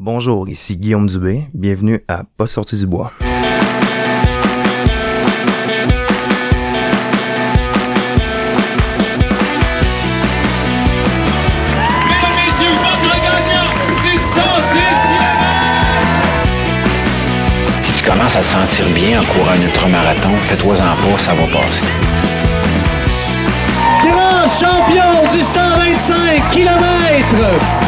Bonjour, 0.00 0.48
ici 0.48 0.76
Guillaume 0.76 1.08
Dubé. 1.08 1.48
Bienvenue 1.52 1.98
à 2.06 2.22
Pas 2.36 2.46
sorti 2.46 2.76
du 2.76 2.86
bois. 2.86 3.10
Mesdames, 3.20 3.34
messieurs, 12.46 12.70
votre 12.78 13.10
gagnant 13.16 13.74
du 14.00 14.14
110 14.14 14.78
km! 15.02 15.42
Si 17.82 17.92
tu 17.92 18.04
commences 18.08 18.36
à 18.36 18.42
te 18.42 18.46
sentir 18.46 18.88
bien 18.94 19.20
en 19.20 19.24
courant 19.24 19.50
un 19.50 19.62
ultramarathon, 19.62 20.36
fais-toi-en 20.48 20.76
pas, 20.76 21.18
ça 21.18 21.34
va 21.34 21.42
passer. 21.46 21.82
grand 24.04 24.46
champion 24.46 25.26
du 25.32 25.40
125 25.42 26.50
km. 26.52 27.87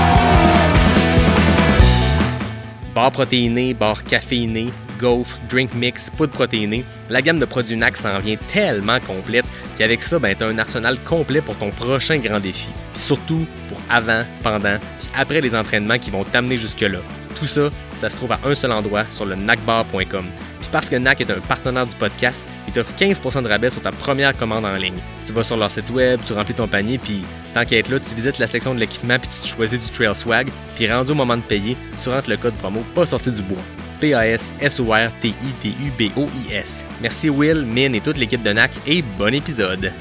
Bar 2.94 3.12
protéiné, 3.12 3.74
bar 3.74 4.02
caféiné, 4.02 4.70
gaufre, 5.00 5.38
drink 5.48 5.72
mix, 5.74 6.10
poudre 6.10 6.32
protéinée, 6.32 6.84
la 7.08 7.22
gamme 7.22 7.38
de 7.38 7.44
produits 7.44 7.76
NAC 7.76 7.96
s'en 7.96 8.18
vient 8.18 8.36
tellement 8.52 8.98
complète 9.00 9.44
qu'avec 9.78 10.02
ça, 10.02 10.18
ben, 10.18 10.34
t'as 10.36 10.48
un 10.48 10.58
arsenal 10.58 10.98
complet 11.04 11.40
pour 11.40 11.56
ton 11.56 11.70
prochain 11.70 12.18
grand 12.18 12.40
défi. 12.40 12.70
Puis 12.92 13.02
surtout 13.02 13.46
pour 13.68 13.78
avant, 13.88 14.24
pendant, 14.42 14.78
puis 14.98 15.08
après 15.16 15.40
les 15.40 15.54
entraînements 15.54 15.98
qui 15.98 16.10
vont 16.10 16.24
t'amener 16.24 16.58
jusque-là. 16.58 16.98
Tout 17.38 17.46
ça, 17.46 17.70
ça 17.94 18.10
se 18.10 18.16
trouve 18.16 18.32
à 18.32 18.40
un 18.44 18.54
seul 18.54 18.72
endroit 18.72 19.04
sur 19.08 19.24
le 19.24 19.36
nacbar.com. 19.36 20.26
Puis 20.60 20.68
parce 20.70 20.88
que 20.88 20.94
NAC 20.96 21.22
est 21.22 21.30
un 21.30 21.40
partenaire 21.40 21.86
du 21.86 21.96
podcast, 21.96 22.46
il 22.68 22.72
t'offre 22.72 22.94
15% 22.94 23.42
de 23.42 23.48
rabais 23.48 23.70
sur 23.70 23.82
ta 23.82 23.90
première 23.92 24.36
commande 24.36 24.64
en 24.64 24.74
ligne. 24.74 24.98
Tu 25.24 25.32
vas 25.32 25.42
sur 25.42 25.56
leur 25.56 25.70
site 25.70 25.90
web, 25.90 26.20
tu 26.24 26.32
remplis 26.34 26.54
ton 26.54 26.68
panier, 26.68 26.98
puis 26.98 27.24
tant 27.54 27.64
qu'à 27.64 27.78
être 27.78 27.88
là, 27.88 27.98
tu 27.98 28.14
visites 28.14 28.38
la 28.38 28.46
section 28.46 28.74
de 28.74 28.80
l'équipement, 28.80 29.18
puis 29.18 29.30
tu 29.42 29.48
choisis 29.48 29.80
du 29.80 29.90
Trail 29.90 30.14
Swag, 30.14 30.48
puis 30.76 30.90
rendu 30.90 31.12
au 31.12 31.14
moment 31.14 31.36
de 31.36 31.42
payer, 31.42 31.76
tu 32.02 32.08
rentres 32.10 32.30
le 32.30 32.36
code 32.36 32.54
promo 32.54 32.80
pas 32.94 33.06
sorti 33.06 33.32
du 33.32 33.42
bois. 33.42 33.58
P-A-S-S-O-R-T-I-D-U-B-O-I-S. 34.00 36.84
Merci 37.02 37.30
Will, 37.30 37.66
Min 37.66 37.92
et 37.92 38.00
toute 38.00 38.18
l'équipe 38.18 38.42
de 38.42 38.52
NAC 38.52 38.72
et 38.86 39.02
bon 39.02 39.34
épisode. 39.34 39.92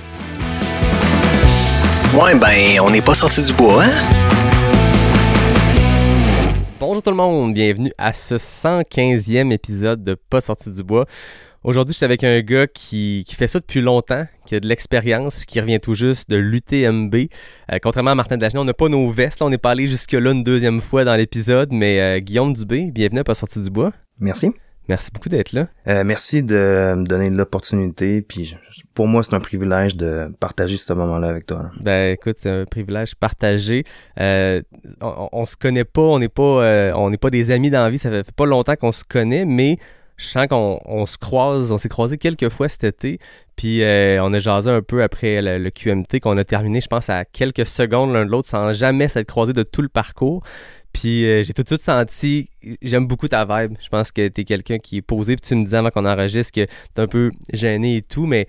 Ouais, 2.13 2.35
ben, 2.35 2.79
on 2.81 2.89
n'est 2.89 3.01
pas 3.01 3.15
sorti 3.15 3.43
du 3.43 3.51
bois, 3.53 3.83
hein? 3.83 3.91
Bonjour 6.79 7.03
tout 7.03 7.09
le 7.09 7.17
monde, 7.17 7.53
bienvenue 7.53 7.91
à 7.97 8.13
ce 8.13 8.35
115e 8.35 9.51
épisode 9.51 10.01
de 10.01 10.15
Pas 10.15 10.39
sorti 10.39 10.71
du 10.71 10.81
bois. 10.81 11.05
Aujourd'hui, 11.61 11.91
je 11.91 11.97
suis 11.97 12.05
avec 12.05 12.23
un 12.23 12.39
gars 12.39 12.67
qui, 12.67 13.25
qui 13.27 13.35
fait 13.35 13.47
ça 13.47 13.59
depuis 13.59 13.81
longtemps, 13.81 14.25
qui 14.45 14.55
a 14.55 14.61
de 14.61 14.67
l'expérience, 14.67 15.43
qui 15.43 15.59
revient 15.59 15.81
tout 15.81 15.93
juste 15.93 16.29
de 16.29 16.37
l'UTMB. 16.37 17.13
Euh, 17.73 17.79
contrairement 17.83 18.11
à 18.11 18.15
Martin 18.15 18.37
Dagenet, 18.37 18.61
on 18.61 18.63
n'a 18.63 18.73
pas 18.73 18.87
nos 18.87 19.11
vestes, 19.11 19.41
là, 19.41 19.47
on 19.47 19.51
est 19.51 19.57
pas 19.57 19.75
jusque-là 19.75 20.31
une 20.31 20.45
deuxième 20.45 20.79
fois 20.79 21.03
dans 21.03 21.17
l'épisode, 21.17 21.73
mais 21.73 21.99
euh, 21.99 22.19
Guillaume 22.19 22.53
Dubé, 22.53 22.91
bienvenue 22.91 23.19
à 23.19 23.23
Pas 23.25 23.35
sorti 23.35 23.59
du 23.59 23.69
bois. 23.69 23.91
Merci. 24.21 24.53
Merci 24.89 25.11
beaucoup 25.13 25.29
d'être 25.29 25.53
là. 25.53 25.67
Euh, 25.87 26.03
merci 26.03 26.43
de 26.43 26.95
me 26.97 27.05
donner 27.05 27.29
l'opportunité. 27.29 28.21
Puis 28.21 28.45
je- 28.45 28.55
pour 28.93 29.07
moi, 29.07 29.23
c'est 29.23 29.35
un 29.35 29.39
privilège 29.39 29.95
de 29.95 30.27
partager 30.39 30.77
ce 30.77 30.91
moment-là 30.93 31.27
avec 31.27 31.45
toi. 31.45 31.57
là. 31.63 31.71
Ben 31.79 32.11
écoute, 32.13 32.37
c'est 32.39 32.49
un 32.49 32.65
privilège 32.65 33.15
partagé. 33.15 33.83
Euh, 34.19 34.61
on, 35.01 35.29
on 35.31 35.45
se 35.45 35.55
connaît 35.55 35.85
pas, 35.85 36.01
on 36.01 36.19
n'est 36.19 36.27
pas, 36.27 36.63
euh, 36.63 36.91
on 36.95 37.09
n'est 37.11 37.17
pas 37.17 37.29
des 37.29 37.51
amis 37.51 37.69
dans 37.69 37.83
la 37.83 37.89
vie. 37.89 37.99
Ça 37.99 38.09
fait, 38.09 38.23
fait 38.23 38.35
pas 38.35 38.45
longtemps 38.47 38.75
qu'on 38.75 38.91
se 38.91 39.03
connaît, 39.03 39.45
mais 39.45 39.77
je 40.17 40.25
sens 40.25 40.47
qu'on 40.47 40.79
on 40.83 41.05
se 41.05 41.17
croise, 41.17 41.71
on 41.71 41.77
s'est 41.77 41.87
croisé 41.87 42.17
quelques 42.17 42.49
fois 42.49 42.67
cet 42.67 42.83
été. 42.83 43.19
Puis 43.55 43.83
euh, 43.83 44.21
on 44.23 44.33
a 44.33 44.39
jasé 44.39 44.69
un 44.69 44.81
peu 44.81 45.03
après 45.03 45.41
le, 45.41 45.59
le 45.59 45.69
QMT 45.69 46.19
qu'on 46.21 46.37
a 46.37 46.43
terminé, 46.43 46.81
je 46.81 46.87
pense 46.87 47.09
à 47.09 47.25
quelques 47.25 47.65
secondes 47.67 48.11
l'un 48.13 48.25
de 48.25 48.31
l'autre, 48.31 48.49
sans 48.49 48.73
jamais 48.73 49.07
s'être 49.07 49.27
croisé 49.27 49.53
de 49.53 49.63
tout 49.63 49.81
le 49.81 49.89
parcours. 49.89 50.41
Puis 50.91 51.25
euh, 51.25 51.43
j'ai 51.43 51.53
tout 51.53 51.61
de 51.61 51.67
suite 51.67 51.83
senti, 51.83 52.49
j'aime 52.81 53.07
beaucoup 53.07 53.27
ta 53.27 53.45
vibe. 53.45 53.77
Je 53.81 53.89
pense 53.89 54.11
que 54.11 54.27
t'es 54.27 54.43
quelqu'un 54.43 54.77
qui 54.77 54.97
est 54.97 55.01
posé. 55.01 55.35
Puis 55.35 55.47
tu 55.47 55.55
me 55.55 55.63
disais 55.63 55.77
avant 55.77 55.89
qu'on 55.89 56.05
enregistre 56.05 56.51
que 56.53 56.65
t'es 56.65 57.01
un 57.01 57.07
peu 57.07 57.31
gêné 57.53 57.97
et 57.97 58.01
tout, 58.01 58.25
mais 58.25 58.47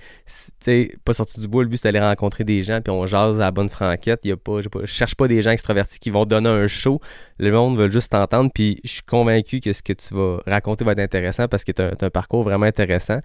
tu 0.63 0.99
pas 1.05 1.15
sorti 1.15 1.41
du 1.41 1.49
bois. 1.49 1.63
Le 1.63 1.69
but 1.69 1.79
c'est 1.79 1.93
d'aller 1.93 2.05
rencontrer 2.05 2.45
des 2.45 2.63
gens, 2.63 2.81
puis 2.81 2.91
on 2.91 3.07
jase 3.07 3.37
à 3.37 3.45
la 3.45 3.51
bonne 3.51 3.69
franquette. 3.69 4.25
Y 4.25 4.33
a 4.33 4.37
pas, 4.37 4.61
je 4.61 4.69
cherche 4.87 5.15
pas 5.15 5.29
des 5.29 5.43
gens 5.43 5.51
extravertis 5.51 5.99
qui 5.99 6.11
vont 6.11 6.25
donner 6.25 6.49
un 6.49 6.69
show. 6.69 7.01
Le 7.39 7.51
monde 7.53 7.79
veut 7.79 7.91
juste 7.91 8.13
t'entendre. 8.13 8.51
Puis 8.55 8.81
je 8.85 8.91
suis 8.91 9.03
convaincu 9.03 9.61
que 9.61 9.73
ce 9.73 9.83
que 9.83 9.93
tu 9.93 10.15
vas 10.15 10.39
raconter 10.47 10.85
va 10.85 10.93
être 10.93 11.01
intéressant 11.01 11.49
parce 11.49 11.65
que 11.65 11.73
t'as, 11.73 11.95
t'as 11.95 12.07
un 12.07 12.11
parcours 12.11 12.43
vraiment 12.43 12.67
intéressant. 12.67 13.21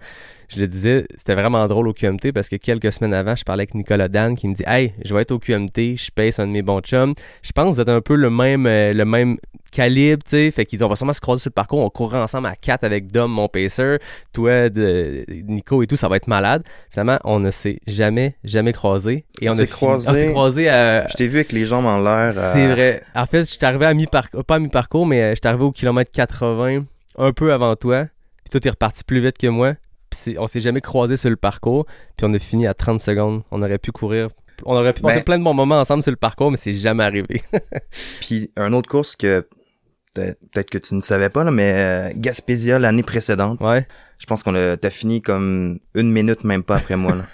Je 0.48 0.60
le 0.60 0.68
disais, 0.68 1.06
c'était 1.16 1.34
vraiment 1.34 1.66
drôle 1.66 1.88
au 1.88 1.92
QMT 1.92 2.32
parce 2.32 2.48
que 2.48 2.56
quelques 2.56 2.92
semaines 2.92 3.14
avant, 3.14 3.34
je 3.34 3.44
parlais 3.44 3.62
avec 3.62 3.74
Nicolas 3.74 4.08
Dan 4.08 4.36
qui 4.36 4.46
me 4.46 4.54
dit 4.54 4.62
Hey, 4.66 4.94
je 5.04 5.14
vais 5.14 5.22
être 5.22 5.32
au 5.32 5.38
QMT, 5.38 5.96
je 5.96 6.10
paye 6.14 6.32
un 6.38 6.46
de 6.46 6.52
mes 6.52 6.62
bons 6.62 6.80
chums. 6.80 7.14
Je 7.42 7.52
pense 7.52 7.70
que 7.70 7.74
vous 7.74 7.80
êtes 7.80 7.88
un 7.88 8.00
peu 8.00 8.14
le 8.14 8.30
même, 8.30 8.66
euh, 8.66 8.92
le 8.92 9.04
même 9.04 9.38
calibre, 9.70 10.22
tu 10.24 10.30
sais. 10.30 10.50
Fait 10.50 10.64
qu'ils 10.64 10.78
disent 10.78 10.84
On 10.84 10.88
va 10.88 10.96
sûrement 10.96 11.12
se 11.12 11.20
croiser 11.20 11.42
sur 11.42 11.50
le 11.50 11.54
parcours, 11.54 11.80
on 11.80 11.90
courra 11.90 12.22
ensemble 12.22 12.48
à 12.48 12.56
4 12.56 12.84
avec 12.84 13.10
Dom, 13.10 13.30
mon 13.30 13.48
pacer, 13.48 13.98
toi, 14.32 14.68
de, 14.68 15.24
Nico 15.28 15.82
et 15.82 15.86
tout, 15.86 15.96
ça 15.96 16.08
va 16.08 16.16
être 16.16 16.28
malade. 16.28 16.62
Finalement, 16.90 17.18
on 17.24 17.40
ne 17.40 17.50
s'est 17.50 17.80
jamais, 17.86 18.36
jamais 18.44 18.72
croisé. 18.72 19.24
Et 19.40 19.48
on, 19.50 19.54
s'est 19.54 19.66
croisés. 19.66 20.08
On 20.08 20.14
s'est 20.14 20.30
croisé 20.30 20.68
à. 20.68 21.06
Je 21.08 21.14
t'ai 21.14 21.28
vu 21.28 21.36
avec 21.36 21.52
les 21.52 21.66
jambes 21.66 21.86
en 21.86 21.98
l'air. 21.98 22.32
euh, 22.36 22.52
C'est 22.52 22.68
vrai. 22.68 23.02
En 23.14 23.26
fait, 23.26 23.40
je 23.40 23.50
suis 23.50 23.64
arrivé 23.64 23.86
à 23.86 23.94
mi-parcours, 23.94 24.44
pas 24.44 24.56
à 24.56 24.58
mi-parcours, 24.58 25.06
mais 25.06 25.22
euh, 25.22 25.30
je 25.30 25.36
suis 25.36 25.48
arrivé 25.48 25.64
au 25.64 25.72
kilomètre 25.72 26.10
80, 26.12 26.84
un 27.18 27.32
peu 27.32 27.52
avant 27.52 27.74
toi. 27.76 28.06
Puis 28.44 28.50
toi, 28.50 28.60
t'es 28.60 28.70
reparti 28.70 29.04
plus 29.04 29.20
vite 29.20 29.38
que 29.38 29.46
moi. 29.48 29.74
Puis 30.10 30.36
on 30.38 30.46
s'est 30.46 30.60
jamais 30.60 30.80
croisé 30.80 31.16
sur 31.16 31.30
le 31.30 31.36
parcours. 31.36 31.86
Puis 32.16 32.26
on 32.28 32.32
a 32.34 32.38
fini 32.38 32.66
à 32.66 32.74
30 32.74 33.00
secondes. 33.00 33.42
On 33.50 33.62
aurait 33.62 33.78
pu 33.78 33.92
courir. 33.92 34.28
On 34.64 34.74
aurait 34.76 34.92
pu 34.92 35.02
passer 35.02 35.16
Ben- 35.16 35.24
plein 35.24 35.38
de 35.38 35.44
bons 35.44 35.54
moments 35.54 35.80
ensemble 35.80 36.02
sur 36.02 36.12
le 36.12 36.16
parcours, 36.16 36.50
mais 36.50 36.56
c'est 36.56 36.72
jamais 36.72 37.04
arrivé. 37.04 37.42
Puis 38.20 38.50
un 38.56 38.72
autre 38.72 38.88
course 38.88 39.14
que 39.16 39.46
peut- 40.14 40.34
peut-être 40.52 40.70
que 40.70 40.78
tu 40.78 40.94
ne 40.94 41.00
savais 41.02 41.28
pas, 41.28 41.44
là, 41.44 41.50
mais 41.50 41.72
euh, 41.76 42.10
Gaspésia 42.16 42.78
l'année 42.78 43.02
précédente, 43.02 43.60
ouais. 43.60 43.86
je 44.18 44.26
pense 44.26 44.42
qu'on 44.42 44.54
a 44.54 44.76
t'as 44.76 44.90
fini 44.90 45.20
comme 45.22 45.78
une 45.94 46.10
minute 46.12 46.44
même 46.44 46.62
pas 46.62 46.76
après 46.76 46.96
moi. 46.96 47.14
Là. 47.14 47.24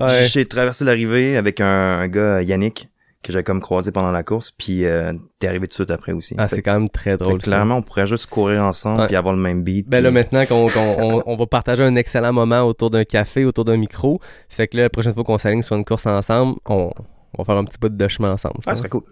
Ouais. 0.00 0.26
J'ai 0.30 0.46
traversé 0.46 0.84
l'arrivée 0.84 1.36
avec 1.36 1.60
un, 1.60 1.66
un 1.66 2.08
gars 2.08 2.40
Yannick 2.40 2.88
que 3.24 3.32
j'avais 3.32 3.42
comme 3.42 3.60
croisé 3.60 3.90
pendant 3.90 4.12
la 4.12 4.22
course, 4.22 4.50
puis 4.52 4.84
euh, 4.84 5.12
t'es 5.38 5.48
arrivé 5.48 5.66
tout 5.66 5.70
de 5.70 5.74
suite 5.74 5.90
après 5.90 6.12
aussi. 6.12 6.34
Ah, 6.38 6.46
c'est 6.48 6.62
quand 6.62 6.74
même 6.74 6.88
très 6.90 7.16
drôle. 7.16 7.40
ça. 7.40 7.46
clairement, 7.46 7.76
on 7.78 7.82
pourrait 7.82 8.06
juste 8.06 8.26
courir 8.26 8.62
ensemble 8.62 9.00
Ouais. 9.00 9.06
puis 9.08 9.16
avoir 9.16 9.34
le 9.34 9.40
même 9.40 9.62
beat. 9.64 9.88
Ben 9.88 10.02
là, 10.02 10.10
maintenant 10.10 10.44
qu'on 10.46 10.68
qu'on- 10.68 10.96
on, 11.18 11.22
on 11.26 11.36
va 11.36 11.46
partager 11.46 11.82
un 11.82 11.96
excellent 11.96 12.32
moment 12.32 12.62
autour 12.62 12.90
d'un 12.90 13.04
café, 13.04 13.44
autour 13.44 13.64
d'un 13.64 13.76
micro. 13.78 14.20
Fait 14.48 14.68
que 14.68 14.76
là, 14.76 14.84
la 14.84 14.90
prochaine 14.90 15.14
fois 15.14 15.24
qu'on 15.24 15.38
s'aligne 15.38 15.62
sur 15.62 15.74
une 15.74 15.84
course 15.84 16.06
ensemble, 16.06 16.58
on, 16.68 16.90
on 17.36 17.42
va 17.42 17.44
faire 17.44 17.56
un 17.56 17.64
petit 17.64 17.78
bout 17.80 17.88
de 17.88 18.08
chemin 18.08 18.32
ensemble. 18.32 18.56
Ah, 18.66 18.72
ce 18.74 18.78
serait 18.80 18.90
cool. 18.90 19.02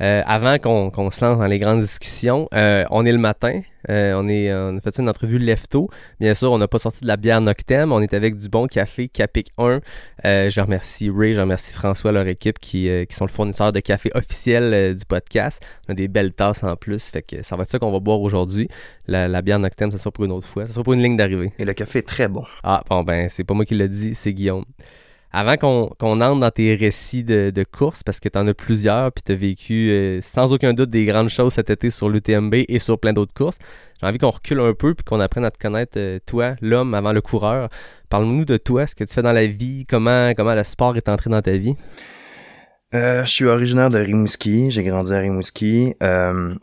Euh, 0.00 0.22
avant 0.26 0.58
qu'on 0.58 1.10
se 1.10 1.24
lance 1.24 1.38
dans 1.38 1.46
les 1.46 1.58
grandes 1.58 1.80
discussions, 1.80 2.48
euh, 2.54 2.84
on 2.90 3.06
est 3.06 3.12
le 3.12 3.18
matin. 3.18 3.60
Euh, 3.90 4.14
on, 4.16 4.28
est, 4.28 4.52
on 4.52 4.76
a 4.76 4.80
fait 4.80 4.98
une 4.98 5.08
entrevue 5.08 5.38
lefto. 5.38 5.90
Bien 6.18 6.34
sûr, 6.34 6.50
on 6.50 6.58
n'a 6.58 6.68
pas 6.68 6.78
sorti 6.78 7.02
de 7.02 7.06
la 7.06 7.16
bière 7.16 7.40
Noctem. 7.40 7.92
On 7.92 8.00
est 8.00 8.14
avec 8.14 8.36
du 8.36 8.48
bon 8.48 8.66
café 8.66 9.08
Capic 9.08 9.50
1. 9.58 9.80
Euh, 10.24 10.50
je 10.50 10.60
remercie 10.60 11.10
Ray, 11.14 11.34
je 11.34 11.40
remercie 11.40 11.72
François, 11.72 12.12
leur 12.12 12.26
équipe, 12.26 12.58
qui, 12.58 12.88
euh, 12.88 13.04
qui 13.04 13.14
sont 13.14 13.26
le 13.26 13.30
fournisseur 13.30 13.72
de 13.72 13.80
café 13.80 14.10
officiel 14.14 14.74
euh, 14.74 14.94
du 14.94 15.04
podcast. 15.04 15.62
On 15.88 15.92
a 15.92 15.94
des 15.94 16.08
belles 16.08 16.32
tasses 16.32 16.64
en 16.64 16.76
plus. 16.76 17.04
Fait 17.04 17.22
que 17.22 17.42
ça 17.42 17.56
va 17.56 17.64
être 17.64 17.70
ça 17.70 17.78
qu'on 17.78 17.92
va 17.92 18.00
boire 18.00 18.20
aujourd'hui. 18.20 18.68
La, 19.06 19.28
la 19.28 19.42
bière 19.42 19.58
Noctem, 19.58 19.90
ça 19.90 19.98
sera 19.98 20.10
pour 20.10 20.24
une 20.24 20.32
autre 20.32 20.46
fois. 20.46 20.66
Ça 20.66 20.72
sera 20.72 20.82
pour 20.82 20.94
une 20.94 21.02
ligne 21.02 21.16
d'arrivée. 21.16 21.52
Et 21.58 21.64
le 21.64 21.74
café 21.74 21.98
est 21.98 22.08
très 22.08 22.28
bon. 22.28 22.44
Ah, 22.62 22.82
bon, 22.88 23.04
ben, 23.04 23.28
c'est 23.30 23.44
pas 23.44 23.54
moi 23.54 23.64
qui 23.64 23.74
l'ai 23.74 23.88
dit, 23.88 24.14
c'est 24.14 24.32
Guillaume. 24.32 24.64
Avant 25.36 25.56
qu'on 25.56 26.20
entre 26.20 26.38
dans 26.38 26.50
tes 26.52 26.76
récits 26.76 27.24
de, 27.24 27.50
de 27.50 27.64
course, 27.64 28.04
parce 28.04 28.20
que 28.20 28.28
t'en 28.28 28.46
as 28.46 28.54
plusieurs, 28.54 29.10
puis 29.10 29.24
t'as 29.24 29.34
vécu 29.34 29.90
euh, 29.90 30.20
sans 30.22 30.52
aucun 30.52 30.74
doute 30.74 30.90
des 30.90 31.04
grandes 31.04 31.28
choses 31.28 31.54
cet 31.54 31.70
été 31.70 31.90
sur 31.90 32.08
l'UTMB 32.08 32.54
et 32.68 32.78
sur 32.78 33.00
plein 33.00 33.12
d'autres 33.12 33.34
courses, 33.34 33.58
j'ai 34.00 34.06
envie 34.06 34.18
qu'on 34.18 34.30
recule 34.30 34.60
un 34.60 34.74
peu 34.74 34.94
puis 34.94 35.02
qu'on 35.02 35.18
apprenne 35.18 35.44
à 35.44 35.50
te 35.50 35.58
connaître, 35.58 35.98
euh, 35.98 36.20
toi, 36.24 36.54
l'homme 36.60 36.94
avant 36.94 37.12
le 37.12 37.20
coureur. 37.20 37.68
Parle-nous 38.10 38.44
de 38.44 38.56
toi, 38.56 38.86
ce 38.86 38.94
que 38.94 39.02
tu 39.02 39.12
fais 39.12 39.22
dans 39.22 39.32
la 39.32 39.48
vie, 39.48 39.86
comment, 39.86 40.32
comment 40.36 40.54
le 40.54 40.62
sport 40.62 40.96
est 40.96 41.08
entré 41.08 41.30
dans 41.30 41.42
ta 41.42 41.56
vie? 41.56 41.74
Euh, 42.94 43.24
je 43.24 43.30
suis 43.30 43.46
originaire 43.46 43.88
de 43.88 43.98
Rimouski, 43.98 44.70
j'ai 44.70 44.84
grandi 44.84 45.12
à 45.12 45.18
Rimouski. 45.18 45.94
Euh, 46.00 46.54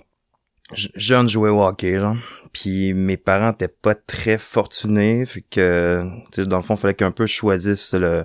jeune, 0.72 1.28
je 1.28 1.34
jouais 1.34 1.50
au 1.50 1.62
hockey, 1.62 1.98
genre. 1.98 2.16
Puis 2.54 2.94
mes 2.94 3.18
parents 3.18 3.52
étaient 3.52 3.68
pas 3.68 3.96
très 3.96 4.38
fortunés, 4.38 5.26
fait 5.26 5.42
que 5.42 6.04
tu 6.32 6.48
dans 6.48 6.56
le 6.56 6.64
fond, 6.64 6.76
il 6.76 6.80
fallait 6.80 6.94
qu'un 6.94 7.12
peu 7.12 7.26
choisisse 7.26 7.94
le 7.94 8.24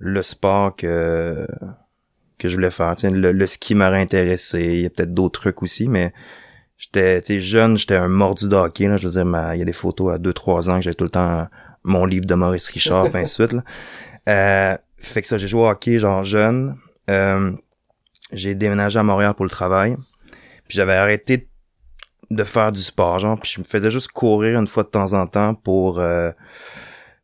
le 0.00 0.22
sport 0.24 0.74
que 0.74 1.46
que 2.38 2.48
je 2.48 2.54
voulais 2.54 2.70
faire. 2.70 2.96
Tu 2.96 3.02
sais, 3.02 3.10
le, 3.10 3.32
le 3.32 3.46
ski 3.46 3.74
m'aurait 3.74 4.00
intéressé, 4.00 4.64
il 4.64 4.80
y 4.80 4.86
a 4.86 4.90
peut-être 4.90 5.12
d'autres 5.14 5.38
trucs 5.40 5.62
aussi, 5.62 5.88
mais 5.88 6.12
j'étais 6.78 7.40
jeune, 7.42 7.76
j'étais 7.76 7.96
un 7.96 8.08
mordu 8.08 8.48
de 8.48 8.56
hockey 8.56 8.88
là, 8.88 8.96
je 8.96 9.06
veux 9.06 9.12
dire 9.12 9.26
ma- 9.26 9.54
il 9.54 9.58
y 9.58 9.62
a 9.62 9.66
des 9.66 9.74
photos 9.74 10.14
à 10.14 10.18
2 10.18 10.32
3 10.32 10.70
ans 10.70 10.76
que 10.78 10.82
j'avais 10.82 10.94
tout 10.94 11.04
le 11.04 11.10
temps 11.10 11.46
mon 11.84 12.06
livre 12.06 12.24
de 12.26 12.34
Maurice 12.34 12.68
Richard 12.70 13.10
puis 13.10 13.20
ainsi 13.20 13.34
suite 13.34 13.52
là. 13.52 13.62
Euh, 14.28 14.76
fait 14.96 15.20
que 15.22 15.28
ça 15.28 15.36
j'ai 15.38 15.48
joué 15.48 15.60
au 15.60 15.68
hockey 15.68 15.98
genre 15.98 16.24
jeune. 16.24 16.76
Euh, 17.10 17.52
j'ai 18.32 18.54
déménagé 18.54 18.98
à 18.98 19.02
Montréal 19.02 19.34
pour 19.34 19.44
le 19.44 19.50
travail. 19.50 19.96
Puis 20.68 20.76
j'avais 20.76 20.94
arrêté 20.94 21.48
de 22.30 22.44
faire 22.44 22.70
du 22.70 22.80
sport, 22.80 23.18
genre, 23.18 23.38
puis 23.40 23.50
je 23.52 23.60
me 23.60 23.64
faisais 23.64 23.90
juste 23.90 24.12
courir 24.12 24.58
une 24.58 24.68
fois 24.68 24.84
de 24.84 24.88
temps 24.88 25.14
en 25.14 25.26
temps 25.26 25.54
pour 25.54 25.98
euh, 25.98 26.30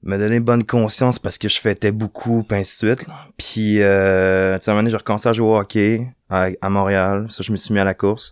me 0.06 0.19
donner 0.19 0.41
bonne 0.41 0.64
conscience 0.64 1.19
parce 1.19 1.38
que 1.38 1.49
je 1.49 1.61
fêtais 1.61 1.93
beaucoup, 1.93 2.43
puis 2.43 2.58
ainsi 2.58 2.85
de 2.85 2.94
suite. 2.94 3.08
là. 3.08 3.14
Puis, 3.37 3.82
euh, 3.82 4.58
tu 4.58 4.64
sais, 4.64 4.70
à 4.70 4.73
un 4.73 4.75
moment 4.75 4.82
donné, 4.82 4.91
j'ai 4.91 4.97
recommencé 4.97 5.29
à 5.29 5.32
jouer 5.32 5.47
au 5.47 5.56
hockey 5.56 6.08
à, 6.31 6.49
à 6.61 6.69
Montréal. 6.69 7.26
Ça, 7.31 7.43
je 7.43 7.53
me 7.53 7.56
suis 7.56 7.75
mis 7.75 7.81
à 7.81 7.85
la 7.85 7.94
course. 7.94 8.31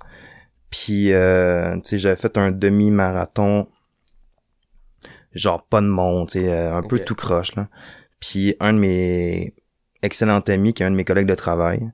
Puis, 0.71 1.13
euh, 1.13 1.75
tu 1.77 1.89
sais, 1.91 1.99
j'avais 1.99 2.17
fait 2.17 2.37
un 2.39 2.51
demi-marathon, 2.51 3.69
genre 5.33 5.65
pas 5.65 5.81
de 5.81 5.87
monde, 5.87 6.29
tu 6.31 6.41
sais, 6.41 6.53
euh, 6.53 6.77
un 6.77 6.83
peu 6.83 6.99
tout 6.99 7.15
croche, 7.15 7.55
là. 7.55 7.69
Puis, 8.21 8.57
un 8.61 8.73
de 8.73 8.79
mes 8.79 9.55
excellents 10.03 10.41
amis, 10.41 10.75
qui 10.75 10.83
est 10.83 10.87
un 10.87 10.91
de 10.91 10.97
mes 10.97 11.05
collègues 11.05 11.27
de 11.27 11.35
travail, 11.35 11.91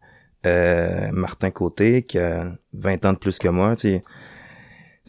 euh, 0.47 1.11
Martin 1.13 1.51
Côté, 1.51 2.03
qui 2.03 2.19
a 2.19 2.53
20 2.73 3.05
ans 3.05 3.13
de 3.13 3.19
plus 3.19 3.39
que 3.39 3.49
moi, 3.49 3.77
tu 3.77 3.89
sais, 3.89 4.05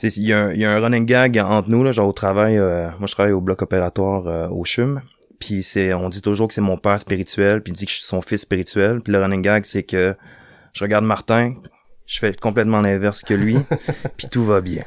il 0.02 0.24
y, 0.24 0.34
a 0.34 0.46
un- 0.46 0.52
il 0.54 0.60
y 0.60 0.66
a 0.66 0.72
un 0.72 0.80
running 0.80 1.06
gag 1.06 1.38
entre 1.38 1.70
nous, 1.70 1.84
là, 1.84 1.92
genre 1.92 2.08
au 2.08 2.14
travail, 2.14 2.58
euh, 2.58 2.90
moi 3.00 3.08
je 3.08 3.14
travaille 3.14 3.34
au 3.34 3.42
bloc 3.42 3.62
opératoire 3.62 4.28
euh, 4.28 4.48
au 4.50 4.64
CHUM, 4.66 5.02
puis 5.40 5.64
c'est, 5.64 5.94
on 5.94 6.10
dit 6.10 6.22
toujours 6.22 6.48
que 6.48 6.54
c'est 6.54 6.62
mon 6.62 6.78
père 6.78 7.00
spirituel, 7.00 7.62
puis 7.62 7.74
il 7.74 7.76
dit 7.76 7.86
que 7.86 7.92
je 7.92 7.98
suis 7.98 8.06
son 8.06 8.22
fils 8.22 8.42
spirituel, 8.42 9.02
puis 9.02 9.12
le 9.14 9.20
running 9.22 9.42
gag, 9.42 9.66
c'est 9.66 9.84
que 9.84 10.16
je 10.74 10.84
regarde 10.84 11.06
Martin, 11.06 11.54
je 12.14 12.20
fais 12.20 12.34
complètement 12.34 12.82
l'inverse 12.82 13.22
que 13.22 13.34
lui, 13.34 13.56
puis 14.18 14.28
tout 14.30 14.44
va 14.44 14.60
bien. 14.60 14.82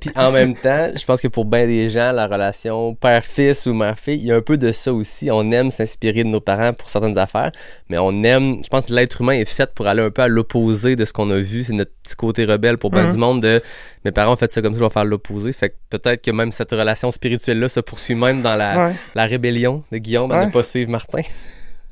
Puis 0.00 0.10
en 0.16 0.32
même 0.32 0.56
temps, 0.56 0.90
je 0.92 1.04
pense 1.04 1.20
que 1.20 1.28
pour 1.28 1.44
bien 1.44 1.66
des 1.68 1.88
gens, 1.88 2.10
la 2.10 2.26
relation 2.26 2.96
père-fils 2.96 3.66
ou 3.66 3.74
mère-fille, 3.74 4.16
il 4.18 4.24
y 4.26 4.32
a 4.32 4.36
un 4.36 4.40
peu 4.40 4.56
de 4.56 4.72
ça 4.72 4.92
aussi. 4.92 5.30
On 5.30 5.52
aime 5.52 5.70
s'inspirer 5.70 6.24
de 6.24 6.28
nos 6.28 6.40
parents 6.40 6.72
pour 6.72 6.90
certaines 6.90 7.16
affaires, 7.16 7.52
mais 7.88 7.96
on 7.98 8.24
aime, 8.24 8.56
je 8.64 8.68
pense 8.68 8.86
que 8.86 8.92
l'être 8.92 9.20
humain 9.20 9.34
est 9.34 9.44
fait 9.48 9.72
pour 9.72 9.86
aller 9.86 10.02
un 10.02 10.10
peu 10.10 10.22
à 10.22 10.26
l'opposé 10.28 10.96
de 10.96 11.04
ce 11.04 11.12
qu'on 11.12 11.30
a 11.30 11.38
vu. 11.38 11.62
C'est 11.62 11.74
notre 11.74 11.92
petit 12.02 12.16
côté 12.16 12.44
rebelle 12.44 12.76
pour 12.76 12.90
bien 12.90 13.04
Mhm. 13.04 13.12
du 13.12 13.18
monde 13.18 13.42
de 13.42 13.62
mes 14.04 14.10
parents 14.10 14.32
ont 14.32 14.36
fait 14.36 14.50
ça 14.50 14.60
comme 14.60 14.72
ça, 14.74 14.80
je 14.80 14.84
vais 14.84 14.90
faire 14.90 15.04
l'opposé. 15.04 15.52
Fait 15.52 15.70
que 15.70 15.74
peut-être 15.90 16.22
que 16.24 16.32
même 16.32 16.50
cette 16.50 16.72
relation 16.72 17.12
spirituelle-là 17.12 17.68
se 17.68 17.78
poursuit 17.78 18.16
même 18.16 18.42
dans 18.42 18.56
la, 18.56 18.86
Ouais. 18.88 18.92
la 19.14 19.26
rébellion 19.26 19.84
de 19.92 19.98
Guillaume 19.98 20.32
à 20.32 20.40
Ouais. 20.40 20.46
ne 20.46 20.50
pas 20.50 20.64
suivre 20.64 20.90
Martin. 20.90 21.22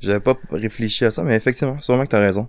J'avais 0.01 0.19
pas 0.19 0.35
réfléchi 0.51 1.05
à 1.05 1.11
ça, 1.11 1.23
mais 1.23 1.35
effectivement, 1.35 1.79
sûrement 1.79 2.03
que 2.03 2.09
t'as 2.09 2.19
raison. 2.19 2.47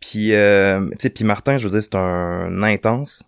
Puis, 0.00 0.34
euh, 0.34 0.88
tu 0.90 0.96
sais, 1.00 1.10
puis 1.10 1.24
Martin, 1.24 1.58
je 1.58 1.66
veux 1.66 1.72
dire, 1.72 1.82
c'est 1.82 1.96
un 1.96 2.62
intense. 2.62 3.22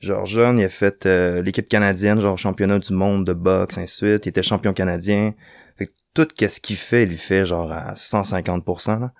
Genre, 0.00 0.24
jeune, 0.24 0.58
il 0.58 0.64
a 0.64 0.68
fait 0.68 1.04
euh, 1.06 1.42
l'équipe 1.42 1.68
canadienne, 1.68 2.20
genre 2.20 2.38
championnat 2.38 2.78
du 2.78 2.92
monde 2.92 3.26
de 3.26 3.34
boxe, 3.34 3.76
ainsi. 3.78 4.06
Il 4.06 4.14
était 4.14 4.42
champion 4.42 4.72
canadien. 4.72 5.34
Fait 5.76 5.86
que 5.86 5.92
tout 6.14 6.26
qu'est-ce 6.34 6.60
qu'il 6.60 6.76
fait, 6.76 7.02
il 7.02 7.10
le 7.10 7.16
fait 7.16 7.44
genre 7.44 7.70
à 7.70 7.94
150%. 7.94 8.98
Là. 9.00 9.12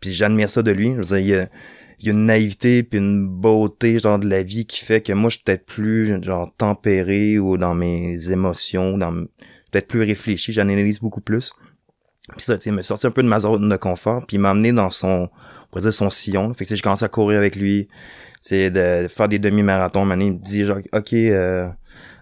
Puis 0.00 0.14
j'admire 0.14 0.50
ça 0.50 0.62
de 0.62 0.72
lui. 0.72 0.90
Je 0.90 0.96
veux 0.96 1.04
dire, 1.04 1.18
il 1.18 2.06
y 2.06 2.08
a, 2.10 2.12
une 2.12 2.26
naïveté 2.26 2.82
puis 2.82 2.98
une 2.98 3.26
beauté 3.26 4.00
genre 4.00 4.18
de 4.18 4.28
la 4.28 4.42
vie 4.42 4.66
qui 4.66 4.84
fait 4.84 5.00
que 5.00 5.12
moi, 5.12 5.30
je 5.30 5.36
suis 5.36 5.44
peut-être 5.44 5.64
plus 5.64 6.22
genre 6.24 6.52
tempéré 6.58 7.38
ou 7.38 7.56
dans 7.56 7.74
mes 7.74 8.30
émotions, 8.30 8.98
dans 8.98 9.12
peut-être 9.70 9.86
plus 9.86 10.02
réfléchi. 10.02 10.52
J'analyse 10.52 10.98
beaucoup 10.98 11.20
plus. 11.20 11.52
Puis 12.32 12.44
ça, 12.44 12.58
tu 12.58 12.64
sais, 12.64 12.70
m'a 12.70 12.82
sorti 12.82 13.06
un 13.06 13.10
peu 13.10 13.22
de 13.22 13.28
ma 13.28 13.38
zone 13.38 13.68
de 13.68 13.76
confort, 13.76 14.26
puis 14.26 14.38
m'a 14.38 14.50
amené 14.50 14.72
dans 14.72 14.90
son, 14.90 15.28
on 15.72 15.80
dire 15.80 15.92
son 15.92 16.10
sillon. 16.10 16.48
là. 16.48 16.54
Fait 16.54 16.64
que 16.64 16.74
j'ai 16.74 16.82
commencé 16.82 17.04
à 17.04 17.08
courir 17.08 17.38
avec 17.38 17.56
lui, 17.56 17.88
c'est 18.40 18.70
de 18.70 19.06
faire 19.08 19.28
des 19.28 19.38
demi-marathons. 19.38 20.04
Maintenant, 20.04 20.24
il 20.24 20.32
me 20.32 20.38
dit 20.38 20.64
genre, 20.64 20.78
ok, 20.92 21.12
euh, 21.12 21.68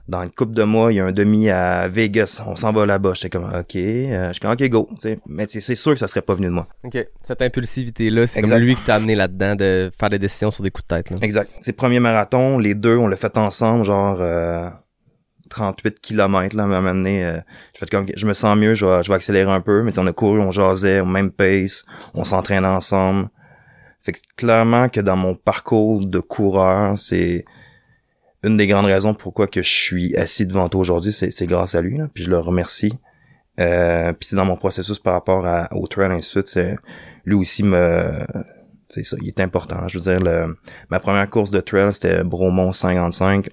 dans 0.08 0.22
une 0.22 0.30
couple 0.30 0.52
de 0.52 0.64
mois, 0.64 0.92
il 0.92 0.96
y 0.96 1.00
a 1.00 1.06
un 1.06 1.12
demi 1.12 1.48
à 1.48 1.88
Vegas, 1.88 2.42
on 2.46 2.56
s'en 2.56 2.72
va 2.72 2.84
là-bas. 2.84 3.12
J'étais 3.14 3.30
comme, 3.30 3.44
ok, 3.44 3.76
euh, 3.76 4.28
je 4.28 4.32
suis 4.32 4.40
comme, 4.40 4.52
ok, 4.52 4.68
go. 4.68 4.86
tu 4.90 4.96
sais. 4.98 5.18
Mais 5.26 5.46
c'est 5.48 5.74
sûr 5.74 5.92
que 5.92 5.98
ça 5.98 6.08
serait 6.08 6.22
pas 6.22 6.34
venu 6.34 6.46
de 6.46 6.52
moi. 6.52 6.68
OK. 6.82 6.98
Cette 7.22 7.40
impulsivité-là, 7.40 8.26
c'est 8.26 8.42
comme 8.42 8.54
lui 8.54 8.74
qui 8.76 8.82
t'a 8.82 8.96
amené 8.96 9.14
là-dedans 9.14 9.56
de 9.56 9.90
faire 9.98 10.10
des 10.10 10.18
décisions 10.18 10.50
sur 10.50 10.62
des 10.62 10.70
coups 10.70 10.86
de 10.88 10.96
tête. 10.96 11.10
Là. 11.10 11.16
Exact. 11.22 11.50
C'est 11.62 11.72
premier 11.72 12.00
marathon, 12.00 12.58
les 12.58 12.74
deux, 12.74 12.96
on 12.98 13.06
l'a 13.06 13.16
fait 13.16 13.38
ensemble, 13.38 13.86
genre 13.86 14.18
euh, 14.20 14.68
38 15.48 16.00
kilomètres 16.00 16.56
là, 16.56 16.64
à 16.64 16.66
un 16.66 16.68
moment 16.68 16.94
donné. 16.94 17.24
euh, 17.24 17.38
je 17.74 17.78
fais 17.78 17.86
comme, 17.86 18.06
je 18.14 18.26
me 18.26 18.34
sens 18.34 18.56
mieux, 18.56 18.74
je 18.74 18.84
vais, 18.84 19.02
je 19.02 19.08
vais 19.08 19.14
accélérer 19.14 19.50
un 19.50 19.60
peu. 19.60 19.82
Mais 19.82 19.98
on 19.98 20.06
a 20.06 20.12
couru, 20.12 20.40
on 20.40 20.50
jasait 20.50 21.00
au 21.00 21.06
même 21.06 21.30
pace, 21.30 21.84
on 22.14 22.24
s'entraînait 22.24 22.66
ensemble. 22.66 23.28
Fait 24.02 24.12
que 24.12 24.18
clairement 24.36 24.88
que 24.88 25.00
dans 25.00 25.16
mon 25.16 25.34
parcours 25.34 26.06
de 26.06 26.18
coureur, 26.18 26.98
c'est 26.98 27.44
une 28.42 28.58
des 28.58 28.66
grandes 28.66 28.86
raisons 28.86 29.14
pourquoi 29.14 29.46
que 29.46 29.62
je 29.62 29.70
suis 29.70 30.14
assis 30.16 30.46
devant 30.46 30.68
toi 30.68 30.82
aujourd'hui, 30.82 31.12
c'est, 31.12 31.46
grâce 31.46 31.74
à 31.74 31.80
lui. 31.80 31.96
Là, 31.98 32.08
puis 32.12 32.24
je 32.24 32.30
le 32.30 32.38
remercie. 32.38 32.92
Euh, 33.60 34.12
puis 34.12 34.28
c'est 34.28 34.36
dans 34.36 34.44
mon 34.44 34.56
processus 34.56 34.98
par 34.98 35.14
rapport 35.14 35.46
à, 35.46 35.72
au 35.74 35.86
trail 35.86 36.10
et 36.10 36.14
ainsi 36.14 36.28
de 36.34 36.42
suite, 36.42 36.48
c'est, 36.48 36.76
lui 37.24 37.36
aussi 37.36 37.62
me 37.62 38.24
c'est 38.88 39.04
ça, 39.04 39.16
il 39.20 39.28
est 39.28 39.40
important. 39.40 39.88
Je 39.88 39.98
veux 39.98 40.04
dire, 40.04 40.20
le, 40.20 40.56
ma 40.88 41.00
première 41.00 41.28
course 41.28 41.50
de 41.50 41.60
trail, 41.60 41.92
c'était 41.92 42.22
Bromont 42.22 42.72
55. 42.72 43.48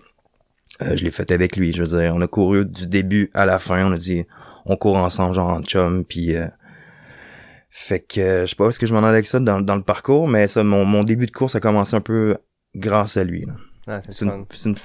Euh, 0.83 0.95
je 0.95 1.03
l'ai 1.03 1.11
fait 1.11 1.31
avec 1.31 1.55
lui. 1.57 1.73
Je 1.73 1.83
veux 1.83 1.99
dire, 1.99 2.13
on 2.15 2.21
a 2.21 2.27
couru 2.27 2.65
du 2.65 2.87
début 2.87 3.29
à 3.33 3.45
la 3.45 3.59
fin. 3.59 3.85
On 3.89 3.93
a 3.93 3.97
dit, 3.97 4.25
on 4.65 4.75
court 4.77 4.97
ensemble, 4.97 5.35
genre 5.35 5.49
en 5.49 5.61
chum. 5.63 6.03
Puis, 6.05 6.35
euh, 6.35 6.47
fait 7.69 7.99
que, 7.99 8.41
je 8.41 8.47
sais 8.47 8.55
pas 8.55 8.65
où 8.65 8.69
est-ce 8.69 8.79
que 8.79 8.87
je 8.87 8.93
m'en 8.93 8.99
allais 8.99 9.09
avec 9.09 9.27
ça 9.27 9.39
dans, 9.39 9.61
dans 9.61 9.75
le 9.75 9.81
parcours, 9.83 10.27
mais 10.27 10.47
ça, 10.47 10.63
mon, 10.63 10.85
mon 10.85 11.03
début 11.03 11.25
de 11.25 11.31
course 11.31 11.55
a 11.55 11.59
commencé 11.59 11.95
un 11.95 12.01
peu 12.01 12.35
grâce 12.75 13.17
à 13.17 13.23
lui. 13.23 13.45
là. 13.45 13.53
Ah, 13.87 13.99
c'est 14.07 14.23
une, 14.25 14.45
c'est 14.53 14.69
une, 14.69 14.75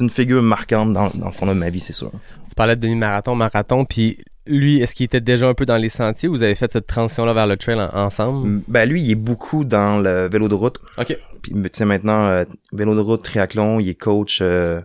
une 0.00 0.10
figure 0.10 0.42
marquante 0.42 0.92
dans, 0.92 1.10
dans 1.14 1.26
le 1.26 1.32
fond 1.32 1.46
de 1.46 1.52
ma 1.52 1.68
vie, 1.70 1.80
c'est 1.80 1.92
sûr. 1.92 2.10
Tu 2.48 2.54
parlais 2.54 2.74
de 2.74 2.80
demi-marathon, 2.80 3.34
marathon, 3.34 3.84
puis 3.84 4.18
lui, 4.46 4.80
est-ce 4.80 4.94
qu'il 4.94 5.04
était 5.04 5.20
déjà 5.20 5.46
un 5.46 5.52
peu 5.54 5.66
dans 5.66 5.76
les 5.76 5.88
sentiers 5.90 6.28
ou 6.28 6.32
vous 6.32 6.42
avez 6.42 6.54
fait 6.54 6.72
cette 6.72 6.86
transition-là 6.86 7.34
vers 7.34 7.46
le 7.46 7.56
trail 7.56 7.78
en- 7.80 7.94
ensemble? 7.94 8.62
Ben 8.66 8.88
lui, 8.88 9.02
il 9.02 9.10
est 9.10 9.14
beaucoup 9.16 9.64
dans 9.64 9.98
le 9.98 10.28
vélo 10.28 10.48
de 10.48 10.54
route. 10.54 10.78
OK. 10.98 11.18
Puis 11.42 11.52
tu 11.52 11.68
sais 11.74 11.84
maintenant 11.84 12.26
euh, 12.28 12.44
vélo 12.72 12.94
de 12.94 13.00
route, 13.00 13.22
triathlon, 13.22 13.78
il 13.78 13.88
est 13.90 13.94
coach 13.94 14.38
euh, 14.40 14.80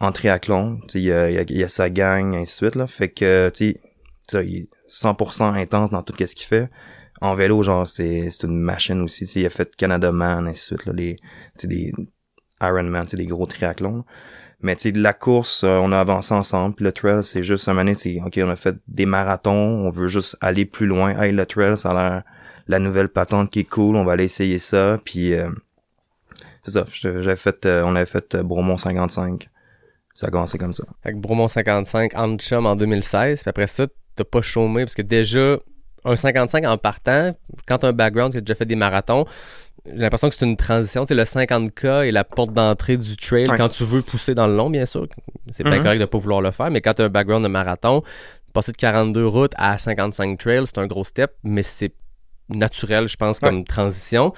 en 0.00 0.12
triathlon, 0.12 0.80
il, 0.94 1.12
a- 1.12 1.30
il, 1.30 1.38
a- 1.38 1.44
il 1.48 1.64
a 1.64 1.68
sa 1.68 1.90
gang 1.90 2.34
ainsi 2.34 2.52
de 2.52 2.66
suite 2.66 2.74
là, 2.76 2.86
fait 2.86 3.08
que 3.10 3.50
tu 3.54 3.74
sais 4.30 4.46
il 4.46 4.56
est 4.58 4.68
100% 4.88 5.52
intense 5.54 5.90
dans 5.90 6.02
tout 6.02 6.14
ce 6.18 6.34
qu'il 6.34 6.46
fait. 6.46 6.70
En 7.20 7.34
vélo 7.34 7.62
genre 7.62 7.86
c'est 7.86 8.30
une 8.44 8.58
machine 8.60 9.00
aussi, 9.02 9.24
il 9.36 9.46
a 9.46 9.50
fait 9.50 9.74
Canada 9.76 10.12
Man 10.12 10.46
ainsi 10.48 10.74
de 10.74 10.78
suite 10.80 10.86
là 10.86 10.92
les 10.94 11.16
des 11.64 11.92
Ironman, 12.62 13.06
des 13.12 13.26
gros 13.26 13.46
triathlons. 13.46 14.04
Mais 14.62 14.76
tu 14.76 14.90
sais 14.90 14.92
la 14.92 15.12
course, 15.14 15.64
euh, 15.64 15.78
on 15.82 15.92
a 15.92 15.98
avancé 16.00 16.34
ensemble, 16.34 16.76
le 16.80 16.92
trail 16.92 17.24
c'est 17.24 17.44
juste 17.44 17.68
un 17.68 17.78
année, 17.78 17.94
c'est 17.94 18.20
OK, 18.24 18.38
on 18.44 18.48
a 18.50 18.56
fait 18.56 18.76
des 18.88 19.06
marathons, 19.06 19.52
on 19.86 19.90
veut 19.90 20.08
juste 20.08 20.36
aller 20.40 20.66
plus 20.66 20.86
loin. 20.86 21.18
Hey, 21.20 21.32
le 21.32 21.46
trail 21.46 21.76
ça 21.78 21.90
a 21.90 21.94
l'air 21.94 22.22
la 22.68 22.78
nouvelle 22.78 23.08
patente 23.08 23.50
qui 23.50 23.60
est 23.60 23.64
cool, 23.64 23.96
on 23.96 24.04
va 24.04 24.12
aller 24.12 24.24
essayer 24.24 24.58
ça, 24.60 24.98
puis 25.04 25.34
euh, 25.34 25.50
c'est 26.62 26.72
ça, 26.72 26.84
j'avais 26.92 27.36
fait, 27.36 27.66
euh, 27.66 27.82
on 27.84 27.96
avait 27.96 28.06
fait 28.06 28.34
euh, 28.34 28.42
Bromont 28.42 28.76
55. 28.76 29.48
Ça 30.20 30.26
a 30.26 30.30
commencé 30.30 30.58
comme 30.58 30.74
ça. 30.74 30.84
Fait 31.02 31.12
que 31.12 31.16
Bromont 31.16 31.48
55 31.48 32.12
en 32.14 32.36
chum 32.36 32.66
en 32.66 32.76
2016, 32.76 33.40
puis 33.40 33.48
après 33.48 33.66
ça, 33.66 33.86
t'as 34.16 34.24
pas 34.24 34.42
chômé 34.42 34.84
parce 34.84 34.94
que 34.94 35.00
déjà, 35.00 35.56
un 36.04 36.14
55 36.16 36.64
en 36.66 36.76
partant, 36.76 37.32
quand 37.66 37.78
t'as 37.78 37.88
un 37.88 37.92
background, 37.94 38.32
que 38.34 38.38
t'as 38.38 38.42
déjà 38.42 38.54
fait 38.54 38.66
des 38.66 38.76
marathons, 38.76 39.24
j'ai 39.86 39.94
l'impression 39.96 40.28
que 40.28 40.34
c'est 40.34 40.44
une 40.44 40.58
transition. 40.58 41.06
Tu 41.06 41.08
sais, 41.08 41.14
le 41.14 41.24
50K 41.24 42.06
est 42.06 42.10
la 42.12 42.24
porte 42.24 42.52
d'entrée 42.52 42.98
du 42.98 43.16
trail 43.16 43.48
Ouais. 43.48 43.56
quand 43.56 43.70
tu 43.70 43.84
veux 43.84 44.02
pousser 44.02 44.34
dans 44.34 44.46
le 44.46 44.54
long, 44.56 44.68
bien 44.68 44.84
sûr. 44.84 45.06
C'est 45.52 45.62
pas 45.64 45.78
Mhm. 45.78 45.82
correct 45.84 45.98
de 46.00 46.04
pas 46.04 46.18
vouloir 46.18 46.42
le 46.42 46.50
faire, 46.50 46.70
mais 46.70 46.82
quand 46.82 46.92
t'as 46.92 47.04
un 47.04 47.08
background 47.08 47.42
de 47.42 47.48
marathon, 47.48 48.02
passer 48.52 48.72
de 48.72 48.76
42 48.76 49.26
routes 49.26 49.52
à 49.56 49.78
55 49.78 50.38
trails, 50.38 50.66
c'est 50.66 50.76
un 50.78 50.86
gros 50.86 51.04
step, 51.04 51.32
mais 51.44 51.62
c'est 51.62 51.94
naturel, 52.50 53.08
je 53.08 53.16
pense, 53.16 53.40
comme 53.40 53.64
transition. 53.64 54.34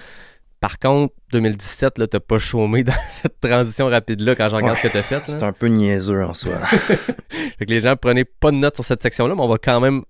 Par 0.62 0.78
contre, 0.78 1.12
2017, 1.32 1.98
là, 1.98 2.06
t'as 2.06 2.20
pas 2.20 2.38
chômé 2.38 2.84
dans 2.84 2.94
cette 3.12 3.38
transition 3.40 3.86
rapide-là 3.88 4.34
quand 4.36 4.48
je 4.48 4.54
regarde 4.56 4.76
Ouais. 4.76 4.82
ce 4.82 4.88
que 4.88 4.92
t'as 4.92 5.02
fait. 5.02 5.20
C'est 5.26 5.42
un 5.42 5.52
peu 5.52 5.66
niaiseux 5.66 6.22
en 6.24 6.32
soi. 6.32 6.56
Fait 7.58 7.66
que 7.66 7.70
les 7.70 7.80
gens 7.80 7.96
prenez 7.96 8.24
pas 8.24 8.50
de 8.52 8.56
notes 8.56 8.76
sur 8.76 8.84
cette 8.84 9.02
section-là, 9.02 9.34
mais 9.34 9.42
on 9.42 9.48
va 9.48 9.58
quand 9.58 9.80
même 9.80 10.02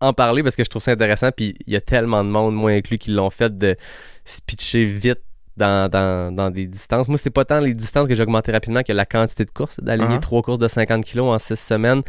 en 0.00 0.12
parler 0.12 0.42
parce 0.42 0.56
que 0.56 0.64
je 0.64 0.70
trouve 0.70 0.82
ça 0.82 0.90
intéressant. 0.92 1.30
Puis 1.30 1.54
il 1.66 1.72
y 1.72 1.76
a 1.76 1.80
tellement 1.80 2.24
de 2.24 2.30
monde, 2.30 2.54
moi 2.54 2.70
inclus, 2.72 2.98
qui 2.98 3.10
l'ont 3.10 3.30
fait 3.30 3.56
de 3.56 3.76
se 4.24 4.40
pitcher 4.44 4.84
vite 4.84 5.20
dans, 5.58 5.90
dans, 5.90 6.34
dans 6.34 6.50
des 6.50 6.66
distances. 6.66 7.08
Moi, 7.08 7.18
c'est 7.18 7.30
pas 7.30 7.44
tant 7.44 7.60
les 7.60 7.74
distances 7.74 8.08
que 8.08 8.14
j'ai 8.14 8.22
augmenté 8.22 8.52
rapidement 8.52 8.82
que 8.82 8.92
la 8.92 9.04
quantité 9.04 9.44
de 9.44 9.50
courses. 9.50 9.78
D'aligner 9.80 10.08
Uh-huh. 10.08 10.20
trois 10.20 10.42
courses 10.42 10.58
de 10.58 10.68
50 10.68 11.04
kilos 11.04 11.26
en 11.26 11.38
six 11.38 11.58
semaines. 11.58 12.02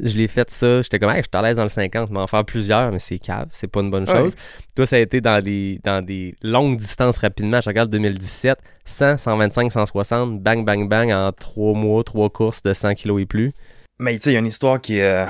Je 0.00 0.16
l'ai 0.16 0.28
fait 0.28 0.48
ça. 0.50 0.80
J'étais 0.80 0.98
comme, 0.98 1.10
hey, 1.10 1.16
je 1.18 1.22
suis 1.22 1.30
à 1.32 1.42
l'aise 1.42 1.56
dans 1.56 1.64
le 1.64 1.68
50, 1.68 2.10
mais 2.10 2.20
en 2.20 2.26
faire 2.26 2.44
plusieurs, 2.44 2.90
mais 2.92 2.98
c'est 2.98 3.18
cave. 3.18 3.48
C'est 3.50 3.66
pas 3.66 3.80
une 3.80 3.90
bonne 3.90 4.06
chose. 4.06 4.34
Toi, 4.74 4.86
ça 4.86 4.96
a 4.96 5.00
été 5.00 5.20
dans 5.20 5.42
des, 5.42 5.80
dans 5.84 6.02
des 6.02 6.34
longues 6.42 6.78
distances 6.78 7.18
rapidement. 7.18 7.60
Je 7.60 7.68
regarde 7.68 7.90
2017, 7.90 8.58
100, 8.86 9.18
125, 9.18 9.70
160, 9.72 10.40
bang, 10.42 10.64
bang, 10.64 10.88
bang, 10.88 11.12
en 11.12 11.32
trois 11.32 11.74
mois, 11.74 12.02
trois 12.04 12.30
courses 12.30 12.62
de 12.62 12.72
100 12.72 12.94
kilos 12.94 13.20
et 13.20 13.26
plus. 13.26 13.52
Mais 13.98 14.16
tu 14.16 14.22
sais, 14.22 14.30
il 14.30 14.34
y 14.34 14.36
a 14.36 14.40
une 14.40 14.46
histoire 14.46 14.80
qui 14.80 15.00
euh, 15.00 15.26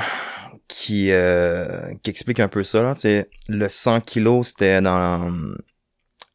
qui 0.69 1.11
euh, 1.11 1.93
qui 2.03 2.11
explique 2.11 2.41
un 2.41 2.49
peu 2.49 2.63
ça 2.63 2.83
là. 2.83 2.95
Le 3.49 3.69
100 3.69 4.01
kilos, 4.01 4.49
c'était 4.49 4.81
dans 4.81 5.33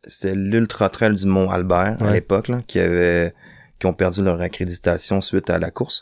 c'était 0.08 0.36
l'ultra 0.36 0.90
trail 0.90 1.14
du 1.16 1.26
Mont 1.26 1.50
Albert 1.52 1.98
à 2.02 2.12
l'époque 2.12 2.48
là, 2.48 2.60
qui 2.66 2.80
avait 2.80 3.34
qui 3.80 3.86
ont 3.86 3.94
perdu 3.94 4.24
leur 4.24 4.42
accréditation 4.42 5.22
suite 5.22 5.50
à 5.50 5.60
la 5.60 5.70
course. 5.70 6.02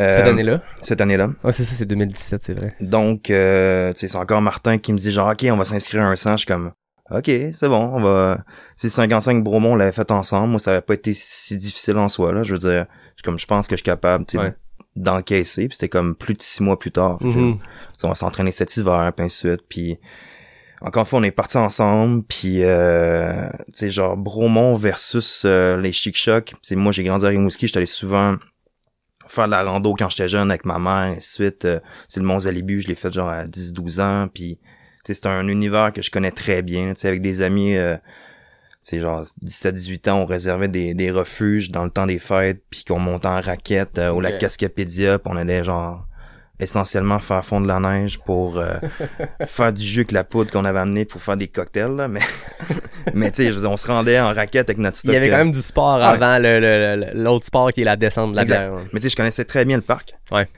Euh, 0.00 0.16
Cette 0.16 0.26
année-là? 0.26 0.62
Cette 0.82 1.00
année-là. 1.00 1.28
Ouais, 1.44 1.52
c'est 1.52 1.64
ça, 1.64 1.74
c'est 1.76 1.84
2017, 1.84 2.42
c'est 2.42 2.54
vrai. 2.54 2.74
Donc, 2.80 3.30
euh, 3.30 3.92
tu 3.92 4.00
sais, 4.00 4.08
c'est 4.08 4.16
encore 4.16 4.40
Martin 4.40 4.78
qui 4.78 4.92
me 4.92 4.98
dit 4.98 5.12
genre, 5.12 5.30
OK, 5.30 5.44
on 5.52 5.56
va 5.56 5.64
s'inscrire 5.64 6.02
à 6.02 6.06
un 6.06 6.16
100. 6.16 6.32
Je 6.32 6.36
suis 6.38 6.46
comme, 6.46 6.72
OK, 7.10 7.26
c'est 7.26 7.68
bon, 7.68 7.90
on 7.92 8.00
va... 8.00 8.38
C'est 8.74 8.88
55 8.88 9.44
Bromont, 9.44 9.72
on 9.72 9.76
l'avait 9.76 9.92
fait 9.92 10.10
ensemble. 10.10 10.48
Moi, 10.48 10.58
ça 10.58 10.72
avait 10.72 10.80
pas 10.80 10.94
été 10.94 11.12
si 11.14 11.56
difficile 11.58 11.96
en 11.98 12.08
soi, 12.08 12.32
là. 12.32 12.42
Je 12.42 12.52
veux 12.54 12.58
dire, 12.58 12.86
je 13.10 13.18
suis 13.18 13.22
comme, 13.24 13.38
je 13.38 13.46
pense 13.46 13.68
que 13.68 13.74
je 13.74 13.78
suis 13.78 13.84
capable, 13.84 14.24
tu 14.26 14.36
sais, 14.38 14.42
Ouais. 14.42 14.54
d'encaisser. 14.96 15.68
Puis 15.68 15.76
c'était 15.76 15.88
comme 15.90 16.16
plus 16.16 16.34
de 16.34 16.42
six 16.42 16.62
mois 16.62 16.78
plus 16.78 16.90
tard. 16.90 17.18
Mhm. 17.22 17.58
sais, 17.98 18.04
on 18.06 18.08
va 18.08 18.14
s'entraîner 18.14 18.50
cet 18.52 18.76
hiver, 18.76 19.12
puis 19.14 19.26
ainsi 19.26 19.46
de 19.46 19.52
suite. 19.52 19.64
Puis 19.68 19.98
encore 20.84 21.00
une 21.02 21.06
fois, 21.06 21.18
on 21.18 21.22
est 21.22 21.30
partis 21.30 21.56
ensemble, 21.56 22.22
puis 22.24 22.62
euh, 22.62 23.48
tu 23.68 23.72
sais, 23.72 23.90
genre 23.90 24.16
Bromont 24.16 24.76
versus 24.76 25.42
euh, 25.46 25.80
les 25.80 25.92
Chic 25.92 26.16
Chocs. 26.16 26.52
C'est 26.62 26.76
moi, 26.76 26.92
j'ai 26.92 27.02
grandi 27.02 27.24
à 27.24 27.28
Rimouski, 27.28 27.66
j'étais 27.66 27.78
allé 27.78 27.86
souvent 27.86 28.36
faire 29.26 29.46
de 29.46 29.52
la 29.52 29.62
rando 29.62 29.94
quand 29.94 30.10
j'étais 30.10 30.28
jeune 30.28 30.50
avec 30.50 30.66
ma 30.66 30.78
mère. 30.78 31.16
Ensuite, 31.16 31.64
euh, 31.64 31.80
c'est 32.08 32.20
le 32.20 32.26
Mont 32.26 32.40
Zalibu, 32.40 32.82
je 32.82 32.88
l'ai 32.88 32.94
fait 32.94 33.10
genre 33.10 33.28
à 33.28 33.46
10-12 33.46 34.00
ans, 34.00 34.28
puis 34.32 34.60
c'est 35.06 35.26
un 35.26 35.48
univers 35.48 35.92
que 35.92 36.02
je 36.02 36.10
connais 36.10 36.30
très 36.30 36.62
bien, 36.62 36.94
tu 36.94 37.00
sais, 37.00 37.08
avec 37.08 37.22
des 37.22 37.40
amis... 37.40 37.76
Euh, 37.76 37.96
c'est 38.82 39.00
genre 39.00 39.24
17-18 39.42 40.10
ans, 40.10 40.18
on 40.18 40.26
réservait 40.26 40.68
des, 40.68 40.92
des 40.92 41.10
refuges 41.10 41.70
dans 41.70 41.84
le 41.84 41.90
temps 41.90 42.04
des 42.04 42.18
fêtes, 42.18 42.62
puis 42.68 42.84
qu'on 42.84 42.98
montait 42.98 43.28
en 43.28 43.40
raquette 43.40 43.98
euh, 43.98 44.10
au 44.10 44.20
lac. 44.20 44.38
Cascapédia, 44.38 45.18
puis 45.18 45.32
on 45.32 45.38
allait 45.38 45.64
genre 45.64 46.06
essentiellement 46.60 47.18
faire 47.18 47.44
fondre 47.44 47.66
la 47.66 47.80
neige 47.80 48.18
pour 48.20 48.58
euh, 48.58 48.74
faire 49.46 49.72
du 49.72 49.82
jus 49.82 50.00
avec 50.00 50.12
la 50.12 50.22
poudre 50.24 50.50
qu'on 50.52 50.64
avait 50.64 50.78
amené 50.78 51.04
pour 51.04 51.20
faire 51.20 51.36
des 51.36 51.48
cocktails 51.48 51.96
là 51.96 52.06
mais 52.08 52.20
mais 53.14 53.30
tu 53.32 53.42
sais 53.42 53.48
je 53.48 53.54
veux 53.54 53.60
dire, 53.62 53.70
on 53.70 53.76
se 53.76 53.86
rendait 53.88 54.20
en 54.20 54.32
raquette 54.32 54.68
avec 54.70 54.78
notre 54.78 54.96
stock 54.96 55.10
Il 55.10 55.14
y 55.14 55.16
avait 55.16 55.28
quand 55.30 55.34
euh, 55.34 55.38
même 55.38 55.50
du 55.52 55.60
sport 55.62 55.98
Ah 56.00 56.12
ouais. 56.12 56.22
avant 56.22 56.38
le- 56.38 56.60
le- 56.60 56.96
le- 57.12 57.22
l'autre 57.22 57.46
sport 57.46 57.72
qui 57.72 57.82
est 57.82 57.84
la 57.84 57.96
descente 57.96 58.30
de 58.32 58.36
la 58.36 58.42
Exact. 58.42 58.58
bière. 58.70 58.74
mais 58.92 59.00
tu 59.00 59.04
sais 59.04 59.10
je 59.10 59.16
connaissais 59.16 59.44
très 59.44 59.64
bien 59.64 59.76
le 59.76 59.82
parc 59.82 60.14
Ouais. 60.30 60.46
tu 60.46 60.52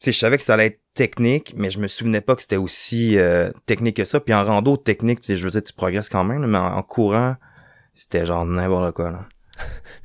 sais 0.00 0.12
je 0.12 0.18
savais 0.18 0.38
que 0.38 0.44
ça 0.44 0.54
allait 0.54 0.66
être 0.66 0.80
technique 0.94 1.54
mais 1.56 1.70
je 1.72 1.78
me 1.80 1.88
souvenais 1.88 2.20
pas 2.20 2.36
que 2.36 2.42
c'était 2.42 2.56
aussi 2.56 3.18
euh, 3.18 3.50
technique 3.66 3.96
que 3.96 4.04
ça 4.04 4.20
puis 4.20 4.32
en 4.34 4.44
rando 4.44 4.76
technique 4.76 5.20
tu 5.22 5.26
sais 5.28 5.36
je 5.36 5.42
veux 5.44 5.50
dire 5.50 5.62
tu 5.62 5.72
progresses 5.72 6.08
quand 6.08 6.22
même 6.24 6.40
là, 6.42 6.46
mais 6.46 6.58
en, 6.58 6.76
en 6.76 6.82
courant 6.84 7.34
c'était 7.94 8.24
genre 8.26 8.44
n'importe 8.44 8.94
quoi 8.94 9.10
là 9.10 9.24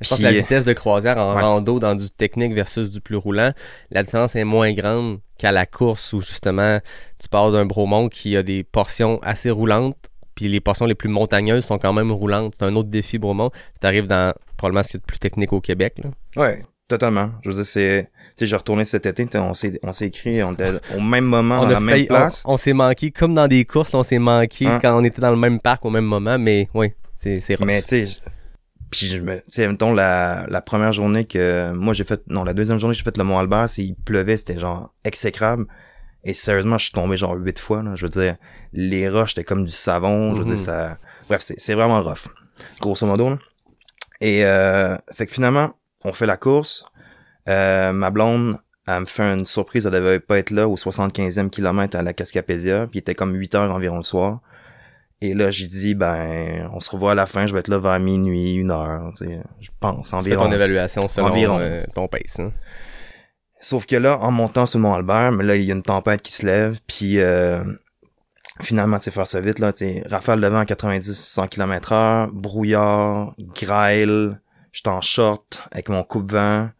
Je 0.00 0.08
pense 0.08 0.18
que 0.18 0.22
la 0.22 0.32
vitesse 0.32 0.64
de 0.64 0.72
croisière 0.72 1.18
en 1.18 1.34
ouais. 1.34 1.42
rando 1.42 1.78
dans 1.80 1.94
du 1.94 2.08
technique 2.10 2.52
versus 2.52 2.90
du 2.90 3.00
plus 3.00 3.16
roulant, 3.16 3.52
la 3.90 4.02
différence 4.04 4.36
est 4.36 4.44
moins 4.44 4.72
grande 4.72 5.18
qu'à 5.38 5.50
la 5.50 5.66
course 5.66 6.12
où 6.12 6.20
justement 6.20 6.78
tu 7.18 7.28
pars 7.28 7.50
d'un 7.50 7.64
bromont 7.64 8.08
qui 8.08 8.36
a 8.36 8.42
des 8.42 8.62
portions 8.62 9.20
assez 9.22 9.50
roulantes, 9.50 9.96
puis 10.34 10.48
les 10.48 10.60
portions 10.60 10.86
les 10.86 10.94
plus 10.94 11.08
montagneuses 11.08 11.64
sont 11.64 11.78
quand 11.78 11.92
même 11.92 12.12
roulantes. 12.12 12.54
C'est 12.58 12.64
un 12.64 12.76
autre 12.76 12.88
défi 12.90 13.18
bromont. 13.18 13.50
Tu 13.80 13.86
arrives 13.86 14.06
dans 14.06 14.32
probablement 14.56 14.84
ce 14.84 14.90
qu'il 14.90 14.98
y 14.98 15.00
a 15.00 15.02
de 15.02 15.06
plus 15.06 15.18
technique 15.18 15.52
au 15.52 15.60
Québec. 15.60 15.94
Là. 16.02 16.10
ouais 16.42 16.62
totalement 16.88 17.30
je 17.42 17.50
veux 17.50 17.54
dire 17.54 17.66
c'est 17.66 18.10
tu 18.36 18.44
sais 18.44 18.46
j'ai 18.46 18.56
retourné 18.56 18.86
cet 18.86 19.04
été 19.04 19.28
on 19.38 19.52
s'est 19.52 19.78
on 19.82 19.92
s'est 19.92 20.06
écrit 20.06 20.42
on 20.42 20.56
au 20.96 21.00
même 21.00 21.26
moment 21.26 21.60
on 21.60 21.66
a 21.68 21.72
la 21.72 21.80
même 21.80 22.06
place 22.06 22.42
on, 22.46 22.54
on 22.54 22.56
s'est 22.56 22.72
manqué, 22.72 23.10
comme 23.10 23.34
dans 23.34 23.46
des 23.46 23.66
courses, 23.66 23.92
on 23.92 24.02
s'est 24.02 24.18
manqué 24.18 24.66
Hein? 24.66 24.78
quand 24.80 24.98
on 24.98 25.04
était 25.04 25.20
dans 25.20 25.30
le 25.30 25.36
même 25.36 25.60
parc 25.60 25.84
au 25.84 25.90
même 25.90 26.06
moment, 26.06 26.38
mais 26.38 26.68
oui, 26.72 26.92
c'est 27.18 27.40
c'est. 27.40 27.60
Mais 27.60 27.82
tu 27.82 28.06
sais, 28.06 28.18
puis 28.90 29.06
je 29.06 29.18
me, 29.18 29.40
sais, 29.48 29.66
mettons 29.68 29.92
la, 29.92 30.46
la 30.48 30.60
première 30.62 30.92
journée 30.92 31.24
que 31.24 31.72
moi 31.72 31.94
j'ai 31.94 32.04
fait, 32.04 32.22
non, 32.28 32.44
la 32.44 32.54
deuxième 32.54 32.78
journée 32.78 32.94
que 32.94 32.98
j'ai 32.98 33.04
fait 33.04 33.16
le 33.18 33.24
Mont 33.24 33.38
Albert, 33.38 33.68
c'est 33.68 33.82
il 33.84 33.94
pleuvait, 33.94 34.36
c'était 34.36 34.58
genre 34.58 34.94
exécrable. 35.04 35.66
Et 36.24 36.34
sérieusement, 36.34 36.78
je 36.78 36.84
suis 36.84 36.92
tombé 36.92 37.16
genre 37.16 37.34
huit 37.34 37.58
fois, 37.58 37.82
là. 37.82 37.94
Je 37.94 38.04
veux 38.04 38.10
dire, 38.10 38.36
les 38.72 39.08
roches, 39.08 39.30
c'était 39.34 39.44
comme 39.44 39.64
du 39.64 39.70
savon. 39.70 40.34
Je 40.34 40.38
veux 40.42 40.44
Mhm. 40.48 40.54
dire, 40.54 40.58
ça, 40.58 40.98
bref, 41.28 41.42
c'est, 41.42 41.58
c'est 41.58 41.74
vraiment 41.74 42.02
rough. 42.02 42.26
Grosso 42.80 43.06
modo, 43.06 43.30
là. 43.30 43.38
Et, 44.20 44.44
euh, 44.44 44.96
fait 45.12 45.26
que 45.26 45.32
finalement, 45.32 45.74
on 46.04 46.12
fait 46.12 46.26
la 46.26 46.36
course. 46.36 46.84
Euh, 47.48 47.92
ma 47.92 48.10
blonde, 48.10 48.58
elle 48.86 49.00
me 49.00 49.06
fait 49.06 49.22
une 49.22 49.46
surprise, 49.46 49.86
elle 49.86 49.92
devait 49.92 50.18
pas 50.20 50.38
être 50.38 50.50
là 50.50 50.66
au 50.68 50.76
75e 50.76 51.50
kilomètre 51.50 51.96
à 51.96 52.02
la 52.02 52.12
Cascapédia, 52.12 52.80
puis 52.86 52.96
il 52.96 52.98
était 52.98 53.14
comme 53.14 53.34
8 53.34 53.54
heures 53.54 53.70
environ 53.72 53.98
le 53.98 54.02
soir. 54.02 54.40
Et 55.20 55.34
là, 55.34 55.50
j'ai 55.50 55.66
dit, 55.66 55.94
ben, 55.96 56.70
on 56.72 56.78
se 56.80 56.90
revoit 56.90 57.12
à 57.12 57.14
la 57.16 57.26
fin, 57.26 57.46
je 57.46 57.52
vais 57.52 57.58
être 57.60 57.68
là 57.68 57.78
vers 57.78 57.98
minuit, 57.98 58.54
une 58.54 58.70
heure, 58.70 59.12
tu 59.16 59.26
sais, 59.26 59.40
je 59.60 59.68
pense, 59.80 60.10
Tu 60.10 60.14
environ. 60.14 60.44
ton 60.46 60.52
évaluation 60.52 61.08
selon 61.08 61.28
Environ. 61.28 61.58
euh, 61.58 61.80
ton 61.94 62.06
pace. 62.06 62.38
hein. 62.38 62.52
Sauf 63.60 63.86
que 63.86 63.96
là, 63.96 64.18
en 64.20 64.30
montant 64.30 64.66
sur 64.66 64.78
le 64.78 64.82
Mont 64.84 64.94
Albert, 64.94 65.32
mais 65.32 65.42
là, 65.42 65.56
il 65.56 65.64
y 65.64 65.72
a 65.72 65.74
une 65.74 65.82
tempête 65.82 66.22
qui 66.22 66.32
se 66.32 66.46
lève, 66.46 66.78
puis 66.86 67.18
euh, 67.18 67.60
finalement, 68.60 68.98
tu 68.98 69.04
sais, 69.06 69.10
faire 69.10 69.26
ça 69.26 69.40
vite, 69.40 69.58
là, 69.58 69.72
tu 69.72 69.78
sais, 69.78 70.02
rafale 70.08 70.40
de 70.40 70.46
vent 70.46 70.60
à 70.60 70.64
90-100 70.64 71.48
km 71.48 71.92
heure, 71.92 72.28
brouillard, 72.32 73.34
grêle, 73.56 74.40
j'étais 74.72 74.90
en 74.90 75.00
short 75.00 75.62
avec 75.72 75.88
mon 75.88 76.04
coupe-vent, 76.04 76.70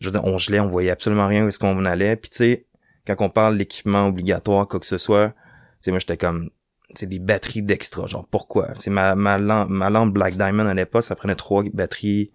je 0.00 0.06
veux 0.08 0.12
dire, 0.12 0.24
on 0.24 0.36
gelait, 0.36 0.60
on 0.60 0.68
voyait 0.68 0.90
absolument 0.90 1.26
rien 1.26 1.46
où 1.46 1.48
est-ce 1.48 1.58
qu'on 1.58 1.84
allait, 1.86 2.16
puis 2.16 2.28
tu 2.28 2.36
sais, 2.36 2.66
quand 3.06 3.16
on 3.20 3.30
parle 3.30 3.56
d'équipement 3.56 4.06
obligatoire, 4.08 4.68
quoi 4.68 4.80
que 4.80 4.86
ce 4.86 4.98
soit, 4.98 5.28
tu 5.28 5.34
sais, 5.80 5.90
moi, 5.92 6.00
j'étais 6.00 6.18
comme, 6.18 6.50
c'est 6.94 7.06
des 7.06 7.18
batteries 7.18 7.62
d'extra, 7.62 8.06
genre, 8.06 8.26
pourquoi? 8.30 8.68
C'est 8.78 8.90
ma, 8.90 9.14
ma, 9.14 9.38
lampe, 9.38 9.68
ma 9.70 9.90
lampe 9.90 10.12
Black 10.14 10.36
Diamond 10.36 10.66
à 10.66 10.74
l'époque, 10.74 11.04
ça 11.04 11.16
prenait 11.16 11.34
trois 11.34 11.62
batteries 11.72 12.30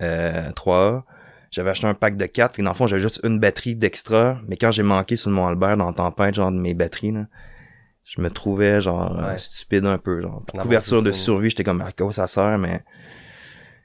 euh, 0.00 0.50
3A. 0.50 1.02
J'avais 1.50 1.70
acheté 1.70 1.86
un 1.86 1.94
pack 1.94 2.16
de 2.16 2.24
4, 2.26 2.58
et 2.58 2.62
dans 2.62 2.70
le 2.70 2.74
fond, 2.74 2.86
j'avais 2.86 3.02
juste 3.02 3.20
une 3.24 3.38
batterie 3.38 3.76
d'extra, 3.76 4.38
mais 4.48 4.56
quand 4.56 4.70
j'ai 4.70 4.82
manqué 4.82 5.16
sur 5.16 5.28
le 5.30 5.36
Mont 5.36 5.46
Albert 5.46 5.76
dans 5.76 5.86
la 5.88 5.92
tempête, 5.92 6.34
genre 6.34 6.50
de 6.50 6.56
mes 6.56 6.72
batteries, 6.74 7.12
là, 7.12 7.26
je 8.04 8.20
me 8.22 8.30
trouvais 8.30 8.80
genre 8.80 9.16
euh, 9.18 9.28
Ouais. 9.32 9.38
stupide 9.38 9.84
un 9.86 9.98
peu, 9.98 10.22
genre. 10.22 10.42
Couverture 10.60 11.02
de 11.02 11.12
survie, 11.12 11.50
j'étais 11.50 11.62
comme 11.64 11.82
à 11.82 11.92
quoi 11.92 12.12
ça 12.12 12.26
sert, 12.26 12.56
mais 12.58 12.80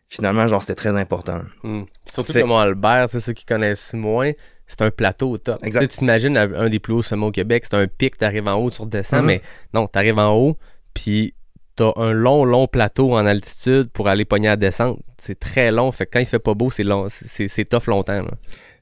finalement, 0.08 0.48
genre, 0.48 0.62
c'était 0.62 0.76
très 0.76 0.98
important. 0.98 1.42
Hmm. 1.64 1.84
Surtout 2.06 2.32
Fait- 2.34 2.44
que 2.44 2.52
Albert, 2.52 3.10
c'est 3.12 3.20
ceux 3.20 3.34
qui 3.34 3.46
connaissent 3.46 3.94
moins, 3.94 4.32
c'est 4.67 4.81
un 4.81 4.91
plateau 4.91 5.31
au 5.31 5.38
top. 5.38 5.57
Exact. 5.63 5.81
Tu 5.89 5.97
t'imagines 6.00 6.38
un 6.38 6.69
des 6.69 6.79
plus 6.79 6.93
hauts 6.93 7.01
sommets 7.01 7.25
au 7.25 7.31
Québec, 7.31 7.63
c'est 7.69 7.75
un 7.77 7.88
pic, 7.88 8.17
t'arrives 8.17 8.47
en 8.47 8.55
haut, 8.55 8.69
tu 8.69 8.81
redescends, 8.81 9.21
Mhm. 9.21 9.25
mais 9.25 9.41
non, 9.74 9.88
t'arrives 9.88 10.19
en 10.19 10.33
haut, 10.36 10.57
puis 10.93 11.33
t'as 11.75 11.91
un 11.95 12.12
long, 12.12 12.43
long 12.43 12.67
plateau 12.67 13.13
en 13.15 13.25
altitude 13.25 13.89
pour 13.91 14.07
aller 14.07 14.25
pogner 14.25 14.47
à 14.47 14.51
la 14.51 14.55
descente. 14.57 15.00
C'est 15.19 15.39
très 15.39 15.71
long, 15.71 15.91
fait 15.91 16.05
que 16.05 16.12
quand 16.13 16.19
il 16.19 16.25
fait 16.25 16.39
pas 16.39 16.53
beau, 16.53 16.69
c'est 16.69 16.83
long, 16.83 17.07
c'est 17.09 17.65
tough 17.69 17.88
longtemps. 17.88 18.21
là. 18.21 18.31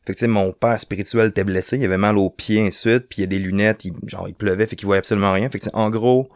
Fait 0.05 0.13
que 0.13 0.19
tu 0.19 0.25
sais, 0.25 0.27
mon 0.27 0.51
père 0.53 0.79
spirituel 0.79 1.29
était 1.29 1.43
blessé, 1.43 1.77
il 1.77 1.85
avait 1.85 1.97
mal 1.97 2.17
aux 2.17 2.29
pieds, 2.29 2.61
ainsi 2.61 2.87
de 2.87 2.91
suite, 2.93 3.05
puis 3.09 3.17
il 3.19 3.21
y 3.21 3.23
a 3.23 3.27
des 3.27 3.39
lunettes, 3.39 3.85
il, 3.85 3.93
genre, 4.07 4.27
il 4.27 4.35
pleuvait, 4.35 4.67
fait 4.67 4.75
qu'il 4.75 4.85
voyait 4.85 4.99
absolument 4.99 5.31
rien. 5.33 5.49
Fait 5.49 5.57
que 5.59 5.63
tu 5.63 5.69
sais, 5.69 5.75
en 5.75 5.89
gros, 5.89 6.29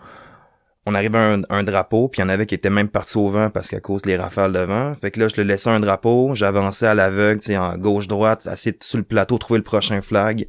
on 0.89 0.95
arrivait 0.95 1.17
à 1.17 1.33
un, 1.33 1.41
un 1.49 1.63
drapeau, 1.63 2.07
puis 2.07 2.19
il 2.21 2.25
y 2.25 2.25
en 2.25 2.29
avait 2.29 2.45
qui 2.45 2.55
étaient 2.55 2.69
même 2.69 2.87
partis 2.89 3.17
au 3.17 3.29
vent 3.29 3.49
parce 3.49 3.69
qu'à 3.69 3.79
cause 3.79 4.01
des 4.01 4.17
rafales 4.17 4.53
de 4.53 4.59
vent. 4.59 4.95
Fait 4.99 5.11
que 5.11 5.19
là, 5.19 5.27
je 5.27 5.35
le 5.37 5.43
laissais 5.43 5.69
un 5.69 5.79
drapeau, 5.79 6.33
j'avançais 6.35 6.87
à 6.87 6.93
l'aveugle, 6.93 7.39
tu 7.41 7.47
sais, 7.47 7.57
en 7.57 7.77
gauche-droite, 7.77 8.47
de, 8.47 8.73
sur 8.81 8.97
le 8.97 9.03
plateau, 9.03 9.37
trouver 9.37 9.59
le 9.59 9.63
prochain 9.63 10.01
flag. 10.01 10.47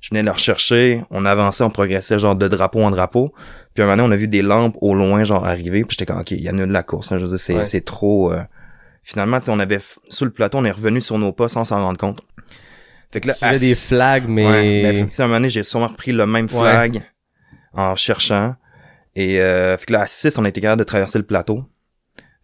Je 0.00 0.08
venais 0.10 0.22
le 0.22 0.30
rechercher, 0.30 1.02
on 1.10 1.24
avançait, 1.26 1.62
on 1.62 1.70
progressait 1.70 2.18
genre 2.18 2.34
de 2.34 2.48
drapeau 2.48 2.82
en 2.82 2.90
drapeau. 2.90 3.34
Puis 3.74 3.82
un 3.82 3.86
moment 3.86 3.96
donné, 3.98 4.08
on 4.08 4.12
a 4.12 4.16
vu 4.16 4.28
des 4.28 4.42
lampes 4.42 4.76
au 4.80 4.94
loin, 4.94 5.24
genre 5.24 5.46
arriver, 5.46 5.84
puis 5.84 5.96
j'étais 5.98 6.06
comme, 6.06 6.20
ok, 6.20 6.30
il 6.30 6.48
annule 6.48 6.70
la 6.70 6.82
course, 6.82 7.12
hein, 7.12 7.18
je 7.18 7.24
veux 7.24 7.30
dire, 7.30 7.40
c'est, 7.40 7.54
Ouais. 7.54 7.66
c'est 7.66 7.84
trop... 7.84 8.32
euh, 8.32 8.42
Finalement, 9.02 9.38
tu 9.40 9.46
sais, 9.46 9.50
on 9.52 9.58
avait, 9.58 9.78
sur 10.08 10.24
le 10.26 10.30
plateau, 10.30 10.58
on 10.58 10.64
est 10.64 10.70
revenu 10.70 11.00
sur 11.00 11.18
nos 11.18 11.32
pas 11.32 11.48
sans 11.48 11.64
s'en 11.64 11.82
rendre 11.82 11.98
compte. 11.98 12.20
Fait 13.10 13.20
que 13.20 13.28
là, 13.28 13.34
à 13.40 13.56
des 13.56 13.74
flags, 13.74 14.24
mais... 14.28 14.46
Ouais, 14.46 14.82
mais 14.82 15.00
à 15.18 15.22
un 15.22 15.26
moment 15.26 15.36
donné, 15.38 15.50
j'ai 15.50 15.64
sûrement 15.64 15.88
repris 15.88 16.12
le 16.12 16.26
même 16.26 16.44
Ouais. 16.46 16.50
flag 16.70 17.02
en 17.72 17.96
cherchant. 17.96 18.54
Et 19.16 19.40
euh, 19.40 19.76
fait 19.76 19.86
que 19.86 19.92
là, 19.92 20.02
à 20.02 20.06
6, 20.06 20.38
on 20.38 20.44
a 20.44 20.48
été 20.48 20.60
capable 20.60 20.78
de 20.80 20.84
traverser 20.84 21.18
le 21.18 21.24
plateau. 21.24 21.64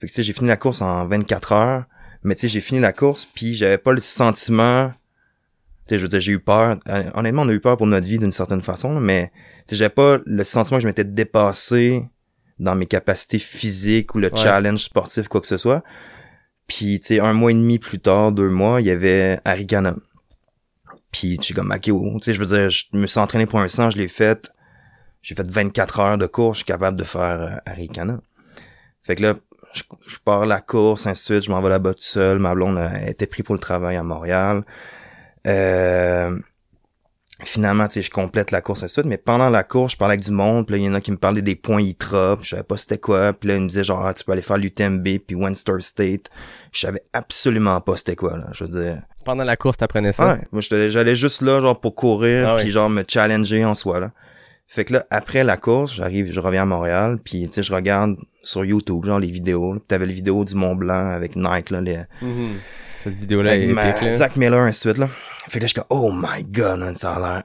Fait 0.00 0.06
que 0.06 0.12
tu 0.12 0.16
sais, 0.16 0.23
j'ai 0.23 0.32
fini 0.32 0.49
la 0.49 0.56
course 0.56 0.82
en 0.82 1.06
24 1.06 1.52
heures. 1.52 1.85
Mais 2.23 2.35
tu 2.35 2.42
sais, 2.42 2.49
j'ai 2.49 2.61
fini 2.61 2.80
la 2.80 2.92
course, 2.92 3.25
puis 3.25 3.54
j'avais 3.54 3.78
pas 3.78 3.92
le 3.92 4.00
sentiment... 4.00 4.92
Tu 5.87 5.94
sais, 5.94 5.99
je 5.99 6.02
veux 6.02 6.08
dire, 6.08 6.18
j'ai 6.20 6.32
eu 6.32 6.40
peur. 6.40 6.78
Euh, 6.88 7.04
honnêtement, 7.14 7.42
on 7.42 7.49
a 7.49 7.52
eu 7.52 7.61
peur 7.61 7.76
pour 7.76 7.87
notre 7.87 8.06
vie 8.06 8.18
d'une 8.18 8.32
certaine 8.32 8.62
façon, 8.62 8.94
là, 8.94 9.00
mais 9.00 9.30
tu 9.68 9.70
sais, 9.70 9.76
j'avais 9.76 9.90
pas 9.94 10.18
le 10.26 10.42
sentiment 10.42 10.78
que 10.78 10.82
je 10.82 10.88
m'étais 10.88 11.04
dépassé 11.04 12.04
dans 12.58 12.75
mes 12.75 12.87
capacités 12.87 13.38
physiques 13.38 14.14
ou 14.16 14.18
le 14.18 14.32
Ouais. 14.32 14.37
challenge 14.37 14.80
sportif, 14.80 15.28
quoi 15.28 15.40
que 15.40 15.46
ce 15.46 15.56
soit. 15.56 15.85
Puis, 16.66 16.99
tu 16.99 17.06
sais, 17.06 17.20
un 17.20 17.32
mois 17.32 17.52
et 17.52 17.54
demi 17.54 17.78
plus 17.78 18.00
tard, 18.00 18.32
deux 18.32 18.49
mois, 18.49 18.80
il 18.80 18.88
y 18.88 18.90
avait 18.90 19.38
Arikana. 19.44 19.94
Puis, 21.12 21.38
suis 21.40 21.54
comme, 21.54 21.70
ok, 21.70 21.90
oh, 21.92 22.18
tu 22.18 22.25
sais, 22.25 22.35
je 22.35 22.40
veux 22.42 22.46
dire, 22.46 22.68
je 22.70 22.85
me 22.94 23.06
suis 23.06 23.20
entraîné 23.20 23.46
pour 23.46 23.61
un 23.61 23.68
100, 23.68 23.90
je 23.90 23.99
l'ai 23.99 24.08
fait. 24.08 24.50
J'ai 25.26 25.35
fait 25.35 25.50
24 25.50 25.99
heures 25.99 26.18
de 26.18 26.26
course, 26.26 26.59
je 26.59 26.62
suis 26.62 26.66
capable 26.66 26.97
de 26.97 27.02
faire 27.02 27.40
euh, 27.40 27.56
Arikana. 27.66 28.21
Fait 29.02 29.16
que 29.16 29.23
là, 29.23 29.35
je, 29.75 29.83
je 30.06 30.18
pars 30.25 30.47
la 30.47 30.61
course, 30.61 31.09
ainsi 31.09 31.23
de 31.23 31.35
suite, 31.35 31.45
je 31.47 31.50
m'en 31.50 31.61
vais 31.61 31.68
là-bas 31.68 31.95
tout 31.95 32.00
seul. 32.00 32.38
Ma 32.38 32.54
blonde 32.54 32.78
elle 32.78 33.09
était 33.09 33.26
pris 33.26 33.42
pour 33.42 33.56
le 33.56 33.59
travail 33.59 33.97
à 33.97 34.04
Montréal. 34.04 34.62
Euh, 35.49 36.38
finalement, 37.42 37.88
tu 37.88 37.95
sais, 37.95 38.02
je 38.02 38.11
complète 38.12 38.52
la 38.52 38.61
course, 38.61 38.85
ainsi 38.85 38.92
de 38.95 39.00
suite. 39.00 39.06
Mais 39.06 39.18
pendant 39.18 39.50
la 39.50 39.64
course, 39.64 39.95
je 39.95 39.97
parlais 39.97 40.12
avec 40.12 40.25
du 40.25 40.30
monde. 40.30 40.64
Puis 40.64 40.76
là, 40.76 40.78
il 40.78 40.85
y 40.85 40.88
en 40.88 40.95
a 40.95 41.00
qui 41.00 41.11
me 41.11 41.16
parlaient 41.16 41.42
des 41.42 41.56
points 41.56 41.83
ITRA. 41.83 42.37
Puis 42.37 42.45
je 42.45 42.50
savais 42.50 42.62
pas 42.62 42.76
c'était 42.76 42.99
quoi. 42.99 43.33
Puis 43.33 43.49
là, 43.49 43.56
ils 43.56 43.62
me 43.62 43.68
disaient 43.68 43.83
genre, 43.83 44.06
ah, 44.06 44.14
tu 44.14 44.23
peux 44.23 44.30
aller 44.30 44.42
faire 44.42 44.59
l'UTMB 44.59 45.09
puis 45.26 45.35
Winster 45.35 45.80
State. 45.80 46.30
Je 46.71 46.78
savais 46.78 47.02
absolument 47.12 47.80
pas 47.80 47.97
c'était 47.97 48.14
quoi, 48.14 48.37
là. 48.37 48.47
Je 48.52 48.62
veux 48.62 48.80
dire... 48.80 49.02
Pendant 49.25 49.42
la 49.42 49.56
course, 49.56 49.78
t'apprenais 49.78 50.12
ça? 50.12 50.25
Ouais, 50.25 50.40
moi 50.52 50.61
j'allais 50.61 51.16
juste 51.16 51.42
là 51.42 51.61
genre 51.61 51.80
pour 51.80 51.97
courir 51.97 52.49
Ah 52.49 52.56
puis 52.61 52.71
genre 52.71 52.88
me 52.88 53.02
challenger 53.09 53.64
en 53.64 53.75
soi 53.75 53.99
là. 53.99 54.12
Fait 54.68 54.85
que 54.85 54.94
là 54.94 55.06
après 55.11 55.44
la 55.44 55.56
course, 55.56 55.94
j'arrive, 55.94 56.32
je 56.32 56.40
reviens 56.40 56.62
à 56.62 56.66
Montréal 56.66 57.18
puis 57.23 57.46
tu 57.49 57.52
sais 57.54 57.62
je 57.62 57.73
regarde 57.73 58.16
sur 58.42 58.64
YouTube 58.64 59.04
genre 59.04 59.18
les 59.20 59.30
vidéos, 59.30 59.78
t'avais 59.87 60.06
les 60.06 60.14
vidéos 60.14 60.44
du 60.44 60.54
Mont 60.54 60.75
Blanc 60.75 61.06
avec 61.11 61.37
Nike 61.37 61.70
là, 61.70 61.80
les 61.80 61.99
Mhm. 62.23 62.54
Cette 63.04 63.14
vidéo-là 63.14 63.52
est 63.54 63.62
avec 63.62 63.70
ma- 63.75 63.88
épique, 63.90 64.02
là. 64.02 64.12
Zach 64.12 64.37
Miller 64.37 64.61
ainsi 64.61 64.80
de 64.88 64.90
suite 64.92 64.99
là. 64.99 65.08
Fait 65.49 65.58
que 65.58 65.64
là 65.64 65.66
je 65.68 65.73
suis 65.73 65.75
comme 65.75 65.85
oh 65.90 66.11
my 66.12 66.42
god, 66.44 66.80
man, 66.80 66.96
ça 66.96 67.12
a 67.12 67.20
l'air 67.20 67.42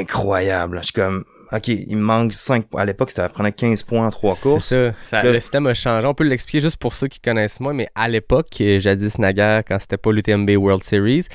incroyable. 0.00 0.78
Je 0.80 0.84
suis 0.84 0.92
comme 0.92 1.24
OK, 1.52 1.68
il 1.68 1.96
me 1.96 2.02
manque 2.02 2.32
5 2.32 2.66
à 2.76 2.84
l'époque 2.84 3.12
ça 3.12 3.28
prenait 3.28 3.52
15 3.52 3.84
points 3.84 4.06
en 4.06 4.10
trois 4.10 4.34
courses. 4.34 4.64
C'est 4.66 4.90
ça. 4.90 4.96
Ça- 5.04 5.22
Le- 5.22 5.32
Le 5.32 5.38
système 5.40 5.66
a 5.68 5.74
changé. 5.74 6.04
On 6.06 6.14
peut 6.14 6.24
l'expliquer 6.24 6.60
juste 6.60 6.76
pour 6.78 6.94
ceux 6.96 7.06
qui 7.06 7.20
connaissent 7.20 7.60
moins, 7.60 7.72
mais 7.72 7.86
à 7.94 8.08
l'époque, 8.08 8.48
euh, 8.60 8.80
jadis 8.80 9.16
naguère, 9.20 9.62
quand 9.64 9.78
c'était 9.80 9.96
pas 9.96 10.10
l'UTMB 10.10 10.50
World 10.56 10.82
Series, 10.82 11.26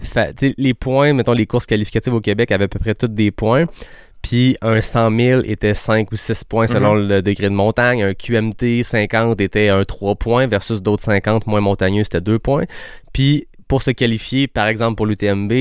fa- 0.00 0.32
tu 0.32 0.48
sais, 0.48 0.54
les 0.58 0.74
points, 0.74 1.12
mettons 1.12 1.32
les 1.34 1.46
courses 1.46 1.66
qualificatives 1.66 2.12
au 2.14 2.20
Québec 2.20 2.50
avaient 2.50 2.64
à 2.64 2.68
peu 2.68 2.80
près 2.80 2.96
toutes 2.96 3.14
des 3.14 3.30
points. 3.30 3.66
Puis 4.22 4.56
un 4.60 4.80
100 4.80 5.16
000 5.18 5.40
était 5.44 5.74
5 5.74 6.12
ou 6.12 6.16
6 6.16 6.44
points 6.44 6.66
selon 6.66 6.94
le 6.94 7.22
degré 7.22 7.48
de 7.48 7.54
montagne. 7.54 8.02
Un 8.02 8.14
QMT 8.14 8.82
50 8.84 9.40
était 9.40 9.68
un 9.68 9.82
3 9.84 10.14
points 10.16 10.46
versus 10.46 10.82
d'autres 10.82 11.02
50 11.02 11.46
moins 11.46 11.60
montagneux, 11.60 12.04
c'était 12.04 12.20
2 12.20 12.38
points. 12.38 12.64
Puis 13.12 13.46
pour 13.66 13.82
se 13.82 13.90
qualifier, 13.90 14.46
par 14.46 14.66
exemple 14.66 14.96
pour 14.96 15.06
l'UTMB, 15.06 15.52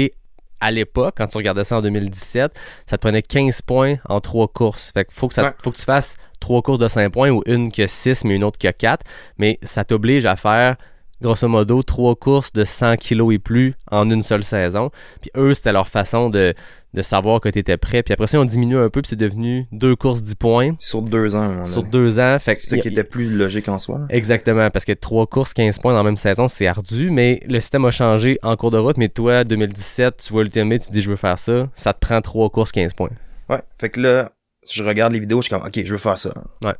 à 0.61 0.71
l'époque, 0.71 1.15
quand 1.17 1.27
tu 1.27 1.37
regardais 1.37 1.63
ça 1.63 1.77
en 1.77 1.81
2017, 1.81 2.51
ça 2.85 2.97
te 2.97 3.01
prenait 3.01 3.21
15 3.21 3.61
points 3.61 3.95
en 4.09 4.19
trois 4.19 4.49
courses. 4.49 4.91
Fait 4.93 5.05
que 5.05 5.13
faut 5.13 5.29
que 5.29 5.33
ça, 5.33 5.43
Ouais. 5.45 5.51
faut 5.63 5.71
que 5.71 5.77
tu 5.77 5.83
fasses 5.83 6.17
trois 6.41 6.61
courses 6.61 6.79
de 6.79 6.89
5 6.89 7.09
points 7.13 7.29
ou 7.29 7.41
une 7.45 7.71
qui 7.71 7.81
a 7.81 7.87
6 7.87 8.25
mais 8.25 8.35
une 8.35 8.43
autre 8.43 8.57
qui 8.57 8.67
a 8.67 8.73
4. 8.73 9.05
Mais 9.37 9.57
ça 9.63 9.85
t'oblige 9.85 10.25
à 10.25 10.35
faire, 10.35 10.75
grosso 11.21 11.47
modo, 11.47 11.83
trois 11.83 12.15
courses 12.15 12.51
de 12.53 12.65
100 12.65 12.97
kilos 12.97 13.33
et 13.33 13.39
plus 13.39 13.75
en 13.91 14.09
une 14.09 14.23
seule 14.23 14.43
saison. 14.43 14.91
Puis 15.21 15.31
eux, 15.35 15.53
c'était 15.53 15.71
leur 15.71 15.87
façon 15.87 16.29
de, 16.29 16.53
de 16.93 17.01
savoir 17.01 17.41
que 17.41 17.49
tu 17.49 17.59
étais 17.59 17.77
prêt. 17.77 18.03
Puis 18.03 18.13
après 18.13 18.27
ça, 18.27 18.39
on 18.39 18.45
diminue 18.45 18.77
un 18.77 18.89
peu 18.89 19.01
puis 19.01 19.09
c'est 19.09 19.15
devenu 19.15 19.67
deux 19.71 19.95
courses 19.95 20.23
10 20.23 20.35
points 20.35 20.75
Sur 20.79 21.01
deux 21.01 21.35
ans, 21.35 21.65
sur 21.65 21.83
deux 21.83 22.19
ans. 22.19 22.37
Fait 22.39 22.57
C'est 22.61 22.75
ça 22.75 22.77
qui 22.77 22.87
était 22.87 23.03
plus 23.03 23.29
logique 23.29 23.69
en 23.69 23.77
soi. 23.77 24.01
Exactement, 24.09 24.69
parce 24.69 24.85
que 24.85 24.93
trois 24.93 25.27
courses, 25.27 25.53
15 25.53 25.79
points 25.79 25.93
dans 25.93 25.99
la 25.99 26.03
même 26.03 26.17
saison, 26.17 26.47
c'est 26.47 26.67
ardu, 26.67 27.09
mais 27.11 27.41
le 27.47 27.59
système 27.59 27.85
a 27.85 27.91
changé 27.91 28.39
en 28.43 28.55
cours 28.55 28.71
de 28.71 28.77
route. 28.77 28.97
Mais 28.97 29.09
toi, 29.09 29.43
2017, 29.43 30.23
tu 30.25 30.33
vois 30.33 30.43
l'UTMB, 30.43 30.79
tu 30.79 30.89
dis 30.91 31.01
je 31.01 31.09
veux 31.09 31.15
faire 31.15 31.39
ça, 31.39 31.67
ça 31.75 31.93
te 31.93 31.99
prend 31.99 32.21
trois 32.21 32.49
courses, 32.49 32.71
15 32.71 32.93
points. 32.93 33.09
Ouais. 33.49 33.61
Fait 33.79 33.89
que 33.89 33.99
là, 33.99 34.31
je 34.69 34.83
regarde 34.83 35.13
les 35.13 35.19
vidéos, 35.19 35.41
je 35.41 35.47
suis 35.47 35.55
comme, 35.55 35.65
OK, 35.65 35.81
je 35.83 35.91
veux 35.91 35.97
faire 35.97 36.17
ça. 36.17 36.33
Ouais. 36.63 36.75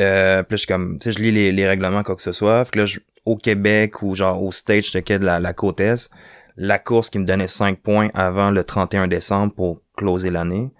Euh, 0.00 0.42
puis 0.42 0.56
je 0.56 0.56
suis 0.58 0.66
comme, 0.66 0.98
tu 0.98 1.12
sais, 1.12 1.18
je 1.18 1.22
lis 1.22 1.30
les, 1.32 1.52
les 1.52 1.66
règlements, 1.68 2.02
quoi 2.02 2.16
que 2.16 2.22
ce 2.22 2.32
soit. 2.32 2.64
Fait 2.64 2.70
que 2.72 2.78
là, 2.80 2.86
je- 2.86 3.00
au 3.24 3.36
Québec 3.36 4.02
ou 4.02 4.14
genre 4.14 4.42
au 4.42 4.52
stage 4.52 4.90
de 4.92 5.00
de 5.18 5.24
la, 5.24 5.40
la 5.40 5.52
côte 5.54 5.80
Est, 5.80 6.10
la 6.56 6.78
course 6.78 7.10
qui 7.10 7.18
me 7.18 7.24
donnait 7.24 7.46
5 7.48 7.80
points 7.80 8.08
avant 8.14 8.50
le 8.50 8.64
31 8.64 9.08
décembre 9.08 9.54
pour 9.54 9.80
closer 9.96 10.30
l'année. 10.30 10.70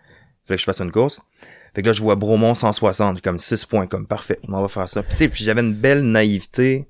Fait 0.46 0.54
que 0.54 0.60
je 0.60 0.64
fasse 0.64 0.80
une 0.80 0.92
course. 0.92 1.20
Fait 1.74 1.82
que 1.82 1.86
là, 1.88 1.92
je 1.92 2.02
vois 2.02 2.14
Bromont 2.16 2.54
160, 2.54 3.16
j'ai 3.16 3.20
comme 3.22 3.38
6 3.38 3.64
points, 3.64 3.86
comme 3.86 4.06
parfait, 4.06 4.38
on 4.48 4.60
va 4.60 4.68
faire 4.68 4.88
ça. 4.88 5.02
Puis, 5.02 5.12
tu 5.12 5.16
sais, 5.18 5.28
puis 5.28 5.44
j'avais 5.44 5.60
une 5.62 5.74
belle 5.74 6.02
naïveté. 6.02 6.88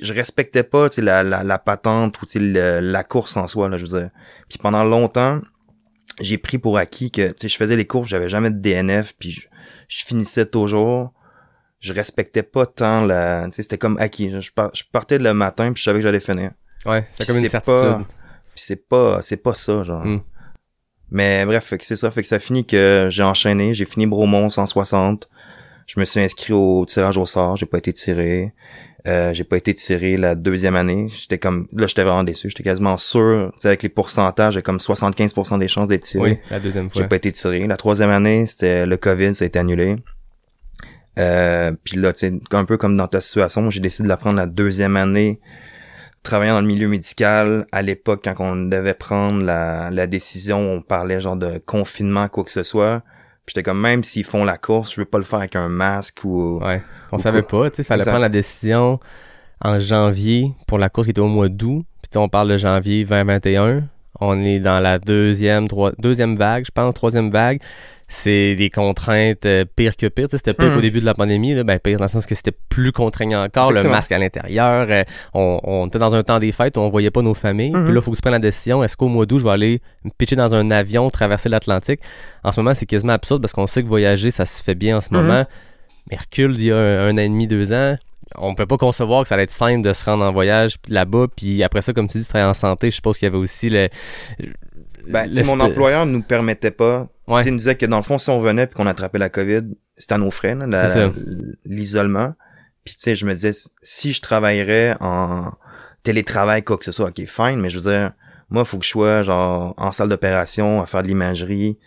Je 0.00 0.12
respectais 0.12 0.62
pas, 0.62 0.88
tu 0.88 0.96
sais, 0.96 1.02
la, 1.02 1.22
la, 1.22 1.42
la 1.42 1.58
patente 1.58 2.20
ou, 2.22 2.26
tu 2.26 2.32
sais, 2.32 2.80
la 2.80 3.04
course 3.04 3.36
en 3.36 3.46
soi, 3.46 3.68
là, 3.68 3.76
je 3.78 3.84
veux 3.86 3.98
dire. 4.00 4.10
Puis 4.48 4.58
pendant 4.58 4.84
longtemps, 4.84 5.40
j'ai 6.20 6.38
pris 6.38 6.58
pour 6.58 6.78
acquis 6.78 7.10
que, 7.10 7.28
tu 7.28 7.34
sais, 7.38 7.48
je 7.48 7.56
faisais 7.56 7.76
les 7.76 7.86
courses, 7.86 8.08
j'avais 8.08 8.28
jamais 8.28 8.50
de 8.50 8.58
DNF, 8.58 9.14
puis 9.18 9.32
je, 9.32 9.48
je 9.90 10.04
finissais 10.04 10.46
toujours. 10.46 11.12
Je 11.80 11.92
respectais 11.92 12.42
pas 12.42 12.66
tant 12.66 13.04
la, 13.04 13.44
tu 13.46 13.52
sais, 13.52 13.62
c'était 13.62 13.78
comme 13.78 13.96
acquis. 13.98 14.30
Je, 14.40 14.52
par- 14.52 14.70
je 14.74 14.84
partais 14.92 15.18
le 15.18 15.32
matin, 15.34 15.72
puis 15.72 15.80
je 15.80 15.84
savais 15.84 15.98
que 15.98 16.02
j'allais 16.04 16.20
finir. 16.20 16.50
Ouais, 16.86 17.06
c'est 17.14 17.26
comme 17.26 17.36
une 17.38 17.42
certitude. 17.50 17.74
pas- 17.74 17.98
Puis 18.54 18.64
c'est 18.64 18.88
pas, 18.88 19.22
c'est 19.22 19.36
pas 19.38 19.54
ça, 19.54 19.82
genre. 19.84 20.04
Mm. 20.04 20.20
Mais 21.10 21.44
bref, 21.44 21.72
c'est 21.80 21.96
ça, 21.96 22.10
fait 22.10 22.22
que 22.22 22.28
ça 22.28 22.38
finit 22.38 22.64
que 22.66 23.08
j'ai 23.10 23.22
enchaîné, 23.22 23.74
j'ai 23.74 23.84
fini 23.86 24.06
Bromont 24.06 24.48
160. 24.48 25.28
Je 25.86 25.98
me 25.98 26.04
suis 26.04 26.20
inscrit 26.20 26.52
au 26.52 26.84
tirage 26.86 27.16
au 27.16 27.26
sort, 27.26 27.56
j'ai 27.56 27.66
pas 27.66 27.78
été 27.78 27.92
tiré. 27.92 28.52
Euh, 29.08 29.32
j'ai 29.32 29.44
pas 29.44 29.56
été 29.56 29.72
tiré 29.74 30.16
la 30.16 30.34
deuxième 30.34 30.76
année. 30.76 31.08
J'étais 31.10 31.38
comme, 31.38 31.66
là, 31.72 31.86
j'étais 31.86 32.02
vraiment 32.02 32.24
déçu. 32.24 32.50
J'étais 32.50 32.62
quasiment 32.62 32.96
sûr, 32.96 33.50
tu 33.54 33.60
sais, 33.60 33.68
avec 33.68 33.82
les 33.82 33.88
pourcentages, 33.88 34.54
j'ai 34.54 34.62
comme 34.62 34.76
75% 34.76 35.58
des 35.58 35.68
chances 35.68 35.88
d'être 35.88 36.04
tiré. 36.04 36.22
Oui, 36.22 36.38
la 36.50 36.60
deuxième 36.60 36.90
fois. 36.90 37.02
J'ai 37.02 37.08
pas 37.08 37.16
été 37.16 37.32
tiré. 37.32 37.66
La 37.66 37.76
troisième 37.76 38.10
année, 38.10 38.46
c'était 38.46 38.86
le 38.86 38.96
COVID, 38.96 39.34
ça 39.34 39.44
a 39.44 39.46
été 39.46 39.58
annulé. 39.58 39.96
Euh, 41.18 41.72
puis 41.82 41.96
là, 41.96 42.12
tu 42.12 42.20
sais, 42.20 42.40
un 42.52 42.64
peu 42.64 42.76
comme 42.76 42.96
dans 42.96 43.08
ta 43.08 43.20
situation, 43.20 43.70
j'ai 43.70 43.80
décidé 43.80 44.04
de 44.04 44.08
la 44.08 44.16
prendre 44.16 44.36
la 44.36 44.46
deuxième 44.46 44.96
année, 44.96 45.40
travaillant 46.22 46.54
dans 46.54 46.60
le 46.60 46.66
milieu 46.66 46.88
médical. 46.88 47.66
À 47.72 47.82
l'époque, 47.82 48.20
quand 48.24 48.34
on 48.38 48.56
devait 48.56 48.94
prendre 48.94 49.42
la, 49.42 49.90
la 49.90 50.06
décision, 50.06 50.58
on 50.58 50.82
parlait 50.82 51.20
genre 51.20 51.36
de 51.36 51.58
confinement, 51.58 52.28
quoi 52.28 52.44
que 52.44 52.50
ce 52.50 52.62
soit. 52.62 53.02
J'étais 53.50 53.64
comme, 53.64 53.80
même 53.80 54.04
s'ils 54.04 54.22
font 54.24 54.44
la 54.44 54.56
course, 54.58 54.94
je 54.94 55.00
veux 55.00 55.04
pas 55.04 55.18
le 55.18 55.24
faire 55.24 55.40
avec 55.40 55.56
un 55.56 55.68
masque 55.68 56.20
ou... 56.24 56.58
Ouais. 56.64 56.80
On 57.10 57.16
Ou 57.16 57.20
savait 57.20 57.42
quoi. 57.42 57.64
pas, 57.64 57.70
tu 57.70 57.76
sais, 57.78 57.82
fallait 57.82 58.02
Exact. 58.02 58.12
prendre 58.12 58.22
la 58.22 58.28
décision 58.28 59.00
en 59.60 59.80
janvier 59.80 60.52
pour 60.68 60.78
la 60.78 60.88
course 60.88 61.06
qui 61.08 61.10
était 61.10 61.20
au 61.20 61.26
mois 61.26 61.48
d'août. 61.48 61.84
Puis 62.08 62.16
on 62.18 62.28
parle 62.28 62.48
de 62.48 62.56
janvier 62.56 63.04
2021. 63.04 63.82
On 64.20 64.40
est 64.42 64.60
dans 64.60 64.78
la 64.78 64.98
deuxième, 65.00 65.66
deuxième 65.98 66.36
vague, 66.36 66.64
je 66.64 66.70
pense, 66.70 66.94
troisième 66.94 67.30
vague. 67.30 67.60
C'est 68.12 68.56
des 68.56 68.70
contraintes 68.70 69.46
euh, 69.46 69.64
pire 69.76 69.96
que 69.96 70.06
pire. 70.08 70.26
Tu 70.26 70.32
sais, 70.32 70.38
C'était 70.38 70.52
pire 70.52 70.68
Mhm. 70.70 70.74
qu'au 70.74 70.80
début 70.80 71.00
de 71.00 71.04
la 71.06 71.14
pandémie. 71.14 71.54
Là. 71.54 71.62
Ben, 71.62 71.78
pire 71.78 71.96
dans 71.98 72.06
le 72.06 72.10
sens 72.10 72.26
que 72.26 72.34
c'était 72.34 72.50
plus 72.68 72.90
contraignant 72.90 73.44
encore. 73.44 73.70
Le 73.70 73.82
masque 73.88 74.10
à 74.10 74.18
l'intérieur. 74.18 74.88
euh, 74.90 75.04
on, 75.32 75.60
on 75.62 75.86
était 75.86 76.00
dans 76.00 76.14
un 76.16 76.24
temps 76.24 76.40
des 76.40 76.50
fêtes 76.50 76.76
où 76.76 76.80
on 76.80 76.88
voyait 76.90 77.12
pas 77.12 77.22
nos 77.22 77.34
familles. 77.34 77.70
Mhm. 77.70 77.84
Puis 77.84 77.94
là, 77.94 78.00
il 78.00 78.02
faut 78.04 78.10
que 78.10 78.16
tu 78.16 78.20
prennes 78.22 78.32
la 78.32 78.38
décision. 78.40 78.82
Est-ce 78.82 78.96
qu'au 78.96 79.06
mois 79.06 79.26
d'août, 79.26 79.38
je 79.38 79.44
vais 79.44 79.50
aller 79.50 79.80
me 80.04 80.10
pitcher 80.10 80.34
dans 80.34 80.52
un 80.56 80.72
avion, 80.72 81.08
traverser 81.08 81.48
l'Atlantique? 81.48 82.00
En 82.42 82.50
ce 82.50 82.58
moment, 82.60 82.74
c'est 82.74 82.86
quasiment 82.86 83.12
absurde 83.12 83.40
parce 83.42 83.52
qu'on 83.52 83.68
sait 83.68 83.82
que 83.84 83.88
voyager, 83.88 84.32
ça 84.32 84.44
se 84.44 84.60
fait 84.60 84.74
bien 84.74 84.96
en 84.96 85.00
ce 85.00 85.08
Mhm. 85.12 85.20
moment. 85.20 85.44
Mais 86.10 86.16
recule 86.16 86.56
d'il 86.56 86.66
y 86.66 86.72
a 86.72 86.76
un, 86.78 87.08
un 87.10 87.14
an 87.14 87.18
et 87.18 87.28
demi, 87.28 87.46
deux 87.46 87.72
ans, 87.72 87.94
on 88.36 88.54
peut 88.56 88.66
pas 88.66 88.76
concevoir 88.76 89.22
que 89.22 89.28
ça 89.28 89.34
allait 89.36 89.44
être 89.44 89.50
simple 89.52 89.82
de 89.82 89.92
se 89.92 90.04
rendre 90.04 90.24
en 90.24 90.32
voyage 90.32 90.76
là-bas. 90.88 91.26
Puis 91.36 91.62
après 91.62 91.82
ça, 91.82 91.92
comme 91.92 92.08
tu 92.08 92.18
dis, 92.18 92.24
tu 92.24 92.30
travailles 92.30 92.48
en 92.48 92.54
santé. 92.54 92.90
Je 92.90 92.96
suppose 92.96 93.18
qu'il 93.18 93.26
y 93.26 93.28
avait 93.28 93.38
aussi 93.38 93.70
le. 93.70 93.88
Ben, 95.08 95.32
sais, 95.32 95.42
mon 95.44 95.60
employeur 95.60 96.06
nous 96.06 96.22
permettait 96.22 96.70
pas. 96.70 97.08
Ouais. 97.26 97.42
Il 97.44 97.52
nous 97.52 97.58
disait 97.58 97.76
que 97.76 97.86
dans 97.86 97.96
le 97.98 98.02
fond, 98.02 98.18
si 98.18 98.28
on 98.30 98.40
venait 98.40 98.66
puis 98.66 98.74
qu'on 98.76 98.86
attrapait 98.86 99.18
la 99.18 99.28
COVID, 99.28 99.62
c'était 99.96 100.14
à 100.14 100.18
nos 100.18 100.30
frais, 100.30 100.56
l'isolement. 101.64 102.34
Puis 102.84 102.94
tu 102.94 103.02
sais, 103.02 103.16
je 103.16 103.26
me 103.26 103.34
disais, 103.34 103.52
si 103.82 104.12
je 104.12 104.20
travaillerais 104.20 104.96
en 105.00 105.52
télétravail, 106.02 106.62
quoi 106.62 106.78
que 106.78 106.84
ce 106.84 106.92
soit, 106.92 107.10
ok, 107.10 107.26
fine, 107.26 107.56
mais 107.60 107.70
je 107.70 107.78
veux 107.78 107.90
dire, 107.90 108.12
moi, 108.48 108.62
il 108.62 108.66
faut 108.66 108.78
que 108.78 108.84
je 108.84 108.90
sois 108.90 109.22
genre 109.22 109.74
en 109.76 109.92
salle 109.92 110.08
d'opération, 110.08 110.80
à 110.80 110.86
faire 110.86 111.02
de 111.02 111.08
l'imagerie 111.08 111.78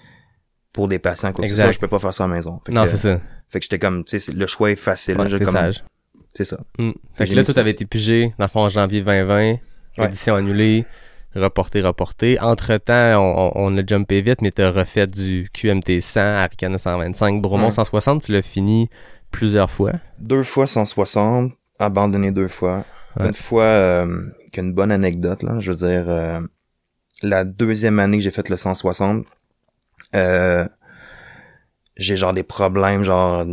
pour 0.72 0.88
des 0.88 1.00
patients, 1.00 1.32
quoi 1.32 1.44
que 1.46 1.52
ce 1.52 1.58
soit, 1.58 1.72
je 1.72 1.80
peux 1.80 1.88
pas 1.88 2.00
faire 2.00 2.14
ça 2.14 2.24
à 2.26 2.28
la 2.28 2.36
maison. 2.36 2.62
Fait 2.66 2.72
Non, 2.72 2.84
que, 2.86 2.92
c'est 2.92 2.98
ça. 2.98 3.20
Fait 3.50 3.60
que 3.60 3.64
j'étais 3.66 3.80
comme, 3.80 4.04
tu 4.04 4.20
sais, 4.20 4.32
le 4.32 4.48
choix 4.48 4.72
est 4.72 4.76
facile. 4.76 5.20
Ouais, 5.20 5.30
c'est 5.30 5.44
comme- 5.44 5.54
sage. 5.54 5.84
C'est 6.36 6.46
ça. 6.46 6.60
Mm. 6.80 6.92
Fait 7.14 7.28
que 7.28 7.36
là, 7.36 7.44
tout 7.44 7.54
avait 7.58 7.72
été 7.72 7.86
pigé, 7.86 8.34
dans 8.40 8.46
le 8.46 8.50
fond, 8.50 8.62
en 8.62 8.70
janvier 8.70 9.02
2020. 9.02 9.58
Ouais. 9.98 10.08
Édition 10.08 10.36
annulée, 10.36 10.86
reporté, 11.36 11.82
reporté. 11.82 12.40
Entre-temps, 12.40 13.16
on, 13.20 13.52
on, 13.56 13.74
on 13.74 13.78
a 13.78 13.86
jumpé 13.86 14.22
vite, 14.22 14.42
mais 14.42 14.52
t'as 14.52 14.72
refait 14.72 15.08
du 15.08 15.50
QMT 15.54 16.00
100, 16.02 16.20
Aricana 16.20 16.78
125, 16.78 17.42
Bromont 17.42 17.66
Ouais. 17.66 17.72
160. 17.72 18.24
Tu 18.24 18.32
l'as 18.32 18.42
fini 18.42 18.90
plusieurs 19.32 19.72
fois. 19.72 19.94
Deux 20.20 20.44
fois 20.44 20.68
160, 20.68 21.52
abandonné 21.80 22.32
deux 22.32 22.48
fois. 22.48 22.86
Ouais. 23.20 23.28
Une 23.28 23.34
fois, 23.34 23.64
euh, 23.64 24.22
qu'une 24.52 24.74
bonne 24.74 24.92
anecdote, 24.92 25.44
là, 25.44 25.60
je 25.60 25.72
veux 25.72 25.78
dire, 25.78 26.06
euh, 26.10 26.40
la 27.22 27.44
deuxième 27.44 28.00
année 28.00 28.18
que 28.18 28.24
j'ai 28.24 28.32
fait 28.32 28.50
le 28.50 28.58
160, 28.58 29.26
euh, 30.16 30.66
j'ai 31.98 32.18
genre 32.18 32.34
des 32.34 32.44
problèmes, 32.44 33.04
genre, 33.04 33.46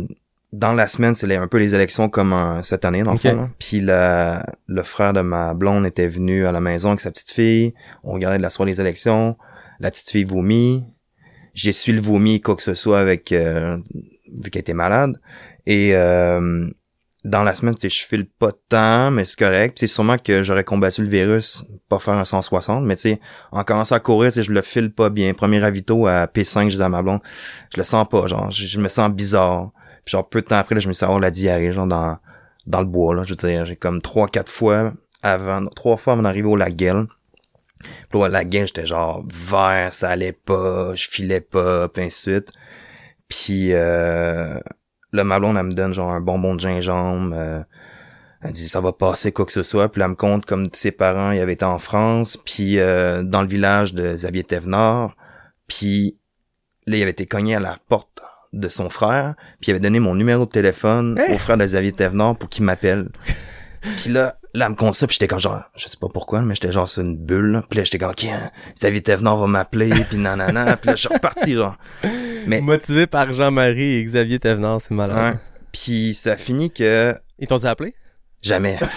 dans 0.53 0.73
la 0.73 0.85
semaine, 0.87 1.15
c'est 1.15 1.27
les- 1.27 1.35
un 1.37 1.47
peu 1.47 1.57
les 1.59 1.73
élections 1.75 2.09
comme 2.09 2.33
euh, 2.33 2.61
cette 2.63 2.83
année, 2.85 3.03
dans 3.03 3.11
le 3.13 3.17
fond. 3.31 3.49
Puis 3.59 3.79
la, 3.81 4.45
le 4.67 4.83
frère 4.83 5.13
de 5.13 5.21
ma 5.21 5.53
blonde 5.53 5.85
était 5.85 6.07
venu 6.07 6.45
à 6.45 6.51
la 6.51 6.59
maison 6.59 6.89
avec 6.89 6.99
sa 6.99 7.11
petite 7.11 7.31
fille. 7.31 7.73
On 8.03 8.13
regardait 8.13 8.37
de 8.37 8.43
la 8.43 8.49
soirée 8.49 8.71
des 8.71 8.81
élections. 8.81 9.37
La 9.79 9.91
petite 9.91 10.09
fille 10.09 10.25
vomit. 10.25 10.85
J'ai 11.53 11.73
su 11.73 11.91
le 11.93 12.01
vomi, 12.01 12.39
quoi 12.41 12.55
que 12.55 12.63
ce 12.63 12.73
soit, 12.73 12.99
avec 12.99 13.31
euh, 13.31 13.77
vu 14.41 14.49
qu'elle 14.51 14.61
était 14.61 14.73
malade. 14.73 15.19
Et 15.65 15.91
euh, 15.95 16.67
dans 17.25 17.43
la 17.43 17.53
semaine, 17.53 17.75
je 17.81 17.87
file 17.89 18.25
pas 18.25 18.51
de 18.51 18.59
temps, 18.69 19.11
mais 19.11 19.25
c'est 19.25 19.37
correct. 19.37 19.77
C'est 19.79 19.87
sûrement 19.87 20.17
que 20.17 20.43
j'aurais 20.43 20.63
combattu 20.63 21.01
le 21.01 21.09
virus, 21.09 21.63
pas 21.89 21.99
faire 21.99 22.13
un 22.15 22.25
160, 22.25 22.83
mais 22.85 22.95
tu 22.95 23.01
sais, 23.03 23.19
en 23.51 23.63
commençant 23.63 23.95
à 23.95 23.99
courir, 23.99 24.31
je 24.31 24.51
le 24.51 24.61
file 24.61 24.91
pas 24.93 25.09
bien. 25.09 25.33
Premier 25.33 25.59
ravito 25.59 26.07
à 26.07 26.25
P5, 26.25 26.69
je 26.69 26.77
dis 26.77 26.81
à 26.83 26.89
ma 26.89 27.01
blonde, 27.03 27.19
je 27.73 27.77
le 27.77 27.83
sens 27.83 28.07
pas, 28.09 28.25
genre, 28.27 28.49
je, 28.51 28.65
je 28.65 28.79
me 28.79 28.87
sens 28.87 29.11
bizarre. 29.11 29.71
Puis 30.05 30.11
genre, 30.11 30.27
peu 30.27 30.41
de 30.41 30.47
temps 30.47 30.57
après, 30.57 30.75
là, 30.75 30.81
je 30.81 30.87
me 30.87 30.93
suis 30.93 31.03
avoir 31.03 31.19
la 31.19 31.31
diarrhée, 31.31 31.73
genre, 31.73 31.87
dans, 31.87 32.17
dans 32.67 32.79
le 32.79 32.85
bois, 32.85 33.15
là. 33.15 33.23
Je 33.23 33.31
veux 33.31 33.35
dire, 33.35 33.65
j'ai 33.65 33.75
comme 33.75 34.01
trois, 34.01 34.27
quatre 34.27 34.51
fois 34.51 34.93
avant, 35.23 35.65
trois 35.67 35.97
fois 35.97 36.13
avant 36.13 36.23
d'arriver 36.23 36.47
au 36.47 36.55
lac 36.55 36.75
Guel. 36.75 37.05
Puis 38.09 38.19
là, 38.19 38.27
la 38.27 38.43
gueule, 38.45 38.67
j'étais 38.67 38.85
genre 38.85 39.23
vert, 39.27 39.93
ça 39.93 40.09
allait 40.09 40.33
pas, 40.33 40.93
je 40.95 41.07
filais 41.09 41.41
pas, 41.41 41.87
puis 41.89 42.03
ainsi 42.03 42.29
de 42.29 42.35
suite. 42.35 42.51
Puis 43.27 43.73
euh, 43.73 44.59
là, 45.11 45.23
ma 45.23 45.39
blonde, 45.39 45.57
elle 45.57 45.63
me 45.63 45.73
donne 45.73 45.93
genre 45.93 46.11
un 46.11 46.21
bonbon 46.21 46.55
de 46.55 46.59
gingembre. 46.59 47.33
euh, 47.35 47.63
elle 48.43 48.53
dit 48.53 48.67
ça 48.67 48.81
va 48.81 48.91
passer 48.91 49.31
quoi 49.31 49.45
que 49.45 49.53
ce 49.53 49.63
soit. 49.63 49.89
Puis 49.89 49.99
là, 49.99 50.05
elle 50.05 50.11
me 50.11 50.15
compte 50.15 50.45
comme 50.45 50.67
ses 50.73 50.91
parents, 50.91 51.31
ils 51.31 51.39
avaient 51.39 51.53
été 51.53 51.65
en 51.65 51.79
France, 51.79 52.37
puis 52.37 52.79
euh, 52.79 53.23
dans 53.23 53.41
le 53.41 53.47
village 53.47 53.93
de 53.93 54.13
Xavier 54.13 54.43
Thévenard. 54.43 55.15
Puis 55.67 56.17
là, 56.87 56.97
il 56.97 57.01
avait 57.01 57.11
été 57.11 57.25
cogné 57.25 57.55
à 57.55 57.59
la 57.59 57.77
porte 57.87 58.21
de 58.53 58.69
son 58.69 58.89
frère, 58.89 59.35
puis 59.61 59.69
il 59.69 59.71
avait 59.71 59.79
donné 59.79 59.99
mon 59.99 60.15
numéro 60.15 60.45
de 60.45 60.49
téléphone 60.51 61.17
Hein? 61.19 61.33
au 61.33 61.37
frère 61.37 61.57
de 61.57 61.65
Xavier 61.65 61.91
Thévenard 61.93 62.35
pour 62.37 62.49
qu'il 62.49 62.63
m'appelle. 62.65 63.09
Puis 63.97 64.11
là, 64.11 64.35
là, 64.53 64.67
elle 64.79 64.85
me 64.87 64.93
ça, 64.93 65.07
puis 65.07 65.13
j'étais 65.15 65.27
comme 65.27 65.39
genre, 65.39 65.63
je 65.75 65.87
sais 65.87 65.97
pas 65.99 66.07
pourquoi, 66.07 66.41
mais 66.43 66.53
j'étais 66.53 66.71
genre 66.71 66.87
sur 66.87 67.01
une 67.01 67.17
bulle. 67.17 67.47
là. 67.51 67.63
Puis 67.67 67.77
là, 67.79 67.83
j'étais 67.83 67.97
comme, 67.97 68.11
ok, 68.11 68.25
hein, 68.25 68.51
Xavier 68.75 69.01
Thévenard 69.01 69.37
va 69.37 69.47
m'appeler, 69.47 69.89
puis 70.07 70.17
nanana. 70.17 70.77
puis 70.77 70.89
là, 70.89 70.95
je 70.95 70.99
suis 70.99 71.07
reparti, 71.11 71.53
genre. 71.55 71.75
Mais, 72.45 72.61
Motivé 72.61 73.07
par 73.07 73.33
Jean-Marie 73.33 73.93
et 73.95 74.03
Xavier 74.03 74.37
Thévenard, 74.37 74.79
c'est 74.81 74.93
malade. 74.93 75.33
ouais. 75.33 75.39
Puis 75.71 76.13
ça 76.13 76.37
finit 76.37 76.69
que 76.69 77.15
Ils 77.39 77.47
t'ont 77.47 77.57
dit 77.57 77.65
appelé? 77.67 77.95
jamais. 78.43 78.77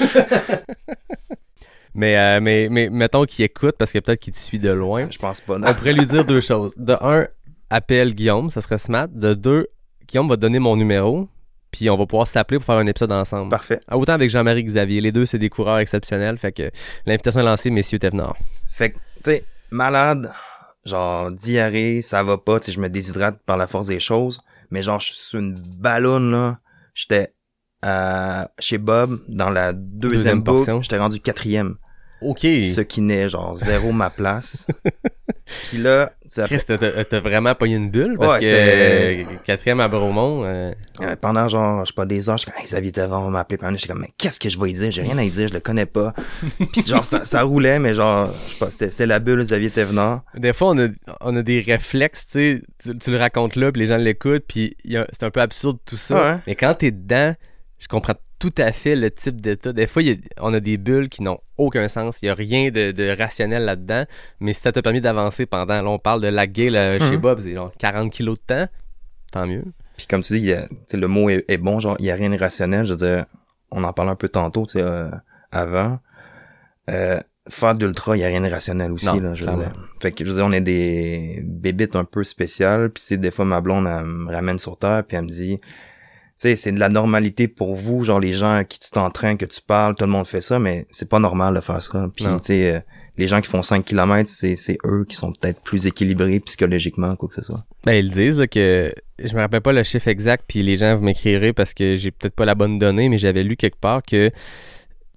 Mais, 1.97 2.19
euh, 2.19 2.40
mais, 2.40 2.67
mais 2.71 2.90
mettons 2.90 3.25
qu'il 3.25 3.45
écoute 3.45 3.77
parce 3.79 3.93
que 3.93 4.01
peut-être 4.01 4.19
qu'il 4.19 4.33
te 4.33 4.38
suit 4.38 4.59
de 4.59 4.71
loin. 4.71 5.07
Je 5.11 5.19
pense 5.19 5.40
pas, 5.40 5.59
non. 5.59 5.69
On 5.69 5.75
pourrait 5.75 5.93
lui 5.93 6.07
dire 6.07 6.25
deux 6.25 6.40
choses. 6.40 6.73
De 6.77 6.97
un, 7.01 7.29
appelle 7.70 8.14
Guillaume, 8.14 8.50
ça 8.50 8.61
serait 8.61 8.79
smart. 8.79 9.09
De 9.09 9.35
deux, 9.35 9.66
Guillaume 10.09 10.29
va 10.29 10.37
te 10.37 10.40
donner 10.40 10.59
mon 10.59 10.77
numéro, 10.77 11.29
puis 11.70 11.88
on 11.90 11.96
va 11.96 12.07
pouvoir 12.07 12.29
s'appeler 12.29 12.59
pour 12.59 12.66
faire 12.66 12.77
un 12.77 12.87
épisode 12.87 13.12
ensemble. 13.12 13.48
Parfait. 13.50 13.81
Ah, 13.88 13.96
Autant 13.98 14.12
avec 14.14 14.31
Jean-Marie 14.31 14.64
Xavier. 14.64 15.00
Les 15.00 15.12
deux, 15.12 15.27
c'est 15.27 15.38
des 15.38 15.50
coureurs 15.50 15.79
exceptionnels. 15.79 16.38
Fait 16.38 16.53
que 16.53 16.70
l'invitation 17.07 17.40
est 17.40 17.44
lancée, 17.44 17.70
messieurs 17.70 17.98
Thévenard. 17.98 18.37
Fait 18.68 18.90
que, 18.90 18.96
tu 19.24 19.31
sais, 19.31 19.44
malade, 19.70 20.33
genre 20.85 21.31
diarrhée, 21.31 22.03
ça 22.03 22.22
va 22.22 22.38
pas, 22.38 22.61
tu 22.61 22.66
sais, 22.66 22.72
je 22.72 22.81
me 22.81 22.88
déshydrate 22.88 23.38
par 23.46 23.57
la 23.57 23.66
force 23.66 23.87
des 23.87 24.00
choses, 24.00 24.40
mais 24.70 24.83
genre, 24.83 25.00
je 25.00 25.07
suis 25.07 25.16
sur 25.16 25.38
une 25.40 25.55
ballonne, 25.55 26.31
là. 26.31 26.59
J'étais 26.94 27.35
euh, 27.85 28.44
chez 28.61 28.79
Bob, 28.79 29.20
dans 29.29 29.50
la 29.50 29.72
deuxième, 29.72 30.11
Deuxième 30.12 30.44
portion. 30.44 30.81
j'étais 30.83 30.98
rendu 30.98 31.20
quatrième. 31.20 31.77
OK. 32.20 32.40
Ce 32.40 32.81
qui 32.81 33.00
n'est, 33.00 33.29
genre, 33.29 33.55
zéro 33.57 33.92
ma 33.92 34.11
place. 34.11 34.66
Puis 35.68 35.78
là, 35.78 36.12
tu 36.22 36.28
sais, 36.30 36.42
Chris, 36.44 36.59
t'as- 36.66 37.20
vraiment 37.20 37.54
pogné 37.54 37.76
une 37.76 37.90
bulle 37.90 38.16
parce 38.18 38.35
Ouais, 38.35 38.40
que 38.40 38.46
c'est- 38.46 39.26
quatrième 39.44 39.80
à 39.80 39.88
Bromont. 39.88 40.42
euh, 40.44 40.72
Euh, 41.02 41.16
pendant 41.20 41.48
genre, 41.48 41.85
je 41.85 41.90
sais 41.90 41.94
pas, 41.94 42.07
des 42.07 42.28
heures, 42.28 42.37
je 42.38 42.42
suis 42.42 42.50
comme, 42.50 42.61
hey, 42.61 42.66
Xavier 42.66 42.92
Tavon 42.92 43.24
va 43.24 43.30
m'appeler. 43.30 43.59
Puis 43.59 43.66
j'étais 43.76 43.88
comme, 43.92 44.00
mais 44.02 44.11
qu'est-ce 44.16 44.38
que 44.40 44.48
je 44.48 44.59
vais 44.59 44.66
lui 44.66 44.72
dire? 44.74 44.90
J'ai 44.92 45.02
rien 45.02 45.18
à 45.18 45.22
lui 45.22 45.30
dire, 45.30 45.48
je 45.48 45.54
le 45.54 45.61
connais 45.61 45.87
pas. 45.87 46.14
Puis 46.72 46.83
genre, 46.87 47.04
ça, 47.04 47.24
ça 47.24 47.42
roulait, 47.42 47.78
mais 47.78 47.94
genre, 47.94 48.33
je 48.33 48.52
sais 48.52 48.59
pas, 48.59 48.70
c'était 48.70 49.07
la 49.07 49.18
bulle 49.18 49.42
Xavier 49.42 49.70
Thévenard. 49.70 50.22
Des 50.37 50.52
fois, 50.52 50.70
on 50.70 50.78
a, 50.78 50.88
on 51.20 51.37
a 51.37 51.42
des 51.42 51.61
réflexes, 51.61 52.26
tu 52.26 52.62
sais, 52.83 52.94
tu, 53.00 53.11
le 53.11 53.18
racontes 53.18 53.57
là, 53.57 53.70
puis 53.72 53.80
les 53.80 53.87
gens 53.87 53.96
l'écoutent, 53.96 54.44
puis 54.48 54.76
c'est 54.85 55.22
un 55.24 55.30
peu 55.30 55.40
absurde 55.40 55.78
tout 55.85 55.96
ça. 55.96 56.14
Ouais. 56.14 56.38
Mais 56.46 56.54
quand 56.54 56.74
t'es 56.74 56.90
dedans, 56.90 57.35
je 57.78 57.88
comprends 57.88 58.14
tout 58.50 58.62
à 58.62 58.72
fait 58.72 58.94
le 58.96 59.11
type 59.11 59.40
d'état. 59.40 59.72
Des 59.72 59.87
fois, 59.87 60.02
il 60.02 60.09
y 60.09 60.12
a- 60.12 60.16
on 60.40 60.52
a 60.52 60.61
des 60.61 60.76
bulles 60.76 61.09
qui 61.09 61.22
n'ont 61.22 61.38
aucun 61.57 61.88
sens. 61.88 62.18
Il 62.22 62.26
y 62.26 62.28
a 62.28 62.35
rien 62.35 62.70
de, 62.70 62.90
de 62.92 63.16
rationnel 63.16 63.64
là-dedans. 63.64 64.04
Mais 64.40 64.52
si 64.52 64.61
ça 64.61 64.70
t'a 64.72 64.83
permis 64.83 65.00
d'avancer 65.00 65.46
pendant, 65.46 65.80
là, 65.80 65.88
on 65.88 65.98
parle 65.98 66.20
de 66.20 66.28
la 66.28 66.46
gay 66.46 66.68
là, 66.70 66.98
chez 66.98 67.12
Mhm. 67.12 67.20
Bob, 67.20 67.40
c'est 67.40 67.54
genre 67.54 67.72
40 67.78 68.11
kilos 68.12 68.38
de 68.38 68.44
temps, 68.44 68.68
tant 69.33 69.46
mieux. 69.46 69.64
Puis 69.96 70.07
comme 70.07 70.22
tu 70.22 70.35
dis, 70.35 70.40
il 70.40 70.44
y 70.46 70.52
a- 70.52 70.66
tu 70.68 70.76
sais, 70.88 70.96
le 70.96 71.07
mot 71.09 71.30
est, 71.30 71.44
est 71.48 71.57
bon, 71.59 71.80
genre, 71.80 71.96
il 72.00 72.04
y 72.07 72.11
a 72.11 72.14
rien 72.14 72.28
de 72.30 72.37
rationnel. 72.38 72.85
Je 72.87 72.90
veux 72.92 72.98
dire, 72.98 73.24
on 73.70 73.83
en 73.85 73.92
parlait 73.92 74.11
un 74.12 74.16
peu 74.16 74.28
tantôt, 74.28 74.66
tu 74.66 74.72
sais, 74.72 74.83
euh, 74.83 75.09
avant. 75.52 75.98
Euh, 76.90 77.18
faire 77.48 77.74
de 77.74 77.87
l'ultra, 77.87 78.16
il 78.16 78.20
y 78.20 78.24
a 78.24 78.28
rien 78.28 78.40
de 78.40 78.50
rationnel 78.50 78.92
aussi, 78.92 79.07
Non, 79.07 79.20
là, 79.20 79.35
je 79.35 79.44
veux 79.44 79.54
dire. 79.57 79.72
Fait 80.02 80.12
que, 80.12 80.24
je 80.24 80.30
veux 80.30 80.37
dire, 80.37 80.46
on 80.46 80.52
est 80.52 80.61
des 80.61 81.40
bébites 81.44 81.96
un 81.96 82.04
peu 82.04 82.24
spéciales. 82.24 82.90
Puis, 82.90 83.02
tu 83.02 83.09
sais, 83.09 83.16
des 83.18 83.30
fois, 83.30 83.44
ma 83.44 83.61
blonde, 83.61 83.87
elle 83.87 84.04
me 84.04 84.33
ramène 84.33 84.59
sur 84.59 84.78
terre, 84.78 85.02
puis 85.07 85.16
elle 85.16 85.24
me 85.24 85.28
dit, 85.30 85.61
sais, 86.48 86.57
c'est 86.57 86.72
de 86.72 86.78
la 86.78 86.88
normalité 86.88 87.48
pour 87.48 87.74
vous, 87.74 88.04
genre, 88.04 88.20
les 88.20 88.33
gens 88.33 88.54
à 88.54 88.64
qui 88.64 88.78
tu 88.78 88.90
t'entraînes, 88.90 89.37
que 89.37 89.44
tu 89.44 89.61
parles, 89.61 89.94
tout 89.94 90.04
le 90.04 90.11
monde 90.11 90.26
fait 90.26 90.40
ça, 90.40 90.59
mais 90.59 90.87
c'est 90.90 91.09
pas 91.09 91.18
normal 91.18 91.54
de 91.54 91.61
faire 91.61 91.83
ça. 91.83 92.09
Puis, 92.14 92.24
tu 92.24 92.30
sais, 92.42 92.74
euh, 92.74 92.80
les 93.16 93.28
gens 93.28 93.40
qui 93.40 93.48
font 93.48 93.62
5 93.62 93.85
km, 93.85 94.28
c'est, 94.28 94.78
eux 94.85 95.04
qui 95.09 95.16
sont 95.16 95.33
peut-être 95.33 95.61
plus 95.61 95.87
équilibrés 95.87 96.40
psychologiquement, 96.40 97.14
quoi 97.16 97.28
que 97.28 97.35
ce 97.35 97.44
soit. 97.44 97.64
Ben, 97.85 97.92
ils 97.92 98.11
disent 98.11 98.38
là, 98.38 98.46
que 98.46 98.92
je 99.18 99.35
me 99.35 99.40
rappelle 99.40 99.61
pas 99.61 99.72
le 99.72 99.83
chiffre 99.83 100.09
exact, 100.09 100.44
puis 100.48 100.62
les 100.62 100.76
gens 100.76 100.96
vous 100.96 101.04
m'écrirez 101.04 101.52
parce 101.52 101.74
que 101.74 101.94
j'ai 101.94 102.11
peut-être 102.11 102.35
pas 102.35 102.44
la 102.44 102.54
bonne 102.54 102.78
donnée, 102.78 103.09
mais 103.09 103.18
j'avais 103.18 103.42
lu 103.42 103.57
quelque 103.57 103.78
part 103.78 104.02
que 104.02 104.30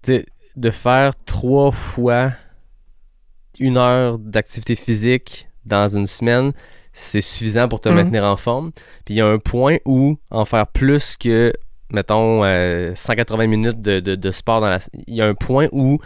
de 0.05 0.71
faire 0.71 1.13
trois 1.25 1.71
fois 1.71 2.31
une 3.59 3.77
heure 3.77 4.19
d'activité 4.19 4.75
physique 4.75 5.47
dans 5.65 5.89
une 5.89 6.07
semaine, 6.07 6.53
c'est 6.99 7.21
suffisant 7.21 7.67
pour 7.67 7.79
te 7.79 7.89
Mhm. 7.89 7.95
maintenir 7.95 8.23
en 8.25 8.37
forme. 8.37 8.71
Puis 9.05 9.13
il 9.13 9.17
y 9.17 9.21
a 9.21 9.27
un 9.27 9.37
point 9.39 9.77
où 9.85 10.17
en 10.31 10.45
faire 10.45 10.65
plus 10.67 11.15
que, 11.15 11.53
mettons, 11.91 12.43
euh, 12.43 12.93
180 12.95 13.47
minutes 13.47 13.81
de, 13.81 13.99
de, 13.99 14.15
de 14.15 14.31
sport 14.31 14.61
dans 14.61 14.69
la... 14.69 14.79
Il 15.07 15.13
y 15.15 15.21
a 15.21 15.27
un 15.27 15.35
point 15.35 15.67
où 15.71 15.99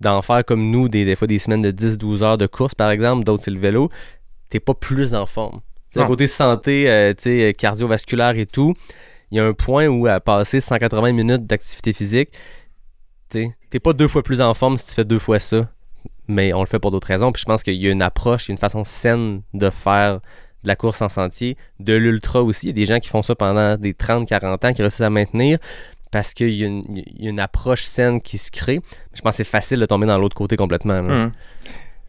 d'en 0.00 0.20
faire 0.20 0.44
comme 0.44 0.70
nous, 0.70 0.88
des, 0.88 1.04
des 1.04 1.14
fois 1.14 1.28
des 1.28 1.38
semaines 1.38 1.62
de 1.62 1.70
10-12 1.70 2.22
heures 2.24 2.38
de 2.38 2.46
course, 2.48 2.74
par 2.74 2.90
exemple, 2.90 3.22
d'autres 3.24 3.44
c'est 3.44 3.52
le 3.52 3.60
vélo, 3.60 3.88
t'es 4.50 4.58
pas 4.58 4.74
plus 4.74 5.14
en 5.14 5.26
forme. 5.26 5.60
Le 5.94 6.00
côté 6.08 6.26
santé, 6.26 6.90
euh, 6.90 7.14
tu 7.14 7.22
sais, 7.24 7.54
cardiovasculaire 7.56 8.36
et 8.36 8.46
tout, 8.46 8.74
il 9.30 9.36
y 9.36 9.40
a 9.40 9.44
un 9.44 9.52
point 9.52 9.86
où 9.86 10.06
à 10.08 10.18
passer 10.20 10.60
180 10.60 11.12
minutes 11.12 11.46
d'activité 11.46 11.92
physique, 11.92 12.30
t'es 13.28 13.80
pas 13.82 13.92
deux 13.92 14.08
fois 14.08 14.22
plus 14.22 14.40
en 14.40 14.52
forme 14.54 14.76
si 14.76 14.86
tu 14.86 14.92
fais 14.92 15.04
deux 15.04 15.18
fois 15.20 15.38
ça. 15.38 15.70
Mais 16.28 16.52
on 16.52 16.60
le 16.60 16.66
fait 16.66 16.78
pour 16.78 16.90
d'autres 16.90 17.08
raisons. 17.08 17.32
Puis 17.32 17.40
je 17.40 17.46
pense 17.46 17.62
qu'il 17.62 17.74
y 17.74 17.88
a 17.88 17.90
une 17.90 18.02
approche, 18.02 18.46
il 18.46 18.48
y 18.48 18.52
a 18.52 18.54
une 18.54 18.58
façon 18.58 18.84
saine 18.84 19.42
de 19.54 19.70
faire 19.70 20.14
de 20.62 20.68
la 20.68 20.76
course 20.76 21.02
en 21.02 21.08
sentier, 21.08 21.56
de 21.80 21.94
l'ultra 21.94 22.42
aussi. 22.42 22.66
Il 22.66 22.68
y 22.68 22.70
a 22.70 22.74
des 22.74 22.86
gens 22.86 23.00
qui 23.00 23.08
font 23.08 23.22
ça 23.22 23.34
pendant 23.34 23.76
des 23.76 23.92
30-40 23.94 24.64
ans, 24.66 24.72
qui 24.72 24.82
réussissent 24.82 25.00
à 25.00 25.10
maintenir 25.10 25.58
parce 26.12 26.34
qu'il 26.34 26.50
y, 26.50 26.62
a 26.62 26.66
une- 26.68 26.84
il 26.96 27.24
y 27.24 27.26
a 27.26 27.30
une 27.30 27.40
approche 27.40 27.84
saine 27.84 28.20
qui 28.20 28.38
se 28.38 28.50
crée. 28.50 28.80
Je 29.14 29.20
pense 29.22 29.32
que 29.32 29.36
c'est 29.38 29.44
facile 29.50 29.80
de 29.80 29.86
tomber 29.86 30.06
dans 30.06 30.18
l'autre 30.18 30.36
côté 30.36 30.56
complètement. 30.56 30.98
Hum. 30.98 31.32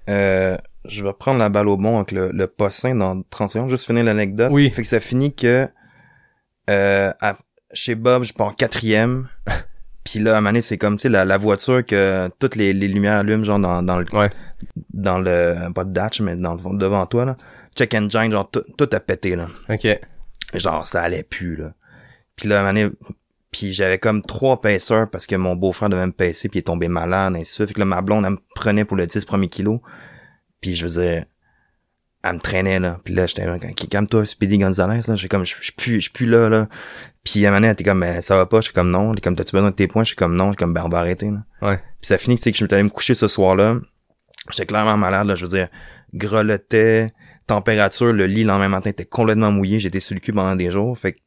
Euh, 0.10 0.58
je 0.86 1.04
vais 1.04 1.14
prendre 1.14 1.40
la 1.40 1.48
balle 1.50 1.70
au 1.70 1.78
bon 1.78 1.96
avec 1.96 2.12
le, 2.12 2.30
le 2.34 2.48
possin 2.48 2.94
dans 2.94 3.22
30 3.30 3.50
secondes. 3.52 3.70
Juste 3.70 3.86
finir 3.86 4.04
l'anecdote. 4.04 4.50
Oui. 4.52 4.70
Fait 4.70 4.82
que 4.82 4.88
ça 4.88 5.00
finit 5.00 5.34
que 5.34 5.68
euh, 6.70 7.12
à- 7.22 7.38
chez 7.74 7.96
Bob, 7.96 8.24
je 8.24 8.34
pars 8.34 8.56
quatrième. 8.56 9.30
Puis 10.04 10.20
là, 10.20 10.32
à 10.34 10.38
un 10.38 10.42
moment 10.42 10.50
donné, 10.50 10.62
c'est 10.62 10.78
comme, 10.78 10.98
tu 10.98 11.04
sais, 11.04 11.10
la, 11.10 11.24
la 11.26 11.38
voiture 11.38 11.86
que 11.86 12.30
toutes 12.40 12.56
les, 12.56 12.74
les 12.74 12.88
lumières 12.90 13.20
allument, 13.20 13.44
genre, 13.46 13.60
dans, 13.60 13.82
dans 13.82 14.00
le, 14.00 14.06
Ouais. 14.14 14.30
dans 14.94 15.18
le, 15.20 15.72
pas 15.74 15.84
de 15.86 15.92
dash, 15.94 16.20
mais 16.20 16.36
dans 16.36 16.54
le 16.54 16.60
fond, 16.60 16.74
devant 16.74 17.06
toi, 17.06 17.26
là. 17.26 17.38
Check 17.76 17.94
engine, 17.96 18.32
genre, 18.32 18.50
tout, 18.52 18.64
tout 18.78 18.90
a 18.92 19.00
pété, 19.00 19.36
là. 19.36 19.48
OK. 19.70 19.88
Genre, 20.54 20.86
ça 20.86 21.02
allait 21.04 21.24
plus, 21.24 21.56
là. 21.56 21.74
Puis 22.36 22.50
là, 22.50 22.58
à 22.58 22.60
un 22.60 22.74
moment 22.74 22.74
donné, 22.88 22.96
puis 23.52 23.72
j'avais 23.74 23.98
comme 24.00 24.22
trois 24.24 24.60
paisseurs 24.62 25.10
parce 25.10 25.26
que 25.28 25.36
mon 25.36 25.56
beau-frère 25.56 25.88
devait 25.90 26.06
me 26.08 26.12
paisser 26.12 26.50
puis 26.50 26.58
il 26.58 26.62
est 26.62 26.64
tombé 26.64 26.88
malade, 26.88 27.34
ainsi 27.36 27.44
de 27.44 27.48
suite. 27.48 27.68
Fait 27.68 27.74
que 27.76 27.80
là, 27.80 27.86
ma 27.86 28.02
blonde, 28.02 28.26
elle 28.26 28.32
me 28.32 28.40
prenait 28.56 28.84
pour 28.84 28.98
le 28.98 29.06
10 29.08 29.26
premier 29.26 29.48
kilo. 29.48 29.82
Puis 30.60 30.76
je 30.76 30.86
veux 30.88 31.02
dire, 31.02 31.26
elle 32.24 32.34
me 32.34 32.40
traînait, 32.40 32.80
là. 32.80 33.00
Puis 33.04 33.14
là, 33.14 33.26
j'étais 33.28 33.46
là, 33.46 33.58
calme-toi, 33.60 34.26
Speedy 34.26 34.58
Gonzalez, 34.58 35.02
là. 35.08 35.16
J'ai 35.16 35.28
comme, 35.28 35.46
je 35.46 35.56
je 35.60 35.64
suis 35.66 35.72
plus, 35.74 35.94
je 35.96 36.00
suis 36.02 36.12
plus 36.12 36.26
là, 36.26 36.50
là. 36.50 36.68
Puis 37.24 37.46
à 37.46 37.50
un 37.50 37.52
moment 37.52 37.60
donné, 37.60 37.68
elle 37.68 37.74
était 37.74 37.84
comme, 37.86 38.02
ben, 38.02 38.22
ça 38.22 38.36
va 38.36 38.46
pas. 38.46 38.58
Je 38.58 38.66
suis 38.66 38.74
comme, 38.74 38.92
non. 38.92 39.14
Est 39.14 39.22
comme, 39.22 39.36
t'as-tu 39.36 39.54
besoin 39.54 39.70
de 39.72 39.76
tes 39.76 39.88
points? 39.88 40.04
Je 40.04 40.08
suis 40.08 40.16
comme, 40.16 40.36
non. 40.36 40.46
Je 40.48 40.50
suis 40.52 40.58
comme, 40.58 40.74
ben, 40.74 40.84
on 40.86 40.90
va 40.90 41.00
arrêter, 41.00 41.30
là. 41.32 41.44
Ouais. 41.62 41.78
Puis 41.78 42.08
ça 42.08 42.18
finit 42.18 42.36
que, 42.36 42.42
tu 42.42 42.44
sais, 42.44 42.52
que 42.52 42.58
je 42.58 42.66
suis 42.66 42.74
allé 42.74 42.84
me 42.84 42.90
coucher 42.90 43.16
ce 43.16 43.28
soir-là. 43.28 43.78
J'étais 44.52 44.66
clairement 44.66 44.98
malade, 44.98 45.28
là. 45.28 45.36
Je 45.36 45.46
veux 45.46 45.56
dire, 45.58 45.70
grelottais, 46.14 47.12
température, 47.48 48.12
le 48.14 48.26
lit 48.26 48.44
le 48.44 48.50
lendemain 48.50 48.70
matin 48.70 48.90
était 48.90 49.06
complètement 49.06 49.52
mouillé. 49.52 49.80
J'étais 49.80 50.00
sur 50.00 50.14
le 50.16 50.20
cul 50.20 50.34
pendant 50.34 50.56
des 50.56 50.70
jours. 50.72 50.98
Fait 50.98 51.14
que, 51.14 51.20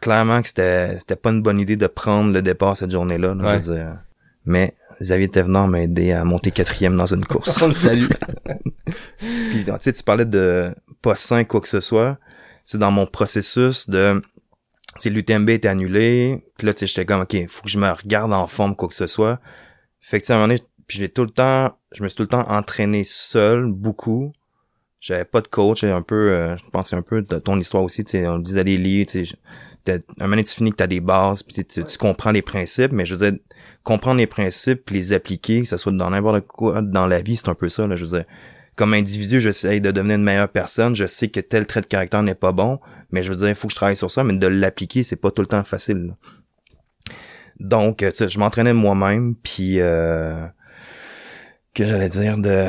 clairement 0.00 0.40
que 0.42 0.48
c'était, 0.48 0.98
c'était 0.98 1.16
pas 1.16 1.30
une 1.30 1.42
bonne 1.42 1.58
idée 1.60 1.76
de 1.76 1.86
prendre 1.86 2.32
le 2.32 2.42
départ 2.42 2.76
cette 2.76 2.90
journée-là, 2.92 3.34
là, 3.34 3.44
Ouais. 3.44 3.62
je 3.62 3.68
veux 3.70 3.74
dire. 3.76 3.98
Mais 4.46 4.74
Xavier 5.02 5.28
Thévenard 5.28 5.68
m'a 5.68 5.82
aidé 5.82 6.12
à 6.12 6.24
monter 6.24 6.50
quatrième 6.50 6.96
dans 6.96 7.12
une 7.12 7.24
course. 7.26 7.50
Salue. 7.74 8.06
Puis, 9.18 9.64
tu 9.64 9.72
sais, 9.80 9.92
tu 9.92 10.02
parlais 10.02 10.24
de 10.24 10.74
pas 11.02 11.16
sain, 11.16 11.44
quoi 11.44 11.60
que 11.60 11.68
ce 11.68 11.80
soit. 11.80 12.18
C'est 12.64 12.78
dans 12.78 12.90
mon 12.90 13.06
processus 13.06 13.90
de, 13.90 14.22
sais, 14.98 15.10
l'UTMB 15.10 15.50
était 15.50 15.68
annulé. 15.68 16.44
Puis 16.58 16.66
là, 16.66 16.74
tu 16.74 16.80
sais, 16.80 16.86
j'étais 16.86 17.04
comme, 17.04 17.22
OK, 17.22 17.36
faut 17.48 17.62
que 17.62 17.68
je 17.68 17.78
me 17.78 17.90
regarde 17.90 18.32
en 18.32 18.46
forme, 18.46 18.74
quoi 18.76 18.88
que 18.88 18.94
ce 18.94 19.06
soit. 19.06 19.40
Fait 20.00 20.20
que, 20.20 20.26
tu 20.26 20.32
à 20.32 20.36
un 20.36 20.38
moment 20.38 20.48
donné, 20.48 20.62
puis 20.86 20.98
j'ai 20.98 21.08
tout 21.08 21.24
le 21.24 21.30
temps, 21.30 21.76
je 21.92 22.02
me 22.02 22.08
suis 22.08 22.16
tout 22.16 22.22
le 22.22 22.28
temps 22.28 22.48
entraîné 22.48 23.04
seul, 23.04 23.70
beaucoup. 23.72 24.32
J'avais 25.00 25.24
pas 25.24 25.40
de 25.40 25.48
coach, 25.48 25.84
un 25.84 26.02
peu, 26.02 26.30
euh, 26.32 26.56
je 26.56 26.62
c'est 26.84 26.96
un 26.96 27.02
peu 27.02 27.22
de 27.22 27.38
ton 27.38 27.58
histoire 27.58 27.82
aussi, 27.82 28.04
tu 28.04 28.12
sais, 28.12 28.28
on 28.28 28.38
disait 28.38 28.64
des 28.64 28.76
livres, 28.76 29.10
tu 29.10 29.24
sais, 29.26 29.36
à 29.86 29.92
un 29.92 29.98
moment 30.18 30.30
donné, 30.30 30.44
tu 30.44 30.54
finis 30.54 30.72
que 30.72 30.76
t'as 30.76 30.86
des 30.86 31.00
bases, 31.00 31.42
puis 31.42 31.64
tu, 31.64 31.84
tu 31.84 31.98
comprends 31.98 32.32
les 32.32 32.42
principes, 32.42 32.92
mais 32.92 33.06
je 33.06 33.14
veux 33.14 33.30
dire, 33.30 33.40
comprendre 33.82 34.18
les 34.18 34.26
principes 34.26 34.84
puis 34.84 34.96
les 34.96 35.12
appliquer, 35.14 35.62
que 35.62 35.68
ce 35.68 35.78
soit 35.78 35.92
dans 35.92 36.10
n'importe 36.10 36.46
quoi 36.46 36.82
dans 36.82 37.06
la 37.06 37.22
vie, 37.22 37.36
c'est 37.36 37.48
un 37.48 37.54
peu 37.54 37.70
ça, 37.70 37.86
là, 37.86 37.96
je 37.96 38.04
veux 38.04 38.18
dire 38.18 38.26
comme 38.80 38.94
individu, 38.94 39.42
j'essaye 39.42 39.82
de 39.82 39.90
devenir 39.90 40.16
une 40.16 40.24
meilleure 40.24 40.48
personne. 40.48 40.96
Je 40.96 41.06
sais 41.06 41.28
que 41.28 41.40
tel 41.40 41.66
trait 41.66 41.82
de 41.82 41.86
caractère 41.86 42.22
n'est 42.22 42.34
pas 42.34 42.52
bon, 42.52 42.80
mais 43.12 43.22
je 43.22 43.30
veux 43.30 43.36
dire, 43.36 43.48
il 43.48 43.54
faut 43.54 43.68
que 43.68 43.72
je 43.72 43.76
travaille 43.76 43.96
sur 43.96 44.10
ça, 44.10 44.24
mais 44.24 44.36
de 44.36 44.46
l'appliquer, 44.46 45.02
c'est 45.04 45.16
pas 45.16 45.30
tout 45.30 45.42
le 45.42 45.48
temps 45.48 45.64
facile. 45.64 46.14
Donc, 47.58 48.02
euh, 48.02 48.10
tu 48.10 48.16
sais, 48.16 48.28
je 48.28 48.38
m'entraînais 48.38 48.72
moi-même, 48.72 49.34
puis 49.36 49.80
euh, 49.80 50.46
que 51.74 51.86
j'allais 51.86 52.08
dire 52.08 52.38
de, 52.38 52.66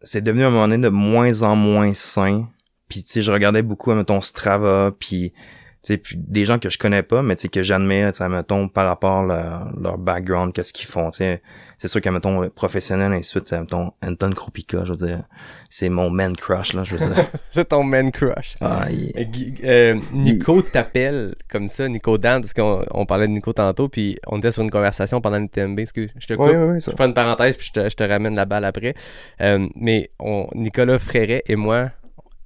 c'est 0.00 0.22
devenu 0.22 0.44
un 0.44 0.50
moment 0.50 0.68
donné 0.68 0.82
de 0.82 0.88
moins 0.88 1.42
en 1.42 1.56
moins 1.56 1.92
sain. 1.94 2.48
Puis 2.88 3.02
tu 3.02 3.12
sais, 3.12 3.22
je 3.22 3.30
regardais 3.30 3.62
beaucoup, 3.62 3.92
mettons 3.92 4.20
Strava, 4.20 4.92
puis 4.98 5.32
puis 5.82 6.16
des 6.16 6.44
gens 6.44 6.58
que 6.58 6.70
je 6.70 6.78
connais 6.78 7.02
pas, 7.02 7.22
mais 7.22 7.36
tu 7.36 7.42
sais 7.42 7.48
que 7.48 7.62
j'admets, 7.62 8.12
tu 8.12 8.18
sais, 8.18 8.28
mettons 8.28 8.68
par 8.68 8.86
rapport 8.86 9.20
à 9.20 9.26
leur, 9.26 9.80
leur 9.80 9.98
background, 9.98 10.52
qu'est-ce 10.52 10.72
qu'ils 10.72 10.86
font. 10.86 11.10
Tu 11.10 11.18
sais, 11.18 11.42
c'est 11.78 11.88
sûr 11.88 12.02
qu'à 12.02 12.10
mettons 12.10 12.46
professionnel, 12.50 13.10
ainsi 13.12 13.38
de 13.40 13.46
suite, 13.46 13.52
mettons 13.52 13.92
Anton 14.04 14.32
Krupica, 14.32 14.84
je 14.84 14.90
veux 14.90 14.96
dire, 14.96 15.22
c'est 15.70 15.88
mon 15.88 16.10
man 16.10 16.36
crush 16.36 16.74
là, 16.74 16.84
je 16.84 16.94
veux 16.94 17.06
dire. 17.06 17.24
c'est 17.52 17.70
ton 17.70 17.82
man 17.82 18.10
crush. 18.12 18.56
Ah, 18.60 18.84
Euh, 18.90 19.24
euh, 19.64 20.00
Nico 20.12 20.60
t'appelle 20.60 21.34
comme 21.50 21.68
ça, 21.68 21.88
Nico 21.88 22.18
Dan, 22.18 22.42
parce 22.42 22.52
qu'on 22.52 22.84
on 22.90 23.06
parlait 23.06 23.26
de 23.28 23.32
Nico 23.32 23.54
tantôt, 23.54 23.88
puis 23.88 24.18
on 24.26 24.38
était 24.38 24.50
sur 24.50 24.62
une 24.62 24.70
conversation 24.70 25.22
pendant 25.22 25.38
le 25.38 25.48
TMB. 25.48 25.80
Que 25.94 26.06
je 26.18 26.26
te 26.26 26.34
coupe? 26.34 26.46
Ouais, 26.46 26.56
ouais, 26.56 26.70
ouais, 26.72 26.80
ça. 26.80 26.90
Je 26.90 26.96
fais 26.98 27.04
une 27.06 27.14
parenthèse, 27.14 27.56
puis 27.56 27.68
je 27.74 27.80
te, 27.80 27.88
je 27.88 27.96
te 27.96 28.04
ramène 28.04 28.34
la 28.34 28.44
balle 28.44 28.66
après. 28.66 28.94
Euh, 29.40 29.66
mais 29.74 30.10
on, 30.18 30.48
Nicolas 30.54 30.98
Fréret 30.98 31.42
et 31.46 31.56
moi 31.56 31.90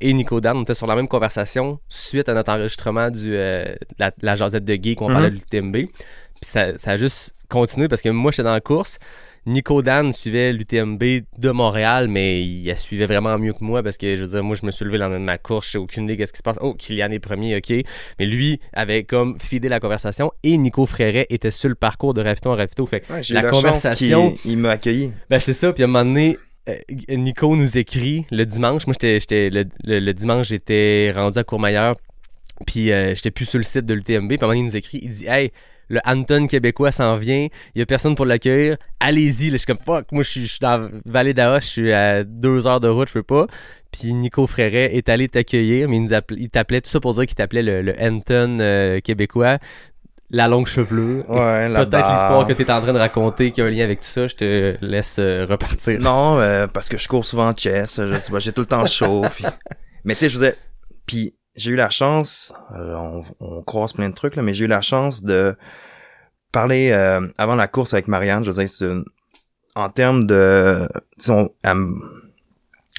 et 0.09 0.13
Nico 0.13 0.41
Dan, 0.41 0.57
on 0.59 0.63
était 0.63 0.75
sur 0.75 0.87
la 0.87 0.95
même 0.97 1.09
conversation 1.09 1.81
suite 1.89 2.29
à 2.29 2.35
notre 2.35 2.53
enregistrement 2.53 3.11
du 3.11 3.35
euh, 3.35 3.75
la, 3.99 4.13
la 4.23 4.37
jasette 4.37 4.65
de 4.65 4.75
geek, 4.75 5.01
on 5.03 5.09
parlait 5.09 5.31
Mhm. 5.31 5.39
du 5.39 5.45
TMB. 5.47 5.73
Puis 5.87 5.91
ça, 6.43 6.77
ça 6.79 6.93
a 6.93 6.97
juste 6.97 7.35
continué 7.49 7.89
parce 7.89 8.03
que 8.03 8.09
moi, 8.11 8.31
j'étais 8.31 8.43
dans 8.43 8.53
la 8.53 8.61
course. 8.61 8.99
Nico 9.47 9.83
Dan 9.83 10.13
suivait 10.15 10.53
l'UTMB 10.55 11.03
de 11.39 11.51
Montréal, 11.51 12.09
mais 12.09 12.43
il 12.43 12.65
la 12.67 12.77
suivait 12.77 13.05
vraiment 13.05 13.37
mieux 13.39 13.53
que 13.53 13.63
moi 13.63 13.83
parce 13.83 13.99
que, 13.99 14.17
je 14.17 14.23
veux 14.23 14.29
dire, 14.29 14.43
moi, 14.43 14.57
je 14.59 14.65
me 14.65 14.71
suis 14.73 14.87
levé 14.87 14.97
le 14.97 15.05
lendemain 15.05 15.21
de 15.21 15.25
ma 15.25 15.37
course, 15.37 15.67
je 15.67 15.73
sais 15.73 15.79
aucune 15.79 16.05
idée 16.05 16.17
qu'est-ce 16.17 16.33
qui 16.33 16.39
se 16.39 16.43
passe. 16.43 16.57
Oh, 16.63 16.73
Kylian 16.75 17.11
est 17.11 17.19
premier, 17.19 17.55
ok. 17.59 17.71
Mais 18.19 18.25
lui 18.27 18.59
avait 18.73 19.05
comme 19.05 19.39
fidé 19.39 19.69
la 19.69 19.81
conversation 19.81 20.33
et 20.43 20.57
Nico 20.57 20.87
Fréret 20.87 21.27
était 21.29 21.51
sur 21.51 21.69
le 21.69 21.75
parcours 21.75 22.15
de 22.15 22.23
Ravito 22.23 22.51
en 22.51 22.57
Ravito. 22.57 22.87
Fait 22.87 23.01
que 23.01 23.13
Ouais, 23.13 23.23
j'ai 23.23 23.35
la 23.35 23.43
la 23.43 23.51
conversation. 23.51 24.33
qu'il 24.33 24.53
il 24.53 24.59
m'a 24.59 24.71
accueilli. 24.71 25.13
Ben 25.29 25.39
c'est 25.39 25.53
ça, 25.53 25.73
puis 25.75 25.83
à 25.83 25.87
un 25.87 25.89
moment 25.91 26.07
donné, 26.07 26.39
Nico 27.11 27.57
nous 27.57 27.77
écrit 27.77 28.27
le 28.31 28.45
dimanche. 28.45 28.87
Moi, 28.87 28.95
j'étais, 29.01 29.51
le, 29.51 30.13
dimanche, 30.13 30.49
j'étais 30.49 31.13
rendu 31.15 31.39
à 31.39 31.45
Courmayeur, 31.45 31.95
puis 32.67 32.93
euh, 32.93 33.15
j'étais 33.15 33.31
plus 33.31 33.45
sur 33.45 33.59
le 33.59 33.65
site 33.65 33.87
de 33.87 33.95
l'UTMB. 33.95 34.37
Puis 34.37 34.39
à 34.43 34.55
nous 34.55 34.77
écrit, 34.77 35.01
il 35.03 35.11
dit 35.11 35.27
Hey, 35.27 35.51
le 35.89 36.01
Anton 36.05 36.47
québécois 36.47 36.93
s'en 36.93 37.17
vient, 37.17 37.49
il 37.75 37.79
y 37.79 37.83
a 37.83 37.87
personne 37.87 38.15
pour 38.15 38.25
l'accueillir, 38.25 38.77
allez-y. 39.01 39.51
Je 39.51 39.57
suis 39.57 39.67
comme 39.67 39.79
fuck, 39.79 40.11
moi 40.13 40.23
je 40.23 40.41
suis, 40.41 40.59
dans 40.61 40.79
la 40.79 40.91
vallée 41.05 41.35
d'Aoste, 41.35 41.67
je 41.67 41.73
suis 41.73 41.93
à 41.93 42.25
deux 42.25 42.67
heures 42.67 42.81
de 42.81 42.89
route, 42.89 43.09
je 43.09 43.15
peux 43.15 43.23
pas. 43.23 43.47
Puis 43.93 44.15
Nico 44.15 44.47
Fréret 44.47 44.97
est 44.97 45.09
allé 45.09 45.29
t'accueillir, 45.29 45.89
mais 45.89 45.99
il, 45.99 46.51
t'appelait, 46.51 46.81
tout 46.81 46.91
ça 46.91 47.01
pour 47.01 47.15
dire 47.15 47.27
qu'il 47.27 47.37
t'appelait 47.37 47.63
le, 47.63 47.83
le 47.83 47.95
Anton 48.01 48.59
euh, 48.61 49.01
québécois, 49.01 49.59
la 50.35 50.49
longue 50.49 50.67
chevelure. 50.67 51.29
Ouais, 51.31 51.69
la 51.69 51.87
Peut-être 51.87 52.11
l'histoire 52.11 52.47
que 52.47 52.53
tu 52.53 52.63
es 52.63 52.71
en 52.71 52.81
train 52.83 52.93
de 52.93 52.99
raconter 52.99 53.53
qui 53.53 53.61
a 53.63 53.65
un 53.67 53.71
lien 53.71 53.85
avec 53.85 54.01
tout 54.01 54.07
ça, 54.09 54.27
je 54.27 54.35
te 54.35 54.77
laisse 54.81 55.17
euh, 55.21 55.47
repartir. 55.49 56.01
Non, 56.01 56.39
euh, 56.39 56.67
parce 56.67 56.89
que 56.89 56.99
je 56.99 57.07
cours 57.09 57.25
souvent 57.25 57.49
en 57.49 57.55
chess, 57.57 58.01
je 58.01 58.39
j'ai 58.41 58.53
tout 58.53 58.63
le 58.63 58.67
temps 58.67 58.85
chaud. 58.87 59.23
puis- 59.37 59.45
Mais 60.05 60.15
tu 60.15 60.21
sais, 60.21 60.29
je 60.31 60.39
vous 60.39 60.45
ai... 60.45 60.55
Puis 61.07 61.35
j'ai 61.55 61.71
eu 61.71 61.77
la 61.77 61.89
chance, 61.91 62.53
euh, 62.75 62.95
on, 62.97 63.25
on 63.41 63.63
croise 63.63 63.93
plein 63.93 64.09
de 64.09 64.15
trucs, 64.15 64.35
là, 64.35 64.43
mais 64.43 64.55
j'ai 64.55 64.65
eu 64.65 64.69
la 64.69 64.81
chance 64.81 65.23
de 65.23 65.57
parler 66.51 66.91
euh, 66.93 67.27
avant 67.39 67.55
la 67.55 67.69
course 67.69 67.95
avec 67.95 68.09
Marianne. 68.09 68.45
Je 68.45 68.51
veux 68.51 68.59
dire, 68.61 68.69
c'est 68.69 68.87
une- 68.87 69.05
en 69.77 69.89
termes 69.89 70.27
de... 70.27 70.87
on- 71.29 71.51
elle 71.63 71.77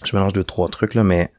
je 0.04 0.16
mélange 0.16 0.34
deux, 0.34 0.44
trois 0.44 0.70
trucs, 0.70 0.94
là, 0.94 1.04
mais 1.04 1.32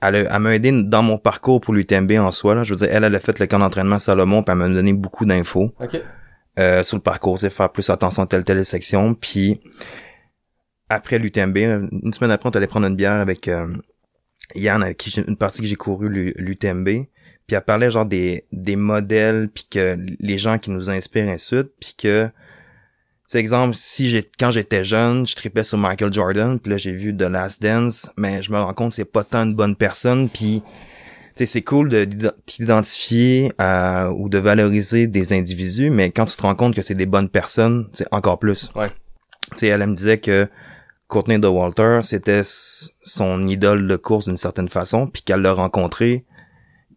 elle, 0.00 0.14
elle 0.30 0.38
m'a 0.38 0.54
aidé 0.54 0.70
dans 0.84 1.02
mon 1.02 1.18
parcours 1.18 1.60
pour 1.60 1.74
l'UTMB 1.74 2.12
en 2.12 2.30
soi. 2.30 2.54
Là. 2.54 2.64
Je 2.64 2.72
veux 2.74 2.78
dire, 2.78 2.88
elle, 2.94 3.04
elle 3.04 3.14
a 3.14 3.20
fait 3.20 3.38
le 3.38 3.46
camp 3.46 3.58
d'entraînement 3.58 3.98
Salomon, 3.98 4.42
puis 4.42 4.52
elle 4.52 4.58
m'a 4.58 4.68
donné 4.68 4.92
beaucoup 4.92 5.24
d'infos 5.24 5.72
Ok. 5.80 6.00
euh, 6.58 6.82
sur 6.84 6.96
le 6.96 7.02
parcours, 7.02 7.40
sais, 7.40 7.50
faire 7.50 7.70
plus 7.70 7.88
attention 7.90 8.22
à 8.22 8.26
telle 8.26 8.44
telle 8.44 8.64
section. 8.64 9.14
Puis 9.14 9.60
après 10.88 11.18
l'UTMB, 11.18 11.56
une 11.56 12.12
semaine 12.12 12.30
après, 12.30 12.48
on 12.48 12.52
allait 12.56 12.66
prendre 12.66 12.86
une 12.86 12.96
bière 12.96 13.12
avec 13.20 13.48
euh, 13.48 13.66
Yann, 14.54 14.82
avec 14.82 14.96
qui 14.96 15.10
une 15.20 15.36
partie 15.36 15.60
que 15.60 15.66
j'ai 15.66 15.76
couru 15.76 16.08
l'U- 16.08 16.34
l'UTMB. 16.36 16.84
Puis 17.46 17.56
elle 17.56 17.62
parlait 17.62 17.90
genre 17.90 18.06
des, 18.06 18.44
des 18.52 18.76
modèles, 18.76 19.48
puis 19.52 19.66
que 19.70 19.96
les 20.20 20.38
gens 20.38 20.58
qui 20.58 20.70
nous 20.70 20.90
inspirent 20.90 21.28
ainsi 21.28 21.54
de 21.54 21.60
suite, 21.60 21.72
puis 21.80 21.94
que 21.98 22.28
c'est 23.28 23.38
exemple, 23.38 23.76
si 23.76 24.08
j'ai 24.08 24.28
quand 24.40 24.50
j'étais 24.50 24.82
jeune, 24.84 25.26
je 25.26 25.36
tripais 25.36 25.62
sur 25.62 25.76
Michael 25.76 26.12
Jordan, 26.12 26.58
puis 26.58 26.70
là 26.72 26.78
j'ai 26.78 26.92
vu 26.92 27.14
The 27.14 27.22
Last 27.22 27.62
Dance, 27.62 28.10
mais 28.16 28.42
je 28.42 28.50
me 28.50 28.58
rends 28.58 28.72
compte 28.72 28.90
que 28.90 28.96
c'est 28.96 29.04
pas 29.04 29.22
tant 29.22 29.42
une 29.42 29.54
bonne 29.54 29.76
personne, 29.76 30.30
puis 30.30 30.62
tu 31.36 31.44
sais, 31.44 31.46
c'est 31.46 31.62
cool 31.62 31.90
de 31.90 32.04
t'identifier 32.46 33.52
à- 33.58 34.10
ou 34.12 34.28
de 34.28 34.38
valoriser 34.38 35.06
des 35.06 35.32
individus, 35.32 35.90
mais 35.90 36.10
quand 36.10 36.24
tu 36.24 36.36
te 36.36 36.42
rends 36.42 36.54
compte 36.54 36.74
que 36.74 36.82
c'est 36.82 36.94
des 36.94 37.06
bonnes 37.06 37.28
personnes, 37.28 37.86
c'est 37.92 38.08
encore 38.10 38.38
plus. 38.38 38.70
Ouais. 38.74 38.90
Tu 39.52 39.58
sais, 39.58 39.66
elle, 39.68 39.82
elle 39.82 39.90
me 39.90 39.94
disait 39.94 40.18
que 40.18 40.48
Courtney 41.06 41.38
de 41.38 41.46
Walter, 41.46 42.00
c'était 42.02 42.42
son 42.44 43.46
idole 43.46 43.86
de 43.86 43.96
course 43.96 44.26
d'une 44.26 44.36
certaine 44.38 44.68
façon, 44.68 45.06
puis 45.06 45.22
qu'elle 45.22 45.42
l'a 45.42 45.52
rencontré, 45.52 46.24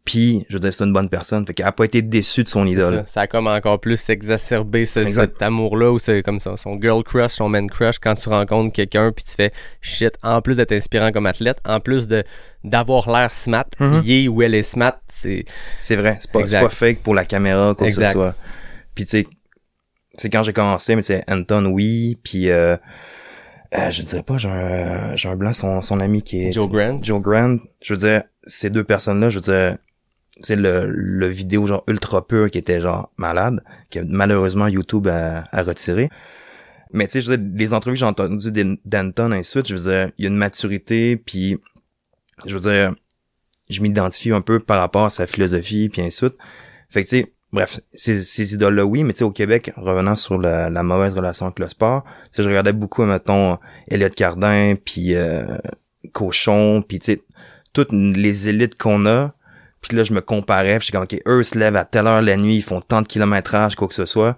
puis 0.04 0.46
je 0.50 0.54
veux 0.56 0.60
dire, 0.60 0.74
c'est 0.74 0.84
une 0.84 0.94
bonne 0.94 1.10
personne, 1.10 1.46
fait 1.46 1.54
qu'elle 1.54 1.66
a 1.68 1.72
pas 1.72 1.86
été 1.86 2.02
déçue 2.02 2.44
de 2.44 2.50
son 2.50 2.66
idole. 2.66 2.96
Ça, 2.98 3.04
ça 3.08 3.22
a 3.22 3.28
comme 3.28 3.48
encore 3.48 3.80
plus 3.80 4.10
exacerbé 4.10 4.86
ce- 4.86 5.06
cet 5.06 5.42
amour-là, 5.42 5.92
ou 5.92 6.00
c'est 6.00 6.24
comme 6.24 6.40
ça, 6.40 6.58
son 6.58 6.80
girl 6.82 7.04
crush, 7.04 7.34
son 7.34 7.50
man 7.50 7.70
crush, 7.70 8.00
quand 8.00 8.16
tu 8.16 8.28
rencontres 8.30 8.74
quelqu'un, 8.74 9.12
puis 9.12 9.24
tu 9.24 9.32
fais 9.36 9.52
shit, 9.82 10.14
en 10.24 10.42
plus 10.42 10.56
d'être 10.56 10.72
inspirant 10.72 11.12
comme 11.12 11.26
athlète, 11.28 11.60
en 11.66 11.80
plus 11.80 12.08
de 12.08 12.24
d'avoir 12.64 13.10
l'air 13.12 13.34
smart, 13.34 13.66
il 14.04 14.12
est 14.12 14.28
ou 14.28 14.42
elle 14.42 14.54
est 14.56 14.64
smart, 14.64 15.00
c'est 15.08 15.46
C'est 15.82 15.96
vrai, 15.96 16.18
c'est 16.20 16.32
pas, 16.32 16.44
pas 16.44 16.70
fake 16.70 17.00
pour 17.04 17.14
la 17.16 17.26
caméra, 17.26 17.74
quoi 17.76 17.88
que 17.90 17.94
ce 17.96 18.06
soit. 18.12 18.36
Puis 18.96 19.06
tu 19.06 19.10
sais, 19.12 19.28
c'est 20.18 20.30
quand 20.30 20.44
j'ai 20.44 20.54
commencé, 20.54 20.96
mais 20.96 21.02
tu 21.02 21.08
sais, 21.08 21.24
Anton, 21.28 21.66
oui, 21.68 22.20
puis 22.24 22.50
euh, 22.50 22.76
euh, 23.78 23.90
je 23.92 24.02
dirais 24.02 24.24
pas, 24.24 24.38
j'ai 24.38 24.50
un, 24.50 25.16
j'ai 25.16 25.30
un 25.30 25.36
blanc, 25.36 25.54
son, 25.54 25.82
son 25.82 26.00
ami 26.02 26.22
qui 26.22 26.44
est... 26.48 26.52
Joe 26.52 26.70
Grant. 26.70 27.00
Joe 27.02 27.22
Grant, 27.22 27.58
je 27.82 27.94
veux 27.94 28.00
dire, 28.00 28.24
ces 28.44 28.70
deux 28.70 28.84
personnes-là, 28.84 29.30
je 29.30 29.36
veux 29.36 29.42
dire, 29.42 29.78
c'est 30.44 30.56
le, 30.56 30.88
le 30.88 31.28
vidéo 31.28 31.68
genre 31.68 31.84
ultra 31.88 32.28
pur 32.28 32.50
qui 32.50 32.58
était 32.58 32.82
genre 32.82 33.12
malade, 33.18 33.64
que 33.90 34.00
malheureusement 34.00 34.68
YouTube 34.68 35.08
a, 35.08 35.46
a 35.52 35.64
retiré. 35.64 36.10
Mais 36.94 37.08
tu 37.08 37.14
sais, 37.14 37.22
je 37.22 37.30
veux 37.30 37.38
dire, 37.38 37.52
les 37.56 37.74
entrevues 37.74 37.96
que 37.96 38.00
j'ai 38.00 38.06
entendues 38.06 38.52
d'An- 38.52 38.76
d'Anton, 38.86 39.32
ainsi 39.32 39.58
de 39.58 39.66
suite, 39.66 39.68
je 39.68 39.76
veux 39.76 39.92
dire, 39.92 40.12
il 40.18 40.24
y 40.24 40.28
a 40.28 40.30
une 40.30 40.38
maturité, 40.38 41.16
puis 41.18 41.58
je 42.46 42.58
veux 42.58 42.60
dire, 42.60 42.94
je 43.70 43.82
m'identifie 43.82 44.32
un 44.32 44.42
peu 44.42 44.60
par 44.60 44.80
rapport 44.80 45.06
à 45.06 45.10
sa 45.10 45.28
philosophie, 45.28 45.90
puis 45.90 46.02
ainsi 46.02 46.22
de 46.24 46.30
suite. 46.30 46.38
Fait 46.90 47.04
que 47.04 47.10
tu 47.10 47.18
sais, 47.18 47.34
bref, 47.54 47.80
ces, 47.94 48.24
ces 48.24 48.54
idoles-là, 48.54 48.86
oui, 48.86 49.04
mais 49.04 49.14
tu 49.14 49.20
sais, 49.20 49.24
au 49.24 49.32
Québec, 49.32 49.72
revenant 49.78 50.16
sur 50.16 50.38
la, 50.38 50.70
mauvaise 50.84 51.14
relation 51.14 51.46
avec 51.46 51.60
le 51.60 51.70
sport, 51.70 52.04
tu 52.34 52.44
je 52.44 52.48
regardais 52.48 52.74
beaucoup, 52.74 53.04
mettons, 53.04 53.58
Elliot 53.88 54.10
Cardin, 54.10 54.76
puis 54.84 55.16
euh, 55.16 55.58
Cochon, 56.12 56.84
puis 56.86 57.00
tu 57.00 57.14
sais, 57.14 57.22
toutes 57.74 57.94
les 57.94 58.50
élites 58.50 58.78
qu'on 58.78 59.06
a, 59.06 59.34
puis 59.82 59.98
là, 59.98 60.04
je 60.04 60.14
me 60.14 60.22
comparais, 60.22 60.78
puis 60.78 60.82
je 60.82 60.86
suis 60.86 60.92
comme, 60.92 61.04
OK, 61.04 61.20
eux 61.28 61.44
se 61.44 61.58
lèvent 61.58 61.76
à 61.76 61.86
telle 61.86 62.08
heure 62.08 62.22
la 62.22 62.38
nuit, 62.38 62.58
ils 62.58 62.64
font 62.64 62.82
tant 62.82 63.02
de 63.02 63.08
kilométrage, 63.08 63.76
quoi 63.76 63.88
que 63.88 63.96
ce 63.96 64.06
soit. 64.06 64.38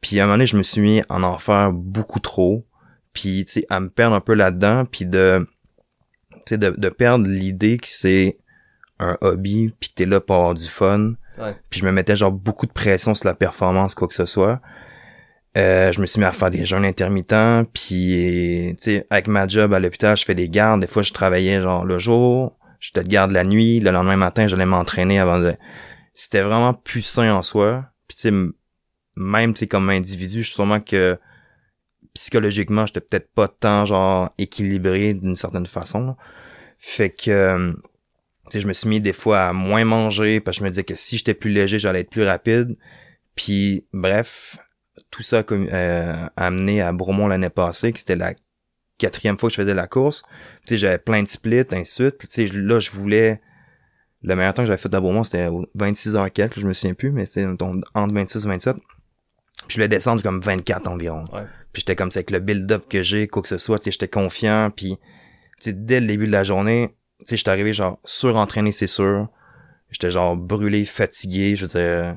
Puis 0.00 0.18
à 0.18 0.24
un 0.24 0.26
moment 0.26 0.36
donné, 0.36 0.46
je 0.46 0.56
me 0.56 0.62
suis 0.62 0.80
mis 0.80 1.02
à 1.08 1.20
en 1.20 1.38
faire 1.38 1.72
beaucoup 1.72 2.20
trop, 2.20 2.66
puis 3.12 3.44
tu 3.44 3.60
sais, 3.60 3.66
à 3.68 3.80
me 3.80 3.88
perdre 3.88 4.16
un 4.16 4.20
peu 4.20 4.34
là-dedans, 4.34 4.84
puis 4.86 5.06
de, 5.06 5.46
tu 6.30 6.40
sais, 6.50 6.58
de, 6.58 6.70
de 6.70 6.88
perdre 6.88 7.26
l'idée 7.26 7.78
que 7.78 7.88
c'est 7.88 8.38
un 8.98 9.16
hobby, 9.20 9.74
puis 9.78 9.90
que 9.90 9.94
t'es 9.94 10.06
là 10.06 10.20
pour 10.20 10.36
avoir 10.36 10.54
du 10.54 10.66
fun. 10.66 11.14
Ouais. 11.38 11.56
Puis 11.70 11.80
je 11.80 11.86
me 11.86 11.92
mettais 11.92 12.16
genre 12.16 12.32
beaucoup 12.32 12.66
de 12.66 12.72
pression 12.72 13.14
sur 13.14 13.26
la 13.26 13.34
performance, 13.34 13.94
quoi 13.94 14.08
que 14.08 14.14
ce 14.14 14.24
soit. 14.24 14.60
Euh, 15.56 15.92
je 15.92 16.00
me 16.00 16.06
suis 16.06 16.20
mis 16.20 16.26
à 16.26 16.32
faire 16.32 16.50
des 16.50 16.64
jeûnes 16.64 16.84
intermittents, 16.84 17.64
puis 17.64 18.76
tu 18.80 18.84
sais, 18.92 19.06
avec 19.10 19.28
ma 19.28 19.46
job 19.48 19.72
à 19.72 19.80
l'hôpital, 19.80 20.16
je 20.16 20.24
fais 20.24 20.34
des 20.34 20.48
gardes. 20.48 20.80
Des 20.80 20.86
fois, 20.86 21.02
je 21.02 21.12
travaillais 21.12 21.60
genre 21.62 21.84
le 21.84 21.98
jour, 21.98 22.57
j'étais 22.80 23.02
de 23.02 23.08
garde 23.08 23.30
la 23.30 23.44
nuit, 23.44 23.80
le 23.80 23.90
lendemain 23.90 24.16
matin, 24.16 24.48
j'allais 24.48 24.66
m'entraîner 24.66 25.18
avant 25.18 25.38
de... 25.38 25.54
C'était 26.14 26.42
vraiment 26.42 26.74
plus 26.74 27.02
sain 27.02 27.34
en 27.34 27.42
soi. 27.42 27.86
Puis 28.08 28.16
tu 28.16 28.22
sais, 28.28 28.34
même 29.16 29.54
tu 29.54 29.66
comme 29.66 29.90
individu, 29.90 30.42
je 30.42 30.46
suis 30.46 30.54
sûrement 30.54 30.80
que 30.80 31.18
psychologiquement, 32.14 32.86
j'étais 32.86 33.00
peut-être 33.00 33.32
pas 33.32 33.48
tant 33.48 33.86
genre 33.86 34.30
équilibré 34.38 35.14
d'une 35.14 35.36
certaine 35.36 35.66
façon. 35.66 36.16
Fait 36.78 37.10
que 37.10 37.30
euh, 37.30 37.72
je 38.52 38.66
me 38.66 38.72
suis 38.72 38.88
mis 38.88 39.00
des 39.00 39.12
fois 39.12 39.46
à 39.46 39.52
moins 39.52 39.84
manger 39.84 40.40
parce 40.40 40.56
que 40.56 40.60
je 40.60 40.64
me 40.64 40.70
disais 40.70 40.84
que 40.84 40.94
si 40.94 41.18
j'étais 41.18 41.34
plus 41.34 41.50
léger, 41.50 41.78
j'allais 41.78 42.00
être 42.00 42.10
plus 42.10 42.24
rapide. 42.24 42.76
Puis 43.34 43.86
bref, 43.92 44.58
tout 45.10 45.22
ça 45.22 45.40
a 45.40 45.52
euh, 45.52 46.26
amené 46.36 46.82
à 46.82 46.92
Bromont 46.92 47.28
l'année 47.28 47.50
passée, 47.50 47.92
que 47.92 47.98
c'était 47.98 48.16
la 48.16 48.34
quatrième 48.98 49.38
fois 49.38 49.48
que 49.48 49.54
je 49.54 49.62
faisais 49.62 49.74
la 49.74 49.86
course. 49.86 50.22
Tu 50.66 50.74
sais, 50.74 50.78
j'avais 50.78 50.98
plein 50.98 51.22
de 51.22 51.28
splits, 51.28 51.64
ainsi 51.70 51.76
de 51.78 51.84
suite. 51.84 52.18
Puis, 52.18 52.28
tu 52.28 52.48
sais, 52.48 52.52
là, 52.54 52.80
je 52.80 52.90
voulais... 52.90 53.40
Le 54.22 54.34
meilleur 54.34 54.52
temps 54.52 54.62
que 54.62 54.66
j'avais 54.66 54.78
fait 54.78 54.88
Bromont, 54.88 55.22
c'était 55.22 55.46
au 55.46 55.64
26 55.76 56.16
heures 56.16 56.32
quelques, 56.32 56.58
je 56.58 56.66
me 56.66 56.72
souviens 56.74 56.94
plus, 56.94 57.12
mais 57.12 57.24
mettons, 57.36 57.80
entre 57.94 58.14
26 58.14 58.44
et 58.44 58.48
27. 58.48 58.76
Puis 58.76 58.84
je 59.68 59.74
voulais 59.74 59.88
descendre 59.88 60.22
comme 60.22 60.40
24 60.40 60.88
environ. 60.88 61.24
Ouais. 61.32 61.44
Puis 61.72 61.82
j'étais 61.82 61.94
comme 61.94 62.10
ça 62.10 62.18
avec 62.18 62.32
le 62.32 62.40
build-up 62.40 62.86
que 62.88 63.04
j'ai, 63.04 63.28
quoi 63.28 63.42
que 63.42 63.48
ce 63.48 63.58
soit, 63.58 63.78
tu 63.78 63.84
sais, 63.84 63.90
j'étais 63.92 64.08
confiant. 64.08 64.70
Puis, 64.74 64.96
tu 65.60 65.70
sais, 65.70 65.72
dès 65.72 66.00
le 66.00 66.08
début 66.08 66.26
de 66.26 66.32
la 66.32 66.42
journée, 66.42 66.96
tu 67.20 67.26
sais, 67.26 67.36
j'étais 67.36 67.50
arrivé 67.50 67.72
genre 67.72 68.00
surentraîné, 68.04 68.72
c'est 68.72 68.88
sûr. 68.88 69.28
J'étais 69.90 70.10
genre 70.10 70.36
brûlé, 70.36 70.84
fatigué, 70.84 71.54
je 71.54 71.66
veux 71.66 71.80
dire 71.80 72.16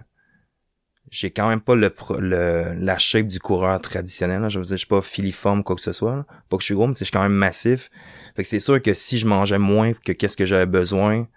j'ai 1.12 1.30
quand 1.30 1.50
même 1.50 1.60
pas 1.60 1.76
le, 1.76 1.94
le 2.20 2.72
la 2.74 2.98
shape 2.98 3.28
du 3.28 3.40
coureur 3.40 3.80
traditionnel. 3.82 4.42
là. 4.42 4.50
Je 4.50 4.58
veux 4.60 4.66
dire, 4.66 4.76
je 4.78 4.80
suis 4.80 4.88
pas 4.88 5.02
filiforme 5.02 5.62
quoi 5.64 5.76
que 5.76 5.82
ce 5.82 5.92
soit. 5.94 6.16
là. 6.16 6.26
Pas 6.50 6.56
que 6.58 6.62
je 6.62 6.66
suis 6.66 6.74
gros, 6.74 6.88
mais 6.88 6.94
je 6.98 7.04
suis 7.04 7.12
quand 7.12 7.22
même 7.22 7.34
massif. 7.34 7.92
Fait 8.36 8.44
que 8.44 8.50
c'est 8.50 8.62
sûr 8.62 8.82
que 8.82 8.94
si 8.94 9.20
je 9.20 9.28
mangeais 9.28 9.60
moins 9.60 9.92
que 9.94 10.14
qu'est-ce 10.14 10.38
que 10.38 10.46
j'avais 10.46 10.66
besoin, 10.66 11.28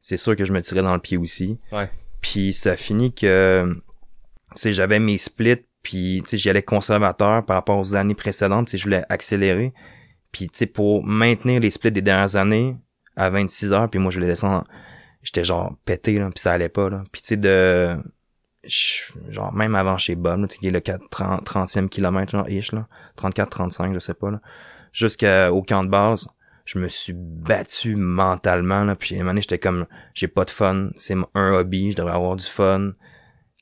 c'est 0.00 0.16
sûr 0.16 0.34
que 0.34 0.44
je 0.44 0.52
me 0.52 0.60
tirais 0.60 0.82
dans 0.82 0.94
le 0.94 1.00
pied 1.00 1.16
aussi. 1.16 1.60
Ouais. 1.70 1.88
Puis 2.20 2.52
ça 2.52 2.76
finit 2.76 3.14
que 3.14 3.64
tu 4.56 4.62
sais, 4.62 4.72
j'avais 4.72 4.98
mes 4.98 5.16
splits, 5.16 5.64
puis 5.84 6.22
tu 6.24 6.30
sais, 6.30 6.38
j'y 6.38 6.50
allais 6.50 6.62
conservateur 6.62 7.44
par 7.46 7.54
rapport 7.54 7.78
aux 7.78 7.94
années 7.94 8.16
précédentes, 8.16 8.66
tu 8.68 8.78
je 8.78 8.82
voulais 8.82 9.04
accélérer. 9.08 9.72
Puis 10.32 10.48
tu 10.48 10.58
sais, 10.58 10.66
pour 10.66 11.04
maintenir 11.04 11.60
les 11.60 11.70
splits 11.70 11.92
des 11.92 12.02
dernières 12.02 12.34
années 12.34 12.76
à 13.14 13.30
26 13.30 13.72
heures, 13.72 13.88
puis 13.88 14.00
moi 14.00 14.10
je 14.10 14.16
voulais 14.16 14.26
descendre, 14.26 14.66
j'étais 15.22 15.44
genre 15.44 15.76
pété 15.84 16.18
là, 16.18 16.30
puis 16.34 16.40
ça 16.40 16.52
allait 16.52 16.68
pas 16.68 16.90
là. 16.90 17.04
Puis 17.12 17.22
tu 17.22 17.28
sais 17.28 17.36
de 17.36 17.96
genre 18.64 19.52
même 19.52 19.74
avant 19.74 19.98
chez 19.98 20.16
Bob, 20.16 20.46
qui 20.46 20.66
est 20.66 20.70
le 20.70 20.80
4, 20.80 21.08
30, 21.10 21.44
30e 21.44 21.88
kilomètre, 21.88 22.32
genre, 22.32 22.48
ish, 22.48 22.72
là, 22.72 22.86
34, 23.16 23.50
35, 23.50 23.94
je 23.94 23.98
sais 23.98 24.14
pas, 24.14 24.30
là, 24.30 24.40
jusqu'au 24.92 25.62
camp 25.62 25.84
de 25.84 25.88
base, 25.88 26.28
je 26.64 26.78
me 26.78 26.88
suis 26.88 27.14
battu 27.14 27.96
mentalement, 27.96 28.84
là, 28.84 28.94
puis 28.96 29.16
à 29.16 29.20
un 29.20 29.24
moment 29.24 29.40
j'étais 29.40 29.58
comme, 29.58 29.86
j'ai 30.14 30.28
pas 30.28 30.44
de 30.44 30.50
fun, 30.50 30.90
c'est 30.96 31.16
un 31.34 31.52
hobby, 31.52 31.92
je 31.92 31.96
devrais 31.96 32.14
avoir 32.14 32.36
du 32.36 32.44
fun, 32.44 32.92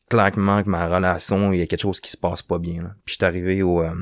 clairement 0.09 0.63
que 0.63 0.69
ma 0.69 0.89
relation, 0.89 1.53
il 1.53 1.61
y 1.61 1.63
a 1.63 1.67
quelque 1.67 1.83
chose 1.83 2.01
qui 2.01 2.11
se 2.11 2.17
passe 2.17 2.43
pas 2.43 2.59
bien. 2.59 2.83
Là. 2.83 2.95
Puis 3.05 3.15
j'étais 3.15 3.27
arrivé 3.27 3.63
au, 3.63 3.83
euh, 3.83 3.95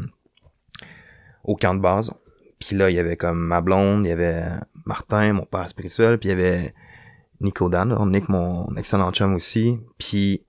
au 1.45 1.57
camp 1.57 1.75
de 1.75 1.81
base. 1.81 2.13
Puis 2.59 2.77
là, 2.77 2.91
il 2.91 2.97
y 2.97 2.99
avait 2.99 3.17
comme 3.17 3.39
ma 3.39 3.61
blonde, 3.61 4.07
il 4.07 4.09
y 4.09 4.13
avait 4.13 4.45
Martin, 4.87 5.35
mon 5.35 5.45
père 5.45 5.69
spirituel, 5.69 6.19
puis 6.19 6.31
il 6.31 6.33
y 6.33 6.35
avait 6.35 6.73
Nico 7.41 7.69
Dan, 7.69 7.95
Nick, 8.11 8.29
mon 8.29 8.75
excellent 8.77 9.13
chum 9.13 9.35
aussi. 9.35 9.79
Puis 9.99 10.47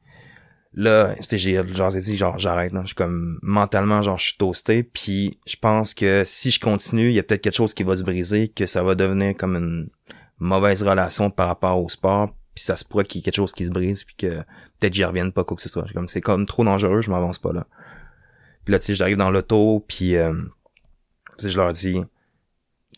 là, 0.77 1.15
j'ai 1.31 1.55
genre 1.73 1.89
j'ai 1.89 2.01
dit 2.01 2.17
genre 2.17 2.37
j'arrête 2.37 2.71
je 2.81 2.85
suis 2.85 2.95
comme 2.95 3.39
mentalement 3.41 4.03
genre 4.03 4.19
je 4.19 4.25
suis 4.25 4.37
toasté 4.37 4.83
puis 4.83 5.39
je 5.47 5.55
pense 5.55 5.95
que 5.95 6.23
si 6.23 6.51
je 6.51 6.59
continue, 6.59 7.07
il 7.07 7.13
y 7.13 7.19
a 7.19 7.23
peut-être 7.23 7.41
quelque 7.41 7.55
chose 7.55 7.73
qui 7.73 7.83
va 7.83 7.97
se 7.97 8.03
briser 8.03 8.47
que 8.47 8.67
ça 8.67 8.83
va 8.83 8.93
devenir 8.93 9.35
comme 9.35 9.55
une 9.55 9.89
mauvaise 10.37 10.83
relation 10.83 11.31
par 11.31 11.47
rapport 11.47 11.83
au 11.83 11.89
sport 11.89 12.29
puis 12.53 12.63
ça 12.63 12.75
se 12.75 12.85
pourrait 12.85 13.05
qu'il 13.05 13.19
y 13.19 13.21
ait 13.21 13.23
quelque 13.23 13.37
chose 13.37 13.53
qui 13.53 13.65
se 13.65 13.71
brise 13.71 14.03
puis 14.03 14.15
que 14.15 14.35
peut-être 14.79 14.93
j'y 14.93 15.03
revienne 15.03 15.31
pas 15.31 15.43
quoi 15.43 15.57
que 15.57 15.63
ce 15.63 15.69
soit. 15.69 15.91
Comme 15.93 16.07
c'est 16.07 16.21
comme 16.21 16.45
trop 16.45 16.63
dangereux, 16.63 17.01
je 17.01 17.09
m'avance 17.09 17.39
pas 17.39 17.53
là. 17.53 17.65
Puis 18.63 18.71
là 18.71 18.77
tu 18.77 18.85
sais 18.85 18.95
j'arrive 18.95 19.17
dans 19.17 19.31
l'auto 19.31 19.83
puis 19.87 20.15
euh, 20.15 20.33
je 21.43 21.57
leur 21.57 21.73
dis 21.73 21.99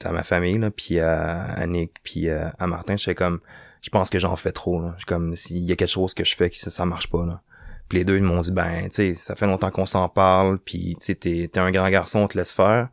à 0.03 0.11
ma 0.11 0.23
famille 0.23 0.57
là 0.57 0.69
puis 0.69 0.99
à, 0.99 1.43
à 1.43 1.65
Nick 1.65 1.93
puis 2.03 2.27
euh, 2.27 2.49
à 2.59 2.67
Martin, 2.67 2.97
je 2.97 3.05
fais 3.05 3.15
comme 3.15 3.39
je 3.81 3.89
pense 3.89 4.09
que 4.09 4.19
j'en 4.19 4.35
fais 4.35 4.51
trop 4.51 4.81
là. 4.81 4.97
Je 4.99 5.05
comme 5.05 5.37
s'il 5.37 5.63
y 5.63 5.71
a 5.71 5.77
quelque 5.77 5.87
chose 5.87 6.13
que 6.13 6.25
je 6.25 6.35
fais 6.35 6.49
qui 6.49 6.59
ça, 6.59 6.71
ça 6.71 6.85
marche 6.85 7.09
pas 7.09 7.25
là. 7.25 7.41
Puis 7.89 7.97
les 7.97 8.05
deux, 8.05 8.17
ils 8.17 8.23
m'ont 8.23 8.41
dit, 8.41 8.51
ben, 8.51 8.83
tu 8.83 8.89
sais, 8.91 9.15
ça 9.15 9.35
fait 9.35 9.47
longtemps 9.47 9.71
qu'on 9.71 9.87
s'en 9.87 10.07
parle, 10.09 10.59
puis 10.59 10.95
tu 10.99 11.05
sais, 11.05 11.15
t'es, 11.15 11.49
un 11.57 11.71
grand 11.71 11.89
garçon, 11.89 12.19
on 12.19 12.27
te 12.27 12.37
laisse 12.37 12.53
faire, 12.53 12.89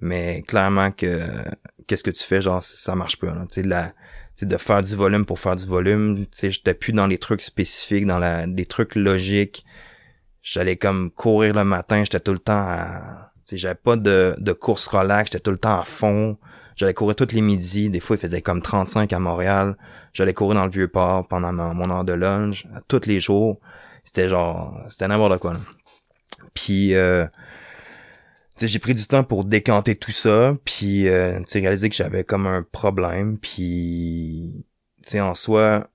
mais 0.00 0.42
clairement 0.42 0.90
que 0.90 1.20
qu'est-ce 1.86 2.02
que 2.02 2.10
tu 2.10 2.24
fais, 2.24 2.42
genre, 2.42 2.62
ça 2.62 2.96
marche 2.96 3.16
pas. 3.18 3.32
Tu 3.46 3.54
sais, 3.54 3.62
de 3.62 3.68
la, 3.68 3.90
tu 3.90 3.92
sais, 4.34 4.46
de 4.46 4.56
faire 4.56 4.82
du 4.82 4.96
volume 4.96 5.24
pour 5.24 5.38
faire 5.38 5.54
du 5.54 5.66
volume, 5.66 6.26
tu 6.26 6.26
sais, 6.32 6.50
j'étais 6.50 6.74
plus 6.74 6.92
dans 6.92 7.06
les 7.06 7.18
trucs 7.18 7.42
spécifiques, 7.42 8.06
dans 8.06 8.18
la, 8.18 8.48
des 8.48 8.66
trucs 8.66 8.96
logiques. 8.96 9.64
J'allais 10.42 10.76
comme 10.76 11.12
courir 11.12 11.54
le 11.54 11.64
matin, 11.64 12.02
j'étais 12.02 12.18
tout 12.20 12.32
le 12.32 12.38
temps 12.40 12.60
à, 12.60 13.30
tu 13.46 13.50
sais, 13.50 13.58
j'avais 13.58 13.76
pas 13.76 13.94
de, 13.94 14.34
de 14.36 14.52
course 14.52 14.88
relax, 14.88 15.30
j'étais 15.30 15.44
tout 15.44 15.52
le 15.52 15.58
temps 15.58 15.78
à 15.78 15.84
fond. 15.84 16.38
J'allais 16.74 16.94
courir 16.94 17.14
tous 17.14 17.32
les 17.32 17.42
midis, 17.42 17.90
des 17.90 18.00
fois 18.00 18.16
il 18.16 18.18
faisait 18.18 18.40
comme 18.40 18.62
35 18.62 19.12
à 19.12 19.18
Montréal. 19.20 19.76
J'allais 20.12 20.34
courir 20.34 20.54
dans 20.54 20.64
le 20.64 20.70
Vieux-Port 20.70 21.28
pendant 21.28 21.52
mon, 21.52 21.74
mon 21.74 21.90
heure 21.90 22.04
de 22.04 22.14
lunch, 22.14 22.66
tous 22.88 23.06
les 23.06 23.20
jours 23.20 23.60
c'était 24.04 24.28
genre 24.28 24.78
c'était 24.88 25.08
n'importe 25.08 25.38
quoi 25.38 25.54
là. 25.54 25.60
puis 26.54 26.94
euh, 26.94 27.26
tu 28.52 28.60
sais 28.60 28.68
j'ai 28.68 28.78
pris 28.78 28.94
du 28.94 29.06
temps 29.06 29.24
pour 29.24 29.44
décanter 29.44 29.96
tout 29.96 30.12
ça 30.12 30.56
puis 30.64 31.08
euh, 31.08 31.38
tu 31.40 31.44
sais 31.48 31.60
réaliser 31.60 31.88
que 31.88 31.96
j'avais 31.96 32.24
comme 32.24 32.46
un 32.46 32.62
problème 32.62 33.38
puis 33.38 34.66
tu 35.02 35.10
sais 35.10 35.20
en 35.20 35.34
soi 35.34 35.88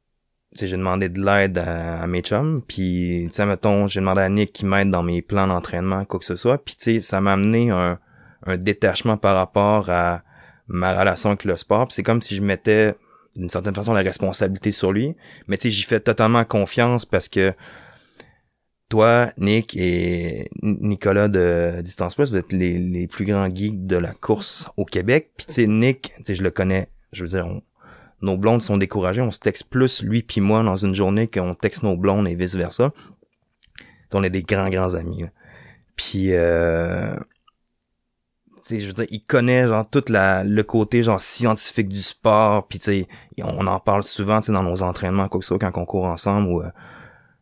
tu 0.55 0.67
j'ai 0.67 0.77
demandé 0.77 1.09
de 1.09 1.23
l'aide 1.23 1.57
à, 1.57 2.01
à, 2.01 2.07
mes 2.07 2.21
chums 2.21 2.61
puis 2.65 3.25
tu 3.27 3.33
sais 3.33 3.45
mettons 3.45 3.87
j'ai 3.87 3.99
demandé 3.99 4.21
à 4.21 4.29
Nick 4.29 4.53
qui 4.53 4.65
m'aide 4.65 4.89
dans 4.89 5.03
mes 5.03 5.21
plans 5.21 5.47
d'entraînement 5.47 6.05
quoi 6.05 6.19
que 6.19 6.25
ce 6.25 6.35
soit 6.35 6.63
puis 6.63 6.75
tu 6.75 6.83
sais 6.83 7.01
ça 7.01 7.21
m'a 7.21 7.33
amené 7.33 7.71
un 7.71 7.99
un 8.45 8.57
détachement 8.57 9.17
par 9.17 9.35
rapport 9.35 9.89
à 9.89 10.23
ma 10.67 10.97
relation 10.97 11.29
avec 11.29 11.43
le 11.43 11.57
sport 11.57 11.91
c'est 11.91 12.03
comme 12.03 12.21
si 12.21 12.35
je 12.35 12.41
mettais 12.41 12.95
d'une 13.35 13.49
certaine 13.49 13.75
façon 13.75 13.93
la 13.93 14.01
responsabilité 14.01 14.71
sur 14.71 14.91
lui 14.91 15.15
mais 15.47 15.57
tu 15.57 15.63
sais 15.63 15.71
j'y 15.71 15.83
fais 15.83 15.99
totalement 15.99 16.43
confiance 16.45 17.05
parce 17.05 17.27
que 17.27 17.53
toi, 18.89 19.29
Nick 19.37 19.75
et 19.75 20.47
Nicolas 20.61 21.27
de 21.27 21.81
Distance 21.81 22.15
Plus, 22.15 22.29
vous 22.29 22.37
êtes 22.37 22.51
les, 22.53 23.07
plus 23.07 23.25
grands 23.25 23.53
geeks 23.53 23.85
de 23.85 23.97
la 23.97 24.13
course 24.13 24.69
au 24.77 24.85
Québec. 24.85 25.31
Puis 25.37 25.47
tu 25.47 25.53
sais, 25.53 25.67
Nick, 25.67 26.13
tu 26.23 26.35
je 26.35 26.43
le 26.43 26.51
connais, 26.51 26.87
je 27.11 27.23
veux 27.23 27.29
dire, 27.29 27.47
nos 28.21 28.37
blondes 28.37 28.61
sont 28.61 28.77
découragées. 28.77 29.21
On 29.21 29.31
se 29.31 29.39
texte 29.39 29.69
plus, 29.69 30.03
lui 30.03 30.21
puis 30.21 30.41
moi, 30.41 30.63
dans 30.63 30.77
une 30.77 30.93
journée 30.93 31.27
qu'on 31.27 31.55
texte 31.55 31.83
nos 31.83 31.97
blondes 31.97 32.27
et 32.27 32.35
vice-versa. 32.35 32.91
On 34.13 34.23
est 34.23 34.29
des 34.29 34.43
grands, 34.43 34.69
grands 34.69 34.93
amis. 34.93 35.23
Là. 35.23 35.27
Puis, 35.97 36.33
euh, 36.33 37.15
je 38.69 38.87
veux 38.87 38.93
dire, 38.93 39.07
il 39.09 39.21
connaît 39.21 39.67
genre 39.67 39.85
tout 39.89 40.05
le 40.07 40.61
côté 40.61 41.03
genre 41.03 41.19
scientifique 41.19 41.89
du 41.89 42.01
sport. 42.01 42.67
Puis 42.67 42.79
tu 42.79 42.85
sais, 42.85 43.07
on 43.43 43.67
en 43.67 43.79
parle 43.81 44.03
souvent, 44.03 44.39
dans 44.39 44.63
nos 44.63 44.83
entraînements, 44.83 45.27
quoi 45.27 45.39
que 45.39 45.45
ce 45.45 45.49
soit, 45.49 45.59
quand 45.59 45.77
on 45.77 45.85
court 45.85 46.05
ensemble 46.05 46.47
ou... 46.47 46.61
Euh, 46.61 46.69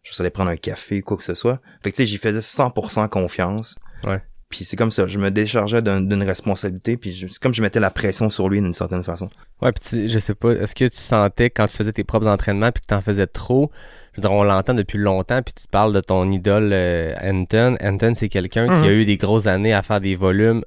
je 0.03 0.21
allais 0.21 0.29
prendre 0.29 0.49
un 0.51 0.57
café, 0.57 1.01
quoi 1.01 1.17
que 1.17 1.23
ce 1.23 1.33
soit. 1.33 1.59
Fait 1.83 1.91
que 1.91 1.95
tu 1.95 2.03
sais, 2.03 2.07
j'y 2.07 2.17
faisais 2.17 2.39
100% 2.39 3.09
confiance. 3.09 3.75
Ouais. 4.05 4.21
Puis 4.49 4.65
c'est 4.65 4.75
comme 4.75 4.91
ça, 4.91 5.07
je 5.07 5.17
me 5.17 5.31
déchargeais 5.31 5.81
d'une 5.81 6.21
responsabilité, 6.21 6.95
puis 6.95 7.27
c'est 7.31 7.39
comme 7.39 7.55
je 7.55 7.61
mettais 7.63 7.79
la 7.79 7.89
pression 7.89 8.29
sur 8.29 8.49
lui 8.49 8.61
d'une 8.61 8.73
certaine 8.73 9.03
façon. 9.03 9.27
Ouais, 9.63 9.71
puis 9.71 9.83
tu, 9.89 10.07
je 10.07 10.19
sais 10.19 10.35
pas, 10.35 10.51
est-ce 10.51 10.75
que 10.75 10.85
tu 10.85 10.99
sentais 10.99 11.49
quand 11.49 11.65
tu 11.65 11.75
faisais 11.75 11.91
tes 11.91 12.03
propres 12.03 12.27
entraînements 12.27 12.71
puis 12.71 12.81
que 12.81 12.87
tu 12.87 12.93
en 12.93 13.01
faisais 13.01 13.25
trop, 13.25 13.71
je 14.11 14.17
veux 14.17 14.27
dire, 14.27 14.31
on 14.31 14.43
l'entend 14.43 14.75
depuis 14.75 14.99
longtemps, 14.99 15.41
puis 15.41 15.55
tu 15.55 15.67
parles 15.67 15.91
de 15.91 16.01
ton 16.01 16.29
idole 16.29 16.69
euh, 16.71 17.15
Anton. 17.19 17.77
Anton, 17.81 18.13
c'est 18.15 18.29
quelqu'un 18.29 18.67
qui 18.67 18.87
a 18.87 18.91
eu 18.91 19.05
des 19.05 19.17
grosses 19.17 19.47
années 19.47 19.73
à 19.73 19.81
faire 19.81 19.99
des 19.99 20.13
volumes 20.13 20.63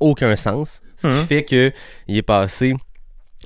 aucun 0.00 0.34
sens, 0.34 0.80
ce 0.96 1.08
qui 1.08 1.26
fait 1.26 1.44
que 1.44 1.72
il 2.06 2.16
est 2.16 2.22
passé 2.22 2.74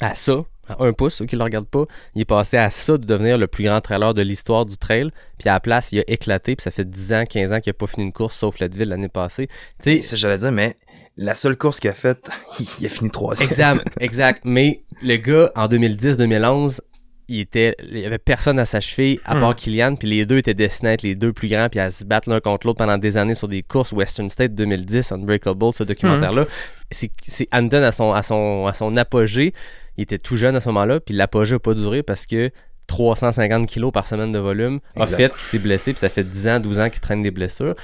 à 0.01 0.15
ça, 0.15 0.45
un 0.79 0.93
pouce, 0.93 1.15
ceux 1.15 1.27
qui 1.27 1.37
le 1.37 1.45
regardent 1.45 1.69
pas, 1.69 1.85
il 2.15 2.23
est 2.23 2.27
passé 2.27 2.57
à 2.57 2.71
ça 2.71 2.99
de 2.99 3.05
devenir 3.05 3.39
le 3.39 3.47
plus 3.47 3.65
grand 3.65 3.81
trailer 3.81 4.15
de 4.15 4.23
l'histoire 4.23 4.67
du 4.67 4.77
trail. 4.77 5.11
Puis 5.39 5.49
à 5.49 5.55
la 5.55 5.61
place, 5.61 5.93
il 5.93 6.01
a 6.01 6.05
éclaté, 6.07 6.57
puis 6.57 6.63
ça 6.63 6.71
fait 6.71 6.89
10 6.89 7.13
ans, 7.13 7.25
15 7.29 7.53
ans 7.53 7.61
qu'il 7.61 7.71
a 7.71 7.75
pas 7.75 7.87
fini 7.87 8.07
une 8.07 8.13
course 8.13 8.37
sauf 8.37 8.59
Leadville 8.59 8.89
l'année 8.89 9.09
passée. 9.09 9.49
Tu 9.83 10.03
sais, 10.03 10.17
j'allais 10.17 10.39
dire, 10.39 10.53
mais 10.53 10.75
la 11.17 11.35
seule 11.35 11.57
course 11.57 11.81
qu'il 11.81 11.91
a 11.91 11.95
faite, 11.95 12.31
il 12.81 12.87
a 12.87 12.89
fini 12.89 13.11
troisième. 13.11 13.49
Exact, 13.49 13.87
exact. 14.01 14.43
Mais 14.45 14.83
le 15.03 15.17
gars, 15.17 15.53
en 15.57 15.67
2010-2011, 15.69 16.81
il 17.29 17.41
était 17.41 17.75
il 17.83 17.99
y 17.99 18.05
avait 18.05 18.19
personne 18.19 18.59
à 18.59 18.65
sa 18.65 18.81
cheville 18.81 19.21
à 19.25 19.39
part 19.39 19.55
Kylian 19.55 19.97
puis 19.97 20.09
les 20.09 20.27
deux 20.27 20.39
étaient 20.39 20.55
destinés 20.55 20.91
à 20.91 20.93
être 20.95 21.03
les 21.03 21.15
deux 21.15 21.33
plus 21.33 21.49
grands 21.49 21.69
puis 21.69 21.81
à 21.81 21.91
se 21.91 22.05
battre 22.05 22.29
l'un 22.29 22.41
contre 22.41 22.67
l'autre 22.67 22.79
pendant 22.79 22.99
des 22.99 23.17
années 23.17 23.35
sur 23.35 23.49
des 23.49 23.63
courses 23.63 23.93
Western 23.93 24.29
State 24.29 24.55
2010 24.55 25.13
Unbreakable 25.13 25.73
ce 25.73 25.85
documentaire 25.85 26.33
là 26.33 26.47
c'est 26.91 27.11
c'est 27.27 27.49
Andon 27.53 27.83
à 27.83 27.93
son 27.93 28.13
à 28.13 28.23
son 28.23 28.67
à 28.67 28.75
son 28.75 28.97
apogée 28.97 29.55
il 29.97 30.03
était 30.03 30.19
tout 30.19 30.37
jeune 30.37 30.57
à 30.57 30.61
ce 30.61 30.69
moment-là 30.69 31.01
puis 31.01 31.15
l'apogée 31.15 31.55
a 31.57 31.59
pas 31.59 31.75
duré 31.75 32.03
parce 32.03 32.27
que 32.27 32.51
350 32.89 33.67
kilos 33.67 33.93
par 33.93 34.07
semaine 34.07 34.33
de 34.33 34.39
volume 34.39 34.81
a 34.97 35.03
Exact. 35.05 35.17
fait 35.17 35.31
qu'il 35.33 35.41
s'est 35.41 35.59
blessé 35.59 35.93
puis 35.93 36.01
ça 36.01 36.09
fait 36.09 36.25
10 36.25 36.49
ans 36.49 36.61
12 36.61 36.79
ans 36.81 36.91
qu'il 36.91 37.01
traîne 37.01 37.23
des 37.23 37.31
blessures 37.31 37.75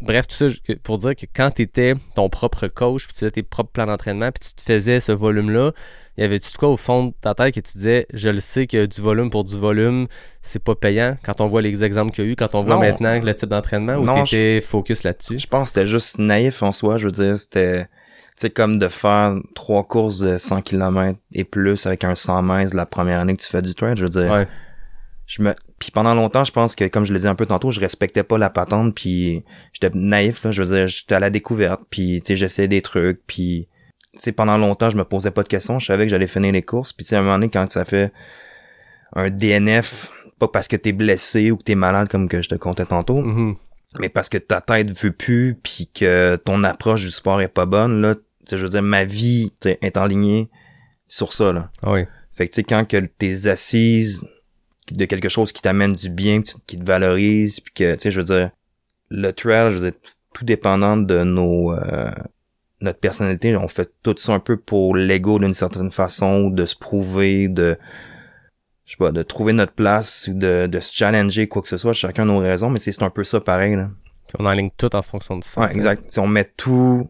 bref 0.00 0.26
tout 0.26 0.36
ça 0.36 0.46
pour 0.82 0.98
dire 0.98 1.16
que 1.16 1.26
quand 1.34 1.50
tu 1.50 1.62
étais 1.62 1.94
ton 2.14 2.28
propre 2.28 2.68
coach 2.68 3.04
puis 3.06 3.14
tu 3.14 3.20
faisais 3.20 3.30
tes 3.30 3.42
propres 3.42 3.70
plans 3.72 3.86
d'entraînement 3.86 4.30
puis 4.30 4.48
tu 4.48 4.54
te 4.54 4.62
faisais 4.62 5.00
ce 5.00 5.12
volume 5.12 5.50
là 5.50 5.72
y 6.18 6.22
avait-tu 6.22 6.52
de 6.52 6.56
quoi 6.58 6.68
au 6.68 6.76
fond 6.76 7.06
de 7.06 7.14
ta 7.22 7.34
tête 7.34 7.54
que 7.54 7.60
tu 7.60 7.72
disais 7.78 8.06
je 8.12 8.28
le 8.28 8.40
sais 8.40 8.66
que 8.66 8.84
du 8.84 9.00
volume 9.00 9.30
pour 9.30 9.44
du 9.44 9.56
volume 9.56 10.06
c'est 10.42 10.62
pas 10.62 10.74
payant 10.74 11.16
quand 11.24 11.40
on 11.40 11.46
voit 11.46 11.62
les 11.62 11.82
exemples 11.82 12.12
qu'il 12.12 12.24
y 12.24 12.28
a 12.28 12.30
eu 12.30 12.36
quand 12.36 12.54
on 12.54 12.62
voit 12.62 12.74
Non. 12.74 12.80
maintenant 12.80 13.18
le 13.18 13.34
type 13.34 13.48
d'entraînement 13.48 13.94
ou 13.96 14.22
t'étais 14.24 14.60
focus 14.60 15.04
là-dessus? 15.04 15.38
Je 15.38 15.46
pense 15.46 15.70
que 15.70 15.74
c'était 15.80 15.86
juste 15.86 16.18
naïf 16.18 16.62
en 16.62 16.72
soi, 16.72 16.98
je 16.98 17.06
veux 17.06 17.12
dire, 17.12 17.38
c'était 17.38 17.86
c'est 18.36 18.50
comme 18.50 18.78
de 18.78 18.88
faire 18.88 19.34
trois 19.54 19.84
courses 19.84 20.18
de 20.20 20.38
100 20.38 20.62
km 20.62 21.18
et 21.32 21.44
plus 21.44 21.86
avec 21.86 22.04
un 22.04 22.14
100 22.14 22.42
mètres 22.42 22.74
la 22.74 22.86
première 22.86 23.20
année 23.20 23.36
que 23.36 23.42
tu 23.42 23.48
fais 23.48 23.62
du 23.62 23.74
trail, 23.74 23.94
je 23.96 24.02
veux 24.02 24.08
dire. 24.08 24.30
ouais 24.32 24.48
Je 25.26 25.42
me 25.42 25.54
puis 25.78 25.90
pendant 25.90 26.14
longtemps, 26.14 26.44
je 26.44 26.52
pense 26.52 26.76
que 26.76 26.86
comme 26.86 27.04
je 27.04 27.12
l'ai 27.12 27.18
dit 27.20 27.26
un 27.26 27.34
peu 27.34 27.44
tantôt, 27.46 27.72
je 27.72 27.80
respectais 27.80 28.22
pas 28.22 28.38
la 28.38 28.50
patente 28.50 28.94
puis 28.94 29.42
j'étais 29.72 29.90
naïf 29.94 30.44
là, 30.44 30.50
je 30.52 30.62
veux 30.62 30.74
dire, 30.76 30.86
j'étais 30.88 31.14
à 31.16 31.20
la 31.20 31.30
découverte 31.30 31.80
puis 31.90 32.20
tu 32.20 32.28
sais 32.28 32.36
j'essayais 32.36 32.68
des 32.68 32.82
trucs 32.82 33.20
puis 33.26 33.68
tu 34.14 34.20
sais 34.20 34.32
pendant 34.32 34.56
longtemps, 34.56 34.90
je 34.90 34.96
me 34.96 35.04
posais 35.04 35.30
pas 35.32 35.42
de 35.42 35.48
questions, 35.48 35.78
je 35.78 35.86
savais 35.86 36.04
que 36.04 36.10
j'allais 36.10 36.26
finir 36.28 36.52
les 36.52 36.62
courses 36.62 36.92
puis 36.92 37.04
tu 37.04 37.10
sais 37.10 37.16
à 37.16 37.18
un 37.18 37.22
moment 37.22 37.34
donné 37.34 37.48
quand 37.50 37.70
ça 37.72 37.84
fait 37.84 38.12
un 39.14 39.28
DNF 39.30 40.10
pas 40.38 40.48
parce 40.48 40.68
que 40.68 40.76
t'es 40.76 40.92
blessé 40.92 41.50
ou 41.50 41.56
que 41.56 41.62
t'es 41.64 41.74
malade 41.74 42.08
comme 42.08 42.28
que 42.28 42.42
je 42.42 42.48
te 42.48 42.54
comptais 42.54 42.86
tantôt, 42.86 43.20
Mhm. 43.22 43.56
Mais 43.98 44.08
parce 44.08 44.28
que 44.28 44.38
ta 44.38 44.60
tête 44.60 44.90
veut 44.90 45.12
plus 45.12 45.58
puis 45.62 45.88
que 45.92 46.36
ton 46.36 46.64
approche 46.64 47.02
du 47.02 47.10
sport 47.10 47.40
est 47.40 47.48
pas 47.48 47.66
bonne 47.66 48.00
là, 48.00 48.14
tu 48.14 48.22
sais 48.46 48.58
je 48.58 48.62
veux 48.62 48.70
dire 48.70 48.82
ma 48.82 49.04
vie 49.04 49.52
est 49.64 49.96
enlignée 49.96 50.50
sur 51.06 51.32
ça 51.32 51.52
là. 51.52 51.70
Ah 51.82 51.92
oui 51.92 52.06
Fait 52.32 52.48
que 52.48 52.54
tu 52.54 52.56
sais 52.56 52.64
quand 52.64 52.86
que 52.86 52.96
t'es 52.96 53.46
assise 53.46 54.26
de 54.90 55.04
quelque 55.04 55.28
chose 55.28 55.52
qui 55.52 55.62
t'amène 55.62 55.94
du 55.94 56.08
bien, 56.08 56.42
qui 56.42 56.54
qui 56.66 56.78
te 56.78 56.84
valorise, 56.84 57.60
puis 57.60 57.72
que 57.74 57.94
tu 57.94 58.00
sais 58.00 58.10
je 58.10 58.20
veux 58.20 58.26
dire 58.26 58.50
le 59.10 59.30
trail, 59.32 59.72
je 59.72 59.78
veux 59.78 59.90
dire 59.90 59.98
tout 60.32 60.44
dépendant 60.44 60.96
de 60.96 61.22
nos 61.22 61.72
euh, 61.72 62.10
notre 62.82 62.98
personnalité, 62.98 63.56
on 63.56 63.68
fait 63.68 63.90
tout 64.02 64.14
ça 64.18 64.32
un 64.32 64.40
peu 64.40 64.56
pour 64.56 64.96
l'ego 64.96 65.38
d'une 65.38 65.54
certaine 65.54 65.90
façon, 65.90 66.50
de 66.50 66.66
se 66.66 66.74
prouver, 66.74 67.48
de 67.48 67.78
je 68.92 68.96
sais 68.98 68.98
pas, 68.98 69.10
de 69.10 69.22
trouver 69.22 69.54
notre 69.54 69.72
place 69.72 70.28
ou 70.30 70.34
de, 70.34 70.66
de 70.66 70.80
se 70.80 70.94
challenger 70.94 71.48
quoi 71.48 71.62
que 71.62 71.68
ce 71.68 71.78
soit, 71.78 71.94
chacun 71.94 72.26
nos 72.26 72.38
raisons, 72.38 72.68
mais 72.68 72.78
c'est 72.78 73.02
un 73.02 73.08
peu 73.08 73.24
ça 73.24 73.40
pareil 73.40 73.74
là. 73.74 73.88
On 74.38 74.44
enligne 74.44 74.68
tout 74.76 74.94
en 74.94 75.00
fonction 75.02 75.38
de 75.38 75.44
ça 75.44 75.60
Ouais, 75.62 75.72
exact. 75.72 76.08
T'sais, 76.08 76.20
on 76.20 76.26
met 76.26 76.50
tout 76.56 77.08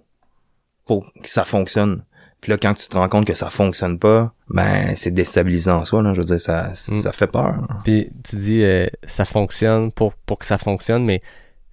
pour 0.86 1.12
que 1.22 1.28
ça 1.28 1.44
fonctionne. 1.44 2.04
Puis 2.40 2.50
là, 2.50 2.58
quand 2.58 2.74
tu 2.74 2.88
te 2.88 2.96
rends 2.96 3.08
compte 3.08 3.26
que 3.26 3.34
ça 3.34 3.50
fonctionne 3.50 3.98
pas, 3.98 4.32
ben 4.48 4.94
c'est 4.96 5.10
déstabilisant 5.12 5.78
en 5.80 5.84
soi. 5.84 6.02
Là. 6.02 6.14
Je 6.14 6.20
veux 6.20 6.24
dire, 6.24 6.40
ça, 6.40 6.72
Mm. 6.88 6.96
ça 6.98 7.12
fait 7.12 7.26
peur. 7.30 7.66
Puis 7.84 8.10
tu 8.24 8.36
dis 8.36 8.62
euh, 8.62 8.86
ça 9.06 9.24
fonctionne 9.24 9.90
pour 9.92 10.14
pour 10.14 10.38
que 10.38 10.46
ça 10.46 10.58
fonctionne, 10.58 11.04
mais 11.04 11.20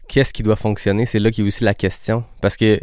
qu'est-ce 0.07 0.33
qui 0.33 0.41
doit 0.43 0.55
fonctionner? 0.55 1.05
C'est 1.05 1.19
là 1.19 1.29
qu'il 1.31 1.43
y 1.43 1.47
a 1.47 1.49
aussi 1.49 1.63
la 1.63 1.73
question 1.75 2.23
parce 2.41 2.57
que 2.57 2.79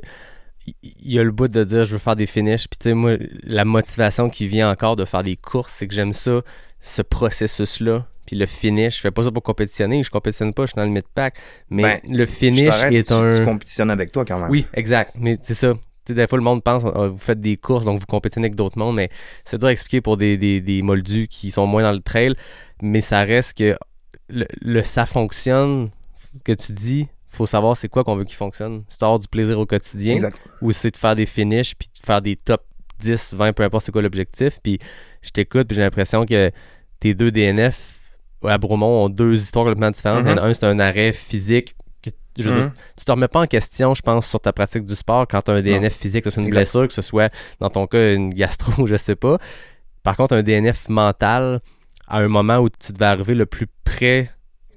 il 0.67 0.75
il 0.83 1.13
y 1.13 1.19
a 1.21 1.23
le 1.25 1.31
bout 1.31 1.47
de 1.49 1.63
dire 1.65 1.85
je 1.85 1.93
veux 1.93 1.99
faire 2.01 2.17
des 2.17 2.27
finishes. 2.27 2.69
Puis 2.69 2.79
tu 2.81 2.89
sais 2.89 2.95
moi 2.95 3.17
la 3.45 3.65
motivation 3.65 4.29
qui 4.31 4.47
vient 4.49 4.69
encore 4.71 4.97
de 4.97 5.05
faire 5.05 5.23
des 5.23 5.37
courses, 5.37 5.73
c'est 5.77 5.87
que 5.87 5.95
j'aime 5.95 6.13
ça 6.13 6.41
ce 6.87 7.03
processus 7.03 7.81
là. 7.81 8.07
puis 8.27 8.37
le 8.37 8.47
finish. 8.47 8.97
Je 8.97 9.01
fais 9.01 9.11
pas 9.11 9.23
ça 9.25 9.31
pour 9.31 9.43
compétitionner, 9.43 10.03
je 10.03 10.11
compétitionne 10.11 10.53
pas, 10.55 10.63
je 10.65 10.69
suis 10.69 10.77
dans 10.77 10.85
le 10.85 10.91
mid-pack. 10.91 11.35
Mais 11.71 11.83
Ben, 11.83 12.17
le 12.17 12.27
finish 12.27 12.83
est 12.91 13.07
tu, 13.09 13.13
un... 13.13 13.31
tu 13.31 13.45
compétitionnes 13.45 13.91
avec 13.91 14.13
toi 14.13 14.25
quand 14.25 14.39
même. 14.39 14.51
Oui, 14.51 14.67
exact. 14.75 15.15
Mais 15.19 15.39
c'est 15.43 15.55
ça. 15.55 15.75
Des 16.09 16.27
fois, 16.29 16.39
le 16.39 16.45
monde 16.45 16.63
pense, 16.63 16.85
ah, 16.85 17.09
vous 17.09 17.19
faites 17.19 17.41
des 17.41 17.57
courses, 17.57 17.85
donc 17.85 17.99
vous 17.99 18.07
compétitionnez 18.07 18.47
avec 18.47 18.55
d'autres 18.55 18.79
mondes, 18.79 18.95
mais 18.95 19.09
c'est 19.45 19.59
dur 19.59 19.67
à 19.67 19.73
expliquer 19.73 20.01
pour 20.01 20.17
des, 20.17 20.37
des, 20.37 20.61
des 20.61 20.81
moldus 20.83 21.27
qui 21.27 21.51
sont 21.51 21.67
moins 21.67 21.83
dans 21.83 21.91
le 21.93 21.99
trail. 22.01 22.35
Mais 22.81 23.01
ça 23.01 23.23
reste 23.25 23.59
que 23.59 23.77
le, 24.29 24.47
le 24.61 24.83
ça 24.85 25.05
fonctionne 25.07 25.91
que 26.45 26.53
tu 26.53 26.73
dis, 26.73 27.09
faut 27.31 27.47
savoir 27.47 27.77
c'est 27.77 27.89
quoi 27.89 28.05
qu'on 28.05 28.15
veut 28.15 28.25
qu'il 28.25 28.37
fonctionne. 28.37 28.85
C'est 28.89 29.03
avoir 29.03 29.19
du 29.19 29.27
plaisir 29.27 29.59
au 29.59 29.67
quotidien 29.67 30.15
Exact. 30.15 30.39
ou 30.63 30.71
c'est 30.71 30.93
de 30.93 30.97
faire 30.97 31.17
des 31.17 31.27
finishes 31.27 31.75
puis 31.75 31.89
de 32.01 32.07
faire 32.07 32.23
des 32.23 32.37
top 32.37 32.63
10, 33.01 33.35
20, 33.35 33.53
peu 33.53 33.63
importe 33.65 33.85
c'est 33.87 33.93
quoi 33.93 34.01
l'objectif. 34.03 34.59
Puis 34.63 34.79
je 35.23 35.31
t'écoute 35.31 35.67
puis 35.67 35.75
j'ai 35.77 35.83
l'impression 35.83 36.25
que 36.25 36.51
tes 37.01 37.15
deux 37.15 37.31
DNF 37.31 37.95
à 38.45 38.59
Bromont 38.59 39.05
ont 39.05 39.09
deux 39.09 39.35
histoires 39.41 39.65
complètement 39.65 39.91
différentes. 39.91 40.25
Mhm. 40.25 40.39
Un, 40.39 40.55
c'est 40.55 40.67
un 40.67 40.79
arrêt 40.79 41.13
physique. 41.13 41.75
Que, 42.03 42.11
je 42.39 42.49
dire, 42.51 42.59
Mhm. 42.65 42.73
tu 42.99 43.05
te 43.05 43.11
remets 43.11 43.29
pas 43.29 43.41
en 43.41 43.47
question, 43.47 43.95
je 43.95 44.03
pense, 44.03 44.29
sur 44.29 44.41
ta 44.41 44.53
pratique 44.53 44.85
du 44.85 44.95
sport 44.95 45.27
quand 45.29 45.43
tu 45.43 45.51
as 45.51 45.55
un 45.55 45.63
DNF 45.63 45.95
physique, 45.97 46.25
que 46.25 46.31
ce 46.31 46.35
soit 46.35 46.43
une 46.43 46.49
Exact. 46.49 46.61
blessure, 46.61 46.87
que 46.89 46.95
ce 46.95 47.03
soit, 47.03 47.33
dans 47.61 47.71
ton 47.71 47.87
cas, 47.87 48.15
une 48.15 48.31
gastro, 48.31 48.73
je 48.87 48.97
sais 48.97 49.17
pas. 49.17 49.39
Par 50.03 50.17
contre, 50.17 50.35
un 50.35 50.43
DNF 50.43 50.89
mental, 50.89 51.61
à 52.07 52.19
un 52.19 52.29
moment 52.29 52.59
où 52.59 52.69
tu 52.69 52.93
devais 52.93 53.07
arriver 53.07 53.35
le 53.35 53.47
plus 53.47 53.67
près 53.85 54.31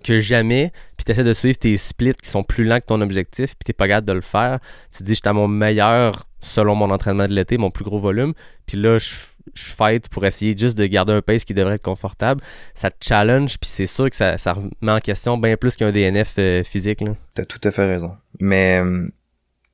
que 0.03 0.19
jamais, 0.21 0.71
puis 0.95 1.03
tu 1.03 1.11
essaies 1.11 1.25
de 1.25 1.33
suivre 1.33 1.59
tes 1.59 1.75
splits 1.75 2.13
qui 2.13 2.29
sont 2.29 2.41
plus 2.43 2.63
lents 2.63 2.79
que 2.79 2.85
ton 2.85 3.01
objectif, 3.01 3.49
puis 3.55 3.65
tu 3.65 3.73
pas 3.73 3.87
capable 3.87 4.07
de 4.07 4.13
le 4.13 4.21
faire, 4.21 4.59
tu 4.91 4.99
te 4.99 5.03
dis, 5.03 5.11
je 5.13 5.19
suis 5.19 5.27
à 5.29 5.33
mon 5.33 5.47
meilleur 5.49 6.23
selon 6.39 6.73
mon 6.73 6.89
entraînement 6.89 7.27
de 7.27 7.33
l'été, 7.33 7.57
mon 7.57 7.69
plus 7.69 7.83
gros 7.83 7.99
volume, 7.99 8.33
puis 8.65 8.77
là, 8.77 8.97
je, 8.97 9.09
je 9.53 9.63
fight 9.63 10.09
pour 10.09 10.25
essayer 10.25 10.55
juste 10.57 10.77
de 10.77 10.85
garder 10.85 11.13
un 11.13 11.21
pace 11.21 11.45
qui 11.45 11.53
devrait 11.53 11.75
être 11.75 11.83
confortable. 11.83 12.41
Ça 12.73 12.89
te 12.89 12.97
challenge, 13.01 13.57
puis 13.59 13.69
c'est 13.69 13.87
sûr 13.87 14.09
que 14.09 14.15
ça, 14.15 14.37
ça 14.37 14.53
remet 14.53 14.91
en 14.91 14.99
question 14.99 15.37
bien 15.37 15.57
plus 15.57 15.75
qu'un 15.75 15.91
DNF 15.91 16.35
euh, 16.37 16.63
physique. 16.63 17.01
Là. 17.01 17.13
T'as 17.35 17.45
tout 17.45 17.61
à 17.63 17.71
fait 17.71 17.85
raison. 17.85 18.15
Mais 18.39 18.81
euh, 18.83 19.07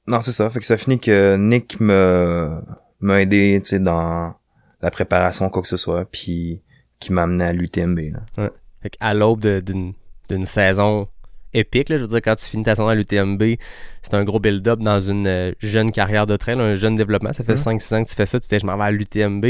non, 0.07 0.21
c'est 0.21 0.31
ça. 0.31 0.49
Fait 0.49 0.59
que 0.59 0.65
ça 0.65 0.77
finit 0.77 0.99
que 0.99 1.35
Nick 1.37 1.79
me 1.79 2.59
m'a 3.01 3.21
aidé, 3.21 3.59
tu 3.63 3.69
sais, 3.69 3.79
dans 3.79 4.33
la 4.81 4.91
préparation 4.91 5.49
quoi 5.49 5.61
que 5.61 5.67
ce 5.67 5.77
soit, 5.77 6.05
puis 6.05 6.61
qui 6.99 7.11
m'a 7.11 7.23
amené 7.23 7.43
à 7.43 7.53
l'UTMB. 7.53 7.99
Là. 8.13 8.49
Fait 8.81 8.97
à 8.99 9.13
l'aube 9.13 9.41
d'une 9.41 10.45
saison 10.45 11.07
épique, 11.57 11.89
là, 11.89 11.97
je 11.97 12.03
veux 12.03 12.07
dire, 12.07 12.21
quand 12.21 12.35
tu 12.35 12.45
finis 12.45 12.63
ta 12.63 12.75
saison 12.75 12.87
à 12.87 12.95
l'UTMB, 12.95 13.41
c'est 14.01 14.13
un 14.13 14.23
gros 14.23 14.39
build-up 14.39 14.79
dans 14.79 14.99
une 14.99 15.27
euh, 15.27 15.51
jeune 15.59 15.91
carrière 15.91 16.27
de 16.27 16.35
trail, 16.35 16.59
un 16.59 16.75
jeune 16.75 16.95
développement. 16.95 17.33
Ça 17.33 17.43
fait 17.43 17.53
Mhm. 17.53 17.57
5-6 17.79 17.93
ans 17.95 18.03
que 18.03 18.09
tu 18.09 18.15
fais 18.15 18.25
ça, 18.25 18.39
tu 18.39 18.47
dis, 18.47 18.59
je 18.59 18.65
m'en 18.65 18.77
vais 18.77 18.83
à 18.83 18.91
l'UTMB. 18.91 19.45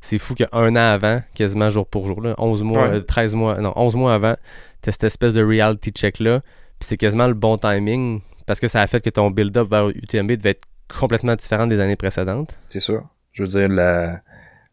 C'est 0.00 0.18
fou 0.18 0.34
qu'un 0.34 0.46
an 0.52 0.76
avant, 0.76 1.22
quasiment 1.34 1.70
jour 1.70 1.86
pour 1.86 2.06
jour, 2.06 2.20
là, 2.20 2.34
11 2.38 2.62
mois, 2.62 2.88
Ouais. 2.88 2.94
euh, 2.96 3.00
13 3.00 3.34
mois, 3.34 3.58
non, 3.60 3.72
11 3.76 3.96
mois 3.96 4.14
avant, 4.14 4.34
t'as 4.82 4.92
cette 4.92 5.04
espèce 5.04 5.34
de 5.34 5.42
reality 5.44 5.90
check-là. 5.90 6.40
Puis 6.78 6.88
c'est 6.88 6.96
quasiment 6.96 7.26
le 7.26 7.34
bon 7.34 7.56
timing 7.58 8.20
parce 8.46 8.60
que 8.60 8.68
ça 8.68 8.82
a 8.82 8.86
fait 8.86 9.00
que 9.00 9.10
ton 9.10 9.30
build-up 9.30 9.68
vers 9.70 9.88
UTMB 9.88 10.32
devait 10.36 10.50
être 10.50 10.64
complètement 11.00 11.34
différent 11.34 11.66
des 11.66 11.80
années 11.80 11.96
précédentes. 11.96 12.58
C'est 12.68 12.80
sûr. 12.80 13.02
Je 13.32 13.42
veux 13.42 13.48
dire, 13.48 13.68
la, 13.68 14.20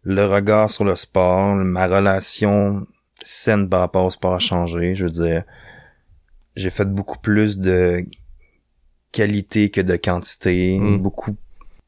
le 0.03 0.25
regard 0.25 0.69
sur 0.69 0.83
le 0.83 0.95
sport, 0.95 1.55
ma 1.55 1.87
relation 1.87 2.85
saine 3.23 3.69
par 3.69 3.79
rapport 3.79 4.05
au 4.05 4.09
sport 4.09 4.33
a 4.35 4.39
changé. 4.39 4.95
Je 4.95 5.05
veux 5.05 5.09
dire, 5.09 5.43
j'ai 6.55 6.69
fait 6.69 6.85
beaucoup 6.85 7.19
plus 7.19 7.59
de 7.59 8.03
qualité 9.11 9.69
que 9.69 9.81
de 9.81 9.95
quantité. 9.95 10.79
Mm. 10.79 10.97
Beaucoup, 10.99 11.35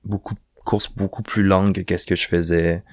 beaucoup 0.03 0.33
de 0.33 0.39
courses 0.63 0.91
beaucoup 0.93 1.23
plus 1.23 1.43
longues 1.43 1.75
que 1.75 1.81
qu'est-ce 1.81 2.05
que 2.05 2.15
je 2.15 2.27
faisais. 2.27 2.83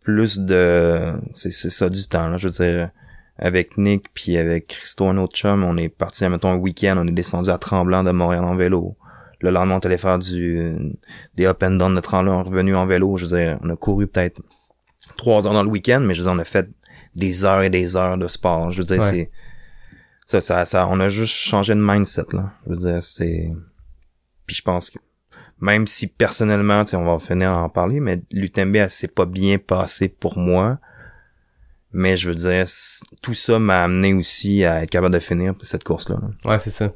Plus 0.00 0.38
de, 0.40 1.12
c'est, 1.34 1.52
c'est 1.52 1.70
ça 1.70 1.90
du 1.90 2.06
temps, 2.08 2.28
là. 2.28 2.38
Je 2.38 2.48
veux 2.48 2.64
dire, 2.64 2.90
avec 3.38 3.76
Nick 3.76 4.06
puis 4.14 4.36
avec 4.36 4.68
Christo, 4.68 5.06
un 5.06 5.18
autre 5.18 5.36
chum, 5.36 5.62
on 5.62 5.76
est 5.76 5.88
parti, 5.88 6.26
mettons, 6.28 6.50
un 6.50 6.56
week-end, 6.56 6.96
on 6.98 7.06
est 7.06 7.12
descendu 7.12 7.50
à 7.50 7.58
Tremblant 7.58 8.02
de 8.04 8.10
Montréal 8.10 8.44
en 8.44 8.56
vélo. 8.56 8.96
Le 9.40 9.50
lendemain, 9.50 9.76
on 9.76 9.80
est 9.80 9.86
allé 9.86 9.98
faire 9.98 10.18
du, 10.18 10.74
des 11.36 11.46
up 11.46 11.62
and 11.62 11.72
down 11.72 11.94
de 11.94 12.00
Tremblant, 12.00 12.42
revenu 12.42 12.74
en 12.74 12.86
vélo. 12.86 13.16
Je 13.18 13.26
veux 13.26 13.36
dire, 13.36 13.58
on 13.62 13.70
a 13.70 13.76
couru 13.76 14.06
peut-être 14.08 14.40
trois 15.16 15.46
heures 15.46 15.52
dans 15.52 15.62
le 15.62 15.68
week-end, 15.68 16.00
mais 16.00 16.14
je 16.14 16.20
veux 16.20 16.24
dire, 16.26 16.34
on 16.34 16.40
a 16.40 16.44
fait 16.44 16.68
des 17.14 17.44
heures 17.44 17.62
et 17.62 17.70
des 17.70 17.96
heures 17.96 18.18
de 18.18 18.26
sport. 18.26 18.70
Je 18.72 18.78
veux 18.78 18.84
dire, 18.84 19.00
Ouais. 19.00 19.10
c'est, 19.10 19.30
ça, 20.28 20.42
ça, 20.42 20.64
ça, 20.66 20.86
on 20.90 21.00
a 21.00 21.08
juste 21.08 21.32
changé 21.34 21.74
de 21.74 21.80
mindset, 21.80 22.26
là. 22.32 22.52
Je 22.66 22.70
veux 22.70 22.76
dire, 22.76 23.02
c'est, 23.02 23.50
puis 24.46 24.56
je 24.56 24.62
pense 24.62 24.90
que, 24.90 24.98
même 25.58 25.86
si 25.86 26.06
personnellement, 26.06 26.84
tu 26.84 26.90
sais, 26.90 26.96
on 26.96 27.04
va 27.04 27.18
finir 27.18 27.52
à 27.52 27.62
en 27.62 27.70
parler, 27.70 27.98
mais 27.98 28.20
l'UTMB, 28.30 28.76
elle 28.76 28.90
s'est 28.90 29.08
pas 29.08 29.24
bien 29.24 29.56
passé 29.58 30.08
pour 30.08 30.38
moi. 30.38 30.78
Mais 31.94 32.18
je 32.18 32.28
veux 32.28 32.34
dire, 32.34 32.66
tout 33.22 33.32
ça 33.32 33.58
m'a 33.58 33.84
amené 33.84 34.12
aussi 34.12 34.62
à 34.66 34.82
être 34.82 34.90
capable 34.90 35.14
de 35.14 35.20
finir 35.20 35.54
cette 35.62 35.84
course-là. 35.84 36.18
là. 36.20 36.50
Ouais, 36.50 36.58
c'est 36.58 36.70
ça. 36.70 36.92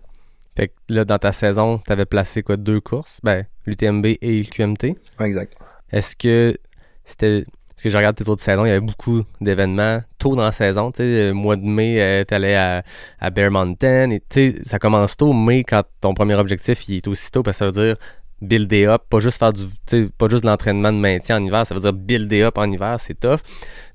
Fait 0.54 0.68
que 0.68 0.74
là, 0.90 1.06
dans 1.06 1.18
ta 1.18 1.32
saison, 1.32 1.78
t'avais 1.78 2.04
placé 2.04 2.42
quoi, 2.42 2.58
deux 2.58 2.82
courses? 2.82 3.18
Ben, 3.22 3.46
l'UTMB 3.64 4.04
et 4.04 4.42
le 4.42 4.44
QMT. 4.44 4.94
Ouais, 5.18 5.26
exact. 5.26 5.56
Est-ce 5.90 6.14
que 6.14 6.58
c'était. 7.06 7.46
Parce 7.82 7.90
que 7.90 7.90
je 7.94 7.96
regarde 7.96 8.14
tes 8.14 8.28
autres 8.28 8.42
saisons, 8.44 8.64
il 8.64 8.68
y 8.68 8.70
avait 8.70 8.80
beaucoup 8.80 9.24
d'événements 9.40 10.02
tôt 10.16 10.36
dans 10.36 10.44
la 10.44 10.52
saison. 10.52 10.92
Tu 10.92 10.98
sais, 10.98 11.26
le 11.26 11.32
mois 11.32 11.56
de 11.56 11.64
mai, 11.64 12.00
euh, 12.00 12.22
t'allais 12.22 12.54
à, 12.54 12.84
à 13.18 13.30
Bear 13.30 13.50
Mountain. 13.50 14.10
Et 14.10 14.20
tu 14.20 14.52
sais, 14.52 14.54
ça 14.64 14.78
commence 14.78 15.16
tôt, 15.16 15.32
mais 15.32 15.64
quand 15.64 15.82
ton 16.00 16.14
premier 16.14 16.36
objectif 16.36 16.88
il 16.88 16.98
est 16.98 17.08
aussitôt, 17.08 17.42
parce 17.42 17.58
que 17.58 17.64
ça 17.64 17.70
veut 17.72 17.86
dire 17.86 17.96
builder 18.40 18.86
up, 18.86 19.02
pas 19.10 19.18
juste 19.18 19.40
faire 19.40 19.52
du. 19.52 19.64
Tu 19.84 20.10
pas 20.16 20.28
juste 20.28 20.44
de 20.44 20.48
l'entraînement 20.48 20.92
de 20.92 20.98
maintien 20.98 21.38
en 21.38 21.42
hiver, 21.42 21.66
ça 21.66 21.74
veut 21.74 21.80
dire 21.80 21.92
builder 21.92 22.42
up 22.42 22.56
en 22.56 22.70
hiver, 22.70 23.00
c'est 23.00 23.18
tough. 23.18 23.40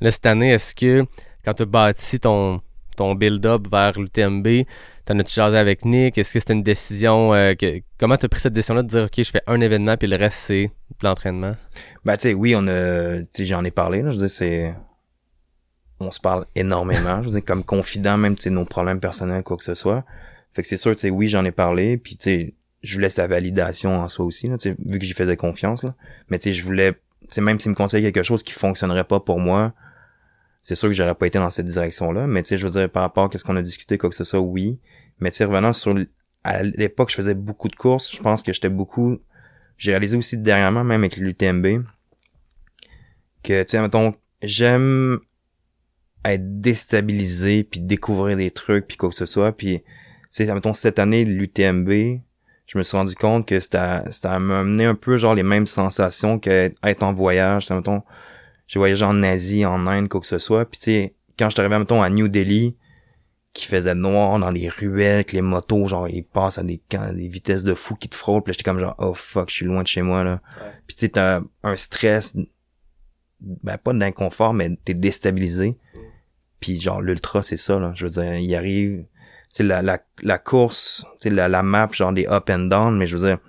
Là, 0.02 0.12
cette 0.12 0.26
année, 0.26 0.52
est-ce 0.52 0.76
que 0.76 1.06
quand 1.46 1.54
tu 1.54 1.64
as 1.64 1.66
bâti 1.66 2.20
ton, 2.20 2.60
ton 2.98 3.16
build-up 3.16 3.70
vers 3.72 3.98
l'UTMB, 3.98 4.66
t'en 5.08 5.18
as-tu 5.20 5.34
jasé 5.34 5.58
avec 5.58 5.86
Nick? 5.86 6.18
Est-ce 6.18 6.34
que 6.34 6.39
c'était 6.39 6.53
une 6.53 6.64
décision 6.64 7.34
euh, 7.34 7.53
que. 7.55 7.82
Comment 7.97 8.18
t'as 8.18 8.28
pris 8.28 8.41
cette 8.41 8.53
décision-là 8.53 8.84
de 8.84 8.88
dire 8.88 9.03
OK, 9.05 9.14
je 9.18 9.32
fais 9.32 9.41
un 9.47 9.60
événement 9.62 9.97
puis 9.97 10.08
le 10.08 10.18
reste 10.18 10.38
c'est 10.38 10.66
de 10.66 11.08
l'entraînement? 11.08 11.55
Ben, 12.05 12.18
tu 12.18 12.24
sais, 12.24 12.34
oui, 12.34 12.53
on 12.55 12.68
a, 12.68 13.22
j'en 13.39 13.64
ai 13.64 13.72
parlé, 13.72 14.01
là. 14.01 14.12
Je 14.12 14.18
dire, 14.18 14.30
c'est, 14.30 14.76
on 15.99 16.12
se 16.12 16.20
parle 16.20 16.45
énormément. 16.55 17.24
je 17.24 17.30
dire, 17.30 17.45
comme 17.45 17.64
confident, 17.64 18.18
même, 18.18 18.36
tu 18.36 18.51
nos 18.51 18.66
problèmes 18.66 18.99
personnels, 18.99 19.43
quoi 19.43 19.58
que 19.58 19.64
ce 19.64 19.76
soit. 19.76 20.03
Fait 20.53 20.62
que 20.62 20.68
c'est 20.68 20.78
sûr, 20.78 20.93
tu 20.95 21.01
sais, 21.01 21.10
oui, 21.10 21.30
j'en 21.30 21.45
ai 21.45 21.51
parlé, 21.51 21.97
puis 21.97 22.18
tu 22.18 22.24
sais, 22.24 22.53
je 22.82 22.95
voulais 22.95 23.10
sa 23.10 23.28
validation 23.28 23.99
en 23.99 24.10
soi 24.10 24.26
aussi, 24.26 24.47
là, 24.47 24.58
vu 24.86 24.99
que 24.99 25.05
j'y 25.05 25.14
faisais 25.14 25.38
confiance, 25.38 25.84
là. 25.84 25.95
Mais 26.30 26.39
tu 26.39 26.49
sais, 26.49 26.53
je 26.53 26.64
voulais, 26.64 26.93
tu 27.32 27.41
même 27.41 27.60
s'il 27.60 27.72
me 27.72 27.76
conseillait 27.76 28.12
quelque 28.12 28.26
chose 28.26 28.43
qui 28.43 28.53
fonctionnerait 28.53 29.03
pas 29.03 29.20
pour 29.20 29.39
moi, 29.39 29.74
c'est 30.68 30.76
sûr 30.76 30.89
que 30.89 30.93
j'aurais 30.93 31.16
pas 31.16 31.28
été 31.28 31.39
dans 31.39 31.49
cette 31.49 31.68
direction-là. 31.68 32.28
Mais 32.28 32.43
tu 32.43 32.49
sais, 32.49 32.58
je 32.58 32.68
veux 32.68 32.74
dire, 32.74 32.89
par 32.89 33.03
rapport 33.03 33.30
à 33.34 33.38
ce 33.38 33.43
qu'on 33.43 33.55
a 33.55 33.62
discuté, 33.62 33.97
quoi 33.97 34.10
que 34.10 34.16
ce 34.18 34.26
soit, 34.26 34.41
oui. 34.41 34.82
Mais 35.20 35.32
tu 35.32 35.38
sais, 35.38 35.45
revenant 35.45 35.74
sur, 35.74 35.95
à 36.43 36.63
l'époque, 36.63 37.09
je 37.09 37.15
faisais 37.15 37.36
beaucoup 37.36 37.68
de 37.70 37.76
courses. 37.76 38.11
Je 38.15 38.22
pense 38.22 38.43
que 38.43 38.53
j'étais 38.53 38.70
beaucoup, 38.70 39.18
j'ai 39.78 39.91
réalisé 39.91 40.18
aussi 40.18 40.38
dernièrement, 40.38 40.84
même 40.84 41.01
avec 41.01 41.18
l'UTMB, 41.18 41.84
que, 43.43 43.63
tu 43.63 43.70
sais, 43.70 43.82
mettons, 43.82 44.13
j'aime 44.41 45.20
être 46.26 46.61
déstabilisé, 46.61 47.63
puis 47.63 47.80
découvrir 47.80 48.38
des 48.38 48.51
trucs, 48.51 48.88
puis 48.88 48.97
quoi 48.97 49.09
que 49.09 49.15
ce 49.15 49.26
soit. 49.26 49.51
Puis, 49.51 49.80
tu 49.80 49.86
sais, 50.45 50.53
mettons, 50.53 50.74
cette 50.74 50.99
année, 50.99 51.26
l'UTMB, 51.26 51.89
je 52.68 52.78
me 52.78 52.84
suis 52.84 52.97
rendu 52.97 53.15
compte 53.15 53.47
que 53.47 53.59
c'était 53.59 54.01
c'était 54.11 54.28
à 54.28 54.39
m'amener 54.39 54.86
un 54.86 54.95
peu, 54.95 55.18
genre, 55.18 55.36
les 55.36 55.43
mêmes 55.43 55.68
sensations 55.68 56.38
qu'être 56.38 57.03
en 57.03 57.13
voyage. 57.13 57.70
Mettons, 57.70 58.03
j'ai 58.68 58.80
voyagé 58.80 59.05
en 59.05 59.24
Asie, 59.24 59.65
en 59.65 59.88
Inde, 59.88 60.09
quoi 60.09 60.20
que 60.20 60.28
ce 60.28 60.39
soit. 60.39 60.70
Puis, 60.70 60.80
tu 60.80 60.86
sais, 60.86 61.15
quand 61.39 61.49
je 61.49 61.53
suis 61.53 61.61
arrivé, 61.61 61.78
mettons, 61.78 62.01
à 62.01 62.09
New 62.09 62.28
Delhi, 62.28 62.76
qui 63.58 63.66
faisait 63.66 63.95
noir 63.95 64.38
dans 64.38 64.51
les 64.51 64.70
ruelles, 64.70 65.26
que 65.26 65.32
les 65.32 65.41
motos, 65.41 65.88
genre, 65.88 66.08
ils 66.08 66.24
passent 66.24 66.60
à 66.60 66.64
des, 66.64 66.80
vitesses 67.28 67.64
de 67.64 67.74
fou 67.74 67.95
qui 67.95 68.08
te 68.08 68.16
frôlent. 68.16 68.43
Puis 68.43 68.53
j'étais 68.53 68.64
comme 68.64 68.80
genre, 68.80 68.95
oh 68.99 69.16
fuck, 69.16 69.49
je 69.49 69.55
suis 69.55 69.66
loin 69.66 69.82
de 69.82 69.88
chez 69.88 70.03
moi, 70.03 70.24
là. 70.24 70.41
Puis 70.86 70.95
tu 70.95 70.99
sais, 71.01 71.10
t'as 71.10 71.41
un 71.64 71.76
stress, 71.76 72.38
ben 73.41 73.80
pas 73.80 73.93
d'inconfort, 73.93 74.53
mais 74.53 74.78
t'es 74.86 74.93
déstabilisé. 74.93 75.76
Puis 76.60 76.80
genre, 76.80 77.01
l'ultra, 77.01 77.41
c'est 77.41 77.58
ça, 77.58 77.80
là. 77.80 77.93
Je 77.95 78.05
veux 78.05 78.12
dire, 78.12 78.36
il 78.36 78.55
arrive, 78.55 78.99
tu 78.99 79.08
sais, 79.49 79.64
la, 79.64 79.82
la, 79.82 79.99
la 80.22 80.38
course, 80.38 81.03
tu 81.20 81.32
la, 81.32 81.49
la 81.49 81.64
map, 81.64 81.89
genre 81.91 82.14
des 82.14 82.28
up 82.28 82.51
and 82.51 82.68
down, 82.68 82.95
mais 82.95 83.08
je 83.08 83.18
veux 83.18 83.28
dire, 83.28 83.39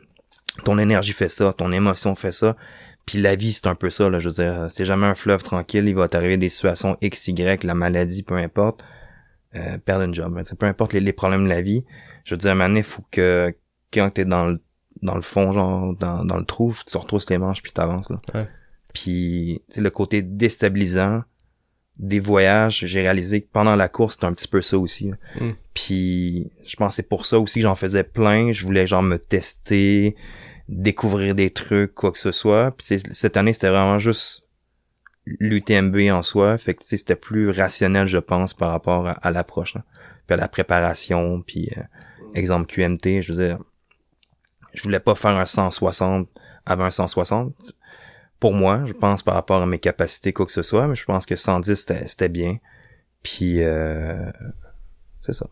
ton 0.65 0.79
énergie 0.79 1.13
fait 1.13 1.29
ça, 1.29 1.53
ton 1.53 1.71
émotion 1.71 2.15
fait 2.15 2.33
ça. 2.33 2.57
Puis 3.05 3.21
la 3.21 3.37
vie, 3.37 3.53
c'est 3.53 3.67
un 3.67 3.75
peu 3.75 3.91
ça, 3.91 4.09
là. 4.09 4.21
Je 4.21 4.31
veux 4.31 4.43
dire, 4.43 4.69
c'est 4.71 4.87
jamais 4.87 5.07
un 5.07 5.15
fleuve 5.15 5.43
tranquille. 5.43 5.87
Il 5.87 5.95
va 5.95 6.09
t'arriver 6.09 6.39
des 6.39 6.49
situations 6.49 6.97
X, 7.03 7.29
Y, 7.29 7.63
la 7.65 7.75
maladie, 7.75 8.23
peu 8.23 8.37
importe. 8.37 8.83
Euh, 9.57 9.79
perdre 9.79 10.05
une 10.05 10.15
job. 10.15 10.39
Peu 10.59 10.67
importe 10.67 10.93
les, 10.93 11.01
les 11.01 11.13
problèmes 11.13 11.45
de 11.45 11.49
la 11.49 11.63
vie. 11.63 11.85
Je 12.25 12.35
veux 12.35 12.39
dire, 12.39 12.51
à 12.51 12.53
un 12.53 12.57
moment 12.57 12.69
donné, 12.69 12.83
faut 12.83 13.03
que 13.11 13.55
quand 13.93 14.11
t'es 14.11 14.27
dans 14.27 14.47
le 14.47 14.61
dans 15.01 15.15
le 15.15 15.23
fond, 15.23 15.53
genre 15.53 15.95
dans, 15.97 16.25
dans 16.25 16.37
le 16.37 16.45
trou, 16.45 16.75
tu 16.77 16.93
te 16.93 16.99
retrousses 16.99 17.31
les 17.31 17.39
manches 17.39 17.63
puis 17.63 17.73
t'avances 17.73 18.11
là. 18.11 18.21
Ouais. 18.35 18.49
Puis 18.93 19.63
c'est 19.69 19.81
le 19.81 19.91
côté 19.91 20.23
déstabilisant 20.23 21.23
des 21.99 22.21
voyages, 22.21 22.85
j'ai 22.85 23.01
réalisé 23.01 23.43
que 23.43 23.49
pendant 23.53 23.75
la 23.75 23.89
course, 23.89 24.15
c'était 24.15 24.27
un 24.27 24.33
petit 24.33 24.49
peu 24.49 24.61
ça 24.61 24.79
aussi. 24.79 25.11
là. 25.11 25.17
Mm. 25.41 25.53
Puis 25.75 26.53
je 26.65 26.77
pense 26.77 26.93
que 26.93 26.97
c'est 26.97 27.09
pour 27.09 27.27
ça 27.27 27.41
aussi 27.41 27.55
que 27.55 27.63
j'en 27.63 27.75
faisais 27.75 28.05
plein. 28.05 28.53
Je 28.53 28.65
voulais 28.67 28.87
genre 28.87 29.03
me 29.03 29.19
tester, 29.19 30.15
découvrir 30.69 31.35
des 31.35 31.51
trucs, 31.51 31.95
quoi 31.95 32.13
que 32.13 32.19
ce 32.19 32.33
soit. 32.33 32.73
Puis 32.73 33.01
cette 33.11 33.37
année, 33.37 33.53
c'était 33.53 33.71
vraiment 33.71 33.99
juste 33.99 34.45
l'UTMB 35.41 36.11
en 36.11 36.23
soi. 36.23 36.59
Fait 36.59 36.75
que 36.75 36.85
c'était 36.85 37.17
plus 37.17 37.51
rationnel, 37.51 38.09
je 38.09 38.19
pense, 38.19 38.55
par 38.55 38.71
rapport 38.71 39.07
à, 39.07 39.13
à 39.13 39.31
l'approche. 39.31 39.75
Puis 40.27 40.35
à 40.35 40.37
la 40.37 40.49
préparation, 40.49 41.43
puis 41.43 41.71
euh, 41.77 41.83
exemple 42.35 42.67
QMT, 42.67 43.23
je 43.23 43.33
veux 43.33 43.47
dire, 43.47 43.59
je 44.75 44.83
voulais 44.83 45.01
pas 45.01 45.15
faire 45.15 45.31
un 45.31 45.47
160 45.47 46.29
avant 46.67 46.85
un 46.85 46.91
160. 46.91 47.55
Pour 48.41 48.55
moi, 48.55 48.85
je 48.87 48.93
pense 48.93 49.23
par 49.23 49.35
rapport 49.35 49.63
à 49.63 49.67
mes 49.67 49.79
capacités, 49.79 50.33
quoi 50.33 50.47
que 50.47 50.53
ce 50.53 50.63
soit, 50.63 50.87
mais 50.87 50.95
je 50.95 51.05
pense 51.05 51.27
que 51.27 51.35
110, 51.35 51.75
c'était 51.75 52.07
c'était 52.07 52.29
bien. 52.29 52.59
Puis, 53.23 53.63
euh, 53.63 54.31
c'est 55.27 55.33
ça. 55.33 55.49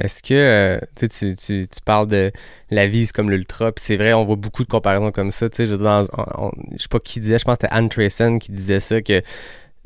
Est-ce 0.00 0.22
que 0.22 0.34
euh, 0.34 0.78
tu, 0.96 1.68
parles 1.84 2.06
de 2.08 2.32
la 2.70 2.86
vie 2.86 3.06
c'est 3.06 3.12
comme 3.14 3.30
l'ultra, 3.30 3.72
puis 3.72 3.84
c'est 3.84 3.96
vrai, 3.96 4.12
on 4.12 4.24
voit 4.24 4.36
beaucoup 4.36 4.64
de 4.64 4.68
comparaisons 4.68 5.10
comme 5.12 5.30
ça. 5.30 5.48
Tu 5.48 5.56
sais, 5.56 5.66
je, 5.66 5.74
dans- 5.74 6.06
on- 6.36 6.50
je 6.76 6.82
sais 6.82 6.88
pas 6.88 7.00
qui 7.00 7.20
disait, 7.20 7.38
je 7.38 7.44
pense 7.44 7.56
que 7.58 7.62
c'était 7.66 7.74
Anne 7.74 7.88
Trayson 7.88 8.38
qui 8.38 8.52
disait 8.52 8.80
ça 8.80 9.00
que, 9.02 9.22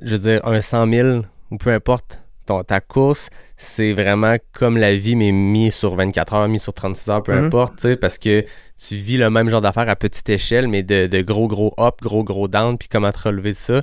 je 0.02 0.16
veux 0.16 0.18
dire, 0.32 0.46
un 0.46 0.60
100 0.60 0.86
000 0.90 1.20
ou 1.50 1.56
peu 1.58 1.70
importe 1.70 2.18
ton, 2.46 2.62
ta 2.64 2.80
course, 2.80 3.28
c'est 3.56 3.92
vraiment 3.92 4.36
comme 4.52 4.76
la 4.76 4.96
vie 4.96 5.14
mais 5.14 5.30
mis 5.30 5.70
sur 5.70 5.94
24 5.94 6.34
heures, 6.34 6.48
mis 6.48 6.58
sur 6.58 6.72
36 6.74 7.08
heures, 7.10 7.22
peu 7.22 7.32
Mhm. 7.32 7.44
importe, 7.46 7.76
tu 7.76 7.82
sais, 7.82 7.96
parce 7.96 8.18
que 8.18 8.44
tu 8.84 8.96
vis 8.96 9.16
le 9.16 9.30
même 9.30 9.48
genre 9.48 9.60
d'affaires 9.60 9.88
à 9.88 9.94
petite 9.94 10.28
échelle, 10.28 10.66
mais 10.66 10.82
de, 10.82 11.06
de 11.06 11.20
gros 11.22 11.46
gros 11.46 11.72
up, 11.78 11.96
gros 12.02 12.24
gros 12.24 12.48
down, 12.48 12.76
puis 12.78 12.88
comment 12.88 13.12
te 13.12 13.20
relever 13.28 13.52
de 13.52 13.56
ça. 13.56 13.82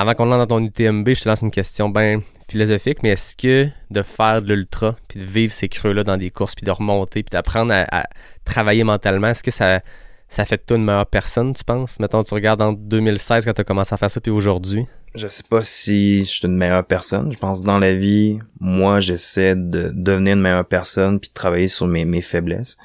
Avant 0.00 0.14
qu'on 0.14 0.32
entre 0.32 0.46
dans 0.46 0.58
ton 0.58 0.64
UTMB, 0.64 1.10
je 1.10 1.20
te 1.24 1.28
lance 1.28 1.42
une 1.42 1.50
question 1.50 1.90
bien 1.90 2.22
philosophique, 2.48 3.02
mais 3.02 3.10
est-ce 3.10 3.36
que 3.36 3.68
de 3.90 4.02
faire 4.02 4.40
de 4.40 4.54
l'ultra, 4.54 4.96
puis 5.08 5.20
de 5.20 5.26
vivre 5.26 5.52
ces 5.52 5.68
creux-là 5.68 6.04
dans 6.04 6.16
des 6.16 6.30
courses, 6.30 6.54
puis 6.54 6.64
de 6.64 6.70
remonter, 6.70 7.22
puis 7.22 7.30
d'apprendre 7.30 7.74
à, 7.74 8.04
travailler 8.46 8.82
mentalement, 8.82 9.26
est-ce 9.26 9.42
que 9.42 9.50
ça, 9.50 9.82
ça 10.30 10.46
fait 10.46 10.56
de 10.56 10.62
toi 10.62 10.78
une 10.78 10.86
meilleure 10.86 11.04
personne, 11.04 11.52
tu 11.52 11.64
penses? 11.64 12.00
Mettons, 12.00 12.24
tu 12.24 12.32
regardes 12.32 12.62
en 12.62 12.72
2016 12.72 13.44
quand 13.44 13.52
tu 13.52 13.60
as 13.60 13.64
commencé 13.64 13.92
à 13.92 13.98
faire 13.98 14.10
ça, 14.10 14.22
puis 14.22 14.30
aujourd'hui. 14.30 14.86
Je 15.14 15.28
sais 15.28 15.44
pas 15.46 15.64
si 15.64 16.24
je 16.24 16.30
suis 16.30 16.46
une 16.46 16.56
meilleure 16.56 16.86
personne. 16.86 17.30
Je 17.30 17.38
pense 17.38 17.60
que 17.60 17.66
dans 17.66 17.78
la 17.78 17.94
vie, 17.94 18.38
moi, 18.58 19.00
j'essaie 19.00 19.54
de 19.54 19.92
devenir 19.92 20.32
une 20.32 20.40
meilleure 20.40 20.66
personne 20.66 21.20
puis 21.20 21.28
de 21.28 21.34
travailler 21.34 21.68
sur 21.68 21.86
mes, 21.86 22.06
mes 22.06 22.22
faiblesses. 22.22 22.78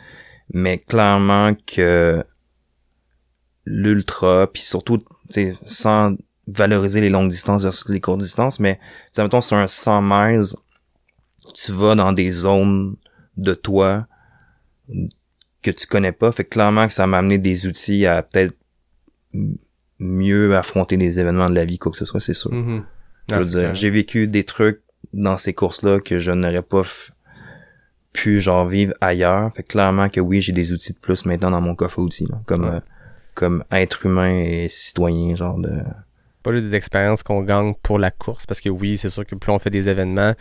Mais 0.54 0.80
clairement 0.80 1.54
que 1.66 2.26
l'ultra, 3.66 4.48
puis 4.52 4.64
surtout, 4.64 4.98
tu 4.98 5.06
sais, 5.30 5.56
sans 5.66 6.14
valoriser 6.48 7.02
les 7.02 7.10
longues 7.10 7.30
distances 7.30 7.64
versus 7.64 7.90
les 7.90 8.00
courtes 8.02 8.22
distances, 8.22 8.60
mais, 8.60 8.80
sais, 9.12 9.24
mettons, 9.24 9.42
sur 9.42 9.58
un 9.58 9.68
100 9.68 10.02
miles, 10.02 10.46
tu 11.54 11.72
vas 11.72 11.96
dans 11.96 12.14
des 12.14 12.30
zones 12.32 12.96
de 13.38 13.54
toi 13.54 14.08
que 15.62 15.72
tu 15.72 15.88
connais 15.88 16.12
pas. 16.12 16.32
Fait 16.32 16.44
que 16.44 16.50
clairement 16.50 16.88
que 16.88 16.94
ça 16.94 17.08
m'a 17.08 17.18
amené 17.18 17.38
des 17.38 17.66
outils 17.66 18.06
à 18.06 18.22
peut-être 18.24 18.54
mieux 20.00 20.56
affronter 20.56 20.98
les 20.98 21.20
événements 21.20 21.50
de 21.50 21.56
la 21.56 21.66
vie, 21.66 21.78
quoi 21.80 21.92
que 21.92 21.98
ce 21.98 22.06
soit, 22.06 22.20
c'est 22.20 22.34
sûr. 22.34 22.52
Mhm. 22.54 22.84
Je 23.32 23.36
veux 23.36 23.46
dire, 23.46 23.74
j'ai 23.76 23.90
vécu 23.90 24.28
des 24.28 24.44
trucs 24.44 24.82
dans 25.14 25.38
ces 25.38 25.54
courses-là 25.54 26.00
que 26.00 26.20
je 26.20 26.32
n'aurais 26.32 26.62
pas 26.62 26.84
pu 28.14 28.40
genre 28.40 28.68
vivre 28.68 28.94
ailleurs. 29.02 29.52
Fait 29.54 29.64
que 29.64 29.70
clairement 29.70 30.10
que 30.10 30.20
oui, 30.20 30.42
j'ai 30.42 30.52
des 30.52 30.72
outils 30.74 30.94
de 30.94 31.00
plus 31.00 31.26
maintenant 31.26 31.52
dans 31.52 31.62
mon 31.62 31.76
coffre 31.76 32.00
à 32.00 32.02
outils, 32.04 32.28
là, 32.28 32.40
comme 32.46 32.66
Ouais. 32.66 32.76
euh, 32.76 32.80
comme 33.34 33.64
être 33.72 34.06
humain 34.06 34.38
et 34.40 34.68
citoyen, 34.70 35.36
genre 35.36 35.58
de. 35.60 35.72
Pas 36.46 36.52
juste 36.52 36.66
des 36.66 36.76
expériences 36.76 37.24
qu'on 37.24 37.42
gagne 37.42 37.74
pour 37.82 37.98
la 37.98 38.12
course, 38.12 38.46
parce 38.46 38.62
que 38.62 38.70
oui, 38.70 38.98
c'est 38.98 39.10
sûr 39.10 39.26
que 39.26 39.34
plus 39.34 39.52
on 39.52 39.58
fait 39.58 39.72
des 39.72 39.90
événements, 39.90 40.34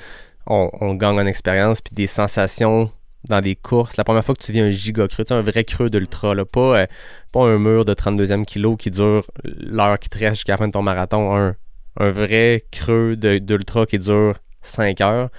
on, 0.46 0.94
gagne 0.94 1.18
en 1.18 1.26
expérience, 1.26 1.80
puis 1.80 1.94
des 1.94 2.06
sensations 2.06 2.90
dans 3.30 3.40
des 3.40 3.56
courses. 3.56 3.96
La 3.96 4.04
première 4.04 4.22
fois 4.22 4.34
que 4.34 4.42
tu 4.42 4.52
vis 4.52 4.60
un 4.60 4.70
giga 4.70 5.08
creux, 5.08 5.24
tu 5.24 5.28
sais, 5.28 5.34
un 5.34 5.40
vrai 5.40 5.64
creux 5.64 5.88
d'ultra, 5.88 6.34
là, 6.34 6.44
pas, 6.44 6.80
euh, 6.80 6.86
pas 7.32 7.40
un 7.40 7.58
mur 7.58 7.86
de 7.86 7.94
32e 7.94 8.44
kilo 8.44 8.76
qui 8.76 8.90
dure 8.90 9.24
l'heure 9.44 9.98
qui 9.98 10.10
te 10.10 10.18
reste 10.18 10.34
jusqu'à 10.34 10.52
la 10.52 10.56
fin 10.58 10.66
de 10.66 10.72
ton 10.72 10.82
marathon, 10.82 11.34
un, 11.34 11.56
un 11.98 12.10
vrai 12.10 12.64
creux 12.70 13.16
d'ultra 13.16 13.86
qui 13.86 13.98
dure 13.98 14.34
5 14.60 15.00
heures, 15.00 15.30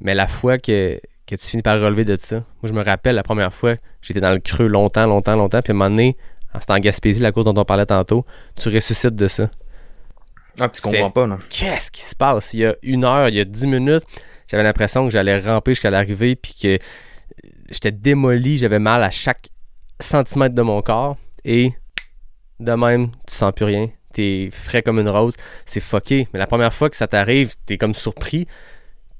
mais 0.00 0.16
la 0.16 0.26
fois 0.26 0.58
que, 0.58 1.00
que 1.28 1.36
tu 1.36 1.46
finis 1.46 1.62
par 1.62 1.80
relever 1.80 2.04
de 2.04 2.16
ça, 2.18 2.36
moi 2.60 2.64
je 2.64 2.72
me 2.72 2.82
rappelle 2.82 3.14
la 3.14 3.22
première 3.22 3.54
fois, 3.54 3.76
j'étais 4.02 4.20
dans 4.20 4.32
le 4.32 4.40
creux 4.40 4.66
longtemps, 4.66 5.06
longtemps, 5.06 5.36
longtemps, 5.36 5.62
puis 5.62 5.70
à 5.70 5.76
un 5.76 5.78
moment 5.78 5.90
donné, 5.90 6.16
c'était 6.58 6.72
en 6.72 6.80
Gaspésie, 6.80 7.20
la 7.20 7.30
course 7.30 7.44
dont 7.44 7.56
on 7.56 7.64
parlait 7.64 7.86
tantôt, 7.86 8.26
tu 8.56 8.68
ressuscites 8.68 9.14
de 9.14 9.28
ça 9.28 9.48
Ah, 10.60 10.68
tu 10.68 10.80
comprends 10.80 11.10
pas, 11.10 11.26
là. 11.26 11.38
qu'est-ce 11.48 11.90
qui 11.90 12.02
se 12.02 12.14
passe? 12.14 12.52
Il 12.54 12.60
y 12.60 12.66
a 12.66 12.74
une 12.82 13.04
heure, 13.04 13.28
il 13.28 13.36
y 13.36 13.40
a 13.40 13.44
dix 13.44 13.66
minutes, 13.66 14.04
j'avais 14.48 14.62
l'impression 14.62 15.04
que 15.04 15.10
j'allais 15.10 15.38
ramper 15.40 15.72
jusqu'à 15.72 15.90
l'arrivée, 15.90 16.36
puis 16.36 16.54
que 16.60 16.68
euh, 16.74 16.78
j'étais 17.70 17.92
démoli, 17.92 18.58
j'avais 18.58 18.78
mal 18.78 19.02
à 19.02 19.10
chaque 19.10 19.48
centimètre 20.00 20.54
de 20.54 20.62
mon 20.62 20.82
corps, 20.82 21.16
et 21.44 21.72
de 22.60 22.72
même, 22.72 23.10
tu 23.26 23.34
sens 23.34 23.52
plus 23.54 23.64
rien. 23.64 23.88
T'es 24.12 24.50
frais 24.52 24.82
comme 24.82 24.98
une 24.98 25.08
rose. 25.08 25.34
C'est 25.66 25.80
fucké. 25.80 26.28
Mais 26.32 26.38
la 26.38 26.46
première 26.46 26.74
fois 26.74 26.90
que 26.90 26.96
ça 26.96 27.06
t'arrive, 27.06 27.54
t'es 27.66 27.78
comme 27.78 27.94
surpris. 27.94 28.46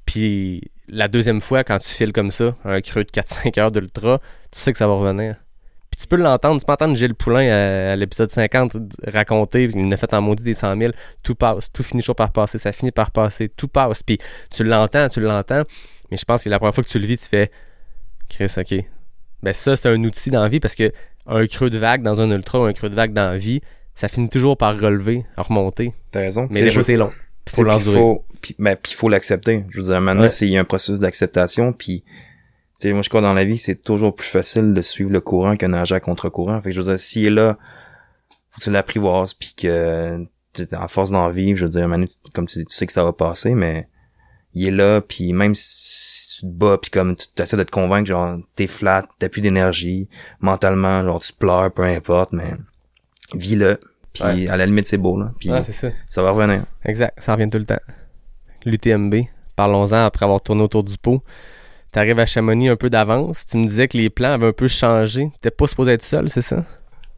Puis 0.05 0.71
la 0.87 1.07
deuxième 1.07 1.39
fois, 1.41 1.63
quand 1.63 1.77
tu 1.79 1.87
files 1.87 2.11
comme 2.11 2.31
ça, 2.31 2.55
un 2.65 2.81
creux 2.81 3.03
de 3.03 3.11
4-5 3.11 3.59
heures 3.59 3.71
d'ultra, 3.71 4.19
tu 4.51 4.59
sais 4.59 4.71
que 4.71 4.77
ça 4.77 4.87
va 4.87 4.93
revenir. 4.93 5.35
Puis 5.99 6.07
tu 6.07 6.15
peux 6.15 6.15
l'entendre, 6.21 6.61
tu 6.61 6.65
peux 6.65 6.71
entendre 6.71 6.95
Gilles 6.95 7.13
Poulain 7.13 7.49
à, 7.49 7.91
à 7.91 7.95
l'épisode 7.97 8.31
50 8.31 8.77
d- 8.77 8.95
raconter, 9.11 9.65
il 9.65 9.85
en 9.85 9.91
a 9.91 9.97
fait 9.97 10.13
en 10.13 10.21
maudit 10.21 10.43
des 10.43 10.53
100 10.53 10.77
000, 10.77 10.93
tout 11.23 11.35
passe, 11.35 11.69
tout 11.73 11.83
finit 11.83 12.01
toujours 12.01 12.15
par 12.15 12.31
passer, 12.31 12.57
ça 12.57 12.71
finit 12.71 12.91
par 12.91 13.11
passer, 13.11 13.49
tout 13.49 13.67
passe. 13.67 14.01
Puis 14.01 14.17
tu 14.49 14.63
l'entends, 14.63 15.09
tu 15.09 15.19
l'entends, 15.19 15.63
mais 16.09 16.15
je 16.17 16.23
pense 16.23 16.43
que 16.43 16.49
la 16.49 16.57
première 16.57 16.73
fois 16.73 16.85
que 16.85 16.89
tu 16.89 16.99
le 16.99 17.05
vis, 17.05 17.17
tu 17.17 17.27
fais 17.27 17.51
Chris, 18.29 18.51
ok. 18.57 18.75
Ben 19.43 19.53
ça, 19.53 19.75
c'est 19.75 19.89
un 19.89 20.01
outil 20.03 20.29
dans 20.31 20.41
la 20.41 20.47
vie 20.49 20.59
parce 20.61 20.75
que 20.75 20.91
un 21.27 21.45
creux 21.47 21.69
de 21.69 21.77
vague 21.77 22.01
dans 22.01 22.21
un 22.21 22.31
ultra 22.31 22.59
ou 22.61 22.63
un 22.63 22.73
creux 22.73 22.89
de 22.89 22.95
vague 22.95 23.11
dans 23.13 23.31
la 23.31 23.37
vie, 23.37 23.61
ça 23.95 24.07
finit 24.07 24.29
toujours 24.29 24.57
par 24.57 24.79
relever, 24.79 25.25
remonter. 25.37 25.93
T'as 26.11 26.21
raison. 26.21 26.47
Mais 26.51 26.61
des 26.61 26.71
fois, 26.71 26.83
c'est 26.83 26.95
long. 26.95 27.11
Puis 27.45 27.55
faut 27.55 27.63
l'endurer. 27.63 27.97
faut, 27.97 28.25
puis, 28.41 28.55
ben, 28.57 28.75
puis 28.81 28.93
faut 28.93 29.09
l'accepter. 29.09 29.65
Je 29.69 29.81
veux 29.81 29.87
dire, 29.91 29.99
maintenant, 30.01 30.23
Ouais. 30.23 30.29
c'est 30.29 30.45
il 30.45 30.51
y 30.53 30.57
a 30.57 30.61
un 30.61 30.65
processus 30.65 30.99
d'acceptation, 30.99 31.73
puis 31.73 32.03
sais, 32.87 32.93
moi 32.93 33.01
je 33.01 33.09
crois 33.09 33.21
dans 33.21 33.33
la 33.33 33.43
vie, 33.45 33.57
c'est 33.57 33.75
toujours 33.81 34.15
plus 34.15 34.27
facile 34.27 34.73
de 34.73 34.81
suivre 34.81 35.11
le 35.11 35.21
courant 35.21 35.55
que 35.57 35.65
nager 35.65 35.95
à 35.95 35.99
contre-courant. 35.99 36.61
Fait 36.61 36.69
que 36.69 36.75
je 36.75 36.81
veux 36.81 36.87
dire, 36.89 36.99
s'il 36.99 37.25
est 37.25 37.29
là, 37.29 37.57
faut 38.51 38.57
que 38.59 38.63
tu 38.63 38.71
l'apprivoises, 38.71 39.33
puis 39.33 39.53
que 39.55 40.25
tu 40.53 40.65
en 40.75 40.87
force 40.87 41.11
d'en 41.11 41.29
vivre, 41.29 41.57
je 41.59 41.65
veux 41.65 41.71
dire, 41.71 41.87
Manu, 41.87 42.07
tu- 42.07 42.15
comme 42.33 42.45
tu, 42.47 42.65
tu 42.65 42.75
sais 42.75 42.85
que 42.85 42.93
ça 42.93 43.03
va 43.03 43.13
passer, 43.13 43.53
mais 43.55 43.87
il 44.53 44.67
est 44.67 44.71
là, 44.71 45.01
puis 45.01 45.31
même 45.33 45.53
si 45.55 46.27
tu 46.39 46.41
te 46.41 46.45
bats, 46.51 46.77
puis 46.81 46.89
comme 46.91 47.15
tu 47.15 47.25
essaies 47.41 47.57
de 47.57 47.63
te 47.63 47.71
convaincre, 47.71 48.07
genre, 48.07 48.37
t'es 48.55 48.67
flat, 48.67 49.05
t'as 49.19 49.29
plus 49.29 49.41
d'énergie, 49.41 50.07
mentalement, 50.39 51.03
genre, 51.03 51.19
tu 51.19 51.33
pleures, 51.33 51.71
peu 51.71 51.83
importe, 51.83 52.31
mais 52.33 52.51
vis-le, 53.33 53.79
puis 54.13 54.23
Ouais. 54.23 54.47
à 54.47 54.57
la 54.57 54.65
limite, 54.65 54.87
c'est 54.87 54.97
beau, 54.97 55.19
là, 55.19 55.31
puis 55.39 55.51
Ah, 55.51 55.61
c'est 55.63 55.71
ça. 55.71 55.89
ça 56.09 56.23
va 56.23 56.31
revenir. 56.31 56.63
Exact, 56.85 57.21
ça 57.21 57.33
revient 57.35 57.49
tout 57.49 57.59
le 57.59 57.65
temps. 57.65 57.79
L'UTMB, 58.65 59.15
parlons-en 59.55 60.03
après 60.05 60.25
avoir 60.25 60.41
tourné 60.41 60.63
autour 60.63 60.83
du 60.83 60.97
pot. 60.97 61.21
T'arrives 61.91 62.19
à 62.19 62.25
Chamonix 62.25 62.69
un 62.69 62.75
peu 62.75 62.89
d'avance. 62.89 63.45
Tu 63.45 63.57
me 63.57 63.65
disais 63.65 63.87
que 63.87 63.97
les 63.97 64.09
plans 64.09 64.33
avaient 64.33 64.47
un 64.47 64.53
peu 64.53 64.67
changé. 64.67 65.31
T'es 65.41 65.51
pas 65.51 65.67
supposé 65.67 65.93
être 65.93 66.03
seul, 66.03 66.29
c'est 66.29 66.41
ça? 66.41 66.63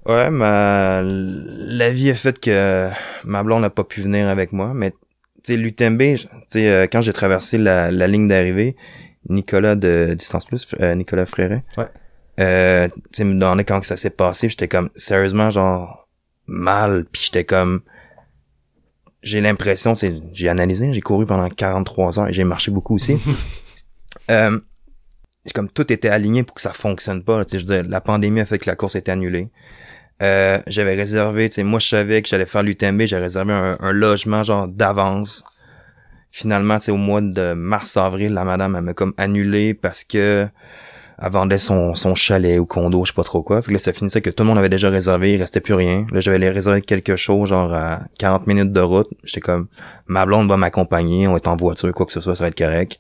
Ouais, 0.06 0.30
ma 0.32 1.02
la 1.04 1.92
vie 1.92 2.10
a 2.10 2.16
fait 2.16 2.40
que 2.40 2.90
ma 3.24 3.44
blonde 3.44 3.62
n'a 3.62 3.70
pas 3.70 3.84
pu 3.84 4.02
venir 4.02 4.28
avec 4.28 4.52
moi, 4.52 4.72
mais 4.74 4.92
tu 5.44 5.54
sais 5.54 5.58
l'UTMB, 5.58 6.02
tu 6.02 6.28
sais 6.48 6.70
euh, 6.70 6.88
quand 6.92 7.02
j'ai 7.02 7.14
traversé 7.14 7.60
la, 7.60 7.92
la 7.92 8.08
ligne 8.08 8.28
d'arrivée, 8.28 8.76
Nicolas 9.30 9.76
de 9.76 10.16
Distance 10.18 10.46
Plus, 10.46 10.68
euh, 10.80 10.96
Nicolas 10.96 11.28
Fréret. 11.28 11.64
Ouais. 11.78 11.88
Euh, 12.40 12.88
tu 12.88 13.02
sais 13.12 13.24
me 13.24 13.34
demandait 13.34 13.64
quand 13.64 13.80
que 13.80 13.86
ça 13.86 13.98
s'est 13.98 14.10
passé, 14.10 14.50
j'étais 14.50 14.68
comme 14.68 14.90
sérieusement 14.96 15.52
genre 15.52 16.08
mal, 16.48 17.06
puis 17.12 17.24
j'étais 17.26 17.44
comme 17.44 17.82
j'ai 19.22 19.40
l'impression, 19.40 19.94
j'ai 20.34 20.50
analysé, 20.50 20.92
j'ai 20.94 21.02
couru 21.02 21.28
pendant 21.28 21.48
43 21.48 22.20
heures 22.20 22.28
et 22.30 22.34
j'ai 22.34 22.44
marché 22.44 22.72
beaucoup 22.72 22.96
aussi. 22.96 23.18
euh, 24.32 24.60
comme 25.54 25.70
tout 25.70 25.92
était 25.92 26.10
aligné 26.10 26.44
pour 26.44 26.56
que 26.56 26.62
ça 26.62 26.74
fonctionne 26.74 27.24
pas. 27.24 27.44
je 27.52 27.58
veux 27.58 27.64
dire, 27.64 27.84
la 27.88 28.02
pandémie 28.02 28.42
a 28.42 28.46
fait 28.46 28.60
que 28.60 28.70
la 28.70 28.76
course 28.76 28.96
était 28.96 29.12
annulée. 29.12 29.50
Euh, 30.22 30.60
j'avais 30.68 30.94
réservé, 30.94 31.50
tu 31.50 31.56
sais, 31.56 31.64
moi 31.64 31.80
je 31.80 31.88
savais 31.88 32.22
que 32.22 32.30
j'allais 32.30 32.46
faire 32.46 32.62
l'UTMB, 32.62 33.02
j'ai 33.02 33.18
réservé 33.18 33.54
un, 33.54 33.92
logement 33.92 34.44
genre 34.44 34.68
d'avance. 34.68 35.44
Finalement, 36.30 36.78
tu 36.78 36.86
sais, 36.86 36.92
au 36.92 36.98
mois 36.98 37.22
de 37.22 37.54
mars-avril, 37.54 38.34
la 38.34 38.46
madame, 38.46 38.76
elle 38.76 38.84
m'a 38.84 38.94
comme 38.94 39.14
annulé 39.18 39.74
parce 39.74 40.04
que 40.04 40.48
elle 41.24 41.32
vendait 41.32 41.58
son, 41.58 41.94
son 41.96 42.16
chalet 42.16 42.60
ou 42.60 42.66
condo, 42.66 43.04
je 43.04 43.12
sais 43.12 43.16
pas 43.16 43.24
trop 43.24 43.44
quoi. 43.44 43.62
Fait 43.62 43.68
que 43.68 43.74
là, 43.74 43.80
ça 43.80 43.94
finissait 43.94 44.22
que 44.22 44.30
tout 44.30 44.44
le 44.44 44.50
monde 44.50 44.58
avait 44.58 44.70
déjà 44.70 44.90
réservé, 44.90 45.34
il 45.34 45.38
restait 45.38 45.60
plus 45.60 45.74
rien. 45.74 46.08
Là, 46.12 46.20
j'avais 46.20 46.50
réservé 46.50 46.82
quelque 46.82 47.16
chose, 47.16 47.50
genre 47.50 47.74
à 47.74 48.02
40 48.18 48.48
minutes 48.48 48.72
de 48.72 48.80
route. 48.80 49.10
J'étais 49.24 49.42
comme, 49.42 49.68
ma 50.08 50.26
blonde 50.26 50.48
va 50.48 50.58
m'accompagner, 50.58 51.28
on 51.28 51.36
est 51.36 51.48
en 51.48 51.56
voiture, 51.56 51.94
quoi 51.94 52.06
que 52.06 52.14
ce 52.14 52.22
soit, 52.22 52.36
ça 52.36 52.44
va 52.44 52.48
être 52.48 52.58
correct. 52.58 53.00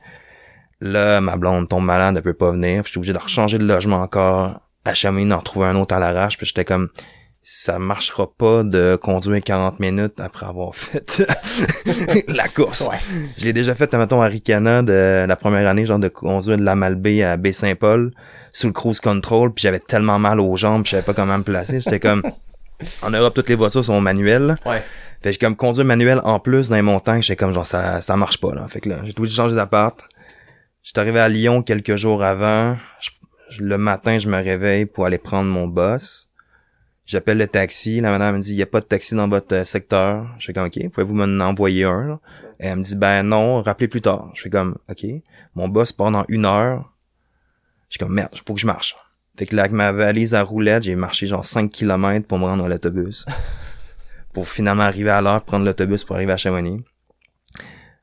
Là, 0.81 1.21
ma 1.21 1.37
blonde 1.37 1.69
tombe 1.69 1.85
malade, 1.85 2.15
elle 2.17 2.23
peut 2.23 2.33
pas 2.33 2.51
venir. 2.51 2.83
J'étais 2.85 2.97
obligé 2.97 3.13
de 3.13 3.19
rechanger 3.19 3.57
de 3.57 3.65
logement 3.65 4.01
encore 4.01 4.59
à 4.83 4.93
Chamonix, 4.93 5.29
d'en 5.29 5.37
retrouver 5.37 5.67
un 5.67 5.75
autre 5.75 5.93
à 5.93 5.99
l'arrache. 5.99 6.37
Puis 6.37 6.47
j'étais 6.47 6.65
comme, 6.65 6.89
ça 7.43 7.79
marchera 7.79 8.27
pas 8.35 8.63
de 8.63 8.97
conduire 9.01 9.43
40 9.43 9.79
minutes 9.79 10.19
après 10.19 10.45
avoir 10.45 10.75
fait 10.75 11.23
la 12.27 12.47
course. 12.47 12.87
Ouais. 12.87 12.97
Je 13.37 13.45
l'ai 13.45 13.53
déjà 13.53 13.75
fait, 13.75 13.93
mettons, 13.93 14.21
à 14.21 14.27
Ricana 14.27 14.81
de 14.81 15.25
la 15.27 15.35
première 15.35 15.67
année, 15.67 15.85
genre 15.85 15.99
de 15.99 16.07
conduire 16.07 16.57
de 16.57 16.63
la 16.63 16.75
Malbaie 16.75 17.23
à 17.23 17.37
Baie-Saint-Paul 17.37 18.11
sous 18.51 18.67
le 18.67 18.73
cruise 18.73 18.99
control, 18.99 19.53
puis 19.53 19.61
j'avais 19.63 19.79
tellement 19.79 20.19
mal 20.19 20.39
aux 20.39 20.57
jambes, 20.57 20.83
puis 20.83 20.89
je 20.91 20.95
savais 20.97 21.05
pas 21.05 21.13
comment 21.13 21.37
me 21.37 21.43
placer. 21.43 21.79
J'étais 21.81 21.99
comme, 21.99 22.23
En 23.01 23.09
Europe, 23.11 23.33
toutes 23.33 23.49
les 23.49 23.55
voitures 23.55 23.83
sont 23.83 24.01
manuelles. 24.01 24.55
Ouais. 24.65 24.83
Fait 25.21 25.29
que 25.29 25.33
j'ai 25.33 25.37
comme 25.37 25.55
conduire 25.55 25.85
manuel 25.85 26.19
en 26.23 26.39
plus 26.39 26.69
dans 26.69 26.75
les 26.75 26.81
montagnes, 26.81 27.21
j'étais 27.21 27.35
comme 27.35 27.53
genre 27.53 27.65
ça 27.65 28.01
ça 28.01 28.17
marche 28.17 28.39
pas 28.39 28.55
là. 28.55 28.67
Fait 28.67 28.81
que 28.81 28.89
là, 28.89 29.01
j'ai 29.03 29.13
tout 29.13 29.25
changé 29.27 29.53
d'appart. 29.55 30.03
J'étais 30.83 30.99
arrivé 30.99 31.19
à 31.19 31.29
Lyon 31.29 31.61
quelques 31.61 31.95
jours 31.95 32.23
avant. 32.23 32.77
Je- 32.99 33.61
le 33.63 33.77
matin, 33.77 34.17
je 34.17 34.27
me 34.27 34.37
réveille 34.41 34.85
pour 34.85 35.05
aller 35.05 35.17
prendre 35.17 35.49
mon 35.49 35.67
bus. 35.67 36.29
J'appelle 37.05 37.37
le 37.37 37.47
taxi, 37.47 37.99
la 37.99 38.09
madame 38.11 38.37
me 38.37 38.41
dit 38.41 38.51
il 38.51 38.57
y 38.57 38.61
a 38.61 38.65
pas 38.67 38.79
de 38.79 38.85
taxi 38.85 39.15
dans 39.15 39.27
votre 39.27 39.53
euh, 39.53 39.63
secteur. 39.65 40.27
Je 40.39 40.45
fais 40.45 40.53
comme 40.53 40.67
OK, 40.67 40.79
pouvez-vous 40.89 41.13
m'en 41.13 41.43
envoyer 41.43 41.83
un 41.83 42.07
là? 42.07 42.19
Et 42.59 42.67
elle 42.67 42.77
me 42.77 42.83
dit 42.83 42.95
ben 42.95 43.23
non, 43.23 43.61
rappelez 43.61 43.89
plus 43.89 44.01
tard. 44.01 44.31
Je 44.33 44.41
fais 44.43 44.49
comme 44.49 44.77
OK, 44.89 45.05
mon 45.55 45.67
bus 45.67 45.91
part 45.91 46.11
dans 46.11 46.23
une 46.29 46.45
heure. 46.45 46.93
Je 47.89 47.95
suis 47.95 47.99
comme 47.99 48.13
merde, 48.13 48.31
faut 48.47 48.53
que 48.53 48.61
je 48.61 48.65
marche. 48.65 48.95
Fait 49.37 49.45
que 49.45 49.55
là 49.55 49.63
avec 49.63 49.73
ma 49.73 49.91
valise 49.91 50.33
à 50.33 50.43
roulette, 50.43 50.83
j'ai 50.83 50.95
marché 50.95 51.27
genre 51.27 51.43
5 51.43 51.69
km 51.69 52.25
pour 52.27 52.39
me 52.39 52.45
rendre 52.45 52.63
à 52.65 52.69
l'autobus 52.69 53.25
pour 54.33 54.47
finalement 54.47 54.83
arriver 54.83 55.09
à 55.09 55.19
l'heure, 55.21 55.43
prendre 55.43 55.65
l'autobus 55.65 56.05
pour 56.05 56.15
arriver 56.15 56.31
à 56.31 56.37
Chamonix. 56.37 56.81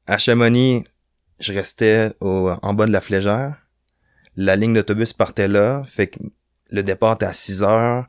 À 0.06 0.18
Chamonix, 0.18 0.84
je 1.40 1.52
restais 1.52 2.12
au, 2.20 2.50
en 2.62 2.74
bas 2.74 2.86
de 2.86 2.92
la 2.92 3.00
flégère. 3.00 3.56
La 4.36 4.56
ligne 4.56 4.74
d'autobus 4.74 5.12
partait 5.12 5.48
là, 5.48 5.82
fait 5.84 6.08
que 6.08 6.18
le 6.70 6.82
départ 6.82 7.14
était 7.14 7.26
à 7.26 7.32
6 7.32 7.62
heures. 7.62 8.06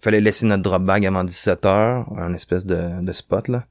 Fallait 0.00 0.20
laisser 0.20 0.46
notre 0.46 0.62
drop 0.62 0.82
bag 0.82 1.04
avant 1.06 1.24
17 1.24 1.66
heures, 1.66 2.06
un 2.16 2.32
espèce 2.34 2.64
de, 2.64 3.04
de 3.04 3.12
spot 3.12 3.48
là. 3.48 3.66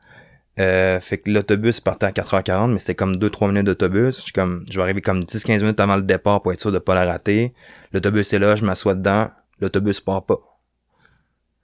Euh, 0.60 1.00
fait 1.00 1.20
que 1.20 1.32
l'autobus 1.32 1.80
partait 1.80 2.08
à 2.08 2.12
4h40, 2.12 2.74
mais 2.74 2.80
c'était 2.80 2.96
comme 2.96 3.16
2-3 3.16 3.48
minutes 3.48 3.66
d'autobus. 3.66 4.18
Je 4.18 4.22
suis 4.24 4.32
comme, 4.34 4.66
je 4.70 4.76
vais 4.76 4.84
arriver 4.84 5.02
comme 5.02 5.22
10-15 5.22 5.62
minutes 5.62 5.80
avant 5.80 5.96
le 5.96 6.02
départ 6.02 6.42
pour 6.42 6.52
être 6.52 6.60
sûr 6.60 6.72
de 6.72 6.80
pas 6.80 6.96
la 6.96 7.06
rater. 7.06 7.54
L'autobus 7.94 8.34
est 8.34 8.40
là, 8.40 8.56
je 8.56 8.66
m'assois 8.66 8.96
dedans. 8.96 9.30
L'autobus 9.62 10.02
part 10.02 10.26
pas. 10.26 10.40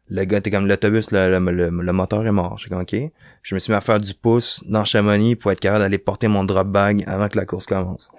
Le 0.07 0.23
gars 0.23 0.37
était 0.37 0.51
comme 0.51 0.67
l'autobus, 0.67 1.09
le, 1.11 1.31
le, 1.39 1.51
le, 1.51 1.69
le 1.81 1.91
moteur 1.93 2.25
est 2.27 2.31
mort. 2.31 2.57
J'ai 2.59 2.69
comme 2.69 2.81
ok. 2.81 2.95
Je 3.41 3.55
me 3.55 3.59
suis 3.59 3.71
mis 3.71 3.77
à 3.77 3.81
faire 3.81 3.99
du 3.99 4.13
pouce 4.13 4.63
dans 4.67 4.85
Chamonix 4.85 5.35
pour 5.35 5.51
être 5.51 5.59
capable 5.59 5.81
d'aller 5.83 5.97
porter 5.97 6.27
mon 6.27 6.43
drop 6.43 6.67
bag 6.67 7.03
avant 7.07 7.27
que 7.27 7.37
la 7.37 7.45
course 7.45 7.65
commence. 7.65 8.11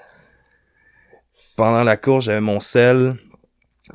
Pendant 1.57 1.85
la 1.85 1.97
course, 1.97 2.25
j'avais 2.27 2.41
mon 2.41 2.61
sel, 2.61 3.17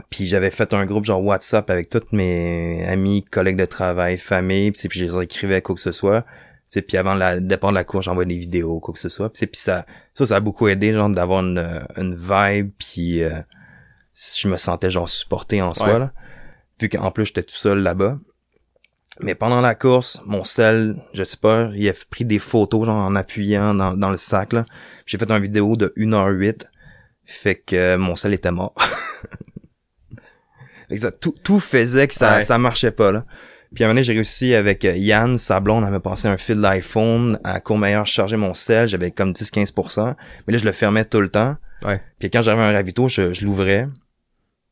puis 0.09 0.25
j'avais 0.27 0.51
fait 0.51 0.73
un 0.73 0.85
groupe 0.85 1.05
genre 1.05 1.23
WhatsApp 1.23 1.69
avec 1.69 1.89
tous 1.89 2.03
mes 2.11 2.83
amis, 2.87 3.23
collègues 3.23 3.57
de 3.57 3.65
travail, 3.65 4.17
famille, 4.17 4.71
puis, 4.71 4.87
puis 4.87 4.99
je 4.99 5.05
les 5.17 5.23
écrivais 5.23 5.61
quoi 5.61 5.75
que 5.75 5.81
ce 5.81 5.91
soit. 5.91 6.21
Tu 6.21 6.79
sais, 6.79 6.81
puis 6.81 6.97
avant 6.97 7.13
la- 7.13 7.39
départ 7.39 7.71
de 7.71 7.75
la 7.75 7.83
course, 7.83 8.05
j'envoyais 8.05 8.27
des 8.29 8.37
vidéos, 8.37 8.79
quoi 8.79 8.93
que 8.93 8.99
ce 8.99 9.09
soit. 9.09 9.31
Puis, 9.31 9.45
puis 9.47 9.59
ça, 9.59 9.85
ça, 10.13 10.25
ça 10.25 10.37
a 10.37 10.39
beaucoup 10.39 10.67
aidé, 10.69 10.93
genre, 10.93 11.09
d'avoir 11.09 11.41
une, 11.41 11.81
une 11.97 12.15
vibe, 12.15 12.71
puis 12.79 13.21
euh, 13.23 13.31
je 14.37 14.47
me 14.47 14.55
sentais 14.57 14.89
genre 14.89 15.09
supporté 15.09 15.61
en 15.61 15.73
soi, 15.73 15.87
Ouais. 15.93 15.99
là. 15.99 16.13
Vu 16.81 16.89
qu'en 16.89 17.11
plus, 17.11 17.27
j'étais 17.27 17.43
tout 17.43 17.55
seul 17.55 17.79
là-bas. 17.79 18.17
Mais 19.19 19.35
pendant 19.35 19.61
la 19.61 19.75
course, 19.75 20.21
mon 20.25 20.43
sel, 20.43 20.95
je 21.13 21.23
sais 21.23 21.37
pas, 21.37 21.69
il 21.75 21.87
a 21.87 21.93
pris 22.09 22.25
des 22.25 22.39
photos, 22.39 22.85
genre, 22.85 22.95
en 22.95 23.15
appuyant 23.15 23.73
dans, 23.73 23.93
dans 23.95 24.09
le 24.09 24.17
sac, 24.17 24.53
là. 24.53 24.65
J'ai 25.05 25.17
fait 25.17 25.29
une 25.29 25.41
vidéo 25.41 25.75
de 25.75 25.93
1h08. 25.97 26.63
Fait 27.25 27.55
que 27.55 27.75
euh, 27.75 27.97
mon 27.97 28.15
sel 28.15 28.33
était 28.33 28.51
mort. 28.51 28.73
Fait 30.89 30.95
que 30.95 31.01
ça, 31.01 31.11
tout, 31.11 31.35
tout 31.43 31.59
faisait 31.59 32.07
que 32.07 32.13
ça, 32.13 32.35
Ouais. 32.37 32.41
ça 32.41 32.57
marchait 32.57 32.91
pas, 32.91 33.11
là. 33.11 33.25
Puis 33.73 33.83
à 33.83 33.87
un 33.87 33.89
moment 33.89 33.95
donné, 33.95 34.03
j'ai 34.03 34.13
réussi 34.13 34.53
avec 34.53 34.83
euh, 34.83 34.97
Yann, 34.97 35.37
sa 35.37 35.61
blonde, 35.61 35.85
elle 35.85 35.91
m'a 35.91 36.01
passé 36.01 36.27
un 36.27 36.37
fil 36.37 36.59
d'iPhone 36.59 37.39
à 37.45 37.61
Courmayeur, 37.61 38.05
je 38.05 38.11
chargeais 38.11 38.35
mon 38.35 38.53
sel, 38.53 38.89
j'avais 38.89 39.11
comme 39.11 39.31
10-15%. 39.31 40.15
Mais 40.47 40.53
là, 40.53 40.57
je 40.59 40.65
le 40.65 40.73
fermais 40.73 41.05
tout 41.05 41.21
le 41.21 41.29
temps. 41.29 41.55
Ouais. 41.85 42.01
Puis 42.19 42.29
quand 42.29 42.41
j'avais 42.41 42.61
un 42.61 42.71
ravito, 42.73 43.07
je, 43.07 43.31
je 43.33 43.45
l'ouvrais. 43.45 43.87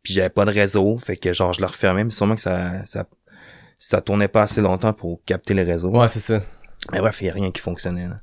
Puis 0.10 0.16
j'avais 0.16 0.30
pas 0.32 0.44
de 0.44 0.50
réseau, 0.50 0.98
fait 0.98 1.18
que 1.18 1.34
genre 1.34 1.54
je 1.54 1.62
le 1.62 1.68
refermais, 1.68 2.04
mais 2.04 2.10
sûrement 2.10 2.34
que 2.34 2.42
ça, 2.42 2.84
ça, 2.84 3.06
ça 3.78 4.02
tournait 4.02 4.28
pas 4.28 4.42
assez 4.42 4.60
longtemps 4.60 4.92
pour 4.92 5.20
capter 5.24 5.54
les 5.54 5.62
réseaux. 5.62 5.92
Ouais, 5.92 6.08
c'est 6.08 6.20
ça. 6.20 6.42
Mais 6.92 6.98
bref, 6.98 7.20
il 7.22 7.28
y 7.28 7.30
a 7.30 7.34
rien 7.34 7.52
qui 7.52 7.62
fonctionnait. 7.62 8.08
Là. 8.08 8.16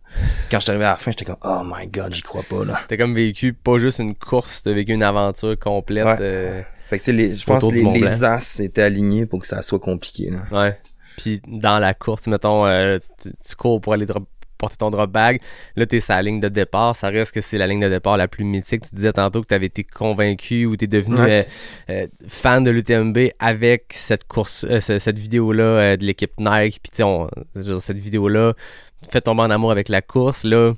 Quand 0.51 0.59
je 0.59 0.63
suis 0.65 0.71
arrivé 0.71 0.85
à 0.85 0.91
la 0.91 0.97
fin, 0.97 1.13
j'étais 1.13 1.25
comme 1.27 1.37
oh 1.45 1.63
my 1.65 1.87
god, 1.87 2.13
j'y 2.13 2.23
crois 2.23 2.43
pas 2.43 2.65
là. 2.65 2.81
T'as 2.89 2.97
comme 2.97 3.15
vécu 3.15 3.53
pas 3.53 3.79
juste 3.79 4.01
une 4.01 4.17
course, 4.17 4.65
t'as 4.65 4.73
vécu 4.73 4.95
une 4.95 5.05
aventure 5.05 5.57
complète. 5.57 6.07
Ouais. 6.07 6.17
euh, 6.19 6.63
Fait 6.89 6.99
que 6.99 7.05
tu 7.05 7.11
sais, 7.11 7.13
les, 7.13 7.37
je 7.37 7.47
pense 7.47 7.63
que 7.63 7.71
les, 7.71 7.85
les 7.85 8.25
as 8.25 8.59
étaient 8.59 8.83
alignés 8.83 9.27
pour 9.27 9.39
que 9.41 9.47
ça 9.47 9.63
soit 9.63 9.79
compliqué. 9.79 10.31
Là. 10.33 10.41
Ouais. 10.51 10.77
Puis 11.19 11.41
dans 11.47 11.79
la 11.79 11.95
course, 11.95 12.27
mettons, 12.27 12.67
euh, 12.67 12.99
tu, 13.23 13.31
tu 13.49 13.55
cours 13.55 13.81
pour 13.81 13.93
aller 13.93 14.07
porter 14.57 14.77
ton 14.77 14.91
drop 14.91 15.11
bag. 15.11 15.41
Là, 15.77 15.87
t'es 15.87 16.01
sur 16.01 16.15
la 16.15 16.23
ligne 16.23 16.41
de 16.41 16.49
départ. 16.49 16.95
Ça 16.97 17.09
reste 17.09 17.33
que 17.33 17.41
c'est 17.41 17.59
la 17.59 17.67
ligne 17.67 17.81
de 17.81 17.89
départ 17.89 18.17
la 18.17 18.29
plus 18.29 18.45
mythique. 18.45 18.83
Tu 18.89 18.95
disais 18.95 19.13
tantôt 19.13 19.43
que 19.43 19.47
t'avais 19.47 19.67
été 19.67 19.85
convaincu 19.85 20.67
ou 20.67 20.77
t'es 20.77 20.87
devenu 20.87 21.17
Ouais. 21.17 21.47
euh, 21.91 22.05
euh, 22.05 22.07
fan 22.29 22.65
de 22.65 22.71
l'UTMB 22.71 23.19
avec 23.39 23.85
cette 23.91 24.25
course, 24.25 24.65
euh, 24.69 24.81
ce- 24.81 24.99
cette 24.99 25.19
vidéo-là 25.19 25.97
de 25.97 26.05
l'équipe 26.05 26.33
Nike. 26.39 26.81
Puis 26.83 26.91
tu 26.95 27.81
cette 27.81 27.99
vidéo-là 27.99 28.53
fait 29.11 29.21
tomber 29.21 29.43
en 29.43 29.51
amour 29.51 29.71
avec 29.71 29.89
la 29.89 30.03
course. 30.03 30.45
Là, 30.45 30.73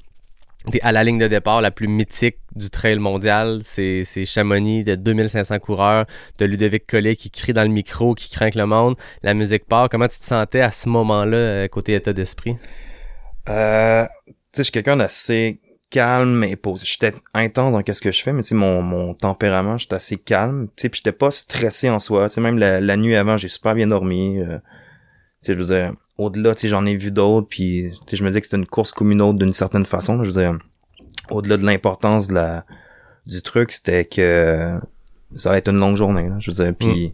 t'es 0.70 0.80
à 0.82 0.92
la 0.92 1.04
ligne 1.04 1.18
de 1.18 1.28
départ 1.28 1.62
la 1.62 1.70
plus 1.70 1.88
mythique 1.88 2.36
du 2.54 2.68
trail 2.68 2.98
mondial. 2.98 3.60
C'est 3.64 4.04
Chamonix 4.24 4.84
de 4.84 4.96
2500 4.96 5.58
coureurs, 5.60 6.04
de 6.38 6.44
Ludovic 6.44 6.86
Collet 6.86 7.16
qui 7.16 7.30
crie 7.30 7.52
dans 7.52 7.62
le 7.62 7.68
micro, 7.68 8.14
qui 8.14 8.28
craint 8.28 8.50
le 8.54 8.66
monde. 8.66 8.96
La 9.22 9.34
musique 9.34 9.64
part. 9.66 9.88
Comment 9.88 10.08
tu 10.08 10.18
te 10.18 10.24
sentais 10.24 10.60
à 10.60 10.70
ce 10.70 10.88
moment-là, 10.88 11.68
côté 11.68 11.94
état 11.94 12.12
d'esprit? 12.12 12.56
Euh, 13.48 14.04
tu 14.26 14.32
sais, 14.52 14.58
je 14.58 14.62
suis 14.64 14.72
quelqu'un 14.72 14.96
d'assez 14.96 15.60
calme 15.90 16.44
et 16.44 16.56
posé. 16.56 16.84
J'étais 16.86 17.14
intense 17.32 17.72
dans 17.72 17.82
qu'est-ce 17.82 18.02
que 18.02 18.12
je 18.12 18.22
fais, 18.22 18.32
mais 18.32 18.42
tu 18.42 18.48
sais, 18.48 18.54
mon, 18.54 18.82
mon 18.82 19.14
tempérament, 19.14 19.78
j'étais 19.78 19.94
assez 19.94 20.16
calme. 20.16 20.68
Tu 20.76 20.82
sais, 20.82 20.88
puis 20.88 20.98
j'étais 21.02 21.16
pas 21.16 21.30
stressé 21.30 21.88
en 21.88 21.98
soi. 21.98 22.28
Tu 22.28 22.34
sais, 22.36 22.40
même 22.40 22.58
la, 22.58 22.80
la 22.80 22.96
nuit 22.96 23.16
avant, 23.16 23.36
j'ai 23.36 23.48
super 23.48 23.74
bien 23.74 23.86
dormi. 23.86 24.38
euh, 24.38 24.58
tu 25.42 25.46
sais, 25.46 25.52
je 25.54 25.58
veux 25.58 25.66
dire, 25.66 25.92
au-delà, 26.18 26.54
tu 26.54 26.62
sais, 26.62 26.68
j'en 26.68 26.84
ai 26.84 26.96
vu 26.96 27.10
d'autres, 27.10 27.48
puis 27.48 27.90
tu 28.06 28.10
sais, 28.10 28.16
je 28.16 28.24
me 28.24 28.30
dis 28.30 28.40
que 28.40 28.46
c'était 28.46 28.56
une 28.58 28.66
course 28.66 28.92
comme 28.92 29.12
une 29.12 29.22
autre 29.22 29.38
d'une 29.38 29.52
certaine 29.52 29.86
façon. 29.86 30.22
Je 30.24 30.30
veux 30.30 30.40
dire, 30.40 30.58
au-delà 31.30 31.56
de 31.56 31.64
l'importance 31.64 32.28
de 32.28 32.34
la 32.34 32.64
du 33.26 33.42
truc, 33.42 33.72
c'était 33.72 34.04
que 34.06 34.78
ça 35.36 35.50
allait 35.50 35.58
être 35.58 35.68
une 35.68 35.78
longue 35.78 35.96
journée. 35.96 36.28
Là, 36.28 36.36
je 36.40 36.50
veux 36.50 36.64
dire, 36.64 36.74
puis 36.74 37.12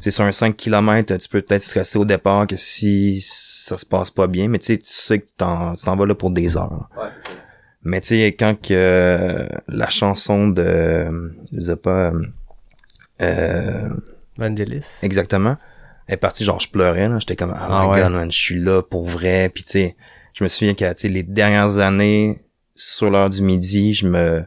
c'est 0.00 0.10
sur 0.10 0.24
un 0.24 0.32
5 0.32 0.56
km, 0.56 1.16
tu 1.16 1.28
peux 1.28 1.42
peut-être 1.42 1.62
stresser 1.62 1.98
au 1.98 2.04
départ 2.04 2.46
que 2.46 2.56
si 2.56 3.20
ça 3.20 3.76
se 3.78 3.84
passe 3.86 4.10
pas 4.10 4.26
bien, 4.26 4.48
mais 4.48 4.58
tu 4.58 4.66
sais, 4.66 4.78
tu 4.78 4.86
sais 4.92 5.18
que 5.18 5.26
tu 5.26 5.34
t'en 5.36 5.74
tu 5.74 5.84
t'en 5.84 5.96
vas 5.96 6.06
là 6.06 6.14
pour 6.14 6.30
des 6.30 6.56
heures. 6.56 6.88
là. 6.94 7.10
Mais 7.82 8.00
tu 8.00 8.08
sais, 8.08 8.26
quand 8.38 8.54
que 8.60 8.72
euh, 8.74 9.46
la 9.68 9.88
chanson 9.88 10.48
de 10.48 11.06
je 11.52 11.60
sais 11.60 11.76
pas 11.76 12.10
euh, 12.12 12.22
euh, 13.22 13.88
Vangelis? 14.36 14.84
exactement 15.02 15.56
est 16.08 16.16
partie, 16.16 16.44
genre 16.44 16.60
je 16.60 16.68
pleurais 16.70 17.08
là, 17.08 17.18
j'étais 17.18 17.36
comme 17.36 17.52
oh 17.54 17.58
Ah 17.60 17.82
my 17.84 17.90
ouais. 17.90 18.00
god 18.02 18.12
man, 18.12 18.32
je 18.32 18.38
suis 18.38 18.58
là 18.60 18.82
pour 18.82 19.06
vrai, 19.06 19.50
puis 19.52 19.62
tu 19.64 19.70
sais, 19.72 19.96
je 20.34 20.42
me 20.44 20.48
souviens 20.48 20.74
que 20.74 20.84
tu 20.92 20.92
sais 20.96 21.08
les 21.08 21.22
dernières 21.22 21.78
années 21.78 22.40
sur 22.74 23.10
l'heure 23.10 23.28
du 23.28 23.42
midi, 23.42 23.94
je 23.94 24.06
me 24.06 24.44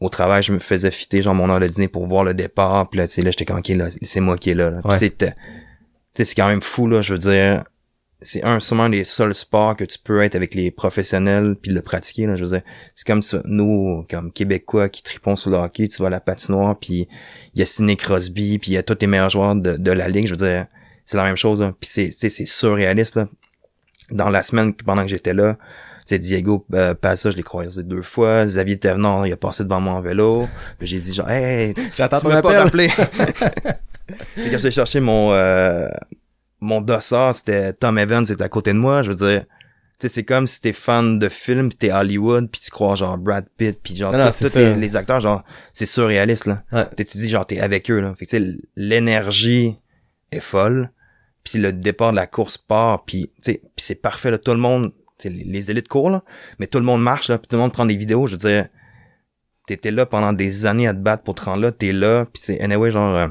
au 0.00 0.08
travail, 0.08 0.42
je 0.42 0.52
me 0.52 0.58
faisais 0.58 0.90
fitter 0.90 1.22
genre 1.22 1.34
mon 1.34 1.50
heure 1.50 1.60
de 1.60 1.66
dîner 1.66 1.88
pour 1.88 2.06
voir 2.06 2.24
le 2.24 2.34
départ, 2.34 2.88
puis 2.88 2.98
là 2.98 3.06
tu 3.06 3.14
sais 3.14 3.22
là 3.22 3.30
j'étais 3.30 3.44
comme 3.44 3.58
OK 3.58 3.68
là, 3.68 3.88
c'est 4.02 4.20
moi 4.20 4.38
qui 4.38 4.50
est 4.50 4.54
là. 4.54 4.70
là. 4.70 4.80
Ouais. 4.84 4.98
c'était 4.98 5.32
tu 5.32 5.36
sais 6.14 6.24
c'est 6.24 6.34
quand 6.34 6.48
même 6.48 6.62
fou 6.62 6.86
là, 6.86 7.02
je 7.02 7.12
veux 7.12 7.18
dire 7.18 7.64
c'est 8.22 8.42
un 8.44 8.60
sûrement 8.60 8.88
les 8.88 9.04
seuls 9.04 9.34
sports 9.34 9.76
que 9.76 9.84
tu 9.84 9.98
peux 9.98 10.22
être 10.22 10.34
avec 10.34 10.54
les 10.54 10.70
professionnels 10.70 11.56
puis 11.60 11.70
le 11.70 11.82
pratiquer 11.82 12.26
là, 12.26 12.36
je 12.36 12.44
veux 12.44 12.50
dire 12.50 12.62
c'est 12.94 13.06
comme 13.06 13.22
ça 13.22 13.42
nous 13.44 14.06
comme 14.10 14.32
québécois 14.32 14.88
qui 14.88 15.02
tripons 15.02 15.36
sur 15.36 15.50
le 15.50 15.56
hockey, 15.58 15.88
tu 15.88 16.00
vas 16.00 16.08
à 16.08 16.10
la 16.10 16.20
patinoire 16.20 16.78
puis 16.78 17.06
il 17.54 17.60
y 17.60 17.62
a 17.62 17.66
Sidney 17.66 17.96
Crosby 17.96 18.58
puis 18.58 18.72
il 18.72 18.74
y 18.74 18.78
a 18.78 18.82
tous 18.82 18.96
les 19.00 19.06
meilleurs 19.06 19.30
joueurs 19.30 19.54
de, 19.54 19.76
de 19.76 19.90
la 19.92 20.08
ligue, 20.08 20.26
je 20.26 20.30
veux 20.30 20.36
dire 20.36 20.66
c'est 21.04 21.18
la 21.18 21.24
même 21.24 21.36
chose 21.36 21.60
là. 21.60 21.74
puis 21.78 21.88
c'est 21.90 22.10
c'est 22.12 22.46
surréaliste 22.46 23.16
là. 23.16 23.28
Dans 24.10 24.30
la 24.30 24.42
semaine 24.42 24.74
pendant 24.74 25.02
que 25.02 25.08
j'étais 25.08 25.34
là, 25.34 25.56
sais 26.10 26.18
Diego 26.18 26.64
euh, 26.74 26.94
Passa, 26.94 27.30
je 27.30 27.36
l'ai 27.36 27.42
croisé 27.42 27.82
deux 27.82 28.02
fois, 28.02 28.44
Xavier 28.44 28.78
Thévenard, 28.78 29.26
il 29.26 29.32
a 29.32 29.36
passé 29.36 29.64
devant 29.64 29.80
moi 29.80 29.94
en 29.94 30.00
vélo, 30.00 30.48
puis 30.78 30.86
j'ai 30.86 30.98
dit 31.00 31.12
genre 31.14 31.28
hey, 31.30 31.74
J'attends 31.96 32.20
tu 32.20 32.26
m'as 32.28 32.42
pas 32.42 32.50
appel. 32.62 32.88
rappelé. 32.88 32.88
Quand 34.50 34.58
j'ai 34.58 34.70
cherché 34.70 35.00
mon 35.00 35.32
euh, 35.32 35.88
mon 36.60 36.80
dossard, 36.80 37.34
c'était 37.36 37.72
Tom 37.72 37.98
Evans, 37.98 38.26
c'était 38.26 38.44
à 38.44 38.48
côté 38.48 38.72
de 38.72 38.78
moi, 38.78 39.02
je 39.02 39.10
veux 39.12 39.16
dire 39.30 39.44
tu 39.98 40.08
sais, 40.08 40.14
c'est 40.14 40.24
comme 40.24 40.46
si 40.46 40.62
t'es 40.62 40.72
fan 40.72 41.18
de 41.18 41.28
film, 41.28 41.68
pis 41.68 41.76
t'es 41.76 41.92
Hollywood, 41.92 42.48
puis 42.50 42.58
tu 42.60 42.70
crois 42.70 42.94
genre 42.94 43.18
Brad 43.18 43.44
Pitt, 43.58 43.78
puis 43.82 43.96
genre 43.96 44.14
tous 44.38 44.54
les, 44.54 44.74
les 44.74 44.96
acteurs, 44.96 45.20
genre 45.20 45.44
c'est 45.74 45.84
surréaliste 45.86 46.46
là. 46.46 46.62
Ouais. 46.72 46.86
T'es- 46.96 47.04
Tu 47.04 47.18
dis 47.18 47.28
genre 47.28 47.46
t'es 47.46 47.60
avec 47.60 47.90
eux 47.90 48.00
là. 48.00 48.14
Fait 48.18 48.24
que 48.26 48.30
tu 48.30 48.42
sais 48.42 48.58
l'énergie 48.76 49.76
est 50.32 50.40
folle, 50.40 50.90
puis 51.44 51.58
le 51.58 51.72
départ 51.72 52.12
de 52.12 52.16
la 52.16 52.26
course 52.26 52.56
part, 52.58 53.04
puis 53.04 53.30
tu 53.42 53.52
sais, 53.52 53.60
puis 53.60 53.84
c'est 53.84 53.94
parfait 53.94 54.30
là. 54.30 54.38
Tout 54.38 54.52
le 54.52 54.56
monde, 54.58 54.92
les, 55.24 55.44
les 55.44 55.70
élites 55.70 55.88
courent 55.88 56.10
là, 56.10 56.22
mais 56.58 56.66
tout 56.66 56.78
le 56.78 56.84
monde 56.84 57.02
marche 57.02 57.28
là, 57.28 57.38
puis 57.38 57.48
tout 57.48 57.56
le 57.56 57.62
monde 57.62 57.72
prend 57.72 57.86
des 57.86 57.96
vidéos. 57.96 58.26
Je 58.26 58.32
veux 58.32 58.38
dire, 58.38 58.66
t'étais 59.66 59.90
là 59.90 60.06
pendant 60.06 60.32
des 60.32 60.66
années 60.66 60.86
à 60.88 60.94
te 60.94 60.98
battre 60.98 61.22
pour 61.22 61.34
te 61.34 61.42
rendre 61.44 61.62
là, 61.62 61.72
t'es 61.72 61.92
là, 61.92 62.26
puis 62.32 62.42
c'est 62.44 62.60
anyway 62.60 62.90
genre 62.90 63.14
euh, 63.14 63.28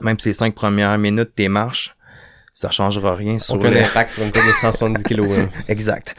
même 0.00 0.18
ces 0.18 0.32
cinq 0.32 0.54
premières 0.54 0.96
minutes 0.98 1.30
t'es 1.36 1.48
marches, 1.48 1.94
ça 2.54 2.70
changera 2.70 3.14
rien 3.14 3.38
sur 3.38 3.54
Aucun 3.54 3.70
le 3.70 3.82
impact 3.82 4.10
sur 4.10 4.22
une 4.22 4.32
course 4.32 4.46
de 4.46 4.52
170 4.52 5.02
kilos. 5.04 5.28
hein. 5.30 5.48
exact. 5.68 6.14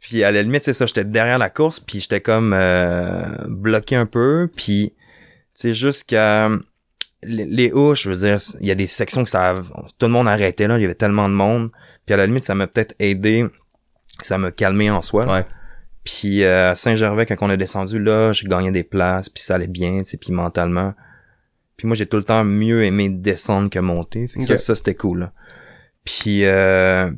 Puis 0.00 0.22
à 0.24 0.30
la 0.30 0.42
limite 0.42 0.64
c'est 0.64 0.74
ça, 0.74 0.86
j'étais 0.86 1.04
derrière 1.04 1.38
la 1.38 1.50
course, 1.50 1.80
puis 1.80 2.00
j'étais 2.00 2.20
comme 2.20 2.52
euh, 2.52 3.22
bloqué 3.48 3.96
un 3.96 4.06
peu, 4.06 4.50
puis 4.54 4.92
c'est 5.54 5.74
juste 5.74 6.04
qu'à 6.04 6.50
les, 7.22 7.44
les 7.46 7.72
houches, 7.72 8.04
je 8.04 8.10
veux 8.10 8.16
dire, 8.16 8.38
il 8.60 8.66
y 8.66 8.70
a 8.70 8.74
des 8.74 8.86
sections 8.86 9.24
que 9.24 9.30
ça, 9.30 9.54
tout 9.98 10.06
le 10.06 10.12
monde 10.12 10.28
arrêtait 10.28 10.68
là, 10.68 10.78
il 10.78 10.82
y 10.82 10.84
avait 10.84 10.94
tellement 10.94 11.28
de 11.28 11.34
monde. 11.34 11.70
Puis 12.04 12.14
à 12.14 12.16
la 12.16 12.26
limite, 12.26 12.44
ça 12.44 12.54
m'a 12.54 12.66
peut-être 12.66 12.94
aidé, 12.98 13.46
ça 14.22 14.38
m'a 14.38 14.50
calmé 14.50 14.90
en 14.90 15.02
soi. 15.02 15.26
Ouais. 15.26 15.44
Puis 16.04 16.44
euh, 16.44 16.70
à 16.70 16.74
Saint-Gervais, 16.74 17.26
quand 17.26 17.36
on 17.40 17.50
est 17.50 17.56
descendu 17.56 17.98
là, 17.98 18.32
j'ai 18.32 18.46
gagné 18.46 18.70
des 18.70 18.84
places, 18.84 19.28
puis 19.28 19.42
ça 19.42 19.56
allait 19.56 19.66
bien, 19.66 19.98
tu 19.98 20.04
sais, 20.04 20.16
puis 20.16 20.32
mentalement. 20.32 20.94
Puis 21.76 21.86
moi, 21.86 21.96
j'ai 21.96 22.06
tout 22.06 22.16
le 22.16 22.22
temps 22.22 22.44
mieux 22.44 22.84
aimé 22.84 23.08
descendre 23.08 23.68
que 23.68 23.78
monter. 23.78 24.28
Fait 24.28 24.40
que 24.40 24.56
ça, 24.56 24.74
c'était 24.74 24.94
cool. 24.94 25.18
là. 25.18 25.32
Puis, 26.04 26.44
euh, 26.44 27.10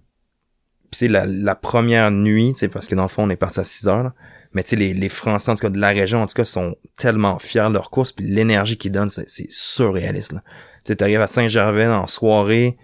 puis 0.91 0.91
tu 0.93 0.99
sais, 0.99 1.09
la, 1.09 1.27
la 1.27 1.55
première 1.55 2.11
nuit, 2.11 2.55
tu 2.55 2.61
sais, 2.61 2.69
parce 2.69 2.87
que 2.87 2.95
dans 2.95 3.03
le 3.03 3.09
fond, 3.09 3.25
on 3.25 3.31
est 3.31 3.37
parti 3.37 3.61
à 3.61 3.65
6 3.65 3.87
heures, 3.89 4.03
là. 4.03 4.15
mais 4.55 4.63
tu 4.63 4.71
sais, 4.71 4.77
les, 4.77 4.95
les 4.95 5.09
Français, 5.11 5.51
en 5.51 5.55
tout 5.55 5.61
cas, 5.61 5.69
de 5.69 5.79
la 5.79 5.89
région, 5.89 6.23
en 6.23 6.27
tout 6.27 6.35
cas, 6.35 6.45
sont 6.45 6.75
tellement 6.97 7.39
fiers 7.39 7.69
de 7.69 7.75
leur 7.75 7.91
course, 7.91 8.13
puis 8.13 8.25
l'énergie 8.27 8.79
qu'ils 8.79 8.91
donnent, 8.91 9.11
c'est, 9.11 9.29
c'est 9.29 9.51
surréaliste. 9.51 10.33
Tu 10.33 10.39
sais, 10.85 10.97
t'arrives 10.97 11.21
à 11.21 11.27
Saint-Gervais 11.27 11.87
en 11.87 12.07
soirée, 12.07 12.79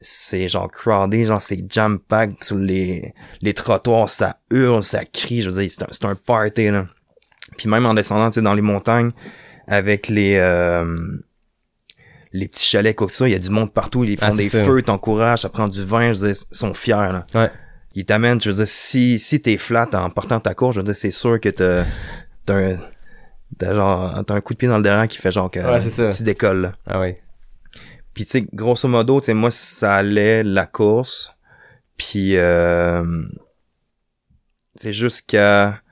c'est 0.00 0.48
genre 0.48 0.70
crowded, 0.70 1.26
genre 1.26 1.40
c'est 1.40 1.64
jam-packed 1.72 2.42
sur 2.44 2.56
les, 2.56 3.12
les 3.40 3.54
trottoirs, 3.54 4.08
ça 4.10 4.38
hurle, 4.50 4.82
ça 4.82 5.04
crie, 5.04 5.42
je 5.42 5.50
veux 5.50 5.60
dire, 5.62 5.70
c'est 5.70 5.82
un, 5.82 5.86
c'est 5.90 6.04
un 6.04 6.14
party, 6.14 6.70
là. 6.70 6.86
Puis 7.56 7.68
même 7.68 7.86
en 7.86 7.94
descendant, 7.94 8.28
tu 8.30 8.34
sais, 8.34 8.42
dans 8.42 8.54
les 8.54 8.60
montagnes, 8.62 9.12
avec 9.66 10.08
les, 10.08 10.36
euh, 10.36 10.84
les 12.32 12.48
petits 12.48 12.64
chalets 12.66 12.94
comme 12.94 13.08
ça, 13.08 13.26
il 13.28 13.32
y 13.32 13.34
a 13.34 13.38
du 13.38 13.50
monde 13.50 13.72
partout, 13.72 14.04
ils 14.04 14.18
font 14.18 14.26
Ah, 14.32 14.36
des 14.36 14.48
ça. 14.48 14.64
feux, 14.64 14.82
t'encouragent, 14.82 15.42
ça 15.42 15.48
prend 15.48 15.68
du 15.68 15.82
vin, 15.84 16.12
je 16.12 16.20
veux 16.20 16.32
dire, 16.32 16.42
ils 16.50 16.56
sont 16.56 16.74
fiers, 16.74 16.94
là. 16.94 17.24
Ouais. 17.34 17.50
Ils 17.94 18.04
t'amènent, 18.04 18.40
je 18.40 18.50
veux 18.50 18.56
dire, 18.56 18.68
si, 18.68 19.18
si 19.18 19.40
t'es 19.40 19.56
flat 19.56 19.88
en 19.94 20.10
portant 20.10 20.38
ta 20.40 20.52
course, 20.54 20.74
je 20.74 20.80
veux 20.80 20.84
dire, 20.84 20.94
c'est 20.96 21.10
sûr 21.10 21.40
que 21.40 21.48
t'as, 21.48 21.84
t'as 22.44 22.54
un, 22.72 22.76
t'as 23.58 23.74
genre, 23.74 24.22
t'as 24.26 24.34
un 24.34 24.40
coup 24.42 24.52
de 24.52 24.58
pied 24.58 24.68
dans 24.68 24.76
le 24.76 24.82
derrière 24.82 25.08
qui 25.08 25.16
fait 25.16 25.32
genre 25.32 25.50
que 25.50 25.60
Ouais, 25.60 26.10
tu 26.10 26.22
décolles, 26.22 26.60
là. 26.60 26.72
Ah 26.86 27.00
ouais. 27.00 27.22
Puis 28.16 28.24
tu 28.24 28.30
sais, 28.30 28.46
grosso 28.54 28.88
modo, 28.88 29.20
tu 29.20 29.26
sais, 29.26 29.34
moi, 29.34 29.50
ça 29.50 29.96
allait 29.96 30.42
la 30.42 30.64
course. 30.64 31.36
Puis 31.98 32.38
euh, 32.38 33.04
c'est 34.74 34.94
jusqu'à... 34.94 35.82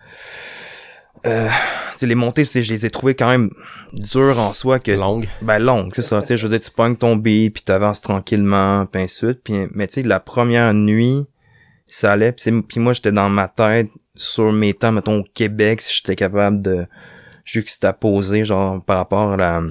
Euh, 1.27 1.49
tu 1.93 1.99
sais, 1.99 2.07
les 2.07 2.15
montées, 2.15 2.47
je 2.47 2.73
les 2.73 2.87
ai 2.87 2.91
trouvées 2.91 3.15
quand 3.15 3.29
même 3.29 3.51
dures 3.93 4.39
en 4.39 4.55
soi 4.55 4.79
que... 4.79 4.93
Longue. 4.93 5.29
Ben 5.43 5.59
longues, 5.59 5.93
c'est 5.95 6.01
ça. 6.01 6.23
Tu 6.23 6.29
sais, 6.29 6.39
je 6.39 6.47
veux 6.47 6.49
dire, 6.49 6.67
tu 6.67 6.71
pognes 6.71 6.97
ton 6.97 7.17
billet, 7.17 7.51
puis 7.51 7.63
t'avances 7.63 8.01
tranquillement, 8.01 8.87
puis 8.87 9.03
ainsi 9.03 9.27
de 9.27 9.27
suite. 9.27 9.43
Puis, 9.45 9.67
mais 9.75 9.87
tu 9.87 9.93
sais, 9.93 10.03
la 10.03 10.19
première 10.19 10.73
nuit, 10.73 11.27
ça 11.87 12.13
allait. 12.13 12.33
Puis 12.33 12.81
moi, 12.81 12.95
j'étais 12.95 13.13
dans 13.13 13.29
ma 13.29 13.49
tête 13.49 13.91
sur 14.17 14.51
mes 14.51 14.73
temps, 14.73 14.93
mettons, 14.93 15.19
au 15.19 15.25
Québec, 15.25 15.83
si 15.83 15.95
j'étais 15.95 16.17
capable 16.17 16.63
de 16.63 16.87
juxtaposer, 17.45 18.47
genre, 18.47 18.83
par 18.83 18.97
rapport 18.97 19.33
à 19.33 19.37
la 19.37 19.63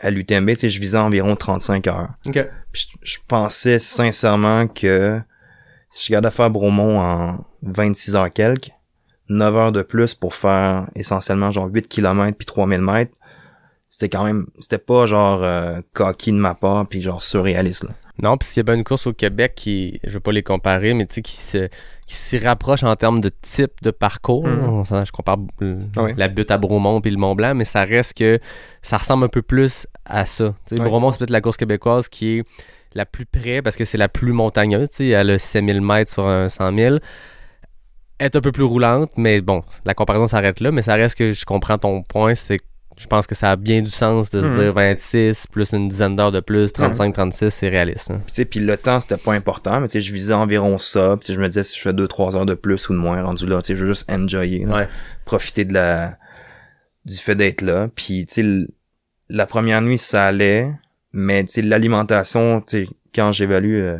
à 0.00 0.10
l'UTMB, 0.10 0.50
tu 0.50 0.56
sais, 0.56 0.70
je 0.70 0.80
visais 0.80 0.98
environ 0.98 1.36
35 1.36 1.86
heures. 1.86 2.08
Ok. 2.26 2.46
Puis 2.72 2.88
je, 3.02 3.12
je 3.12 3.18
pensais 3.26 3.78
sincèrement 3.78 4.66
que 4.66 5.20
si 5.90 6.06
je 6.06 6.12
gardais 6.12 6.30
faire 6.30 6.50
Bromont 6.50 7.00
en 7.00 7.44
26 7.62 8.16
heures 8.16 8.32
quelques, 8.32 8.70
9 9.28 9.56
heures 9.56 9.72
de 9.72 9.82
plus 9.82 10.14
pour 10.14 10.34
faire 10.34 10.88
essentiellement 10.94 11.50
genre 11.50 11.68
8 11.72 11.88
km 11.88 12.36
puis 12.36 12.46
3000 12.46 12.80
mètres, 12.80 13.12
c'était 13.88 14.08
quand 14.08 14.24
même, 14.24 14.46
c'était 14.60 14.78
pas 14.78 15.06
genre 15.06 15.42
euh, 15.42 15.80
coquille 15.92 16.32
de 16.32 16.38
ma 16.38 16.54
part 16.54 16.86
puis 16.88 17.00
genre 17.00 17.22
surréaliste 17.22 17.84
là. 17.84 17.94
Non, 18.22 18.36
puis 18.36 18.46
s'il 18.46 18.58
y 18.58 18.60
a 18.60 18.64
bien 18.64 18.74
une 18.74 18.84
course 18.84 19.06
au 19.06 19.14
Québec 19.14 19.54
qui, 19.56 19.98
je 20.04 20.10
veux 20.10 20.20
pas 20.20 20.32
les 20.32 20.42
comparer, 20.42 20.92
mais 20.92 21.06
tu 21.06 21.16
sais, 21.16 21.22
qui 21.22 21.36
se, 21.36 21.70
qui 22.10 22.16
s'y 22.16 22.38
rapproche 22.38 22.82
en 22.82 22.96
termes 22.96 23.20
de 23.20 23.28
type 23.40 23.70
de 23.82 23.92
parcours. 23.92 24.44
Mhm. 24.44 24.84
Je 24.84 25.12
compare 25.12 25.36
Ah 25.96 26.02
oui. 26.02 26.12
la 26.16 26.26
butte 26.26 26.50
à 26.50 26.58
Bromont 26.58 27.00
puis 27.00 27.12
le 27.12 27.16
Mont 27.18 27.36
Blanc, 27.36 27.54
mais 27.54 27.64
ça 27.64 27.84
reste 27.84 28.14
que 28.14 28.40
ça 28.82 28.96
ressemble 28.96 29.22
un 29.24 29.28
peu 29.28 29.42
plus 29.42 29.86
à 30.04 30.26
ça. 30.26 30.56
Bromont, 30.72 31.12
c'est 31.12 31.18
peut-être 31.18 31.30
la 31.30 31.40
course 31.40 31.56
québécoise 31.56 32.08
qui 32.08 32.38
est 32.38 32.44
la 32.94 33.06
plus 33.06 33.26
près 33.26 33.62
parce 33.62 33.76
que 33.76 33.84
c'est 33.84 33.96
la 33.96 34.08
plus 34.08 34.32
montagneuse. 34.32 34.88
Elle 34.98 35.30
a 35.30 35.38
7000 35.38 35.80
mètres 35.80 36.10
sur 36.10 36.26
un 36.26 36.48
100 36.48 36.76
000. 36.76 36.96
Elle 38.18 38.26
est 38.26 38.34
un 38.34 38.40
peu 38.40 38.50
plus 38.50 38.64
roulante, 38.64 39.12
mais 39.16 39.40
bon, 39.40 39.62
la 39.84 39.94
comparaison 39.94 40.26
s'arrête 40.26 40.58
là, 40.58 40.72
mais 40.72 40.82
ça 40.82 40.94
reste 40.94 41.16
que 41.16 41.30
je 41.32 41.44
comprends 41.44 41.78
ton 41.78 42.02
point, 42.02 42.34
c'est 42.34 42.58
je 43.00 43.06
pense 43.06 43.26
que 43.26 43.34
ça 43.34 43.50
a 43.52 43.56
bien 43.56 43.80
du 43.80 43.88
sens 43.90 44.30
de 44.30 44.42
se 44.42 44.46
Mhm. 44.46 44.58
dire 44.58 44.72
26 44.74 45.46
plus 45.50 45.72
une 45.72 45.88
dizaine 45.88 46.16
d'heures 46.16 46.32
de 46.32 46.40
plus, 46.40 46.70
35, 46.72 47.14
36, 47.14 47.50
c'est 47.50 47.68
réaliste. 47.70 48.10
hein. 48.10 48.20
Puis 48.26 48.26
tu 48.26 48.34
sais, 48.34 48.44
puis 48.44 48.60
le 48.60 48.76
temps 48.76 49.00
c'était 49.00 49.16
pas 49.16 49.32
important, 49.32 49.80
mais 49.80 49.88
tu 49.88 49.92
sais, 49.92 50.02
je 50.02 50.12
visais 50.12 50.34
environ 50.34 50.76
ça, 50.76 51.16
puis 51.18 51.32
je 51.32 51.40
me 51.40 51.46
disais 51.48 51.64
si 51.64 51.76
je 51.78 51.82
fais 51.82 51.92
2-3 51.94 52.36
heures 52.36 52.44
de 52.46 52.52
plus 52.54 52.88
ou 52.90 52.92
de 52.92 52.98
moins 52.98 53.22
rendu 53.22 53.46
là, 53.46 53.62
tu 53.62 53.68
sais, 53.68 53.76
je 53.76 53.80
veux 53.86 53.92
juste 53.92 54.10
enjoyer. 54.12 54.66
Ouais. 54.66 54.86
profiter 55.24 55.64
de 55.64 55.72
la 55.72 56.18
du 57.06 57.16
fait 57.16 57.34
d'être 57.34 57.62
là. 57.62 57.88
Puis 57.94 58.26
tu 58.26 58.34
sais, 58.34 58.40
l- 58.42 58.66
la 59.30 59.46
première 59.46 59.80
nuit 59.80 59.96
ça 59.96 60.26
allait, 60.26 60.70
mais 61.14 61.44
tu 61.44 61.52
sais 61.54 61.62
l'alimentation, 61.62 62.60
tu 62.60 62.84
sais, 62.84 62.88
quand 63.14 63.32
j'évalue 63.32 63.76
euh, 63.76 63.96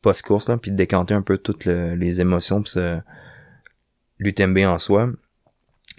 post-course 0.00 0.48
là, 0.48 0.56
puis 0.56 0.70
de 0.70 0.76
décanter 0.76 1.12
un 1.14 1.20
peu 1.22 1.36
toutes 1.36 1.64
le- 1.66 1.94
les 1.96 2.20
émotions, 2.22 2.62
puis 2.62 2.72
l'UTMB 4.18 4.58
en 4.66 4.78
soi, 4.78 5.10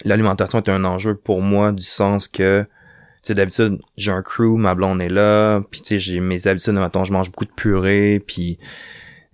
l'alimentation 0.06 0.60
est 0.60 0.70
un 0.70 0.84
enjeu 0.86 1.16
pour 1.16 1.42
moi 1.42 1.72
du 1.72 1.84
sens 1.84 2.28
que 2.28 2.62
tu 2.62 3.28
sais 3.28 3.36
d'habitude 3.36 3.80
j'ai 3.98 4.12
un 4.12 4.22
crew, 4.22 4.58
ma 4.58 4.76
blonde 4.76 5.02
est 5.02 5.10
là, 5.10 5.62
puis 5.70 5.82
tu 5.82 5.88
sais 5.88 6.00
j'ai 6.00 6.20
mes 6.20 6.48
habitudes, 6.48 6.74
mettons 6.74 7.04
je 7.04 7.12
mange 7.12 7.30
beaucoup 7.32 7.46
de 7.46 7.52
purée, 7.52 8.24
puis 8.26 8.60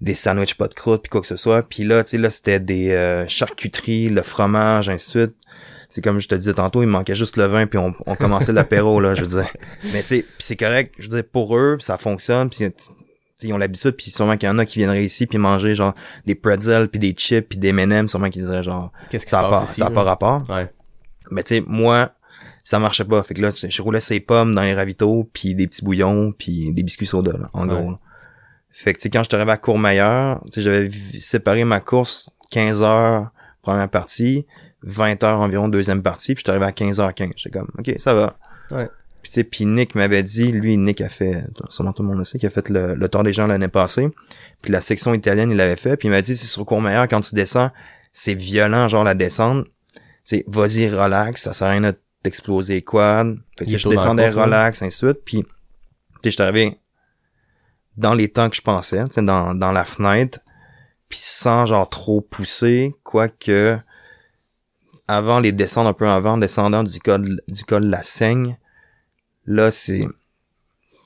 des 0.01 0.16
sandwichs 0.16 0.55
pas 0.55 0.68
de 0.68 0.74
croûte 0.74 1.03
puis 1.03 1.09
quoi 1.09 1.22
que 1.22 1.28
ce 1.28 1.36
soit. 1.36 1.63
Puis 1.63 1.84
là 1.84 2.03
tu 2.03 2.11
sais 2.11 2.18
là 2.18 2.30
c'était 2.30 2.59
des 2.59 2.91
euh, 2.91 3.28
charcuteries 3.28 4.09
le 4.09 4.22
fromage 4.22 4.89
ainsi 4.89 5.05
de 5.05 5.26
suite. 5.26 5.36
C'est 5.89 6.01
comme 6.01 6.20
je 6.20 6.28
te 6.28 6.36
disais 6.36 6.53
tantôt 6.53 6.82
il 6.82 6.88
manquait 6.88 7.16
juste 7.16 7.38
le 7.38 7.45
vin 7.45 7.68
puis 7.68 7.78
on, 7.78 7.93
on 8.05 8.16
commençait 8.16 8.53
l'apéro 8.53 8.99
là 8.99 9.13
je 9.13 9.24
veux 9.24 9.39
dire. 9.39 9.51
Mais 9.93 10.01
tu 10.01 10.07
sais 10.07 10.26
c'est 10.39 10.55
correct. 10.55 10.93
Je 10.97 11.03
veux 11.03 11.22
dire 11.22 11.30
pour 11.32 11.55
eux 11.55 11.78
ça 11.80 11.97
fonctionne 11.97 12.49
puis 12.49 12.72
ils 13.44 13.54
ont 13.54 13.58
l'habitude 13.58 13.92
puis 13.92 14.12
sûrement 14.12 14.38
qu'il 14.38 14.48
y 14.48 14.52
en 14.52 14.58
a 14.60 14.66
qui 14.66 14.80
viendraient 14.80 15.04
ici 15.04 15.28
puis 15.28 15.38
manger 15.38 15.76
genre 15.76 15.94
des 16.26 16.36
pretzels 16.36 16.88
puis 16.88 17.00
des 17.00 17.12
chips 17.12 17.50
puis 17.50 17.58
des 17.58 17.70
M&M 17.70 18.08
sûrement 18.08 18.30
qu'ils 18.30 18.46
diraient 18.46 18.64
genre 18.64 18.92
Qu'est-ce 19.10 19.26
qui 19.26 19.32
ça 19.32 19.42
se 19.42 19.46
a 19.46 19.50
passe 19.50 19.66
pas 19.66 19.72
ici, 19.72 19.80
ça 19.82 19.88
a 19.88 19.92
pas 19.92 20.04
rapport 20.04 20.50
Ouais. 20.50 20.72
mais 21.32 21.44
tu 21.44 21.56
sais, 21.56 21.64
moi, 21.68 22.12
ça 22.64 22.80
marchait 22.80 23.04
pas. 23.06 23.22
Fait 23.24 23.34
que 23.34 23.42
là, 23.42 23.50
je 23.52 23.82
roulais 23.82 24.00
ces 24.00 24.20
pommes 24.20 24.56
dans 24.56 24.62
les 24.64 24.74
ravitaux, 24.74 25.30
puis 25.34 25.54
des 25.54 25.68
petits 25.68 25.84
bouillons, 25.86 26.32
puis 26.32 26.74
des 26.74 26.82
biscuits 26.84 27.06
soda, 27.06 27.34
là, 27.38 27.50
en 27.54 27.68
Ouais. 27.70 27.76
gros. 27.76 27.92
là. 27.92 28.00
Fait 28.72 28.94
que 28.94 28.98
tu 29.00 29.04
sais, 29.04 29.10
quand 29.10 29.20
je 29.24 29.30
suis 29.30 29.36
arrivé 29.36 29.52
à 29.52 29.58
Courmayeur, 29.58 30.42
tu 30.46 30.54
sais, 30.54 30.62
j'avais 30.64 30.90
séparé 31.20 31.64
ma 31.64 31.80
course 31.80 32.30
15 32.52 32.82
heures 32.82 33.30
première 33.62 33.90
partie, 33.90 34.46
20 34.84 35.24
heures 35.24 35.40
environ 35.40 35.68
deuxième 35.68 36.02
partie, 36.04 36.36
puis 36.36 36.44
je 36.46 36.50
suis 36.52 36.58
arrivé 36.58 36.66
à 36.66 36.72
15h15. 36.72 37.32
J'étais 37.38 37.58
comme, 37.60 37.70
ok, 37.78 37.94
ça 37.98 38.14
va. 38.14 38.38
Ouais. 38.72 38.88
Puis 39.26 39.32
tu 39.32 39.40
sais, 39.40 39.44
puis 39.44 39.66
Nick 39.66 39.96
m'avait 39.96 40.22
dit, 40.22 40.52
lui, 40.52 40.78
Nick 40.78 41.02
a 41.02 41.10
fait, 41.10 41.46
sûrement 41.72 41.94
tout 41.94 42.04
le 42.04 42.10
monde 42.10 42.20
le 42.20 42.26
sait, 42.26 42.38
qu'il 42.38 42.46
a 42.46 42.52
fait 42.52 42.70
le, 42.70 42.94
le 42.94 43.10
Tour 43.10 43.24
des 43.24 43.34
gens 43.34 43.48
l'année 43.48 43.70
passée. 43.70 44.12
Puis 44.62 44.72
la 44.72 44.82
section 44.82 45.16
italienne, 45.16 45.50
il 45.50 45.58
l'avait 45.58 45.78
fait. 45.78 45.98
Puis 45.98 46.10
il 46.10 46.12
m'a 46.12 46.22
dit, 46.22 46.38
c'est 46.38 46.46
sur 46.46 46.64
Courmayeur, 46.64 47.08
quand 47.08 47.22
tu 47.22 47.34
descends, 47.34 47.72
c'est 48.14 48.36
violent, 48.36 48.88
genre 48.88 49.04
la 49.04 49.16
descente. 49.16 49.66
Tu 49.66 50.02
sais, 50.26 50.46
vas-y, 50.48 50.88
relax, 50.90 51.42
ça 51.42 51.54
sert 51.54 51.70
à 51.70 51.72
rien 51.72 51.82
de 51.82 51.96
t'exploser 52.22 52.76
les 52.76 52.82
quads. 52.84 53.34
Fait 53.58 53.66
que 53.66 53.76
je 53.76 53.90
descendais 53.90 54.26
hein? 54.26 54.44
relax, 54.44 54.84
ainsi 54.84 55.04
de 55.04 55.08
suite. 55.08 55.26
Puis, 55.26 55.38
tu 55.38 55.46
sais, 55.46 55.50
je 56.26 56.30
suis 56.30 56.44
arrivé 56.44 56.78
dans 57.98 58.14
les 58.14 58.28
temps 58.28 58.52
que 58.52 58.56
je 58.56 58.62
pensais, 58.62 59.04
tu 59.06 59.14
sais, 59.14 59.24
dans, 59.24 59.56
dans 59.56 59.72
la 59.72 59.86
fenêtre. 59.86 60.38
Puis 61.10 61.18
sans 61.20 61.66
genre 61.66 61.90
trop 61.90 62.22
pousser, 62.22 62.94
quoique 63.02 63.80
avant 65.08 65.40
les 65.40 65.52
descendre 65.52 65.90
un 65.90 65.94
peu 65.94 66.08
avant, 66.08 66.38
descendant 66.38 66.84
du 66.84 67.00
col 67.00 67.42
du 67.48 67.64
col 67.64 67.86
de 67.86 67.90
la 67.90 68.04
Seigne, 68.04 68.60
là 69.46 69.72
c'est 69.72 70.06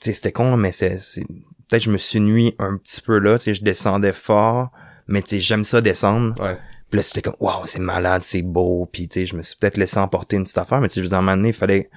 c'était 0.02 0.32
con 0.32 0.56
mais 0.58 0.72
c'est 0.72 0.98
peut-être 1.68 1.84
je 1.84 1.92
me 1.92 1.98
suis 1.98 2.20
nuit 2.20 2.56
un 2.60 2.78
petit 2.78 3.02
peu 3.02 3.20
là, 3.20 3.38
tu 3.38 3.54
je 3.54 3.62
descendais 3.64 4.14
fort, 4.14 4.72
mais 5.08 5.22
tu 5.22 5.30
sais 5.32 5.40
j'aime 5.42 5.64
ça 5.64 5.82
descendre. 5.82 6.40
Ouais. 6.42 6.58
Puis 6.90 6.98
là 6.98 7.04
c'était 7.04 7.22
comme 7.22 7.36
waouh, 7.40 7.66
c'est 7.66 7.80
malade, 7.80 8.22
c'est 8.22 8.42
beau, 8.42 8.90
puis 8.92 9.08
tu 9.08 9.22
sais 9.22 9.26
je 9.26 9.36
me 9.36 9.44
suis 9.44 9.56
peut-être 9.58 9.78
laissé 9.78 9.98
emporter 10.00 10.36
une 10.38 10.44
petite 10.44 10.58
affaire, 10.58 10.82
mais 10.82 10.88
tu 10.88 10.96
sais 10.96 11.04
je 11.04 11.08
vous 11.08 11.14
en 11.14 11.44
il 11.44 11.54
fallait 11.54 11.90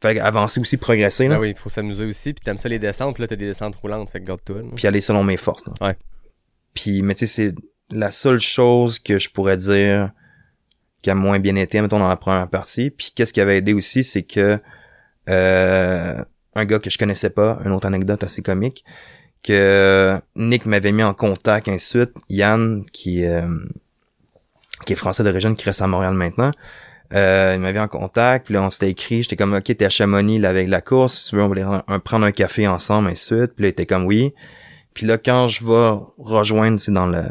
fallait 0.00 0.20
avancer 0.20 0.60
aussi 0.60 0.76
progresser 0.76 1.26
là, 1.26 1.36
Ben 1.36 1.40
oui, 1.40 1.50
il 1.50 1.58
faut 1.58 1.70
s'amuser 1.70 2.04
aussi. 2.04 2.34
Puis 2.34 2.44
t'aimes 2.44 2.58
ça 2.58 2.68
les 2.68 2.78
descentes, 2.78 3.14
puis 3.14 3.22
là 3.22 3.28
t'as 3.28 3.36
des 3.36 3.46
descentes 3.46 3.76
roulantes, 3.76 4.10
fait 4.10 4.20
que 4.20 4.26
garde-toi. 4.26 4.62
puis 4.74 4.86
aller 4.86 5.00
selon 5.00 5.24
mes 5.24 5.36
forces. 5.38 5.66
là. 5.66 5.72
Ouais. 5.80 5.96
Puis 6.74 7.02
mais 7.02 7.14
tu 7.14 7.26
sais 7.26 7.50
c'est 7.50 7.54
la 7.90 8.10
seule 8.10 8.40
chose 8.40 8.98
que 8.98 9.18
je 9.18 9.30
pourrais 9.30 9.56
dire 9.56 10.10
qui 11.02 11.10
a 11.10 11.14
moins 11.14 11.38
bien 11.38 11.56
été 11.56 11.80
mettons 11.80 11.98
dans 11.98 12.08
la 12.08 12.16
première 12.16 12.48
partie. 12.48 12.90
Puis 12.90 13.12
qu'est-ce 13.14 13.32
qui 13.32 13.40
avait 13.40 13.58
aidé 13.58 13.72
aussi, 13.72 14.04
c'est 14.04 14.22
que 14.22 14.60
un 15.28 16.64
gars 16.64 16.78
que 16.78 16.90
je 16.90 16.98
connaissais 16.98 17.30
pas, 17.30 17.58
une 17.64 17.72
autre 17.72 17.86
anecdote 17.86 18.24
assez 18.24 18.42
comique, 18.42 18.84
que 19.42 20.18
Nick 20.34 20.66
m'avait 20.66 20.92
mis 20.92 21.02
en 21.02 21.14
contact 21.14 21.68
ainsi 21.68 21.98
de 21.98 22.04
suite, 22.04 22.16
Yann 22.28 22.84
qui 22.92 23.24
euh, 23.26 23.46
qui 24.84 24.92
est 24.92 24.96
français 24.96 25.22
d'origine, 25.22 25.56
qui 25.56 25.64
reste 25.64 25.82
à 25.82 25.86
Montréal 25.86 26.14
maintenant. 26.14 26.50
Euh, 27.14 27.52
il 27.54 27.60
m'avait 27.60 27.78
en 27.78 27.86
contact, 27.86 28.46
puis 28.46 28.54
là 28.54 28.62
on 28.62 28.70
s'était 28.70 28.90
écrit, 28.90 29.22
j'étais 29.22 29.36
comme 29.36 29.54
ok 29.54 29.62
t'es 29.62 29.84
à 29.84 29.90
Chamonix 29.90 30.40
là 30.40 30.48
avec 30.48 30.68
la 30.68 30.80
course, 30.80 31.16
si 31.18 31.30
tu 31.30 31.36
veux 31.36 31.42
on 31.42 31.82
un- 31.86 31.98
prendre 32.00 32.26
un 32.26 32.32
café 32.32 32.66
ensemble 32.66 33.08
ainsi 33.08 33.32
de 33.32 33.38
suite, 33.38 33.52
puis 33.54 33.62
là 33.62 33.68
il 33.68 33.70
était 33.70 33.86
comme 33.86 34.06
oui. 34.06 34.34
Puis 34.92 35.06
là 35.06 35.16
quand 35.16 35.46
je 35.46 35.64
vais 35.64 36.00
rejoindre 36.18 36.80
c'est 36.80 36.90
dans 36.90 37.06
le 37.06 37.22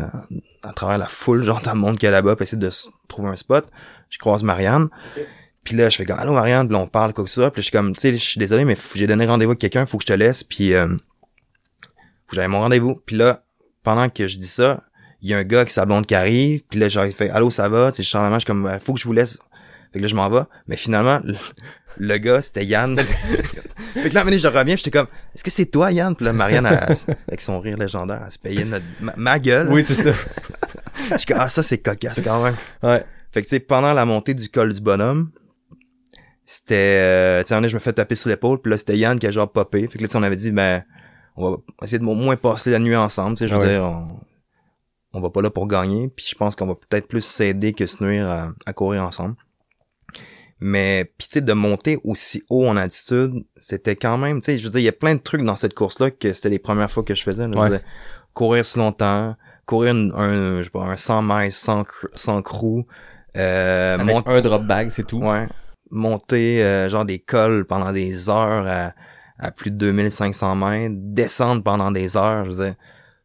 à 0.64 0.72
travers 0.74 0.98
la 0.98 1.08
foule 1.08 1.44
genre 1.44 1.62
dans 1.62 1.74
le 1.74 1.80
monde 1.80 1.98
qu'il 1.98 2.06
y 2.06 2.08
a 2.08 2.12
là-bas, 2.12 2.38
puis 2.38 2.44
essayer 2.44 2.58
de 2.58 2.72
trouver 3.10 3.28
un 3.28 3.36
spot, 3.36 3.68
je 4.10 4.18
croise 4.18 4.44
Marianne. 4.44 4.88
Puis 5.66 5.76
là, 5.76 5.90
je 5.90 5.98
fais 5.98 6.06
comme, 6.06 6.20
allô 6.20 6.34
Marianne, 6.34 6.68
puis 6.68 6.74
là, 6.78 6.82
on 6.84 6.88
parle, 6.88 7.12
quoi 7.14 7.24
que 7.26 7.30
ce 7.30 7.36
soit. 7.42 7.52
Puis 7.52 7.60
là, 7.60 7.62
je 7.64 7.66
suis 7.66 7.72
comme, 7.72 7.94
tu 7.96 8.00
sais, 8.02 8.14
je 8.14 8.18
suis 8.24 8.40
désolé, 8.40 8.64
mais 8.66 8.78
j'ai 8.96 9.08
donné 9.08 9.26
rendez-vous 9.26 9.52
à 9.54 9.56
quelqu'un, 9.58 9.86
faut 9.86 9.98
que 9.98 10.04
je 10.04 10.08
te 10.08 10.14
laisse, 10.14 10.44
puis 10.44 10.74
euh, 10.74 10.88
faut 10.88 12.30
que 12.30 12.36
j'aille 12.36 12.48
mon 12.48 12.60
rendez-vous. 12.60 13.02
Puis 13.06 13.18
là, 13.18 13.44
pendant 13.84 14.08
que 14.10 14.28
je 14.28 14.38
dis 14.38 14.48
ça, 14.48 14.84
il 15.22 15.30
y 15.30 15.34
a 15.34 15.38
un 15.40 15.44
gars 15.44 15.66
qui 15.66 15.74
sa 15.74 15.86
blonde 15.86 16.06
qui 16.06 16.16
arrive, 16.16 16.62
puis 16.70 16.80
là, 16.80 16.88
j'ai 16.88 17.12
fait, 17.12 17.30
allô, 17.32 17.50
ça 17.50 17.68
va? 17.68 17.92
Tu 17.92 18.04
sais, 18.04 18.10
je 18.10 18.16
la 18.18 18.30
main, 18.30 18.36
je 18.36 18.40
suis 18.42 18.46
comme, 18.46 18.80
faut 18.84 18.94
que 18.94 19.00
je 19.00 19.06
vous 19.06 19.14
laisse. 19.14 19.40
Fait 19.92 20.00
que 20.00 20.04
là, 20.04 20.08
je 20.08 20.16
m'en 20.16 20.30
vais. 20.30 20.42
Mais 20.68 20.78
finalement, 20.78 21.20
le, 21.24 21.36
le 21.98 22.18
gars, 22.20 22.42
c'était 22.44 22.64
Yann. 22.66 22.98
fait 23.96 24.10
que 24.10 24.14
là, 24.14 24.24
je 24.38 24.48
reviens, 24.48 24.76
j'étais 24.76 24.92
comme, 24.92 25.08
est-ce 25.34 25.44
que 25.44 25.50
c'est 25.52 25.66
toi, 25.66 25.92
Yann? 25.92 26.16
Puis 26.16 26.26
là, 26.26 26.34
Marianne, 26.34 26.68
elle- 26.68 26.96
avec 27.28 27.42
son 27.42 27.60
rire 27.60 27.78
légendaire, 27.78 28.22
elle 28.24 28.32
se 28.32 28.38
payait 28.38 28.66
notre, 28.66 28.86
ma, 29.00 29.14
ma 29.18 29.40
gueule. 29.40 29.70
Oui, 29.72 29.84
c'est 29.88 29.96
ça. 29.96 30.12
Je 31.12 31.18
suis 31.18 31.26
comme, 31.28 31.38
ah, 31.40 31.50
ça, 31.50 31.64
c'est 31.64 31.78
cocasse 31.80 32.22
quand 32.22 32.44
même. 32.44 32.56
ouais. 32.84 33.04
Fait 33.32 33.42
que 33.42 33.48
tu 33.48 33.50
sais, 33.56 33.60
pendant 33.60 33.94
la 33.94 34.06
montée 34.06 34.34
du 34.34 34.48
col 34.50 34.72
du 34.74 34.80
bonhomme, 34.80 35.30
c'était 36.46 36.76
euh, 37.02 37.44
tu 37.44 37.54
sais, 37.54 37.70
je 37.70 37.74
me 37.76 37.80
fais 37.80 37.94
taper 37.94 38.16
sur 38.16 38.30
l'épaule, 38.30 38.62
puis 38.62 38.72
là 38.72 38.78
c'était 38.78 38.98
Yann 38.98 39.18
qui 39.20 39.28
a 39.28 39.32
genre 39.32 39.52
popé. 39.52 39.88
Fait 39.88 39.98
que 39.98 40.04
là 40.04 40.10
on 40.16 40.24
avait 40.24 40.36
dit 40.36 40.52
ben 40.52 40.84
on 41.36 41.52
va 41.52 41.58
essayer 41.84 42.00
de 42.00 42.06
au 42.06 42.14
moins 42.14 42.36
passer 42.38 42.72
la 42.72 42.80
nuit 42.80 42.96
ensemble, 42.96 43.36
tu 43.38 43.44
sais, 43.44 43.50
je 43.50 43.56
veux 43.56 43.62
ouais. 43.62 43.68
dire 43.74 43.84
on, 43.84 44.06
on 45.14 45.22
va 45.22 45.30
pas 45.30 45.42
là 45.42 45.50
pour 45.50 45.68
gagner, 45.68 46.10
puis 46.16 46.26
je 46.30 46.36
pense 46.36 46.56
qu'on 46.56 46.68
va 46.68 46.76
peut-être 46.76 47.08
plus 47.08 47.22
s'aider 47.26 47.74
que 47.74 47.86
se 47.86 48.04
nuire 48.04 48.30
à, 48.30 48.50
à 48.66 48.74
courir 48.74 49.04
ensemble. 49.04 49.36
Mais 50.62 51.12
puis 51.18 51.28
tu 51.28 51.34
sais 51.34 51.42
de 51.42 51.52
monter 51.54 52.00
aussi 52.06 52.44
haut 52.50 52.66
en 52.68 52.78
altitude, 52.78 53.44
c'était 53.58 53.96
quand 53.98 54.18
même, 54.18 54.40
tu 54.40 54.52
sais, 54.54 54.58
je 54.58 54.64
veux 54.64 54.70
dire 54.70 54.80
il 54.80 54.86
y 54.86 54.90
a 54.90 54.94
plein 54.94 55.16
de 55.16 55.20
trucs 55.20 55.44
dans 55.44 55.58
cette 55.58 55.74
course 55.74 56.00
là 56.00 56.12
que 56.12 56.32
c'était 56.32 56.50
les 56.50 56.60
premières 56.60 56.90
fois 56.90 57.04
que 57.04 57.14
je 57.14 57.24
faisais, 57.24 57.46
là, 57.48 57.52
je 57.54 57.60
Ouais. 57.60 57.70
veux 57.70 57.78
dire, 57.78 57.86
courir 58.34 58.64
si 58.66 58.78
longtemps, 58.80 59.36
courir 59.66 59.94
un, 59.96 60.12
un, 60.12 60.58
je 60.60 60.64
sais 60.64 60.70
pas, 60.70 60.84
un 60.84 60.96
100 60.96 61.22
miles 61.24 61.52
sans 61.52 61.84
sans 62.14 62.42
crew, 62.42 62.86
euh, 63.36 63.98
Avec 64.00 64.16
un 64.26 64.42
drop 64.42 64.64
bag, 64.64 64.90
c'est 64.90 65.06
tout. 65.06 65.20
Ouais. 65.20 65.48
Monter 65.92 66.64
euh, 66.64 66.90
genre 66.90 67.06
des 67.06 67.20
cols 67.20 67.66
pendant 67.66 67.92
des 67.92 68.30
heures 68.30 68.66
à, 68.68 68.94
à 69.38 69.52
plus 69.52 69.72
de 69.72 69.78
2500 69.78 70.56
mètres, 70.56 70.96
descendre 70.98 71.64
pendant 71.64 71.92
des 71.92 72.18
heures, 72.18 72.46
je 72.46 72.52
veux 72.52 72.66
dire, 72.66 72.76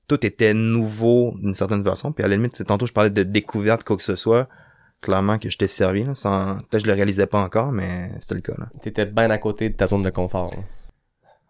tout 0.09 0.25
était 0.27 0.55
nouveau 0.55 1.35
d'une 1.41 1.55
certaine 1.55 1.85
façon. 1.85 2.13
Puis 2.13 2.25
à 2.25 2.29
la 2.29 2.37
limite, 2.37 2.57
c'est 2.57 2.65
tantôt 2.65 2.87
je 2.87 2.93
parlais 2.93 3.11
de 3.11 3.23
découverte 3.23 3.85
quoi 3.85 3.97
que 3.97 4.03
ce 4.03 4.17
soit, 4.17 4.49
clairement 5.01 5.39
que 5.39 5.49
je 5.49 5.57
t'ai 5.57 5.69
servi 5.69 6.05
là, 6.05 6.15
sans 6.15 6.57
peut-être 6.69 6.83
je 6.85 6.89
le 6.89 6.95
réalisais 6.95 7.27
pas 7.27 7.39
encore, 7.39 7.73
mais 7.73 8.11
c'était 8.21 8.35
le 8.35 8.41
cas 8.41 8.55
là. 8.59 8.67
T'étais 8.83 9.07
bien 9.07 9.31
à 9.31 9.39
côté 9.39 9.71
de 9.71 9.75
ta 9.77 9.87
zone 9.87 10.03
de 10.03 10.11
confort. 10.11 10.51
là. 10.51 10.63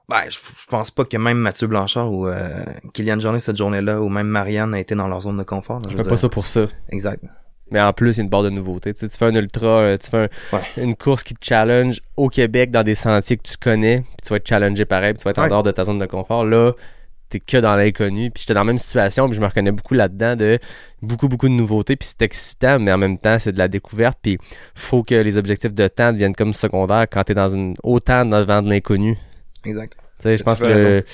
Ben, 0.08 0.28
je, 0.28 0.38
je 0.38 0.66
pense 0.66 0.90
pas 0.90 1.04
que 1.04 1.16
même 1.16 1.38
Mathieu 1.38 1.68
Blanchard 1.68 2.12
ou 2.12 2.26
euh, 2.26 2.64
Kylian 2.92 3.20
Jornet 3.20 3.38
cette 3.38 3.56
journée-là 3.56 4.00
ou 4.02 4.08
même 4.08 4.26
Marianne 4.26 4.74
a 4.74 4.80
été 4.80 4.96
dans 4.96 5.06
leur 5.06 5.20
zone 5.20 5.38
de 5.38 5.44
confort. 5.44 5.78
là, 5.80 5.88
je 5.88 5.96
fais 5.96 6.02
pas 6.02 6.16
ça 6.16 6.28
pour 6.28 6.46
ça. 6.46 6.66
Exact. 6.88 7.22
Mais 7.70 7.80
en 7.80 7.92
plus, 7.92 8.12
il 8.12 8.16
y 8.18 8.20
a 8.20 8.22
une 8.24 8.28
barre 8.28 8.42
de 8.42 8.50
nouveauté. 8.50 8.92
Tu, 8.94 9.00
sais, 9.00 9.08
tu 9.08 9.16
fais 9.16 9.26
un 9.26 9.34
ultra, 9.34 9.66
euh, 9.66 9.96
tu 9.96 10.10
fais 10.10 10.24
un- 10.52 10.56
Ouais. 10.56 10.62
une 10.76 10.94
course 10.96 11.22
qui 11.22 11.34
te 11.34 11.44
challenge 11.44 12.00
au 12.16 12.28
Québec 12.28 12.70
dans 12.70 12.82
des 12.82 12.94
sentiers 12.94 13.36
que 13.36 13.42
tu 13.48 13.56
connais, 13.56 13.98
puis 14.00 14.16
tu 14.24 14.28
vas 14.30 14.36
être 14.36 14.48
challengé 14.48 14.84
pareil, 14.84 15.12
puis 15.12 15.20
tu 15.20 15.24
vas 15.24 15.30
être 15.30 15.38
en 15.38 15.48
dehors 15.48 15.62
de 15.62 15.70
ta 15.70 15.84
zone 15.84 15.98
de 15.98 16.06
confort. 16.06 16.44
Là, 16.44 16.72
t'es 17.28 17.38
que 17.38 17.58
dans 17.58 17.76
l'inconnu. 17.76 18.30
Puis 18.32 18.40
j'étais 18.42 18.54
dans 18.54 18.60
la 18.60 18.64
même 18.64 18.78
situation, 18.78 19.26
puis 19.26 19.36
je 19.36 19.40
me 19.40 19.46
reconnais 19.46 19.70
beaucoup 19.70 19.94
là-dedans 19.94 20.34
de 20.34 20.58
beaucoup, 21.00 21.28
beaucoup 21.28 21.48
de 21.48 21.54
nouveautés, 21.54 21.94
puis 21.94 22.08
c'est 22.08 22.22
excitant, 22.24 22.80
mais 22.80 22.92
en 22.92 22.98
même 22.98 23.18
temps, 23.18 23.38
c'est 23.38 23.52
de 23.52 23.58
la 23.58 23.68
découverte, 23.68 24.18
puis 24.20 24.36
faut 24.74 25.04
que 25.04 25.14
les 25.14 25.36
objectifs 25.36 25.72
de 25.72 25.86
temps 25.86 26.12
deviennent 26.12 26.34
comme 26.34 26.52
secondaires 26.52 27.06
quand 27.10 27.22
t'es 27.22 27.34
dans 27.34 27.48
une 27.48 27.74
autant 27.84 28.24
devant 28.24 28.62
de 28.62 28.68
l'inconnu. 28.68 29.16
Exact. 29.64 29.92
Tu 30.18 30.24
sais, 30.24 30.36
je 30.38 30.42
pense 30.42 30.58
que 30.60 31.04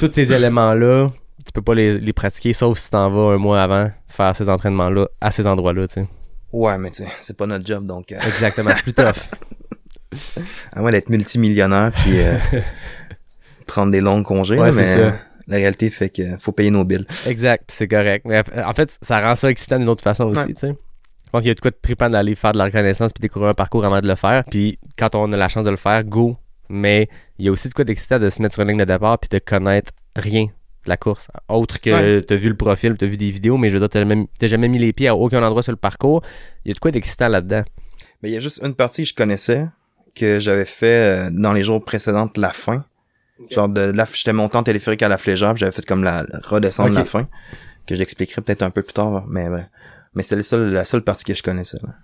tous 0.00 0.10
ces 0.10 0.32
éléments-là, 0.32 1.10
tu 1.44 1.52
peux 1.52 1.62
pas 1.62 1.74
les, 1.74 1.98
les 1.98 2.12
pratiquer 2.12 2.52
sauf 2.52 2.78
si 2.78 2.90
t'en 2.90 3.10
vas 3.10 3.32
un 3.34 3.38
mois 3.38 3.62
avant 3.62 3.90
faire 4.08 4.34
ces 4.36 4.48
entraînements-là 4.48 5.08
à 5.20 5.30
ces 5.30 5.46
endroits-là, 5.46 5.88
tu 5.88 5.94
sais. 5.94 6.06
Ouais, 6.52 6.76
mais 6.78 6.90
tu 6.90 7.04
sais, 7.04 7.08
c'est 7.22 7.36
pas 7.36 7.46
notre 7.46 7.66
job 7.66 7.86
donc. 7.86 8.12
euh, 8.12 8.18
Exactement, 8.26 8.70
c'est 8.76 8.82
plus 8.82 8.94
tough. 8.94 9.28
À 10.72 10.80
moins 10.80 10.90
d'être 10.90 11.08
multimillionnaire 11.08 11.92
puis 11.92 12.18
euh, 12.20 12.36
prendre 13.66 13.92
des 13.92 14.00
longs 14.00 14.22
congés, 14.24 14.58
Ouais, 14.58 14.66
là, 14.66 14.72
c'est 14.72 14.78
mais 14.80 14.86
ça. 14.96 14.98
euh, 14.98 15.10
la 15.46 15.56
réalité 15.56 15.90
fait 15.90 16.10
que 16.10 16.36
faut 16.38 16.52
payer 16.52 16.70
nos 16.70 16.84
billes. 16.84 17.06
Exact, 17.26 17.70
c'est 17.72 17.86
correct. 17.88 18.24
Mais 18.26 18.42
en 18.64 18.72
fait, 18.74 18.98
ça 19.02 19.20
rend 19.20 19.34
ça 19.36 19.50
excitant 19.50 19.78
d'une 19.78 19.88
autre 19.88 20.02
façon 20.02 20.24
aussi, 20.24 20.40
Ouais. 20.40 20.46
tu 20.54 20.54
sais. 20.60 20.68
Je 21.26 21.30
pense 21.30 21.42
qu'il 21.42 21.48
y 21.48 21.52
a 21.52 21.54
de 21.54 21.60
quoi 21.60 21.70
de 21.70 21.76
trippant 21.80 22.10
d'aller 22.10 22.34
faire 22.34 22.50
de 22.50 22.58
la 22.58 22.64
reconnaissance 22.64 23.12
puis 23.12 23.20
découvrir 23.20 23.50
un 23.50 23.54
parcours 23.54 23.84
avant 23.84 24.00
de 24.00 24.08
le 24.08 24.16
faire. 24.16 24.42
Puis 24.50 24.80
quand 24.98 25.14
on 25.14 25.30
a 25.32 25.36
la 25.36 25.48
chance 25.48 25.62
de 25.64 25.70
le 25.70 25.76
faire, 25.76 26.02
go. 26.02 26.36
Mais 26.68 27.08
il 27.38 27.44
y 27.46 27.48
a 27.48 27.52
aussi 27.52 27.68
de 27.68 27.74
quoi 27.74 27.84
d'excitant 27.84 28.18
de 28.18 28.28
se 28.30 28.42
mettre 28.42 28.54
sur 28.54 28.62
une 28.64 28.68
ligne 28.70 28.78
de 28.78 28.84
départ 28.84 29.16
puis 29.20 29.28
de 29.28 29.38
connaître 29.38 29.92
rien 30.16 30.46
la 30.90 30.96
course. 30.98 31.28
Autre 31.48 31.80
que 31.80 31.90
Ouais. 32.18 32.22
t'as 32.22 32.36
vu 32.36 32.48
le 32.50 32.56
profil, 32.56 32.96
t'as 32.98 33.06
vu 33.06 33.16
des 33.16 33.30
vidéos, 33.30 33.56
mais 33.56 33.70
je 33.70 33.74
veux 33.74 33.80
dire, 33.80 33.88
t'as 33.88 34.04
même- 34.04 34.26
t'as 34.38 34.46
jamais 34.48 34.68
mis 34.68 34.78
les 34.78 34.92
pieds 34.92 35.08
à 35.08 35.16
aucun 35.16 35.42
endroit 35.42 35.62
sur 35.62 35.72
le 35.72 35.76
parcours. 35.78 36.22
Il 36.64 36.68
y 36.68 36.72
a 36.72 36.74
de 36.74 36.78
quoi 36.78 36.90
d'excitant 36.90 37.28
là-dedans? 37.28 37.62
Mais 38.22 38.28
il 38.30 38.32
y 38.34 38.36
a 38.36 38.40
juste 38.40 38.60
une 38.62 38.74
partie 38.74 39.02
que 39.04 39.08
je 39.08 39.14
connaissais 39.14 39.66
que 40.14 40.38
j'avais 40.40 40.64
fait 40.66 41.28
euh, 41.28 41.30
dans 41.32 41.52
les 41.52 41.62
jours 41.62 41.82
précédents 41.84 42.26
de 42.26 42.40
la 42.40 42.50
fin. 42.50 42.84
Genre 43.50 43.68
de, 43.70 43.92
de 43.92 43.96
la 43.96 44.06
j'étais 44.12 44.34
monté 44.34 44.56
en 44.58 44.62
téléphérique 44.62 45.02
à 45.02 45.08
la 45.08 45.16
Flégère, 45.16 45.54
puis 45.54 45.60
j'avais 45.60 45.72
fait 45.72 45.86
comme 45.86 46.04
la, 46.04 46.24
la 46.28 46.40
redescendre 46.44 46.90
Ok. 46.90 46.96
la 46.96 47.04
fin 47.06 47.24
que 47.86 47.94
j'expliquerai 47.94 48.42
peut-être 48.42 48.62
un 48.62 48.68
peu 48.70 48.82
plus 48.82 48.92
tard, 48.92 49.24
mais 49.28 49.48
ouais. 49.48 49.64
mais 50.14 50.22
c'est 50.22 50.36
la 50.36 50.42
seule 50.42 50.70
la 50.72 50.84
seule 50.84 51.02
partie 51.02 51.24
que 51.24 51.32
je 51.34 51.42
connaissais. 51.42 51.78
là. 51.82 51.94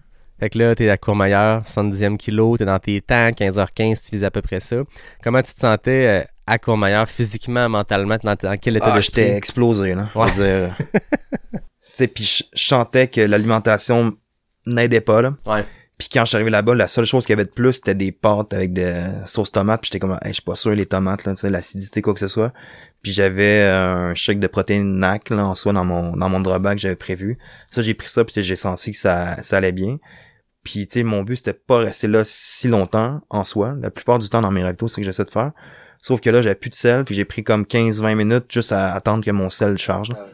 Fait 0.41 0.49
que 0.51 0.59
là, 0.59 0.74
t'es 0.74 0.89
à 0.89 0.97
Courmayeur, 0.97 1.62
70e 1.66 2.16
kilo, 2.16 2.57
t'es 2.57 2.64
dans 2.64 2.78
tes 2.78 3.01
temps, 3.03 3.30
15h15, 3.30 4.03
tu 4.05 4.12
vises 4.16 4.24
à 4.24 4.30
peu 4.30 4.41
près 4.43 4.61
ça. 4.61 4.76
Comment 5.22 5.43
tu 5.43 5.53
te 5.53 5.61
sentais 5.61 6.07
euh, 6.07 6.24
à 6.47 6.59
Courmayeur, 6.59 7.09
physiquement, 7.09 7.68
mentalement, 7.68 8.18
dans, 8.22 8.34
dans 8.34 8.59
quel 8.59 8.76
état 8.76 8.92
Ah, 8.94 9.01
j'étais 9.01 9.36
explosé 9.36 9.94
là. 9.94 10.11
Ouais. 10.14 10.28
Je 10.28 10.40
veux 10.40 10.68
dire. 10.68 12.09
puis 12.14 12.24
je 12.24 12.44
sentais 12.55 13.09
que 13.09 13.20
l'alimentation 13.20 14.16
n'aidait 14.66 15.01
pas 15.01 15.22
là. 15.22 15.34
Ouais. 15.47 15.64
Puis 15.99 16.09
quand 16.12 16.24
je 16.24 16.28
suis 16.28 16.36
arrivé 16.36 16.51
là-bas, 16.51 16.74
la 16.74 16.88
seule 16.88 17.07
chose 17.07 17.24
qu'il 17.24 17.32
y 17.32 17.38
avait 17.38 17.47
de 17.47 17.51
plus, 17.51 17.72
c'était 17.74 17.94
des 17.94 18.12
pâtes 18.12 18.53
avec 18.53 18.74
des 18.74 19.03
sauces 19.24 19.51
tomates. 19.51 19.80
Puis 19.80 19.88
j'étais 19.88 19.99
comme, 19.99 20.18
hey, 20.22 20.28
je 20.28 20.34
suis 20.34 20.42
pas 20.42 20.55
sûr 20.55 20.72
les 20.72 20.84
tomates, 20.84 21.24
là, 21.24 21.32
l'acidité, 21.44 22.03
quoi 22.03 22.12
que 22.12 22.20
ce 22.20 22.28
soit. 22.28 22.53
Puis 23.03 23.12
j'avais 23.12 23.62
euh, 23.62 24.11
un 24.11 24.14
shake 24.14 24.38
de 24.38 24.47
protéines 24.47 24.99
NAC, 24.99 25.30
là, 25.30 25.47
en 25.47 25.55
soi, 25.55 25.72
dans 25.72 25.84
mon, 25.84 26.14
dans 26.14 26.28
mon 26.28 26.40
drop 26.40 26.62
que 26.62 26.78
j'avais 26.78 26.97
prévu. 26.97 27.38
Ça, 27.70 27.82
j'ai 27.82 27.94
pris 27.94 28.11
ça, 28.11 28.24
puis 28.24 28.42
j'ai 28.42 28.57
senti 28.57 28.92
que 28.92 28.99
ça, 28.99 29.42
ça 29.42 29.57
allait 29.57 29.72
bien. 29.72 29.99
Puis, 30.64 30.86
tu 30.86 30.99
sais, 30.99 31.03
mon 31.03 31.22
but, 31.22 31.36
c'était 31.36 31.55
pas 31.55 31.78
rester 31.78 32.09
là 32.09 32.24
si 32.26 32.68
longtemps, 32.68 33.22
en 33.30 33.44
soi. 33.44 33.74
La 33.80 33.90
plupart 33.90 34.18
du 34.18 34.28
temps, 34.28 34.42
dans 34.42 34.51
mes 34.51 34.64
rectos, 34.64 34.88
c'est 34.88 34.94
ce 34.94 34.97
que 34.97 35.05
j'essaie 35.05 35.24
de 35.24 35.30
faire. 35.30 35.53
Sauf 36.01 36.20
que 36.20 36.30
là, 36.30 36.42
j'avais 36.42 36.55
plus 36.55 36.70
de 36.70 36.74
sel, 36.74 37.05
puis 37.05 37.14
j'ai 37.14 37.24
pris 37.24 37.42
comme 37.42 37.62
15-20 37.64 38.14
minutes 38.14 38.44
juste 38.51 38.72
à 38.72 38.92
attendre 38.94 39.24
que 39.24 39.30
mon 39.30 39.51
sel 39.51 39.76
charge. 39.78 40.11
là. 40.11 40.26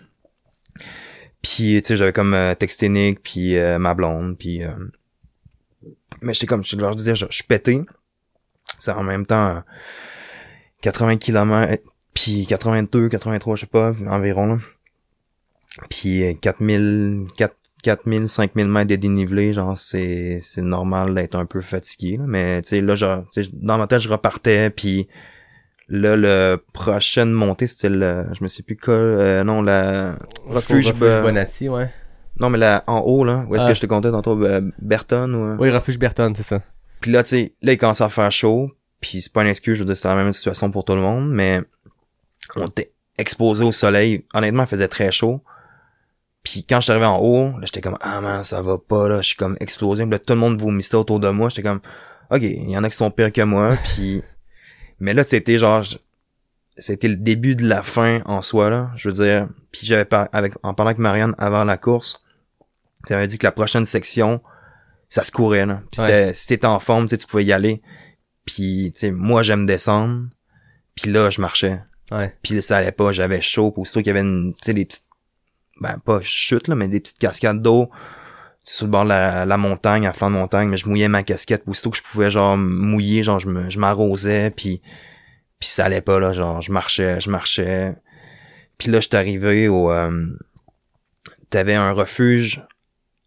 Puis, 1.42 1.80
tu 1.82 1.88
sais, 1.88 1.96
j'avais 1.96 2.12
comme 2.12 2.34
euh, 2.34 2.54
texté 2.54 2.88
Nick, 2.88 3.22
puis 3.22 3.56
euh, 3.56 3.78
ma 3.78 3.94
blonde, 3.94 4.38
puis... 4.38 4.62
euh, 4.62 4.70
mais 6.20 6.34
j'étais 6.34 6.46
comme, 6.46 6.64
je 6.64 6.76
leur 6.76 6.94
disais, 6.94 7.16
je, 7.16 7.26
je 7.28 7.34
suis 7.34 7.44
pété. 7.44 7.82
C'est 8.78 8.92
en 8.92 9.02
même 9.02 9.26
temps 9.26 9.48
euh, 9.48 9.60
80 10.82 11.16
km, 11.16 11.82
puis 12.14 12.46
82, 12.46 13.08
83, 13.08 13.56
je 13.56 13.60
sais 13.62 13.66
pas, 13.66 13.94
environ, 14.08 14.46
là. 14.46 14.58
Puis 15.88 16.22
euh, 16.22 16.34
4000, 16.34 17.26
4, 17.36 17.56
4000, 17.82 18.28
5000 18.28 18.66
mètres 18.68 18.90
de 18.90 18.96
dénivelé, 18.96 19.52
genre, 19.52 19.76
c'est, 19.76 20.38
c'est 20.42 20.62
normal 20.62 21.14
d'être 21.14 21.34
un 21.34 21.46
peu 21.46 21.60
fatigué, 21.60 22.18
là. 22.18 22.24
Mais, 22.28 22.62
tu 22.62 22.68
sais, 22.68 22.80
là, 22.80 22.94
genre, 22.94 23.24
dans 23.52 23.78
ma 23.78 23.88
tête, 23.88 24.00
je 24.00 24.08
repartais, 24.08 24.70
puis 24.70 25.08
là, 25.88 26.16
le 26.16 26.56
prochaine 26.72 27.30
montée, 27.32 27.66
c'était 27.66 27.88
le, 27.90 28.24
je 28.38 28.42
me 28.44 28.48
sais 28.48 28.62
plus 28.62 28.76
quoi, 28.76 28.94
euh, 28.94 29.44
non, 29.44 29.62
la 29.62 30.14
refuge, 30.46 30.88
Refuge 30.88 31.22
Bonatti, 31.22 31.68
ouais. 31.68 31.90
non, 32.40 32.50
mais 32.50 32.58
là, 32.58 32.84
en 32.86 32.98
haut, 33.00 33.24
là, 33.24 33.44
où 33.48 33.54
est-ce 33.56 33.64
Ah. 33.64 33.68
que 33.68 33.74
je 33.74 33.80
te 33.80 33.86
comptais 33.86 34.10
tantôt, 34.10 34.40
euh, 34.44 34.60
Berton 34.78 35.32
ou... 35.34 35.44
euh? 35.44 35.56
Oui, 35.58 35.70
Refuge 35.70 35.98
Berton, 35.98 36.32
c'est 36.36 36.42
ça. 36.42 36.62
Puis 37.00 37.10
là, 37.10 37.22
tu 37.22 37.30
sais, 37.30 37.54
là, 37.62 37.72
il 37.72 37.78
commence 37.78 38.00
à 38.00 38.08
faire 38.08 38.30
chaud. 38.32 38.70
Puis 39.00 39.20
c'est 39.20 39.32
pas 39.32 39.42
une 39.42 39.48
excuse, 39.48 39.74
je 39.74 39.80
veux 39.80 39.86
dire, 39.86 39.96
c'est 39.96 40.06
la 40.06 40.14
même 40.14 40.32
situation 40.32 40.70
pour 40.70 40.84
tout 40.84 40.94
le 40.94 41.00
monde, 41.00 41.28
mais 41.30 41.60
on 42.54 42.66
était 42.68 42.92
exposé 43.18 43.64
au 43.64 43.72
soleil. 43.72 44.24
Honnêtement, 44.32 44.62
il 44.62 44.68
faisait 44.68 44.86
très 44.86 45.10
chaud. 45.10 45.42
Puis 46.44 46.64
quand 46.68 46.76
je 46.76 46.82
suis 46.84 46.90
arrivé 46.92 47.06
en 47.06 47.18
haut, 47.18 47.46
là, 47.58 47.62
j'étais 47.66 47.80
comme, 47.80 47.98
ah 48.00 48.20
man, 48.20 48.44
ça 48.44 48.62
va 48.62 48.78
pas, 48.78 49.08
là, 49.08 49.20
je 49.20 49.26
suis 49.26 49.36
comme 49.36 49.56
explosé. 49.60 50.02
Puis 50.04 50.10
là, 50.12 50.18
tout 50.20 50.34
le 50.34 50.38
monde 50.40 50.60
vomissait 50.60 50.94
autour 50.96 51.18
de 51.18 51.28
moi. 51.30 51.48
J'étais 51.48 51.62
comme, 51.62 51.80
ok, 52.30 52.42
il 52.42 52.70
y 52.70 52.76
en 52.78 52.84
a 52.84 52.90
qui 52.90 52.96
sont 52.96 53.10
pires 53.10 53.32
que 53.32 53.42
moi. 53.42 53.76
Puis, 53.94 54.22
mais 55.02 55.14
là, 55.14 55.24
c'était 55.24 55.58
genre, 55.58 55.84
c'était 56.76 57.08
le 57.08 57.16
début 57.16 57.54
de 57.56 57.66
la 57.68 57.82
fin 57.82 58.20
en 58.24 58.40
soi, 58.40 58.70
là. 58.70 58.90
Je 58.96 59.08
veux 59.10 59.14
dire, 59.24 59.48
puis 59.70 59.86
j'avais 59.86 60.04
par- 60.04 60.28
avec, 60.32 60.54
en 60.62 60.74
parlant 60.74 60.90
avec 60.90 60.98
Marianne 60.98 61.34
avant 61.38 61.64
la 61.64 61.76
course, 61.76 62.22
ça 63.06 63.14
m'avait 63.16 63.26
dit 63.26 63.36
que 63.38 63.46
la 63.46 63.52
prochaine 63.52 63.84
section, 63.84 64.40
ça 65.08 65.22
se 65.24 65.32
courait, 65.32 65.66
là. 65.66 65.82
Puis 65.90 66.00
Ouais. 66.00 66.06
c'était, 66.06 66.34
si 66.34 66.46
t'étais 66.48 66.66
en 66.66 66.78
forme, 66.78 67.04
tu 67.06 67.10
sais, 67.10 67.18
tu 67.18 67.26
pouvais 67.26 67.44
y 67.44 67.52
aller. 67.52 67.82
Puis, 68.44 68.90
tu 68.94 69.00
sais, 69.00 69.10
moi, 69.10 69.42
j'aime 69.42 69.66
descendre. 69.66 70.28
Puis 70.94 71.10
là, 71.10 71.30
je 71.30 71.40
marchais. 71.40 71.80
Ouais. 72.10 72.34
Puis 72.42 72.60
ça 72.62 72.78
allait 72.78 72.92
pas, 72.92 73.12
j'avais 73.12 73.40
chaud. 73.40 73.70
Puis 73.72 73.82
aussitôt 73.82 74.00
qu'il 74.00 74.08
y 74.08 74.10
avait 74.10 74.20
une, 74.20 74.52
tu 74.54 74.66
sais, 74.66 74.74
des 74.74 74.84
petites, 74.84 75.06
ben, 75.80 75.98
pas 76.04 76.20
chutes, 76.22 76.68
là, 76.68 76.74
mais 76.74 76.88
des 76.88 77.00
petites 77.00 77.18
cascades 77.18 77.60
d'eau 77.62 77.90
sur 78.64 78.86
le 78.86 78.90
bord 78.92 79.04
de 79.04 79.08
la, 79.08 79.44
la 79.44 79.56
montagne, 79.56 80.06
à 80.06 80.12
flanc 80.12 80.30
de 80.30 80.36
montagne. 80.36 80.68
Mais 80.68 80.76
je 80.76 80.88
mouillais 80.88 81.08
ma 81.08 81.22
casquette. 81.22 81.62
Aussitôt 81.66 81.90
que 81.90 81.96
je 81.96 82.02
pouvais, 82.02 82.30
genre, 82.30 82.56
mouiller, 82.56 83.22
genre, 83.22 83.38
je 83.38 83.48
me, 83.48 83.68
je 83.70 83.78
m'arrosais. 83.78 84.50
Puis, 84.50 84.80
puis 85.58 85.68
ça 85.68 85.84
allait 85.86 86.00
pas, 86.00 86.20
là. 86.20 86.32
Genre, 86.32 86.60
je 86.60 86.70
marchais, 86.72 87.20
je 87.20 87.30
marchais. 87.30 87.96
Puis 88.78 88.90
là, 88.90 89.00
j'étais 89.00 89.16
arrivé 89.16 89.68
au, 89.68 89.90
euh, 89.90 90.26
t'avais 91.50 91.74
un 91.74 91.92
refuge 91.92 92.64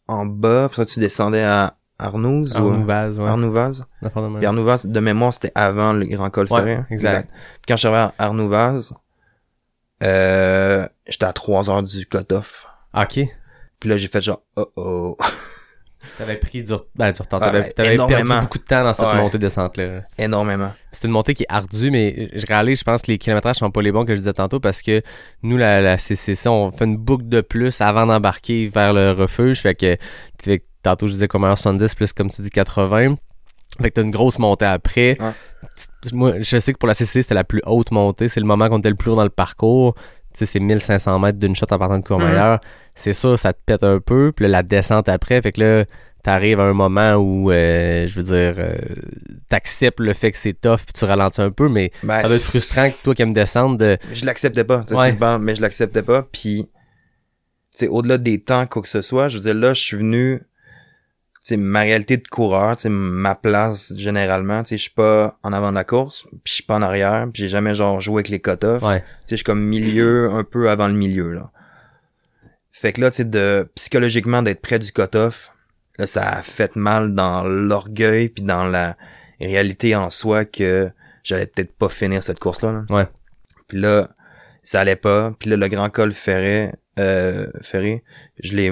en 0.07 0.25
bas. 0.25 0.67
Puis 0.69 0.77
ça, 0.77 0.85
tu 0.85 0.99
descendais 0.99 1.43
à 1.43 1.75
Arnouz 1.99 2.53
ou? 2.53 2.57
Arnouvaz, 2.57 3.19
ouais. 3.19 3.27
Arnouvaz. 3.27 3.85
Puis 4.01 4.45
Arnouvaz, 4.45 4.85
de 4.85 4.99
mémoire, 4.99 5.33
c'était 5.33 5.51
avant 5.55 5.93
le 5.93 6.05
Grand 6.05 6.29
Col 6.29 6.47
Ouais, 6.49 6.59
Ferret. 6.61 6.85
exact. 6.89 7.29
Puis 7.31 7.61
quand 7.67 7.75
je 7.75 7.79
suis 7.79 7.87
arrivé 7.87 8.11
à 8.17 8.23
Arnouvaz, 8.25 8.93
euh, 10.03 10.87
j'étais 11.07 11.25
à 11.25 11.33
3 11.33 11.69
heures 11.69 11.83
du 11.83 12.05
cut-off. 12.05 12.67
Ok. 12.93 13.19
Puis 13.85 13.91
là, 13.91 13.97
j'ai 13.99 14.07
fait 14.07 14.19
genre, 14.19 14.41
oh 14.55 14.65
oh. 14.77 15.17
T'avais 16.17 16.37
pris 16.37 16.63
du, 16.63 16.73
ben, 16.95 17.11
du 17.11 17.21
retard. 17.21 17.39
T'avais, 17.39 17.69
t'avais 17.69 17.97
perdu 17.97 18.23
beaucoup 18.41 18.57
de 18.57 18.63
temps 18.63 18.83
dans 18.83 18.95
cette 18.95 19.05
Ouais. 19.05 19.17
montée-descente-là. 19.17 20.01
Énormément. 20.17 20.71
C'est 20.91 21.05
une 21.05 21.13
montée 21.13 21.35
qui 21.35 21.43
est 21.43 21.47
ardue, 21.49 21.91
mais 21.91 22.31
je 22.33 22.47
réalise, 22.47 22.79
je 22.79 22.83
pense 22.83 23.03
que 23.03 23.11
les 23.11 23.19
kilométrages 23.19 23.57
sont 23.57 23.69
pas 23.69 23.83
les 23.83 23.91
bons 23.91 24.05
que 24.05 24.15
je 24.15 24.19
disais 24.21 24.33
tantôt 24.33 24.59
parce 24.59 24.81
que 24.81 25.03
nous, 25.43 25.57
la, 25.57 25.81
la 25.81 25.99
CCC, 25.99 26.49
on 26.49 26.71
fait 26.71 26.85
une 26.85 26.97
boucle 26.97 27.27
de 27.29 27.41
plus 27.41 27.79
avant 27.79 28.07
d'embarquer 28.07 28.69
vers 28.69 28.91
le 28.91 29.11
refuge. 29.11 29.61
Fait 29.61 29.75
que, 29.75 29.97
tantôt, 30.81 31.05
je 31.05 31.11
disais 31.11 31.27
comme 31.27 31.43
1,70 31.45 31.95
plus, 31.95 32.11
comme 32.11 32.31
tu 32.31 32.41
dis, 32.41 32.49
80. 32.49 33.17
Fait 33.79 33.89
que 33.91 33.93
t'as 33.95 34.01
une 34.01 34.09
grosse 34.11 34.39
montée 34.39 34.65
après. 34.65 35.15
Ouais. 35.21 35.31
Moi, 36.11 36.33
je 36.39 36.57
sais 36.59 36.73
que 36.73 36.79
pour 36.79 36.87
la 36.87 36.95
CCC, 36.95 37.21
c'était 37.21 37.35
la 37.35 37.43
plus 37.43 37.61
haute 37.67 37.91
montée. 37.91 38.29
C'est 38.29 38.39
le 38.39 38.47
moment 38.47 38.67
qu'on 38.67 38.79
était 38.79 38.89
le 38.89 38.95
plus 38.95 39.11
haut 39.11 39.15
dans 39.15 39.23
le 39.23 39.29
parcours. 39.29 39.93
Tu 40.33 40.39
sais, 40.39 40.45
c'est 40.47 40.59
1500 40.59 41.19
mètres 41.19 41.37
d'une 41.39 41.55
shot 41.55 41.67
en 41.71 41.77
partant 41.77 41.97
de 41.99 42.03
Courmayeur. 42.03 42.59
C'est 42.95 43.13
ça, 43.13 43.35
ça 43.37 43.53
te 43.53 43.59
pète 43.65 43.83
un 43.83 43.99
peu. 43.99 44.31
Puis 44.35 44.43
là, 44.43 44.49
la 44.49 44.63
descente 44.63 45.09
après, 45.09 45.41
fait 45.41 45.51
que 45.51 45.61
là, 45.61 45.85
t'arrives 46.23 46.59
à 46.59 46.63
un 46.63 46.73
moment 46.73 47.15
où, 47.15 47.51
euh, 47.51 48.07
je 48.07 48.15
veux 48.15 48.23
dire, 48.23 48.55
euh, 48.57 48.75
t'acceptes 49.49 49.99
le 49.99 50.13
fait 50.13 50.31
que 50.31 50.37
c'est 50.37 50.53
tough 50.59 50.77
puis 50.85 50.93
tu 50.97 51.05
ralentis 51.05 51.41
un 51.41 51.51
peu, 51.51 51.69
mais 51.69 51.91
Ben, 52.03 52.21
ça 52.21 52.27
doit 52.27 52.35
être 52.37 52.41
c'est- 52.41 52.49
frustrant 52.59 52.89
que 52.89 52.95
toi 53.03 53.13
qui 53.13 53.21
aimes 53.21 53.33
descendre 53.33 53.77
de... 53.77 53.97
Je 54.11 54.25
l'acceptais 54.25 54.63
pas. 54.63 54.79
tu 54.87 54.93
sais, 54.93 54.95
Ouais. 54.95 55.11
bandes, 55.11 55.43
mais 55.43 55.55
je 55.55 55.61
l'acceptais 55.61 56.01
pas. 56.01 56.23
Puis, 56.31 56.63
tu 56.67 56.71
sais, 57.73 57.87
au-delà 57.87 58.17
des 58.17 58.39
temps, 58.39 58.65
quoi 58.65 58.81
que 58.81 58.87
ce 58.87 59.01
soit, 59.01 59.29
je 59.29 59.37
veux 59.37 59.43
dire, 59.43 59.53
là, 59.53 59.73
je 59.75 59.81
suis 59.81 59.97
venu, 59.97 60.39
tu 60.39 60.45
sais, 61.43 61.57
ma 61.57 61.81
réalité 61.81 62.17
de 62.17 62.27
coureur, 62.27 62.75
tu 62.77 62.83
sais, 62.83 62.89
ma 62.89 63.35
place, 63.35 63.93
généralement, 63.95 64.63
tu 64.63 64.69
sais, 64.69 64.77
je 64.77 64.83
suis 64.83 64.91
pas 64.93 65.37
en 65.43 65.53
avant 65.53 65.69
de 65.69 65.75
la 65.75 65.83
course, 65.83 66.23
puis 66.31 66.39
je 66.45 66.53
suis 66.53 66.63
pas 66.63 66.75
en 66.75 66.81
arrière, 66.81 67.27
puis 67.31 67.43
j'ai 67.43 67.49
jamais, 67.49 67.75
genre, 67.75 67.99
joué 67.99 68.15
avec 68.15 68.29
les 68.29 68.39
cut-offs. 68.39 68.81
Ouais, 68.81 69.01
Tu 69.01 69.05
sais, 69.05 69.11
je 69.31 69.35
suis 69.35 69.43
comme 69.43 69.61
milieu, 69.63 70.31
un 70.31 70.43
peu 70.43 70.69
avant 70.71 70.87
le 70.87 70.93
milieu, 70.95 71.33
là. 71.33 71.51
Fait 72.77 72.91
que 72.93 72.99
là, 73.01 73.09
tu 73.09 73.17
sais, 73.17 73.25
de, 73.25 73.69
psychologiquement, 73.75 74.41
d'être 74.41 74.61
près 74.61 74.79
du 74.79 74.91
cut-off, 74.91 75.51
là, 75.97 76.05
ça 76.07 76.27
a 76.29 76.41
fait 76.41 76.75
mal 76.75 77.13
dans 77.15 77.43
l'orgueil 77.45 78.27
puis 78.29 78.43
dans 78.43 78.65
la 78.65 78.97
réalité 79.39 79.95
en 79.95 80.09
soi 80.09 80.43
que 80.45 80.89
j'allais 81.23 81.45
peut-être 81.47 81.73
pas 81.75 81.87
finir 81.89 82.21
cette 82.21 82.39
course-là, 82.39 82.71
là. 82.71 82.83
ouais. 82.89 83.07
Puis 83.67 83.79
là, 83.79 84.09
ça 84.63 84.81
allait 84.81 84.95
pas. 84.97 85.33
Puis 85.39 85.49
là, 85.49 85.55
le 85.57 85.67
grand 85.69 85.89
col 85.89 86.11
ferré, 86.11 86.71
euh, 86.99 87.47
ferré, 87.61 88.03
je 88.43 88.53
l'ai, 88.53 88.71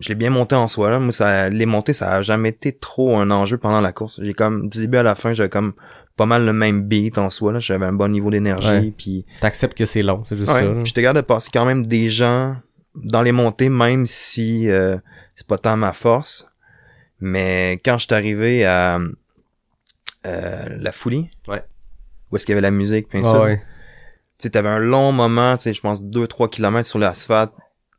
je 0.00 0.08
l'ai 0.08 0.14
bien 0.14 0.30
monté 0.30 0.54
en 0.54 0.66
soi, 0.68 0.90
là. 0.90 0.98
Moi, 1.00 1.12
ça, 1.12 1.48
les 1.48 1.66
montées, 1.66 1.92
ça 1.94 2.12
a 2.16 2.22
jamais 2.22 2.50
été 2.50 2.72
trop 2.72 3.16
un 3.16 3.30
enjeu 3.30 3.56
pendant 3.58 3.80
la 3.80 3.92
course. 3.92 4.20
J'ai 4.22 4.34
comme, 4.34 4.68
du 4.68 4.80
début 4.80 4.98
à 4.98 5.02
la 5.02 5.14
fin, 5.14 5.32
j'avais 5.32 5.48
comme 5.48 5.72
pas 6.16 6.26
mal 6.26 6.44
le 6.44 6.52
même 6.52 6.82
beat 6.82 7.16
en 7.18 7.30
soi, 7.30 7.52
là. 7.52 7.60
J'avais 7.60 7.86
un 7.86 7.92
bon 7.92 8.08
niveau 8.08 8.30
d'énergie, 8.30 8.68
Ouais. 8.68 8.92
puis 8.96 9.24
T'acceptes 9.40 9.76
que 9.78 9.86
c'est 9.86 10.02
long, 10.02 10.24
c'est 10.28 10.36
juste 10.36 10.50
Ouais, 10.52 10.60
ça. 10.60 10.64
là. 10.66 10.74
puis 10.74 10.86
j'étais 10.86 11.02
capable 11.02 11.20
de 11.22 11.26
passer 11.26 11.48
quand 11.52 11.64
même 11.64 11.86
des 11.86 12.10
gens 12.10 12.56
dans 13.04 13.22
les 13.22 13.32
montées, 13.32 13.68
même 13.68 14.06
si 14.06 14.68
euh, 14.70 14.96
c'est 15.34 15.46
pas 15.46 15.58
tant 15.58 15.76
ma 15.76 15.92
force. 15.92 16.48
Mais 17.20 17.80
quand 17.84 17.98
je 17.98 18.06
suis 18.06 18.14
arrivé 18.14 18.64
à 18.64 18.98
euh, 20.26 20.76
la 20.80 20.92
folie, 20.92 21.30
Ouais. 21.46 21.62
où 22.30 22.36
est-ce 22.36 22.44
qu'il 22.44 22.52
y 22.52 22.54
avait 22.54 22.62
la 22.62 22.70
musique, 22.70 23.08
puis 23.08 23.20
Ah 23.24 23.32
ça, 23.32 23.40
ouais. 23.42 23.58
tu 23.58 23.64
sais, 24.44 24.50
t'avais 24.50 24.68
un 24.68 24.78
long 24.78 25.12
moment, 25.12 25.56
tu 25.56 25.64
sais, 25.64 25.74
je 25.74 25.80
pense 25.80 26.02
2-3 26.02 26.48
kilomètres 26.50 26.88
sur 26.88 26.98
l'asphalte, 26.98 27.52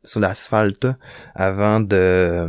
sur 0.04 0.20
l'asphalte, 0.20 0.86
avant 1.34 1.80
de 1.80 2.46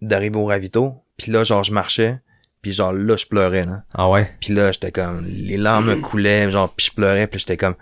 d'arriver 0.00 0.36
au 0.36 0.46
ravito. 0.46 0.94
Puis 1.16 1.30
là, 1.30 1.44
genre, 1.44 1.62
je 1.62 1.72
marchais, 1.72 2.20
puis 2.60 2.72
genre, 2.72 2.92
là, 2.92 3.16
je 3.16 3.26
pleurais, 3.26 3.64
là. 3.64 3.84
Ah 3.94 4.08
ouais. 4.10 4.30
Puis 4.40 4.52
là, 4.52 4.72
j'étais 4.72 4.90
comme, 4.90 5.24
les 5.26 5.56
larmes 5.56 5.86
me 5.90 5.96
coulaient, 5.96 6.50
genre, 6.50 6.72
puis 6.74 6.86
je 6.86 6.92
pleurais, 6.92 7.26
puis 7.28 7.38
j'étais 7.38 7.56
comme, 7.56 7.76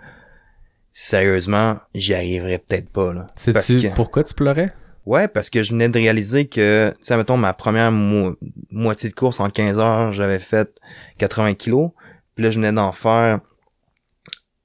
sérieusement, 0.91 1.77
j'y 1.95 2.13
arriverais 2.13 2.59
peut-être 2.59 2.89
pas, 2.89 3.13
là. 3.13 3.27
Parce 3.53 3.65
Sais-tu 3.67 3.87
que, 3.89 3.93
pourquoi 3.95 4.23
tu 4.23 4.33
pleurais? 4.33 4.73
ouais, 5.05 5.27
parce 5.27 5.49
que 5.49 5.63
je 5.63 5.71
venais 5.71 5.89
de 5.89 5.97
réaliser 5.97 6.47
que, 6.47 6.91
tu 6.97 7.03
sais, 7.05 7.17
mettons, 7.17 7.37
ma 7.37 7.53
première 7.53 7.91
mo- 7.91 8.35
moitié 8.71 9.09
de 9.09 9.15
course 9.15 9.39
en 9.39 9.49
15 9.49 9.79
heures, 9.79 10.11
j'avais 10.11 10.39
fait 10.39 10.69
80 11.17 11.53
kilos, 11.55 11.91
puis 12.35 12.43
là, 12.43 12.51
je 12.51 12.55
venais 12.57 12.71
d'en 12.73 12.91
faire 12.91 13.39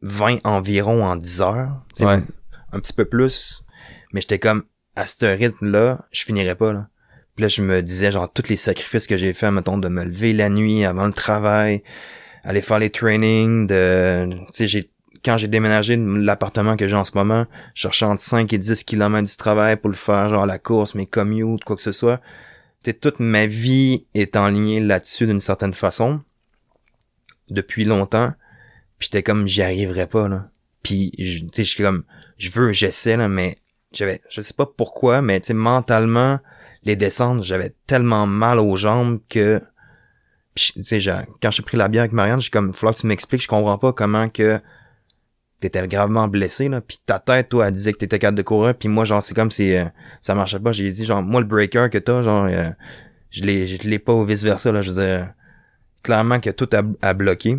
20 0.03 0.39
environ 0.45 1.05
en 1.05 1.17
10 1.17 1.41
heures, 1.41 1.83
Ouais. 2.01 2.19
un 2.73 2.81
petit 2.81 2.93
peu 2.93 3.05
plus, 3.05 3.63
mais 4.13 4.21
j'étais 4.21 4.39
comme, 4.39 4.65
à 4.95 5.07
ce 5.07 5.25
rythme-là, 5.27 6.07
je 6.11 6.25
finirais 6.25 6.55
pas, 6.55 6.73
là. 6.73 6.89
Puis 7.35 7.43
là, 7.43 7.49
je 7.49 7.61
me 7.61 7.83
disais, 7.83 8.11
genre, 8.13 8.33
tous 8.33 8.49
les 8.49 8.57
sacrifices 8.57 9.07
que 9.07 9.17
j'ai 9.19 9.35
fait, 9.35 9.51
mettons, 9.51 9.77
de 9.77 9.89
me 9.89 10.05
lever 10.05 10.33
la 10.33 10.49
nuit 10.49 10.85
avant 10.87 11.05
le 11.07 11.13
travail, 11.13 11.83
aller 12.45 12.63
faire 12.63 12.79
les 12.79 12.89
trainings, 12.91 13.67
de, 13.67 14.27
tu 14.47 14.53
sais, 14.53 14.69
j'ai, 14.69 14.91
quand 15.27 15.37
j'ai 15.37 15.49
déménagé 15.49 15.97
de 15.97 16.05
l'appartement 16.05 16.77
que 16.77 16.87
j'ai 16.87 16.95
en 16.95 17.03
ce 17.03 17.11
moment, 17.17 17.47
je 17.75 17.83
cherchais 17.83 18.07
entre 18.07 18.23
5 18.23 18.53
et 18.53 18.59
10 18.59 18.85
kilomètres 18.85 19.29
du 19.29 19.37
travail 19.37 19.77
pour 19.77 19.91
le 19.91 19.97
faire, 19.97 20.29
genre, 20.29 20.47
la 20.47 20.61
course, 20.61 20.95
mes 20.95 21.07
commutes, 21.07 21.65
quoi 21.65 21.75
que 21.75 21.83
ce 21.83 21.91
soit. 21.91 22.19
Tu 22.85 22.91
sais, 22.91 22.95
toute 22.95 23.19
ma 23.19 23.47
vie 23.47 24.07
est 24.15 24.37
en 24.37 24.47
ligne 24.47 24.87
là-dessus 24.87 25.27
d'une 25.27 25.41
certaine 25.41 25.75
façon. 25.75 26.21
Depuis 27.51 27.85
longtemps. 27.85 28.33
Puis 28.99 29.09
j'étais 29.11 29.25
comme, 29.25 29.49
j'y 29.49 29.63
arriverais 29.63 30.07
pas, 30.07 30.29
là. 30.29 30.49
Puis, 30.85 31.11
tu 31.53 31.65
sais, 31.65 31.83
comme, 31.83 32.05
je 32.39 32.51
veux, 32.53 32.73
j'essaie, 32.73 33.17
là, 33.17 33.27
mais 33.27 33.57
j'avais, 33.93 34.21
je 34.31 34.41
sais 34.41 34.55
pas 34.55 34.67
pourquoi, 34.67 35.23
mais 35.23 35.41
tu 35.41 35.55
mentalement, 35.55 36.39
les 36.85 36.95
descentes, 36.95 37.43
j'avais 37.43 37.75
tellement 37.89 38.29
mal 38.29 38.61
aux 38.61 38.77
jambes 38.77 39.19
que, 39.29 39.61
tu 40.55 40.85
sais, 40.85 41.01
quand 41.43 41.51
j'ai 41.51 41.63
pris 41.65 41.77
la 41.77 41.89
bière 41.89 42.03
avec 42.03 42.13
Marianne, 42.13 42.41
j'ai 42.41 42.51
comme, 42.51 42.73
faut 42.73 42.89
que 42.93 43.01
tu 43.01 43.09
m'expliques, 43.09 43.43
je 43.43 43.49
comprends 43.49 43.79
pas 43.79 43.93
comment 43.93 44.29
que 44.29 44.61
t'étais 45.61 45.87
gravement 45.89 46.29
blessé, 46.29 46.69
là, 46.69 46.81
puis 46.81 46.99
ta 47.05 47.19
tête, 47.19 47.49
toi, 47.49 47.69
elle 47.69 47.75
disait 47.75 47.93
que 47.93 47.99
t'étais 47.99 48.19
capable 48.19 48.39
de 48.39 48.43
courir, 48.43 48.75
puis 48.75 48.89
moi, 48.89 49.05
genre, 49.05 49.23
c'est 49.23 49.35
comme 49.35 49.51
si 49.51 49.75
euh, 49.75 49.87
ça 50.21 50.35
marchait 50.35 50.61
pas, 50.61 50.73
j'ai 50.73 50.91
dit, 50.91 51.05
genre, 51.05 51.23
moi, 51.23 51.41
le 51.41 51.47
breaker 51.47 51.89
que 51.91 51.99
t'as, 51.99 52.23
genre, 52.23 52.45
euh, 52.45 52.71
je 53.31 53.43
l'ai, 53.43 53.67
je 53.67 53.89
l'ai 53.89 53.99
pas 53.99 54.13
ou 54.13 54.25
vice-versa, 54.25 54.73
là, 54.73 54.83
je 54.83 54.91
dire, 54.91 55.33
clairement 56.03 56.41
que 56.41 56.51
tout 56.51 56.69
a, 57.03 57.15
bloqué. 57.15 57.57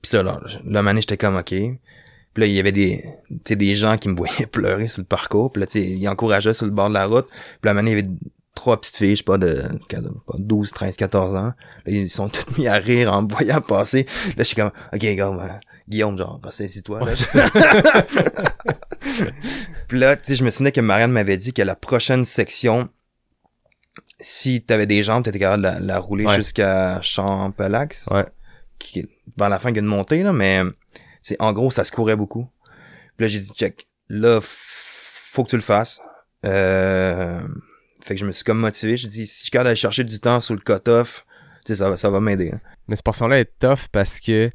Puis 0.00 0.10
ça, 0.10 0.22
là, 0.22 0.40
le 0.64 0.82
mané, 0.82 1.00
j'étais 1.00 1.16
comme, 1.16 1.36
OK. 1.36 1.54
Puis 2.34 2.40
là, 2.40 2.46
il 2.46 2.54
y 2.54 2.60
avait 2.60 2.72
des, 2.72 3.02
des 3.30 3.76
gens 3.76 3.98
qui 3.98 4.08
me 4.08 4.16
voyaient 4.16 4.46
pleurer 4.46 4.88
sur 4.88 5.02
le 5.02 5.06
parcours. 5.06 5.52
Puis 5.52 5.60
là, 5.60 5.66
tu 5.66 5.80
ils 5.80 6.08
encourageaient 6.08 6.54
sur 6.54 6.66
le 6.66 6.72
bord 6.72 6.88
de 6.88 6.94
la 6.94 7.06
route. 7.06 7.26
Puis 7.28 7.64
là, 7.64 7.74
mané, 7.74 7.90
il 7.90 7.96
y 7.96 8.00
avait 8.00 8.08
trois 8.54 8.80
petites 8.80 8.96
filles, 8.96 9.12
je 9.12 9.16
sais 9.16 9.24
pas, 9.24 9.38
de 9.38 9.62
pas 10.26 10.36
12, 10.38 10.70
13, 10.70 10.96
14 10.96 11.34
ans. 11.34 11.42
Là, 11.42 11.54
ils 11.86 12.10
sont 12.10 12.28
toutes 12.28 12.56
mis 12.58 12.68
à 12.68 12.74
rire 12.74 13.12
en 13.12 13.22
me 13.22 13.28
voyant 13.28 13.60
passer. 13.60 14.04
Là, 14.28 14.34
je 14.38 14.44
suis 14.44 14.56
comme, 14.56 14.70
OK, 14.92 15.00
gars, 15.00 15.60
Guillaume, 15.88 16.16
genre, 16.18 16.40
ressaisis-toi. 16.42 17.00
là. 17.04 17.12
Puis 19.88 19.98
là, 19.98 20.16
tu 20.16 20.22
sais, 20.24 20.36
je 20.36 20.44
me 20.44 20.50
souvenais 20.50 20.72
que 20.72 20.80
Marianne 20.80 21.12
m'avait 21.12 21.36
dit 21.36 21.52
que 21.52 21.62
la 21.62 21.74
prochaine 21.76 22.24
section, 22.24 22.88
si 24.20 24.62
t'avais 24.62 24.86
des 24.86 25.02
jambes, 25.02 25.24
t'étais 25.24 25.38
capable 25.38 25.62
de 25.62 25.68
la, 25.68 25.80
la 25.80 25.98
rouler 25.98 26.24
Ouais. 26.26 26.36
jusqu'à 26.36 27.00
Champelax 27.02 28.06
Ouais. 28.10 28.24
qui 28.78 29.06
vers 29.36 29.48
la 29.48 29.58
fin 29.58 29.68
qu'il 29.70 29.76
y 29.76 29.80
a 29.80 29.82
une 29.82 29.86
montée, 29.88 30.22
là, 30.22 30.32
mais 30.32 30.62
c'est 31.20 31.36
en 31.40 31.52
gros, 31.52 31.70
ça 31.70 31.84
se 31.84 31.92
courait 31.92 32.16
beaucoup. 32.16 32.48
Puis 33.16 33.24
là, 33.26 33.28
j'ai 33.28 33.38
dit, 33.40 33.50
check, 33.54 33.86
là, 34.08 34.40
faut 34.42 35.44
que 35.44 35.50
tu 35.50 35.56
le 35.56 35.62
fasses. 35.62 36.00
Euh, 36.46 37.40
fait 38.02 38.14
que 38.14 38.20
je 38.20 38.24
me 38.26 38.32
suis 38.32 38.44
comme 38.44 38.58
motivé. 38.58 38.96
J'ai 38.96 39.08
dit, 39.08 39.26
si 39.26 39.46
je 39.46 39.50
capable 39.50 39.66
d'aller 39.66 39.76
chercher 39.76 40.04
du 40.04 40.18
temps 40.20 40.40
sur 40.40 40.54
le 40.54 40.60
cut-off, 40.60 41.24
tu 41.64 41.72
sais, 41.72 41.76
ça, 41.78 41.90
va- 41.90 41.96
ça 41.96 42.10
va 42.10 42.20
m'aider. 42.20 42.50
hein. 42.52 42.60
Mais 42.88 42.96
cette 42.96 43.04
portion-là 43.04 43.38
est 43.38 43.58
tough 43.60 43.86
parce 43.92 44.18
que 44.18 44.50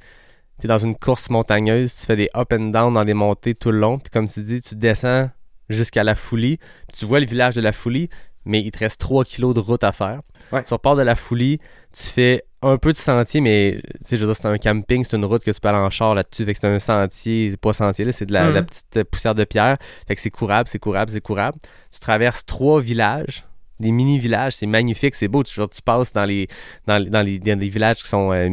t'es 0.59 0.67
dans 0.67 0.77
une 0.77 0.95
course 0.95 1.29
montagneuse, 1.29 1.95
tu 1.95 2.05
fais 2.05 2.15
des 2.15 2.29
up 2.35 2.51
and 2.53 2.69
down 2.71 2.93
dans 2.93 3.05
des 3.05 3.13
montées 3.13 3.55
tout 3.55 3.71
le 3.71 3.79
long, 3.79 3.99
puis 3.99 4.09
comme 4.11 4.27
tu 4.27 4.41
dis, 4.41 4.61
tu 4.61 4.75
descends 4.75 5.29
jusqu'à 5.69 6.03
la 6.03 6.15
Foulie, 6.15 6.59
tu 6.97 7.05
vois 7.05 7.19
le 7.19 7.25
village 7.25 7.55
de 7.55 7.61
la 7.61 7.73
Foulie, 7.73 8.09
mais 8.45 8.61
il 8.61 8.71
te 8.71 8.79
reste 8.79 8.99
3 9.01 9.25
kilos 9.25 9.53
de 9.53 9.59
route 9.59 9.83
à 9.83 9.91
faire. 9.91 10.21
Ouais. 10.53 10.63
Tu 10.63 10.73
repars 10.73 10.95
de 10.95 11.01
la 11.01 11.15
Foulie, 11.15 11.59
tu 11.91 12.03
fais 12.03 12.43
un 12.61 12.77
peu 12.77 12.91
de 12.93 12.97
sentier, 12.97 13.41
mais 13.41 13.81
tu 13.83 14.07
sais, 14.07 14.15
je 14.17 14.25
veux 14.25 14.31
dire, 14.33 14.41
c'est 14.41 14.47
un 14.47 14.57
camping, 14.57 15.03
c'est 15.03 15.15
une 15.17 15.25
route 15.25 15.43
que 15.43 15.51
tu 15.51 15.59
peux 15.59 15.67
aller 15.69 15.77
en 15.77 15.89
char 15.89 16.15
là-dessus, 16.15 16.45
fait 16.45 16.53
que 16.53 16.59
c'est 16.61 16.67
un 16.67 16.79
sentier, 16.79 17.49
c'est 17.51 17.59
pas 17.59 17.73
sentier, 17.73 18.05
là, 18.05 18.11
c'est 18.11 18.25
de 18.25 18.33
la, 18.33 18.45
Mhm. 18.47 18.53
la 18.55 18.63
petite 18.63 19.03
poussière 19.03 19.35
de 19.35 19.43
pierre, 19.43 19.77
fait 20.07 20.15
que 20.15 20.21
c'est 20.21 20.31
courable, 20.31 20.67
c'est 20.69 20.79
courable, 20.79 21.11
c'est 21.11 21.21
courable. 21.21 21.57
Tu 21.91 21.99
traverses 21.99 22.45
trois 22.45 22.79
villages, 22.81 23.45
des 23.79 23.91
mini-villages, 23.91 24.53
c'est 24.53 24.65
magnifique, 24.65 25.15
c'est 25.15 25.27
beau, 25.27 25.43
tu, 25.43 25.53
genre, 25.53 25.69
tu 25.69 25.81
passes 25.81 26.11
dans 26.13 26.25
les, 26.25 26.47
dans, 26.87 26.97
les- 26.97 27.09
dans 27.09 27.21
les, 27.21 27.39
dans 27.39 27.59
les 27.59 27.69
villages 27.69 27.97
qui 28.03 28.09
sont 28.09 28.31
euh, 28.33 28.49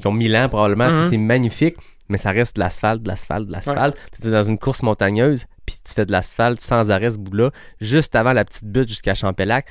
qui 0.00 0.06
ont 0.06 0.12
mille 0.12 0.36
ans 0.36 0.48
probablement, 0.48 0.90
Mhm. 0.90 1.10
c'est 1.10 1.16
magnifique, 1.18 1.76
mais 2.08 2.18
ça 2.18 2.30
reste 2.30 2.56
de 2.56 2.60
l'asphalte, 2.60 3.02
de 3.02 3.08
l'asphalte, 3.08 3.46
de 3.46 3.52
l'asphalte. 3.52 3.96
Tu 4.20 4.28
es 4.28 4.30
dans 4.30 4.42
une 4.42 4.58
course 4.58 4.82
montagneuse, 4.82 5.44
puis 5.64 5.76
tu 5.84 5.92
fais 5.94 6.06
de 6.06 6.12
l'asphalte 6.12 6.60
sans 6.60 6.90
arrêt 6.90 7.10
ce 7.10 7.18
bout-là, 7.18 7.50
juste 7.80 8.14
avant 8.16 8.32
la 8.32 8.44
petite 8.44 8.64
butte 8.64 8.88
jusqu'à 8.88 9.14
Champelac. 9.14 9.66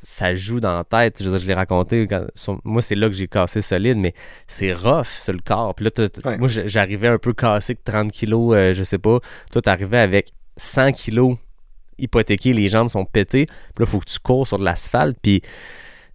Ça 0.00 0.32
joue 0.36 0.60
dans 0.60 0.76
la 0.76 0.84
tête, 0.84 1.20
je, 1.20 1.36
je 1.38 1.46
l'ai 1.46 1.54
raconté. 1.54 2.06
quand- 2.06 2.26
sur- 2.36 2.60
moi, 2.62 2.80
c'est 2.82 2.94
là 2.94 3.08
que 3.08 3.14
j'ai 3.14 3.26
cassé 3.26 3.60
solide, 3.60 3.96
mais 3.98 4.14
c'est 4.46 4.72
rough 4.72 5.06
sur 5.08 5.32
le 5.32 5.40
corps. 5.44 5.74
Puis 5.74 5.84
là, 5.86 5.90
Ouais. 6.24 6.38
moi, 6.38 6.46
j'arrivais 6.48 7.08
un 7.08 7.18
peu 7.18 7.32
cassé 7.32 7.74
de 7.74 7.80
30 7.84 8.12
kilos, 8.12 8.54
euh, 8.56 8.72
je 8.74 8.84
sais 8.84 8.98
pas. 8.98 9.18
Toi, 9.50 9.60
t'arrivais 9.62 9.98
avec 9.98 10.28
100 10.56 10.92
kilos 10.92 11.36
hypothéqués, 11.98 12.52
les 12.52 12.68
jambes 12.68 12.88
sont 12.88 13.04
pétées. 13.04 13.46
Puis 13.46 13.84
là, 13.84 13.86
faut 13.86 13.98
que 13.98 14.10
tu 14.10 14.18
cours 14.18 14.46
sur 14.46 14.58
de 14.58 14.64
l'asphalte. 14.64 15.16
Puis 15.22 15.42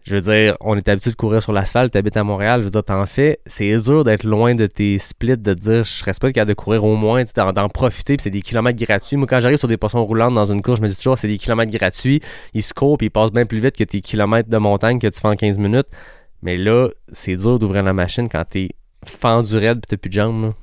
je 0.05 0.15
veux 0.15 0.21
dire, 0.21 0.57
on 0.59 0.75
est 0.75 0.89
habitué 0.89 1.11
de 1.11 1.15
courir 1.15 1.41
sur 1.41 1.53
l'asphalte, 1.53 1.93
t'habites 1.93 2.17
à 2.17 2.25
Montréal, 2.25 2.59
je 2.59 2.65
veux 2.65 2.71
dire, 2.71 2.83
t'en 2.83 3.05
fais. 3.05 3.39
C'est 3.45 3.77
dur 3.79 4.03
d'être 4.03 4.25
loin 4.25 4.53
de 4.53 4.65
tes 4.65 4.99
splits, 4.99 5.37
de 5.37 5.53
te 5.53 5.59
dire, 5.59 5.83
je 5.85 5.91
serais 5.91 6.11
pas 6.19 6.31
capable 6.33 6.49
de 6.49 6.53
courir 6.55 6.83
au 6.83 6.97
moins, 6.97 7.23
d'en, 7.35 7.69
profiter, 7.69 8.17
puis 8.17 8.23
c'est 8.23 8.29
des 8.29 8.41
kilomètres 8.41 8.83
gratuits. 8.83 9.15
Moi, 9.15 9.27
quand 9.27 9.39
j'arrive 9.39 9.57
sur 9.57 9.69
des 9.69 9.77
poissons 9.77 10.03
roulantes 10.03 10.35
dans 10.35 10.51
une 10.51 10.61
course, 10.61 10.79
je 10.79 10.83
me 10.83 10.89
dis 10.89 10.97
toujours, 10.97 11.17
c'est 11.17 11.29
des 11.29 11.37
kilomètres 11.37 11.71
gratuits. 11.71 12.19
Ils 12.53 12.63
se 12.63 12.73
courent, 12.73 12.97
puis 12.97 13.07
ils 13.07 13.11
passent 13.11 13.31
bien 13.31 13.45
plus 13.45 13.59
vite 13.59 13.77
que 13.77 13.83
tes 13.85 14.01
kilomètres 14.01 14.49
de 14.49 14.57
montagne 14.57 14.99
que 14.99 15.07
tu 15.07 15.19
fais 15.19 15.27
en 15.29 15.37
15 15.37 15.57
minutes. 15.57 15.87
Mais 16.41 16.57
là, 16.57 16.89
c'est 17.13 17.37
dur 17.37 17.57
d'ouvrir 17.57 17.83
la 17.83 17.93
machine 17.93 18.27
quand 18.27 18.43
t'es 18.43 18.71
fendu 19.05 19.55
raide 19.57 19.79
pis 19.81 19.87
t'as 19.87 19.97
plus 19.97 20.09
de 20.09 20.13
jambes, 20.13 20.43
là. 20.43 20.53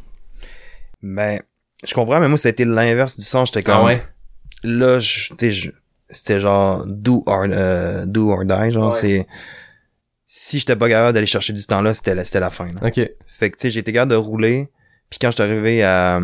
Ben, 1.03 1.41
je 1.83 1.95
comprends, 1.95 2.21
mais 2.21 2.29
moi, 2.29 2.37
ça 2.37 2.49
a 2.49 2.53
été 2.53 2.67
l'inverse 2.67 3.19
du 3.19 3.25
sens. 3.25 3.49
J'étais 3.49 3.63
comme, 3.63 3.77
Ah 3.77 3.85
ouais? 3.85 4.03
Là, 4.63 4.99
c'était 5.01 6.41
genre 6.41 6.85
do 6.87 7.23
or, 7.27 7.45
euh, 7.49 8.05
do 8.07 8.31
or 8.31 8.45
die, 8.45 8.71
genre, 8.71 8.93
Ouais. 8.93 8.99
c'est, 8.99 9.27
si 10.27 10.59
j'étais 10.59 10.77
pas 10.77 10.89
capable 10.89 11.13
d'aller 11.15 11.27
chercher 11.27 11.53
du 11.53 11.65
temps 11.65 11.83
là, 11.83 11.95
c'était 11.95 12.15
la, 12.15 12.25
c'était 12.25 12.41
la 12.41 12.51
fin, 12.51 12.67
là. 12.67 12.87
Ok. 12.89 13.01
Fait 13.27 13.51
que, 13.51 13.57
tu 13.57 13.71
sais, 13.71 13.79
été 13.79 13.93
capable 13.93 14.13
de 14.13 14.17
rouler, 14.17 14.69
puis 15.09 15.19
quand 15.21 15.31
j'étais 15.31 15.43
arrivé 15.43 15.83
à, 15.83 16.21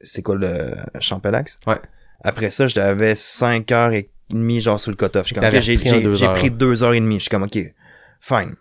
c'est 0.00 0.22
quoi, 0.22 0.36
le 0.36 0.74
Champelax? 1.00 1.58
Ouais. 1.66 1.80
Après 2.22 2.50
ça, 2.50 2.66
j'avais 2.66 3.14
5 3.14 3.70
heures 3.72 3.92
et 3.92 4.10
demie, 4.30 4.60
genre, 4.60 4.80
sur 4.80 4.90
le 4.90 4.96
cut-off. 4.96 5.26
J'ai, 5.60 5.76
pris 5.76 6.50
deux 6.50 6.82
heures 6.82 6.94
et 6.94 7.00
demie. 7.00 7.16
Je 7.16 7.22
suis 7.22 7.30
comme, 7.30 7.44
ok, 7.44 7.58
fine. 8.20 8.56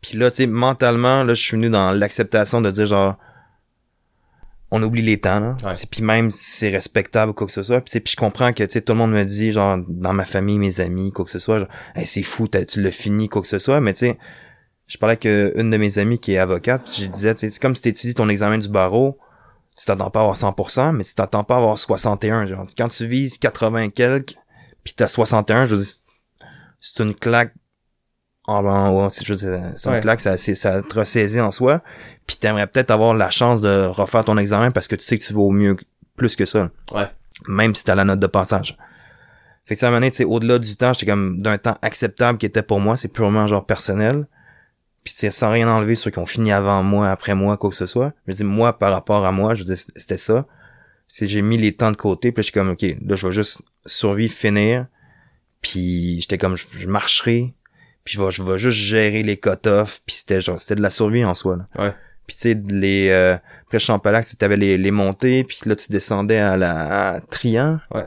Puis 0.00 0.16
là, 0.16 0.30
tu 0.30 0.38
sais, 0.38 0.46
mentalement, 0.46 1.24
là, 1.24 1.34
je 1.34 1.42
suis 1.42 1.56
venu 1.56 1.68
dans 1.68 1.92
l'acceptation 1.92 2.60
de 2.60 2.70
dire, 2.70 2.86
genre, 2.86 3.18
on 4.70 4.82
oublie 4.82 5.02
les 5.02 5.18
temps, 5.20 5.40
là. 5.40 5.56
Ouais. 5.64 5.76
C'est- 5.76 5.88
Puis 5.90 6.02
même 6.02 6.30
si 6.30 6.50
c'est 6.58 6.70
respectable 6.70 7.30
ou 7.30 7.34
quoi 7.34 7.46
que 7.46 7.52
ce 7.52 7.62
soit. 7.62 7.80
Puis, 7.80 8.02
je 8.06 8.16
comprends 8.16 8.52
que, 8.52 8.62
tu 8.62 8.70
sais, 8.72 8.80
tout 8.82 8.92
le 8.92 8.98
monde 8.98 9.12
me 9.12 9.24
dit, 9.24 9.52
genre, 9.52 9.78
dans 9.88 10.12
ma 10.12 10.24
famille, 10.24 10.58
mes 10.58 10.80
amis, 10.80 11.10
quoi 11.12 11.24
que 11.24 11.30
ce 11.30 11.38
soit, 11.40 11.58
genre, 11.60 11.68
Hey, 11.96 12.06
c'est 12.06 12.22
fou, 12.22 12.46
tu 12.48 12.80
l'as 12.80 12.90
fini, 12.92 13.28
quoi 13.28 13.42
que 13.42 13.48
ce 13.48 13.58
soit. 13.58 13.80
Mais 13.80 13.92
tu 13.92 14.00
sais, 14.00 14.18
je 14.86 14.96
parlais 14.98 15.18
avec 15.22 15.24
une 15.56 15.70
de 15.70 15.76
mes 15.76 15.98
amies 15.98 16.18
qui 16.18 16.32
est 16.34 16.38
avocate, 16.38 16.82
puis 16.84 17.02
je 17.04 17.06
disais, 17.06 17.34
c'est 17.36 17.58
comme 17.58 17.74
si 17.76 17.82
t'étudies 17.82 18.14
ton 18.14 18.28
examen 18.28 18.58
du 18.58 18.68
barreau, 18.68 19.18
tu 19.76 19.86
t'attends 19.86 20.10
pas 20.10 20.20
à 20.20 20.22
avoir 20.22 20.36
100%, 20.36 20.92
mais 20.92 21.04
tu 21.04 21.14
t'attends 21.14 21.44
pas 21.44 21.54
à 21.54 21.58
avoir 21.58 21.78
61. 21.78 22.46
Genre, 22.46 22.66
quand 22.76 22.88
tu 22.88 23.06
vises 23.06 23.38
80 23.38 23.82
et 23.84 23.90
quelques, 23.90 24.34
puis 24.84 24.94
t'as 24.94 25.08
61, 25.08 25.66
je 25.66 25.74
veux 25.74 25.82
dire, 25.82 25.92
c'est 26.80 27.02
une 27.02 27.14
claque 27.14 27.54
en, 28.46 28.64
en 28.64 28.90
haut, 28.90 29.10
c'est 29.10 29.26
veux 29.28 29.34
dire, 29.36 29.72
c'est 29.76 29.90
Ouais. 29.90 30.00
claque, 30.00 30.20
ça, 30.20 30.36
ça 30.36 30.82
te 30.82 30.98
ressaisit 30.98 31.40
en 31.40 31.50
soi, 31.50 31.82
puis 32.26 32.36
t'aimerais 32.36 32.66
peut-être 32.66 32.90
avoir 32.90 33.14
la 33.14 33.30
chance 33.30 33.60
de 33.60 33.86
refaire 33.86 34.24
ton 34.24 34.36
examen 34.38 34.70
parce 34.70 34.88
que 34.88 34.96
tu 34.96 35.04
sais 35.04 35.18
que 35.18 35.22
tu 35.24 35.32
vaux 35.32 35.50
mieux, 35.50 35.76
plus 36.16 36.36
que 36.36 36.44
ça. 36.46 36.70
Ouais. 36.92 37.06
Même 37.46 37.74
si 37.74 37.84
t'as 37.84 37.94
la 37.94 38.04
note 38.04 38.20
de 38.20 38.26
passage. 38.26 38.76
Fait 39.66 39.74
que 39.74 39.80
ça 39.80 39.90
m'a 39.90 40.00
tu 40.10 40.16
sais, 40.16 40.24
au-delà 40.24 40.58
du 40.58 40.76
temps, 40.76 40.92
j'étais 40.92 41.06
comme 41.06 41.40
d'un 41.42 41.56
temps 41.58 41.76
acceptable 41.82 42.38
qui 42.38 42.46
était 42.46 42.62
pour 42.62 42.80
moi, 42.80 42.96
c'est 42.96 43.08
purement 43.08 43.46
genre 43.46 43.64
personnel. 43.64 44.26
Puis 45.04 45.14
tu 45.14 45.20
sais, 45.20 45.30
sans 45.30 45.50
rien 45.50 45.68
enlever 45.68 45.94
ceux 45.94 46.10
qui 46.10 46.18
ont 46.18 46.26
fini 46.26 46.50
avant 46.52 46.82
moi, 46.82 47.08
après 47.10 47.34
moi, 47.34 47.56
quoi 47.56 47.70
que 47.70 47.76
ce 47.76 47.86
soit. 47.86 48.12
Je 48.26 48.32
dis 48.34 48.44
moi 48.44 48.78
par 48.78 48.92
rapport 48.92 49.24
à 49.24 49.32
moi, 49.32 49.54
je 49.54 49.62
dis 49.62 49.76
c'était 49.76 50.18
ça. 50.18 50.46
C'est 51.08 51.28
j'ai 51.28 51.40
mis 51.42 51.56
les 51.56 51.72
temps 51.74 51.90
de 51.90 51.96
côté, 51.96 52.32
puis 52.32 52.42
je 52.42 52.46
suis 52.46 52.52
comme 52.52 52.70
ok, 52.70 52.82
là 52.82 53.16
je 53.16 53.26
vais 53.26 53.32
juste 53.32 53.62
survivre, 53.86 54.32
finir. 54.34 54.86
Puis 55.62 56.20
j'étais 56.20 56.38
comme 56.38 56.56
je, 56.56 56.66
je 56.70 56.88
marcherai, 56.88 57.54
puis 58.04 58.14
je 58.14 58.22
vais 58.22 58.30
je 58.30 58.42
vais 58.42 58.58
juste 58.58 58.78
gérer 58.78 59.22
les 59.22 59.36
cut-offs, 59.36 60.00
puis 60.06 60.16
c'était 60.16 60.40
genre 60.40 60.58
c'était 60.58 60.76
de 60.76 60.82
la 60.82 60.90
survie 60.90 61.24
en 61.24 61.34
soi. 61.34 61.56
Là. 61.56 61.84
Ouais. 61.84 61.94
Puis 62.26 62.36
tu 62.36 62.42
sais 62.42 62.62
les 62.68 63.08
euh, 63.10 63.36
après 63.66 63.78
Champalax, 63.78 64.36
t'avais 64.36 64.56
les 64.56 64.78
les 64.78 64.90
montées, 64.90 65.44
puis 65.44 65.60
là 65.66 65.76
tu 65.76 65.90
descendais 65.90 66.38
à 66.38 66.56
la 66.56 67.14
à 67.14 67.20
Trian. 67.20 67.80
Ouais. 67.94 68.06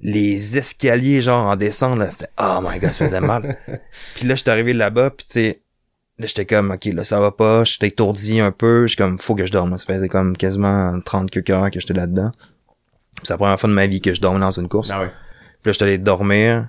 Les 0.00 0.58
escaliers 0.58 1.22
genre 1.22 1.46
en 1.46 1.56
descente 1.56 1.98
là, 1.98 2.10
c'était 2.10 2.30
oh 2.40 2.60
my 2.62 2.78
god, 2.78 2.92
ça 2.92 3.04
faisait 3.04 3.20
mal. 3.20 3.58
puis 4.14 4.26
là 4.26 4.34
j'étais 4.34 4.50
arrivé 4.50 4.72
là-bas, 4.72 5.10
puis 5.10 5.26
tu 5.26 5.32
sais 5.32 5.62
Là, 6.18 6.26
j'étais 6.26 6.44
comme, 6.44 6.70
ok, 6.70 6.84
là, 6.84 7.04
ça 7.04 7.18
va 7.18 7.32
pas, 7.32 7.64
j'étais 7.64 7.88
étourdi 7.88 8.38
un 8.38 8.52
peu, 8.52 8.86
j'étais 8.86 9.02
comme, 9.02 9.18
faut 9.18 9.34
que 9.34 9.46
je 9.46 9.50
dorme. 9.50 9.76
Ça 9.78 9.86
faisait 9.86 10.08
comme 10.08 10.36
quasiment 10.36 11.00
30 11.00 11.30
quelques 11.30 11.50
heures 11.50 11.70
que 11.70 11.80
j'étais 11.80 11.94
là-dedans. 11.94 12.32
C'est 13.22 13.30
la 13.30 13.38
première 13.38 13.58
fois 13.58 13.68
de 13.68 13.74
ma 13.74 13.86
vie 13.86 14.00
que 14.00 14.12
je 14.12 14.20
dormais 14.20 14.40
dans 14.40 14.50
une 14.50 14.68
course. 14.68 14.90
Ah 14.92 15.00
ouais. 15.00 15.10
Puis 15.62 15.70
là, 15.70 15.72
j'étais 15.72 15.84
allé 15.84 15.98
dormir, 15.98 16.68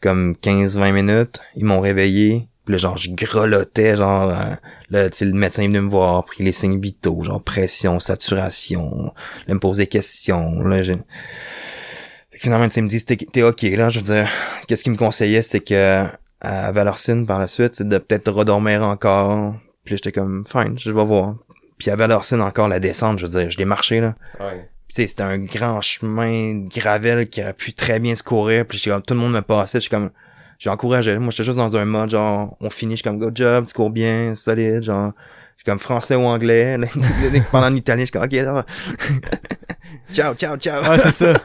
comme 0.00 0.34
15-20 0.42 0.92
minutes. 0.92 1.40
Ils 1.54 1.64
m'ont 1.64 1.80
réveillé. 1.80 2.48
Puis 2.64 2.72
là, 2.72 2.78
genre, 2.78 2.96
je 2.96 3.10
grelottais, 3.10 3.96
genre, 3.96 4.30
euh, 4.30 4.54
là, 4.90 5.08
tu 5.08 5.24
le 5.24 5.32
médecin 5.32 5.62
est 5.62 5.68
venu 5.68 5.80
me 5.80 5.88
voir, 5.88 6.24
pris 6.24 6.42
les 6.42 6.50
signes 6.50 6.80
vitaux, 6.80 7.22
genre, 7.22 7.42
pression, 7.42 8.00
saturation. 8.00 8.90
Là, 8.90 9.12
il 9.48 9.54
me 9.54 9.60
posait 9.60 9.84
des 9.84 9.88
questions. 9.88 10.62
Là, 10.62 10.82
j'ai... 10.82 10.96
Finalement, 12.32 12.66
tu 12.66 12.72
sais, 12.74 12.80
il 12.80 12.84
me 12.84 12.88
dit, 12.88 13.04
t'es, 13.04 13.16
t'es 13.16 13.42
ok, 13.42 13.62
là, 13.62 13.88
je 13.88 14.00
veux 14.00 14.04
dire, 14.04 14.28
qu'est-ce 14.66 14.82
qu'il 14.82 14.92
me 14.92 14.98
conseillait, 14.98 15.42
c'est 15.42 15.60
que, 15.60 16.04
à 16.40 16.72
Valorcine, 16.72 17.24
par 17.24 17.38
la 17.38 17.46
suite, 17.46 17.76
c'est 17.76 17.88
de 17.88 17.98
peut-être 17.98 18.30
redormir 18.32 18.82
encore. 18.82 19.54
Puis 19.84 19.96
j'étais 19.96 20.12
comme, 20.12 20.44
fine, 20.46 20.76
je 20.76 20.90
vais 20.90 21.04
voir. 21.04 21.36
Puis 21.78 21.90
à 21.90 21.96
Valorcine, 21.96 22.40
encore, 22.40 22.66
la 22.68 22.80
descente, 22.80 23.20
je 23.20 23.26
veux 23.26 23.40
dire, 23.40 23.50
je 23.50 23.58
l'ai 23.58 23.64
marché, 23.64 24.00
là. 24.00 24.16
Ouais. 24.40 24.68
C'était 24.88 25.22
un 25.22 25.38
grand 25.38 25.80
chemin 25.80 26.54
de 26.54 26.68
gravel 26.68 27.28
qui 27.28 27.42
aurait 27.42 27.52
pu 27.52 27.72
très 27.72 27.98
bien 27.98 28.14
se 28.14 28.22
courir. 28.22 28.64
Puis 28.66 28.80
comme, 28.82 29.02
tout 29.02 29.14
le 29.14 29.20
monde 29.20 29.32
me 29.32 29.42
passait. 29.42 29.80
J'étais 29.80 29.96
comme, 29.96 30.10
j'encourageais. 30.58 31.18
Moi, 31.18 31.30
j'étais 31.30 31.44
juste 31.44 31.58
dans 31.58 31.76
un 31.76 31.84
mode, 31.84 32.10
genre, 32.10 32.56
on 32.60 32.70
finit, 32.70 32.92
je 32.92 32.96
suis 32.96 33.04
comme, 33.04 33.18
good 33.18 33.36
job, 33.36 33.66
tu 33.66 33.74
cours 33.74 33.90
bien, 33.90 34.34
solide, 34.34 34.82
genre, 34.82 35.12
je 35.56 35.62
suis 35.62 35.64
comme 35.64 35.78
français 35.78 36.14
ou 36.14 36.22
anglais. 36.22 36.78
Dès 37.32 37.40
que 37.40 37.50
pendant 37.50 37.66
en 37.66 37.74
italien, 37.74 38.02
je 38.02 38.06
suis 38.06 38.12
comme, 38.12 38.24
ok, 38.24 38.32
là. 38.32 38.64
ciao, 40.12 40.34
ciao, 40.34 40.56
ciao. 40.56 40.82
Ah, 40.84 40.98
c'est 40.98 41.12
ça. 41.12 41.34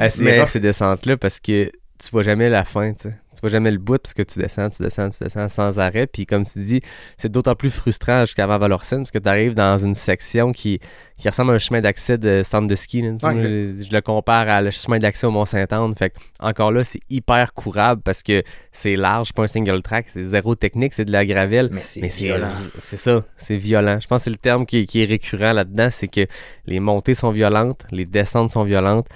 Ah, 0.00 0.08
c'est 0.08 0.46
ces 0.48 0.60
descentes-là 0.60 1.18
parce 1.18 1.40
que 1.40 1.66
tu 1.66 2.10
vois 2.10 2.22
jamais 2.22 2.48
la 2.48 2.64
fin, 2.64 2.94
tu 2.94 3.10
sais. 3.10 3.14
Tu 3.38 3.42
vois 3.42 3.50
jamais 3.50 3.70
le 3.70 3.78
bout 3.78 3.98
parce 4.02 4.14
que 4.14 4.22
tu 4.22 4.40
descends, 4.40 4.68
tu 4.68 4.82
descends, 4.82 5.10
tu 5.10 5.22
descends 5.22 5.48
sans 5.48 5.78
arrêt. 5.78 6.08
Puis 6.08 6.26
comme 6.26 6.44
tu 6.44 6.58
dis, 6.58 6.80
c'est 7.16 7.30
d'autant 7.30 7.54
plus 7.54 7.70
frustrant 7.70 8.22
jusqu'avant 8.22 8.58
Valorcine 8.58 8.98
parce 8.98 9.12
que 9.12 9.18
tu 9.20 9.28
arrives 9.28 9.54
dans 9.54 9.78
une 9.78 9.94
section 9.94 10.50
qui, 10.50 10.80
qui 11.16 11.28
ressemble 11.28 11.52
à 11.52 11.54
un 11.54 11.58
chemin 11.60 11.80
d'accès 11.80 12.18
de 12.18 12.42
centre 12.44 12.66
de 12.66 12.74
ski. 12.74 13.02
là. 13.02 13.12
Je, 13.22 13.84
je 13.88 13.92
le 13.92 14.00
compare 14.00 14.48
à 14.48 14.60
le 14.60 14.72
chemin 14.72 14.98
d'accès 14.98 15.24
au 15.24 15.30
Mont-Saint-Anne. 15.30 15.94
Fait 15.94 16.10
que, 16.10 16.16
encore 16.40 16.72
là, 16.72 16.82
c'est 16.82 16.98
hyper 17.10 17.54
courable 17.54 18.02
parce 18.02 18.24
que 18.24 18.42
c'est 18.72 18.96
large, 18.96 19.32
pas 19.32 19.44
un 19.44 19.46
single 19.46 19.82
track, 19.82 20.06
c'est 20.08 20.24
zéro 20.24 20.56
technique, 20.56 20.92
c'est 20.92 21.04
de 21.04 21.12
la 21.12 21.24
gravelle. 21.24 21.68
Mais 21.70 21.82
c'est 21.84 22.00
Mais 22.00 22.10
c'est 22.10 22.24
violent. 22.24 22.50
C'est 22.78 22.96
ça, 22.96 23.22
c'est 23.36 23.56
violent. 23.56 24.00
Je 24.00 24.08
pense 24.08 24.22
que 24.22 24.24
c'est 24.24 24.30
le 24.30 24.36
terme 24.36 24.66
qui, 24.66 24.84
qui 24.86 25.00
est 25.02 25.06
récurrent 25.06 25.52
là-dedans, 25.52 25.90
c'est 25.92 26.08
que 26.08 26.26
les 26.66 26.80
montées 26.80 27.14
sont 27.14 27.30
violentes, 27.30 27.86
les 27.92 28.04
descentes 28.04 28.50
sont 28.50 28.64
violentes. 28.64 29.06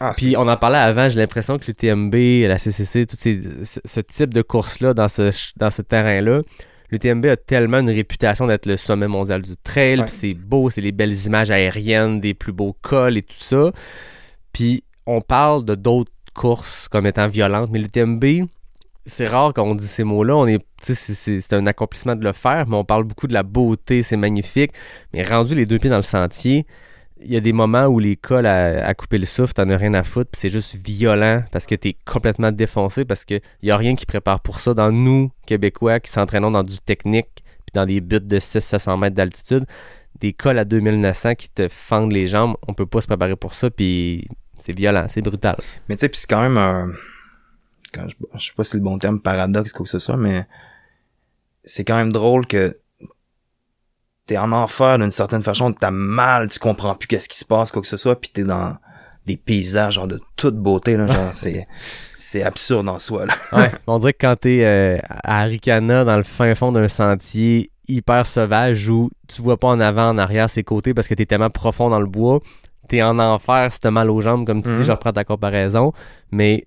Ah, 0.00 0.12
Puis 0.16 0.36
on 0.36 0.46
en 0.46 0.56
parlait 0.56 0.76
avant, 0.78 1.08
j'ai 1.08 1.18
l'impression 1.18 1.58
que 1.58 1.66
l'UTMB, 1.68 2.14
la 2.48 2.58
CCC, 2.58 3.06
tout 3.06 3.16
ces, 3.18 3.40
ce, 3.64 4.00
type 4.00 4.34
de 4.34 4.42
course-là 4.42 4.92
dans 4.92 5.08
ce, 5.08 5.30
dans 5.56 5.70
ce 5.70 5.80
terrain-là, 5.80 6.42
l'UTMB 6.90 7.24
a 7.26 7.36
tellement 7.36 7.78
une 7.78 7.88
réputation 7.90 8.46
d'être 8.46 8.66
le 8.66 8.76
sommet 8.76 9.08
mondial 9.08 9.40
du 9.42 9.56
trail, 9.56 9.98
Ouais. 10.00 10.04
puis 10.04 10.14
c'est 10.14 10.34
beau, 10.34 10.68
c'est 10.68 10.82
les 10.82 10.92
belles 10.92 11.14
images 11.26 11.50
aériennes, 11.50 12.20
des 12.20 12.34
plus 12.34 12.52
beaux 12.52 12.76
cols 12.82 13.16
et 13.16 13.22
tout 13.22 13.34
ça. 13.38 13.72
Puis 14.52 14.84
on 15.06 15.20
parle 15.22 15.64
de 15.64 15.74
d'autres 15.74 16.12
courses 16.34 16.88
comme 16.88 17.06
étant 17.06 17.28
violentes, 17.28 17.70
mais 17.72 17.78
l'UTMB, 17.78 18.46
c'est 19.06 19.26
rare 19.26 19.54
qu'on 19.54 19.74
dit 19.74 19.86
ces 19.86 20.04
mots-là. 20.04 20.36
On 20.36 20.46
est, 20.46 20.62
c'est 20.82 21.52
un 21.54 21.66
accomplissement 21.66 22.16
de 22.16 22.24
le 22.24 22.32
faire, 22.32 22.66
mais 22.68 22.76
on 22.76 22.84
parle 22.84 23.04
beaucoup 23.04 23.28
de 23.28 23.32
la 23.34 23.42
beauté, 23.44 24.02
c'est 24.02 24.16
magnifique. 24.16 24.72
Mais 25.14 25.22
rendu 25.22 25.54
les 25.54 25.64
deux 25.64 25.78
pieds 25.78 25.90
dans 25.90 25.96
le 25.96 26.02
sentier, 26.02 26.66
il 27.22 27.32
y 27.32 27.36
a 27.36 27.40
des 27.40 27.52
moments 27.52 27.86
où 27.86 27.98
les 27.98 28.16
cols 28.16 28.46
à, 28.46 28.86
à 28.86 28.94
couper 28.94 29.18
le 29.18 29.26
souffle, 29.26 29.54
t'en 29.54 29.68
as 29.70 29.76
rien 29.76 29.94
à 29.94 30.04
foutre, 30.04 30.30
puis 30.30 30.40
c'est 30.40 30.48
juste 30.48 30.74
violent 30.74 31.42
parce 31.50 31.66
que 31.66 31.74
t'es 31.74 31.96
complètement 32.04 32.52
défoncé, 32.52 33.04
parce 33.04 33.24
que 33.24 33.40
y 33.62 33.70
a 33.70 33.76
rien 33.76 33.96
qui 33.96 34.06
prépare 34.06 34.40
pour 34.40 34.60
ça. 34.60 34.74
Dans 34.74 34.92
nous, 34.92 35.30
Québécois, 35.46 36.00
qui 36.00 36.10
s'entraînons 36.10 36.50
dans 36.50 36.62
du 36.62 36.78
technique, 36.78 37.42
puis 37.64 37.72
dans 37.74 37.86
des 37.86 38.00
buts 38.00 38.20
de 38.20 38.38
600-700 38.38 38.98
mètres 38.98 39.16
d'altitude, 39.16 39.64
des 40.20 40.32
cols 40.32 40.58
à 40.58 40.64
2900 40.64 41.34
qui 41.34 41.48
te 41.48 41.68
fendent 41.68 42.12
les 42.12 42.28
jambes, 42.28 42.56
on 42.68 42.74
peut 42.74 42.86
pas 42.86 43.00
se 43.00 43.06
préparer 43.06 43.36
pour 43.36 43.54
ça, 43.54 43.70
puis 43.70 44.26
c'est 44.58 44.76
violent, 44.76 45.06
c'est 45.08 45.22
brutal. 45.22 45.56
Mais 45.88 45.96
tu 45.96 46.00
sais, 46.00 46.08
puis 46.08 46.18
c'est 46.18 46.28
quand 46.28 46.42
même 46.42 46.58
un... 46.58 46.92
Quand 47.92 48.08
je, 48.08 48.14
je 48.34 48.46
sais 48.46 48.52
pas 48.54 48.64
si 48.64 48.72
c'est 48.72 48.76
le 48.78 48.82
bon 48.82 48.98
terme, 48.98 49.20
paradoxe, 49.20 49.72
quoi 49.72 49.84
que 49.84 49.90
ce 49.90 49.98
soit, 49.98 50.16
mais 50.16 50.46
c'est 51.64 51.84
quand 51.84 51.96
même 51.96 52.12
drôle 52.12 52.46
que 52.46 52.78
t'es 54.26 54.36
en 54.38 54.52
enfer 54.52 54.98
d'une 54.98 55.10
certaine 55.10 55.42
façon, 55.42 55.72
t'as 55.72 55.90
mal, 55.90 56.48
tu 56.48 56.58
comprends 56.58 56.94
plus 56.94 57.06
qu'est-ce 57.06 57.28
qui 57.28 57.38
se 57.38 57.44
passe, 57.44 57.70
quoi 57.70 57.80
que 57.82 57.88
ce 57.88 57.96
soit, 57.96 58.20
puis 58.20 58.30
t'es 58.30 58.42
dans 58.44 58.76
des 59.26 59.36
paysages 59.36 59.94
genre 59.94 60.06
de 60.08 60.20
toute 60.36 60.56
beauté, 60.56 60.96
là, 60.96 61.06
genre 61.06 61.28
c'est 61.32 61.66
c'est 62.16 62.42
absurde 62.42 62.88
en 62.88 62.98
soi, 62.98 63.26
là. 63.26 63.34
Ouais, 63.52 63.70
on 63.86 63.98
dirait 64.00 64.12
que 64.12 64.18
quand 64.26 64.36
t'es 64.40 64.64
euh, 64.64 64.98
à 65.08 65.42
Aricana, 65.42 66.04
dans 66.04 66.16
le 66.16 66.24
fin 66.24 66.54
fond 66.56 66.72
d'un 66.72 66.88
sentier 66.88 67.70
hyper 67.88 68.26
sauvage 68.26 68.88
où 68.88 69.10
tu 69.28 69.42
vois 69.42 69.56
pas 69.58 69.68
en 69.68 69.78
avant, 69.78 70.08
en 70.08 70.18
arrière, 70.18 70.50
ses 70.50 70.64
côtés 70.64 70.92
parce 70.92 71.06
que 71.06 71.14
t'es 71.14 71.26
tellement 71.26 71.50
profond 71.50 71.88
dans 71.88 72.00
le 72.00 72.06
bois, 72.06 72.40
t'es 72.88 73.00
en 73.02 73.20
enfer 73.20 73.70
si 73.72 73.78
t'as 73.78 73.92
mal 73.92 74.10
aux 74.10 74.20
jambes, 74.20 74.44
comme 74.44 74.60
tu 74.62 74.70
Mhm. 74.70 74.76
dis, 74.78 74.84
je 74.84 74.90
reprends 74.90 75.12
ta 75.12 75.22
comparaison, 75.22 75.92
mais 76.32 76.66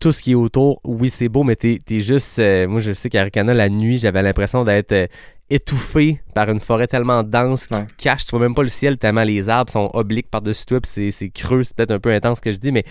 tout 0.00 0.12
ce 0.12 0.22
qui 0.22 0.32
est 0.32 0.36
autour, 0.36 0.80
oui, 0.84 1.10
c'est 1.10 1.28
beau, 1.28 1.44
mais 1.44 1.56
t'es 1.56 1.80
t'es 1.84 2.00
juste... 2.00 2.38
euh, 2.38 2.66
moi, 2.66 2.80
je 2.80 2.92
sais 2.94 3.10
qu'à 3.10 3.20
Aricana, 3.20 3.52
la 3.54 3.68
nuit, 3.68 3.98
j'avais 3.98 4.22
l'impression 4.22 4.64
d'être 4.64 4.92
euh, 4.92 5.06
étouffé 5.50 6.20
par 6.34 6.48
une 6.50 6.60
forêt 6.60 6.86
tellement 6.86 7.22
dense 7.22 7.66
qui 7.66 7.74
Ouais. 7.74 7.86
te 7.86 7.92
cache, 8.02 8.24
tu 8.24 8.30
vois 8.30 8.40
même 8.40 8.54
pas 8.54 8.62
le 8.62 8.68
ciel 8.68 8.96
tellement 8.98 9.24
les 9.24 9.48
arbres 9.48 9.70
sont 9.70 9.90
obliques 9.94 10.30
par-dessus 10.30 10.64
toi, 10.66 10.80
puis 10.80 11.12
c'est- 11.12 11.28
creux, 11.30 11.62
c'est 11.62 11.76
peut-être 11.76 11.90
un 11.92 12.00
peu 12.00 12.12
intense 12.12 12.38
ce 12.38 12.42
que 12.42 12.52
je 12.52 12.56
dis, 12.56 12.72
mais 12.72 12.84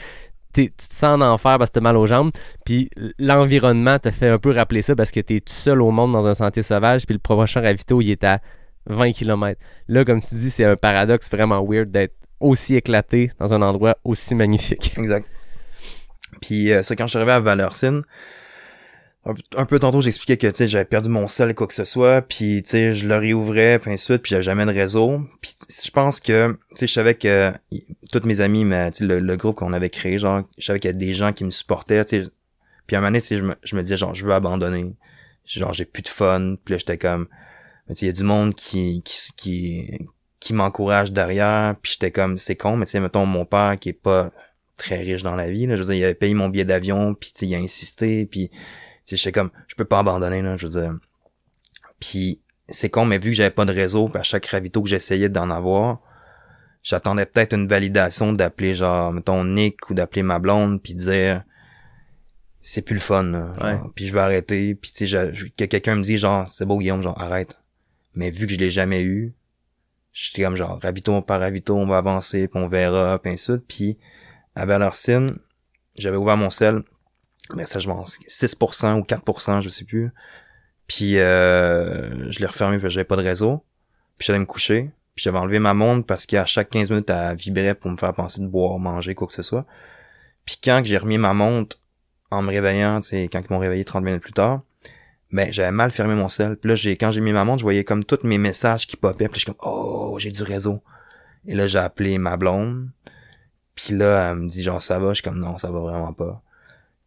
tu 0.53 0.69
te 0.71 0.83
sens 0.93 1.19
en 1.19 1.21
enfer 1.21 1.57
parce 1.57 1.71
que 1.71 1.75
t'as 1.75 1.81
mal 1.81 1.97
aux 1.97 2.05
jambes, 2.05 2.29
puis 2.63 2.89
l'environnement 3.17 3.97
te 3.97 4.11
fait 4.11 4.27
un 4.29 4.37
peu 4.37 4.51
rappeler 4.51 4.83
ça 4.83 4.95
parce 4.95 5.09
que 5.09 5.19
t'es 5.19 5.39
tout 5.39 5.51
seul 5.53 5.81
au 5.81 5.89
monde 5.91 6.11
dans 6.11 6.27
un 6.27 6.35
sentier 6.35 6.61
sauvage, 6.61 7.05
puis 7.07 7.13
le 7.13 7.19
prochain 7.19 7.61
ravito, 7.61 7.99
il 8.01 8.11
est 8.11 8.23
à 8.23 8.39
20 8.85 9.13
km. 9.13 9.59
Là, 9.87 10.05
comme 10.05 10.21
tu 10.21 10.35
dis, 10.35 10.51
c'est 10.51 10.65
un 10.65 10.75
paradoxe 10.75 11.29
vraiment 11.31 11.65
weird 11.67 11.89
d'être 11.89 12.13
aussi 12.39 12.75
éclaté 12.75 13.31
dans 13.39 13.53
un 13.53 13.61
endroit 13.63 13.97
aussi 14.03 14.35
magnifique. 14.35 14.93
Exact. 14.97 15.25
Puis 16.41 16.71
euh, 16.71 16.81
ça, 16.83 16.95
quand 16.95 17.05
je 17.05 17.09
suis 17.11 17.17
arrivé 17.17 17.31
à 17.31 17.39
Valorcine, 17.39 18.01
un, 19.25 19.33
un 19.55 19.65
peu 19.65 19.79
tantôt, 19.79 20.01
j'expliquais 20.01 20.37
que, 20.37 20.47
tu 20.47 20.67
j'avais 20.67 20.85
perdu 20.85 21.09
mon 21.09 21.27
sel, 21.27 21.55
quoi 21.55 21.67
que 21.67 21.73
ce 21.73 21.85
soit, 21.85 22.21
puis, 22.21 22.61
tu 22.63 22.71
sais, 22.71 22.95
je 22.95 23.07
le 23.07 23.17
réouvrais, 23.17 23.79
puis 23.79 23.91
ainsi 23.91 24.03
de 24.03 24.13
suite, 24.13 24.21
puis 24.21 24.31
j'avais 24.31 24.43
jamais 24.43 24.65
de 24.65 24.71
réseau. 24.71 25.21
Puis 25.41 25.55
je 25.69 25.91
pense 25.91 26.19
que, 26.19 26.51
tu 26.51 26.75
sais, 26.75 26.87
je 26.87 26.93
savais 26.93 27.15
que 27.15 27.53
tous 28.11 28.25
mes 28.25 28.41
amis, 28.41 28.65
mais, 28.65 28.91
le, 28.99 29.19
le 29.19 29.37
groupe 29.37 29.55
qu'on 29.55 29.73
avait 29.73 29.89
créé, 29.89 30.19
genre, 30.19 30.43
je 30.57 30.65
savais 30.65 30.79
qu'il 30.79 30.89
y 30.89 30.93
a 30.93 30.97
des 30.97 31.13
gens 31.13 31.33
qui 31.33 31.43
me 31.45 31.51
supportaient, 31.51 32.03
tu. 32.05 32.27
Puis 32.85 32.97
à 32.97 32.99
un 32.99 33.01
moment 33.01 33.11
donné, 33.11 33.21
tu 33.21 33.27
sais, 33.27 33.37
je 33.37 33.43
me, 33.43 33.55
je 33.63 33.75
me 33.75 33.81
disais, 33.81 33.95
genre, 33.95 34.13
je 34.13 34.25
veux 34.25 34.33
abandonner. 34.33 34.93
Genre, 35.45 35.71
j'ai 35.71 35.85
plus 35.85 36.03
de 36.03 36.09
fun. 36.09 36.55
Puis 36.63 36.73
là, 36.73 36.77
j'étais 36.77 36.97
comme, 36.97 37.27
mais 37.87 37.95
il 37.95 38.05
y 38.05 38.09
a 38.09 38.13
du 38.13 38.23
monde 38.23 38.55
qui, 38.55 39.01
qui, 39.03 39.17
qui, 39.35 40.07
qui 40.39 40.53
m'encourage 40.53 41.11
derrière, 41.11 41.75
puis 41.81 41.93
j'étais 41.93 42.11
comme, 42.11 42.37
c'est 42.37 42.55
con, 42.55 42.77
mais 42.77 42.85
tu 42.85 42.91
sais, 42.91 42.99
mettons, 42.99 43.25
mon 43.25 43.45
père 43.45 43.77
qui 43.79 43.89
est 43.89 43.93
pas 43.93 44.31
très 44.77 45.01
riche 45.01 45.23
dans 45.23 45.35
la 45.35 45.49
vie, 45.49 45.67
là, 45.67 45.75
je 45.75 45.81
veux 45.81 45.93
dire, 45.93 45.95
il 45.95 46.03
avait 46.03 46.13
payé 46.15 46.33
mon 46.33 46.49
billet 46.49 46.65
d'avion, 46.65 47.13
puis 47.13 47.31
tu 47.31 47.39
sais, 47.39 47.45
il 47.47 47.55
a 47.55 47.59
insisté, 47.59 48.25
puis 48.25 48.51
tu 49.05 49.17
sais, 49.17 49.31
comme, 49.31 49.51
je 49.67 49.75
peux 49.75 49.85
pas 49.85 49.99
abandonner, 49.99 50.41
là, 50.41 50.57
je 50.57 50.67
veux 50.67 50.81
dire. 50.81 50.97
Puis 51.99 52.41
c'est 52.69 52.89
con, 52.89 53.05
mais 53.05 53.17
vu 53.19 53.31
que 53.31 53.35
j'avais 53.35 53.49
pas 53.49 53.65
de 53.65 53.73
réseau, 53.73 54.07
puis 54.07 54.19
à 54.19 54.23
chaque 54.23 54.45
ravito 54.47 54.81
que 54.81 54.89
j'essayais 54.89 55.29
d'en 55.29 55.49
avoir, 55.49 55.99
j'attendais 56.81 57.25
peut-être 57.25 57.53
une 57.53 57.67
validation 57.67 58.33
d'appeler, 58.33 58.73
genre, 58.73 59.11
mettons, 59.11 59.43
Nick, 59.43 59.89
ou 59.89 59.93
d'appeler 59.93 60.23
ma 60.23 60.39
blonde, 60.39 60.81
puis 60.81 60.95
dire, 60.95 61.43
c'est 62.61 62.81
plus 62.81 62.95
le 62.95 63.01
fun, 63.01 63.23
là, 63.23 63.53
genre, 63.55 63.63
Ouais. 63.63 63.89
puis 63.95 64.07
je 64.07 64.13
vais 64.13 64.19
arrêter, 64.21 64.75
puis 64.75 64.91
tu 64.91 65.07
sais, 65.07 65.31
que 65.57 65.65
quelqu'un 65.65 65.95
me 65.95 66.03
dit, 66.03 66.17
genre, 66.17 66.47
c'est 66.47 66.65
beau, 66.65 66.77
Guillaume, 66.77 67.01
genre, 67.03 67.19
arrête. 67.21 67.59
Mais 68.15 68.31
vu 68.31 68.47
que 68.47 68.53
je 68.53 68.59
l'ai 68.59 68.71
jamais 68.71 69.01
eu, 69.01 69.33
j'étais 70.13 70.43
comme 70.43 70.55
genre 70.55 70.79
ravito 70.81 71.19
par 71.23 71.39
ravito, 71.39 71.75
on 71.75 71.87
va 71.87 71.97
avancer, 71.97 72.47
puis 72.47 72.61
on 72.61 72.67
verra, 72.67 73.17
puis 73.19 73.31
ainsi 73.33 73.49
de 73.51 73.55
suite. 73.55 73.67
Puis 73.67 73.97
à 74.55 74.65
Valorcine, 74.67 75.37
j'avais 75.97 76.17
ouvert 76.17 76.37
mon 76.37 76.51
sel, 76.51 76.83
mais 77.53 77.65
ça 77.65 77.79
je 77.79 77.87
pense 77.87 78.17
6% 78.19 78.99
ou 78.99 79.03
4%, 79.03 79.61
je 79.61 79.69
sais 79.69 79.85
plus. 79.85 80.11
Puis 80.87 81.17
euh, 81.17 82.31
je 82.31 82.39
l'ai 82.39 82.45
refermé 82.45 82.77
parce 82.77 82.89
que 82.89 82.93
j'avais 82.93 83.05
pas 83.05 83.15
de 83.15 83.23
réseau. 83.23 83.63
Puis 84.17 84.27
j'allais 84.27 84.39
me 84.39 84.45
coucher. 84.45 84.91
Puis 85.15 85.23
j'avais 85.23 85.37
enlevé 85.37 85.59
ma 85.59 85.73
montre 85.73 86.05
parce 86.05 86.25
qu'à 86.25 86.45
chaque 86.45 86.69
15 86.69 86.89
minutes, 86.89 87.09
elle 87.09 87.35
vibrait 87.37 87.75
pour 87.75 87.91
me 87.91 87.97
faire 87.97 88.13
penser 88.13 88.41
de 88.41 88.47
boire, 88.47 88.79
manger, 88.79 89.15
quoi 89.15 89.27
que 89.27 89.33
ce 89.33 89.43
soit. 89.43 89.65
Puis 90.45 90.57
quand 90.63 90.81
j'ai 90.83 90.97
remis 90.97 91.17
ma 91.17 91.33
montre 91.33 91.79
en 92.31 92.41
me 92.41 92.49
réveillant, 92.49 92.99
tu 93.01 93.09
sais, 93.09 93.29
quand 93.31 93.39
ils 93.39 93.53
m'ont 93.53 93.59
réveillé 93.59 93.85
30 93.85 94.03
minutes 94.03 94.21
plus 94.21 94.33
tard, 94.33 94.61
ben 95.31 95.51
j'avais 95.51 95.71
mal 95.71 95.91
fermé 95.91 96.15
mon 96.15 96.29
sel. 96.29 96.57
Puis 96.57 96.69
là, 96.69 96.75
j'ai 96.75 96.97
quand 96.97 97.11
j'ai 97.11 97.21
mis 97.21 97.31
ma 97.31 97.45
montre, 97.45 97.59
je 97.59 97.63
voyais 97.63 97.83
comme 97.83 98.03
tous 98.03 98.19
mes 98.23 98.37
messages 98.37 98.87
qui 98.87 98.97
popaient. 98.97 99.29
Puis 99.29 99.41
je 99.41 99.45
comme 99.45 99.55
oh, 99.61 100.17
j'ai 100.19 100.31
du 100.31 100.43
réseau. 100.43 100.81
Et 101.45 101.55
là, 101.55 101.67
j'ai 101.67 101.79
appelé 101.79 102.17
ma 102.17 102.37
blonde. 102.37 102.89
Puis 103.75 103.95
là, 103.95 104.29
elle 104.29 104.37
me 104.37 104.49
dit 104.49 104.63
genre 104.63 104.81
ça 104.81 104.99
va? 104.99 105.09
Je 105.09 105.15
suis 105.15 105.23
comme 105.23 105.39
non, 105.39 105.57
ça 105.57 105.71
va 105.71 105.79
vraiment 105.79 106.13
pas. 106.13 106.41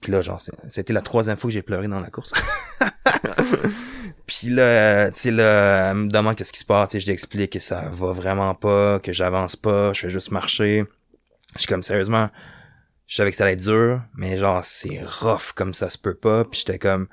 Puis 0.01 0.13
là, 0.13 0.21
genre 0.23 0.41
c'était 0.69 0.93
la 0.93 1.03
troisième 1.03 1.37
fois 1.37 1.49
que 1.49 1.55
j'ai 1.55 1.63
pleuré 1.63 1.89
dans 1.89 2.01
la 2.01 2.11
course. 2.11 2.33
Puis 4.27 4.49
là, 4.51 5.11
tu 5.11 5.21
sais 5.21 5.31
là, 5.31 5.91
elle 5.91 5.97
me 5.97 6.09
demande 6.09 6.35
qu'est-ce 6.35 6.53
qui 6.53 6.59
se 6.59 6.65
passe. 6.65 6.91
Tu 6.91 6.93
sais, 6.93 7.01
je 7.01 7.07
lui 7.07 7.13
explique 7.13 7.53
que 7.53 7.61
ça 7.61 7.89
va 7.91 8.13
vraiment 8.13 8.55
pas, 8.55 8.99
que 8.99 9.13
j'avance 9.13 9.57
pas, 9.57 9.93
je 9.93 10.01
fais 10.01 10.11
juste 10.11 10.33
marcher. 10.33 10.85
Je 11.55 11.61
suis 11.61 11.69
comme 11.69 11.83
sérieusement, 11.83 12.29
je 13.07 13.17
savais 13.17 13.31
que 13.31 13.37
ça 13.37 13.45
allait 13.45 13.53
être 13.55 13.63
dur, 13.63 14.03
mais 14.15 14.37
genre 14.37 14.65
c'est 14.65 15.01
rough 15.05 15.53
comme 15.55 15.75
ça 15.75 15.89
se 15.89 15.99
peut 15.99 16.15
pas. 16.15 16.45
Puis 16.45 16.61
j'étais 16.61 16.79
comme 16.79 17.09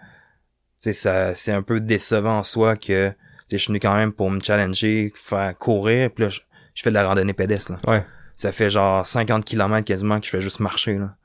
tu 0.84 0.90
sais, 0.90 0.94
ça, 0.94 1.34
c'est 1.34 1.54
un 1.54 1.62
peu 1.62 1.80
décevant 1.80 2.40
en 2.40 2.44
soi 2.44 2.76
que, 2.76 3.08
tu 3.08 3.16
sais, 3.48 3.58
je 3.58 3.58
suis 3.58 3.68
venu 3.70 3.80
quand 3.80 3.96
même 3.96 4.12
pour 4.12 4.30
me 4.30 4.42
challenger, 4.42 5.14
faire 5.16 5.58
courir, 5.58 6.12
puis 6.12 6.26
là, 6.26 6.30
je, 6.30 6.42
je 6.74 6.84
fais 6.84 6.90
de 6.90 6.94
la 6.94 7.08
randonnée 7.08 7.32
pédestre, 7.32 7.72
là. 7.72 7.80
Ouais. 7.88 8.06
Ça 8.36 8.52
fait 8.52 8.70
genre 8.70 9.06
50 9.06 9.46
km 9.46 9.86
quasiment 9.86 10.20
que 10.20 10.26
je 10.26 10.32
fais 10.32 10.42
juste 10.42 10.60
marcher, 10.60 10.98
là. 10.98 11.16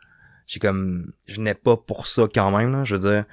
J'ai 0.49 0.59
comme, 0.59 1.13
je 1.27 1.41
n'ai 1.41 1.55
pas 1.55 1.77
pour 1.77 2.07
ça 2.07 2.25
quand 2.35 2.51
même, 2.57 2.73
là, 2.73 2.85
je 2.85 2.97
veux 2.97 3.01
dire. 3.01 3.25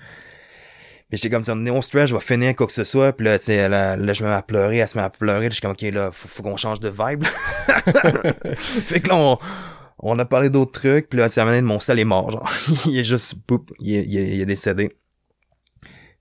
Mais 1.10 1.18
j'étais 1.18 1.30
comme 1.30 1.44
ça, 1.44 1.54
on 1.56 1.82
stress, 1.82 2.10
je 2.10 2.14
vais 2.14 2.22
finir 2.22 2.56
quoi 2.56 2.68
que 2.68 2.74
ce 2.74 2.84
soit, 2.84 3.14
puis 3.14 3.26
là, 3.26 3.40
tu 3.40 3.46
sais, 3.46 3.70
là, 3.70 3.96
là, 3.96 4.14
je 4.14 4.24
me 4.24 4.28
mets 4.28 4.36
à 4.36 4.42
pleurer, 4.42 4.78
elle 4.78 4.88
se 4.88 4.98
met 4.98 5.04
à 5.04 5.10
pleurer, 5.10 5.46
je 5.46 5.52
suis 5.52 5.62
comme, 5.62 5.72
ok, 5.72 5.82
là, 5.94 6.12
faut, 6.12 6.28
faut 6.28 6.44
qu'on 6.44 6.58
change 6.58 6.80
de 6.80 6.90
vibe, 6.90 7.24
fait 8.58 9.00
que 9.00 9.10
là, 9.10 9.16
on, 9.16 9.38
on 10.00 10.20
a 10.20 10.26
parlé 10.26 10.50
d'autres 10.50 10.74
trucs, 10.74 11.08
puis 11.08 11.18
là, 11.20 11.30
tu 11.30 11.36
sais, 11.36 11.62
mon 11.62 11.80
sel 11.80 12.00
est 12.00 12.06
mort, 12.06 12.32
genre. 12.32 12.52
il 12.86 13.00
est 13.00 13.04
juste, 13.04 13.36
boop, 13.48 13.72
il 13.80 13.96
est, 13.96 14.06
il 14.06 14.18
est, 14.18 14.36
il 14.36 14.42
est 14.42 14.46
décédé. 14.46 14.92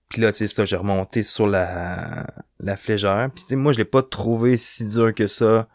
Puis 0.09 0.23
là, 0.23 0.31
tu 0.31 0.39
sais, 0.39 0.55
ça, 0.55 0.65
j'ai 0.65 0.77
remonté 0.77 1.25
sur 1.25 1.49
la, 1.49 2.27
la 2.61 2.77
flégère. 2.77 3.31
Puis 3.35 3.43
tu 3.43 3.49
sais, 3.49 3.57
moi, 3.57 3.73
je 3.73 3.79
l'ai 3.79 3.85
pas 3.85 4.03
trouvé 4.03 4.57
si 4.57 4.87
dur 4.87 5.13
que 5.13 5.27
ça. 5.27 5.67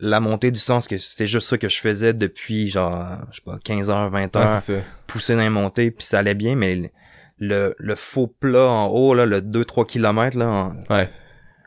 La 0.00 0.20
montée 0.20 0.50
du 0.52 0.60
sens 0.60 0.86
que 0.86 0.96
c'était 0.98 1.26
juste 1.26 1.48
ça 1.48 1.58
que 1.58 1.68
je 1.68 1.80
faisais 1.80 2.12
depuis, 2.14 2.70
genre, 2.70 3.18
je 3.32 3.36
sais 3.36 3.42
pas, 3.44 3.58
15 3.64 3.90
heures, 3.90 4.08
20 4.10 4.36
heures, 4.36 4.54
Ouais, 4.54 4.60
pousser 5.08 5.34
dans 5.34 5.40
les 5.42 5.48
montées, 5.50 5.90
puis 5.90 6.06
ça 6.06 6.20
allait 6.20 6.34
bien, 6.36 6.54
mais 6.54 6.92
le, 7.38 7.74
le 7.78 7.94
faux 7.96 8.28
plat 8.28 8.68
en 8.68 8.86
haut, 8.86 9.14
là, 9.14 9.26
le 9.26 9.40
2-3 9.42 9.84
km, 9.86 10.36
là, 10.38 10.48
en- 10.48 10.74
Ouais. 10.94 11.08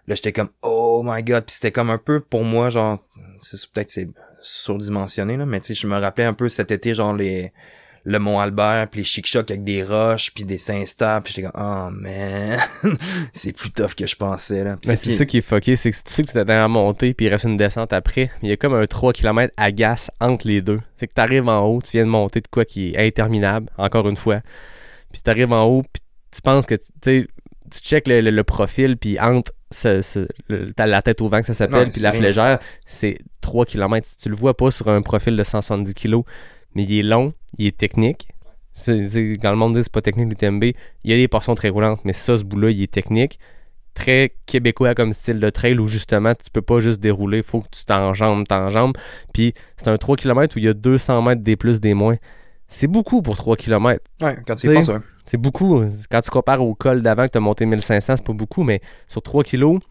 là, 0.08 0.16
j'étais 0.16 0.32
comme, 0.32 0.50
oh 0.62 1.02
my 1.06 1.22
god, 1.24 1.44
puis 1.46 1.56
c'était 1.56 1.72
comme 1.74 1.90
un 1.90 1.98
peu 1.98 2.22
pour 2.22 2.44
moi, 2.46 2.70
genre, 2.70 3.00
c'est 3.40 3.70
peut-être 3.70 3.88
que 3.88 3.94
c'est 3.94 4.10
surdimensionné, 4.42 5.36
là, 5.38 5.46
mais 5.46 5.60
tu 5.60 5.68
sais, 5.68 5.76
je 5.82 5.88
me 5.88 5.98
rappelais 5.98 6.26
un 6.26 6.34
peu 6.34 6.48
cet 6.50 6.72
été, 6.72 6.96
genre, 6.96 7.14
les, 7.14 7.52
le 8.04 8.18
Mont 8.20 8.40
Albert, 8.40 8.88
puis 8.90 9.02
les 9.02 9.04
chic-chocs 9.06 9.50
avec 9.52 9.64
des 9.64 9.84
roches, 9.84 10.32
puis 10.34 10.44
des 10.44 10.58
Saint-Stable, 10.58 11.24
puis 11.24 11.34
j'étais 11.36 11.50
comme, 11.52 11.62
oh 11.64 11.90
man, 11.92 12.60
c'est 13.34 13.54
plus 13.56 13.70
tough 13.72 13.94
que 13.96 14.08
je 14.08 14.16
pensais, 14.16 14.64
là. 14.64 14.78
Mais 14.88 14.96
c'est- 14.96 15.18
ça 15.18 15.26
qui 15.26 15.38
est 15.38 15.42
fucké, 15.42 15.76
c'est 15.76 15.92
que 15.92 15.98
tu 15.98 16.02
sais 16.06 16.24
que 16.24 16.28
tu 16.28 16.34
t'es 16.34 16.52
à 16.52 16.68
monter 16.68 17.14
puis 17.14 17.28
il 17.28 17.30
reste 17.30 17.46
une 17.46 17.58
descente 17.58 17.94
après. 17.94 18.32
Il 18.42 18.50
y 18.50 18.52
a 18.52 18.58
comme 18.58 18.74
un 18.74 18.86
3 18.88 19.14
km 19.14 19.54
agace 19.58 20.10
entre 20.20 20.48
les 20.48 20.62
deux. 20.62 20.80
C'est 20.98 21.08
que 21.08 21.14
t'arrives 21.14 21.48
en 21.48 21.62
haut, 21.66 21.82
tu 21.82 21.92
viens 21.98 22.06
de 22.06 22.10
monter 22.10 22.42
de 22.42 22.48
quoi 22.48 22.66
qui 22.66 22.92
est 22.96 23.08
interminable, 23.08 23.70
encore 23.78 24.08
une 24.10 24.18
fois. 24.18 24.42
Puis 25.12 25.22
t'arrives 25.22 25.52
en 25.54 25.64
haut, 25.66 25.84
puis 25.84 26.02
tu 26.32 26.42
penses 26.42 26.66
que 26.66 26.76
tu 26.76 26.84
sais, 27.04 27.28
tu 27.72 27.80
check 27.82 28.08
le, 28.08 28.22
le- 28.22 28.32
le 28.32 28.44
profil, 28.44 28.98
puis 28.98 29.20
entre 29.20 29.52
ce, 29.70 30.02
ce- 30.02 30.28
le- 30.50 30.68
la 30.78 31.02
tête 31.02 31.22
au 31.22 31.28
vent 31.28 31.42
que 31.42 31.48
ça 31.48 31.54
s'appelle, 31.54 31.90
puis 31.92 32.02
la 32.02 32.12
flégère, 32.20 32.60
c'est 32.86 33.18
3 33.42 33.66
km. 33.66 34.08
Tu 34.22 34.30
le 34.30 34.36
vois 34.36 34.56
pas 34.58 34.72
sur 34.72 34.88
un 34.90 35.02
profil 35.02 35.38
de 35.38 35.44
170 35.44 35.94
kg, 35.94 36.22
mais 36.76 36.84
il 36.84 37.00
est 37.00 37.04
long, 37.04 37.34
il 37.58 37.68
est 37.68 37.78
technique. 37.78 38.28
C'est, 38.74 39.10
c'est- 39.10 39.38
quand 39.42 39.52
le 39.52 39.58
monde 39.58 39.76
dit 39.76 39.84
c'est 39.84 39.92
pas 39.92 40.02
technique 40.02 40.30
l'UTMB, 40.30 40.64
il 40.64 41.12
y 41.12 41.14
a 41.14 41.18
des 41.18 41.28
portions 41.28 41.56
très 41.56 41.70
roulantes, 41.70 42.00
mais 42.06 42.14
ça, 42.14 42.38
ce 42.38 42.44
bout-là, 42.44 42.70
il 42.72 42.82
est 42.82 42.92
technique. 42.92 43.38
Très 43.94 44.34
québécois 44.46 44.96
comme 44.96 45.12
style 45.12 45.40
de 45.42 45.50
trail 45.50 45.78
où 45.78 45.88
justement 45.88 46.34
tu 46.34 46.50
peux 46.50 46.62
pas 46.62 46.80
juste 46.80 47.02
dérouler, 47.02 47.44
faut 47.44 47.60
que 47.60 47.68
tu 47.72 47.84
t'enjambes, 47.84 48.48
t'enjambes. 48.48 48.94
Puis 49.34 49.54
c'est 49.76 49.90
un 49.90 49.98
3 49.98 50.16
km 50.16 50.56
où 50.56 50.60
il 50.60 50.66
y 50.66 50.70
a 50.70 50.74
200 50.74 51.22
mètres 51.22 51.42
des 51.42 51.58
plus, 51.58 51.82
des 51.82 51.94
moins. 51.94 52.16
C'est 52.70 52.88
beaucoup 52.88 53.22
pour 53.22 53.36
3 53.36 53.58
km. 53.58 54.02
Ouais, 54.22 54.38
quand 54.48 54.56
tu 54.56 54.68
y 54.68 54.70
penses, 54.76 54.88
ouais. 54.88 55.00
C'est 55.26 55.38
beaucoup. 55.38 55.84
Quand 56.10 56.22
tu 56.22 56.30
compares 56.32 56.62
au 56.62 56.74
col 56.74 57.02
d'avant 57.02 57.26
que 57.26 57.32
tu 57.32 57.38
as 57.38 57.42
monté 57.42 57.66
1500, 57.66 58.16
c'est 58.16 58.26
pas 58.26 58.32
beaucoup, 58.34 58.64
mais 58.64 58.80
sur 59.10 59.22
3 59.22 59.44
kilos, 59.44 59.82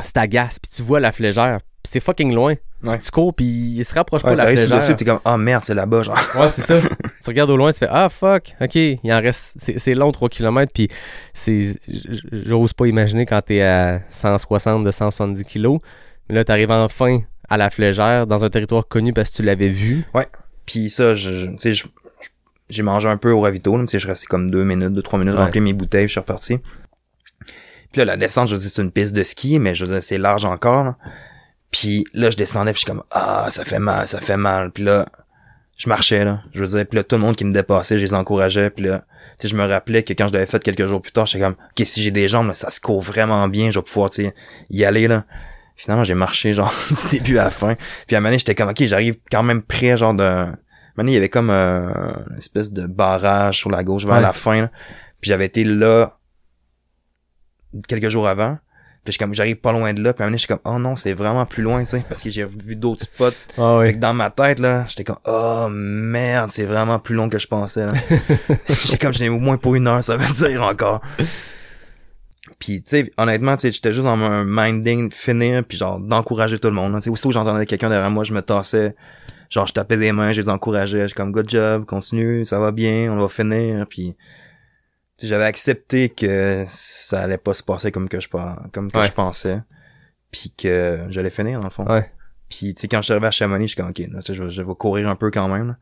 c'est 0.00 0.16
agace. 0.16 0.58
Puis 0.58 0.70
tu 0.74 0.82
vois 0.82 0.98
la 0.98 1.12
flégère. 1.12 1.58
C'est 1.90 2.00
fucking 2.00 2.34
loin. 2.34 2.54
Ouais. 2.84 2.98
Tu 2.98 3.10
cours, 3.10 3.34
puis 3.34 3.44
il 3.46 3.84
se 3.84 3.94
rapproche 3.94 4.22
Ouais, 4.22 4.30
pas 4.36 4.42
de 4.44 4.50
la 4.50 4.56
flégère. 4.56 4.78
dessus, 4.80 4.94
t'es 4.94 5.04
comme, 5.04 5.20
oh 5.24 5.36
merde, 5.36 5.64
c'est 5.64 5.74
là-bas, 5.74 6.02
genre. 6.02 6.18
Ouais, 6.38 6.50
c'est 6.50 6.62
ça. 6.62 6.78
tu 6.80 6.88
regardes 7.28 7.50
au 7.50 7.56
loin, 7.56 7.72
tu 7.72 7.78
fais 7.78 7.88
Ah 7.90 8.08
fuck, 8.08 8.54
ok, 8.60 8.74
il 8.74 8.98
en 9.12 9.20
reste. 9.20 9.54
C'est 9.58 9.94
long 9.94 10.12
3 10.12 10.28
km, 10.28 10.70
puis 10.72 10.88
c'est. 11.32 11.76
J'ose 12.32 12.72
pas 12.74 12.86
imaginer 12.86 13.24
quand 13.26 13.40
t'es 13.42 13.62
à 13.62 14.00
160 14.10 14.84
de 14.84 14.90
170 14.90 15.44
kilos. 15.44 15.80
Mais 16.28 16.34
là, 16.34 16.44
t'arrives 16.44 16.70
enfin 16.70 17.20
à 17.48 17.56
la 17.56 17.70
flégère 17.70 18.26
dans 18.26 18.44
un 18.44 18.50
territoire 18.50 18.86
connu 18.86 19.12
parce 19.14 19.30
que 19.30 19.36
tu 19.36 19.42
l'avais 19.42 19.70
vu. 19.70 20.04
Puis 20.66 20.90
ça, 20.90 21.14
je, 21.14 21.46
tu 21.56 21.74
sais, 21.74 21.88
j'ai 22.68 22.82
mangé 22.82 23.08
un 23.08 23.16
peu 23.16 23.30
au 23.32 23.40
ravito, 23.40 23.74
là, 23.78 23.86
tu 23.86 23.98
je 23.98 24.06
restais 24.06 24.26
comme 24.26 24.50
deux 24.50 24.62
minutes, 24.64 24.92
deux, 24.92 25.00
trois 25.02 25.18
minutes, 25.18 25.34
Ouais. 25.34 25.40
remplir 25.44 25.62
mes 25.62 25.72
bouteilles, 25.72 26.06
je 26.06 26.12
suis 26.12 26.20
reparti. 26.20 26.58
Puis 27.90 28.00
là, 28.00 28.04
la 28.04 28.16
descente, 28.18 28.48
je 28.48 28.54
veux 28.54 28.60
dire, 28.60 28.70
c'est 28.70 28.82
une 28.82 28.90
piste 28.92 29.16
de 29.16 29.24
ski, 29.24 29.58
mais 29.58 29.74
je 29.74 29.86
veux 29.86 29.92
dire, 29.92 30.02
c'est 30.02 30.18
large 30.18 30.44
encore, 30.44 30.84
là. 30.84 30.96
Puis 31.70 32.04
là, 32.14 32.30
je 32.30 32.36
descendais, 32.36 32.72
puis 32.72 32.80
je 32.80 32.86
suis 32.86 32.90
comme, 32.92 33.04
ah, 33.10 33.46
ça 33.50 33.64
fait 33.64 33.78
mal, 33.78 34.08
ça 34.08 34.20
fait 34.20 34.36
mal. 34.36 34.70
Puis 34.70 34.84
là, 34.84 35.06
je 35.76 35.88
marchais, 35.88 36.24
là. 36.24 36.42
Je 36.54 36.60
veux 36.60 36.66
dire, 36.66 36.86
puis 36.86 36.96
là, 36.96 37.04
tout 37.04 37.16
le 37.16 37.22
monde 37.22 37.36
qui 37.36 37.44
me 37.44 37.52
dépassait, 37.52 37.98
je 37.98 38.04
les 38.04 38.14
encourageais, 38.14 38.70
puis 38.70 38.84
là, 38.86 39.04
tu 39.38 39.46
sais, 39.46 39.48
je 39.48 39.56
me 39.56 39.66
rappelais 39.66 40.02
que 40.02 40.12
quand 40.14 40.26
je 40.28 40.32
l'avais 40.32 40.46
fait 40.46 40.62
quelques 40.62 40.86
jours 40.86 41.00
plus 41.02 41.12
tard, 41.12 41.26
j'étais 41.26 41.44
comme, 41.44 41.54
ok, 41.54 41.86
si 41.86 42.02
j'ai 42.02 42.10
des 42.10 42.28
jambes, 42.28 42.48
là, 42.48 42.54
ça 42.54 42.70
se 42.70 42.80
court 42.80 43.00
vraiment 43.00 43.46
bien, 43.48 43.70
je 43.70 43.78
vais 43.78 43.84
pouvoir, 43.84 44.10
tu 44.10 44.24
sais, 44.24 44.34
y 44.70 44.84
aller, 44.84 45.06
là. 45.08 45.24
Finalement, 45.76 46.02
j'ai 46.04 46.14
marché, 46.14 46.54
genre, 46.54 46.72
du 46.90 47.08
début 47.18 47.38
à 47.38 47.44
la 47.44 47.50
fin. 47.50 47.74
Puis 48.06 48.16
à 48.16 48.18
un 48.18 48.22
moment 48.22 48.36
j'étais 48.36 48.54
comme, 48.54 48.70
ok, 48.70 48.82
j'arrive 48.86 49.16
quand 49.30 49.42
même 49.42 49.62
près, 49.62 49.96
genre, 49.96 50.14
de... 50.14 50.24
À 50.24 50.32
un 50.42 50.46
moment 50.46 50.56
donné, 50.96 51.12
il 51.12 51.14
y 51.14 51.18
avait 51.18 51.28
comme 51.28 51.50
euh, 51.50 51.92
une 52.30 52.38
espèce 52.38 52.72
de 52.72 52.86
barrage 52.88 53.58
sur 53.58 53.70
la 53.70 53.84
gauche 53.84 54.04
vers 54.04 54.16
Ouais. 54.16 54.20
la 54.20 54.32
fin, 54.32 54.62
là. 54.62 54.70
Puis 55.20 55.28
j'avais 55.28 55.44
été 55.46 55.62
là 55.62 56.18
quelques 57.86 58.08
jours 58.08 58.26
avant. 58.26 58.58
Puis 59.08 59.14
je 59.14 59.18
comme, 59.18 59.32
j'arrive 59.32 59.56
pas 59.56 59.72
loin 59.72 59.94
de 59.94 60.02
là, 60.02 60.12
puis 60.12 60.22
à 60.22 60.26
un 60.26 60.28
moment 60.28 60.36
je 60.36 60.40
suis 60.40 60.48
comme, 60.48 60.58
oh 60.66 60.78
non, 60.78 60.94
c'est 60.94 61.14
vraiment 61.14 61.46
plus 61.46 61.62
loin, 61.62 61.80
tu 61.80 61.86
sais, 61.86 62.04
parce 62.06 62.22
que 62.22 62.28
j'ai 62.28 62.44
vu 62.44 62.76
d'autres 62.76 63.04
spots. 63.04 63.30
Ah 63.56 63.80
Fait 63.82 63.94
que 63.94 63.98
dans 63.98 64.12
ma 64.12 64.28
tête, 64.28 64.58
là, 64.58 64.84
j'étais 64.86 65.04
comme, 65.04 65.16
oh 65.24 65.68
merde, 65.70 66.50
c'est 66.50 66.66
vraiment 66.66 66.98
plus 66.98 67.14
long 67.14 67.30
que 67.30 67.38
je 67.38 67.46
pensais, 67.46 67.86
j'étais 68.68 68.98
comme, 68.98 69.14
j'ai 69.14 69.30
au 69.30 69.38
moins 69.38 69.56
pour 69.56 69.76
une 69.76 69.86
heure, 69.86 70.04
ça 70.04 70.18
veut 70.18 70.46
dire 70.46 70.62
encore. 70.62 71.00
Puis, 72.58 72.82
tu 72.82 72.90
sais, 72.90 73.10
honnêtement, 73.16 73.56
tu 73.56 73.62
sais, 73.62 73.72
j'étais 73.72 73.94
juste 73.94 74.04
dans 74.04 74.12
un 74.12 74.44
minding 74.44 75.08
de 75.08 75.14
finir, 75.14 75.64
puis 75.64 75.78
genre, 75.78 75.98
d'encourager 75.98 76.58
tout 76.58 76.68
le 76.68 76.74
monde. 76.74 76.94
Tu 76.96 77.04
sais, 77.04 77.10
aussitôt 77.10 77.30
j'entendais 77.30 77.64
quelqu'un 77.64 77.88
derrière 77.88 78.10
moi, 78.10 78.24
je 78.24 78.34
me 78.34 78.42
tassais, 78.42 78.94
genre, 79.48 79.66
je 79.66 79.72
tapais 79.72 79.96
des 79.96 80.12
mains, 80.12 80.32
je 80.32 80.42
les 80.42 80.50
encourageais, 80.50 81.08
je 81.08 81.14
comme, 81.14 81.32
good 81.32 81.48
job, 81.48 81.86
continue, 81.86 82.44
ça 82.44 82.58
va 82.58 82.72
bien, 82.72 83.10
on 83.10 83.18
va 83.18 83.30
finir, 83.30 83.86
puis... 83.86 84.18
j'avais 85.26 85.44
accepté 85.44 86.08
que 86.10 86.64
ça 86.68 87.22
allait 87.22 87.38
pas 87.38 87.54
se 87.54 87.62
passer 87.62 87.90
comme 87.90 88.08
que 88.08 88.20
je 88.20 88.28
pas 88.28 88.62
comme 88.72 88.90
que 88.92 88.98
Ouais. 88.98 89.06
je 89.06 89.12
pensais 89.12 89.60
puis 90.30 90.52
que 90.56 91.06
j'allais 91.10 91.30
finir 91.30 91.58
dans 91.60 91.66
le 91.66 91.72
fond 91.72 91.84
Ouais. 91.86 92.10
puis 92.48 92.74
tu 92.74 92.82
sais 92.82 92.88
quand 92.88 92.98
je 92.98 93.04
suis 93.06 93.12
arrivé 93.12 93.26
à 93.26 93.30
Chamonix 93.30 93.64
je 93.64 93.68
suis 93.74 93.76
comme 93.76 93.90
ok 93.90 93.98
là, 93.98 94.20
tu 94.20 94.26
sais, 94.26 94.34
je, 94.34 94.42
vais- 94.44 94.50
je 94.50 94.62
vais 94.62 94.74
courir 94.74 95.08
un 95.08 95.16
peu 95.16 95.30
quand 95.30 95.48
même 95.48 95.68
là. 95.68 95.76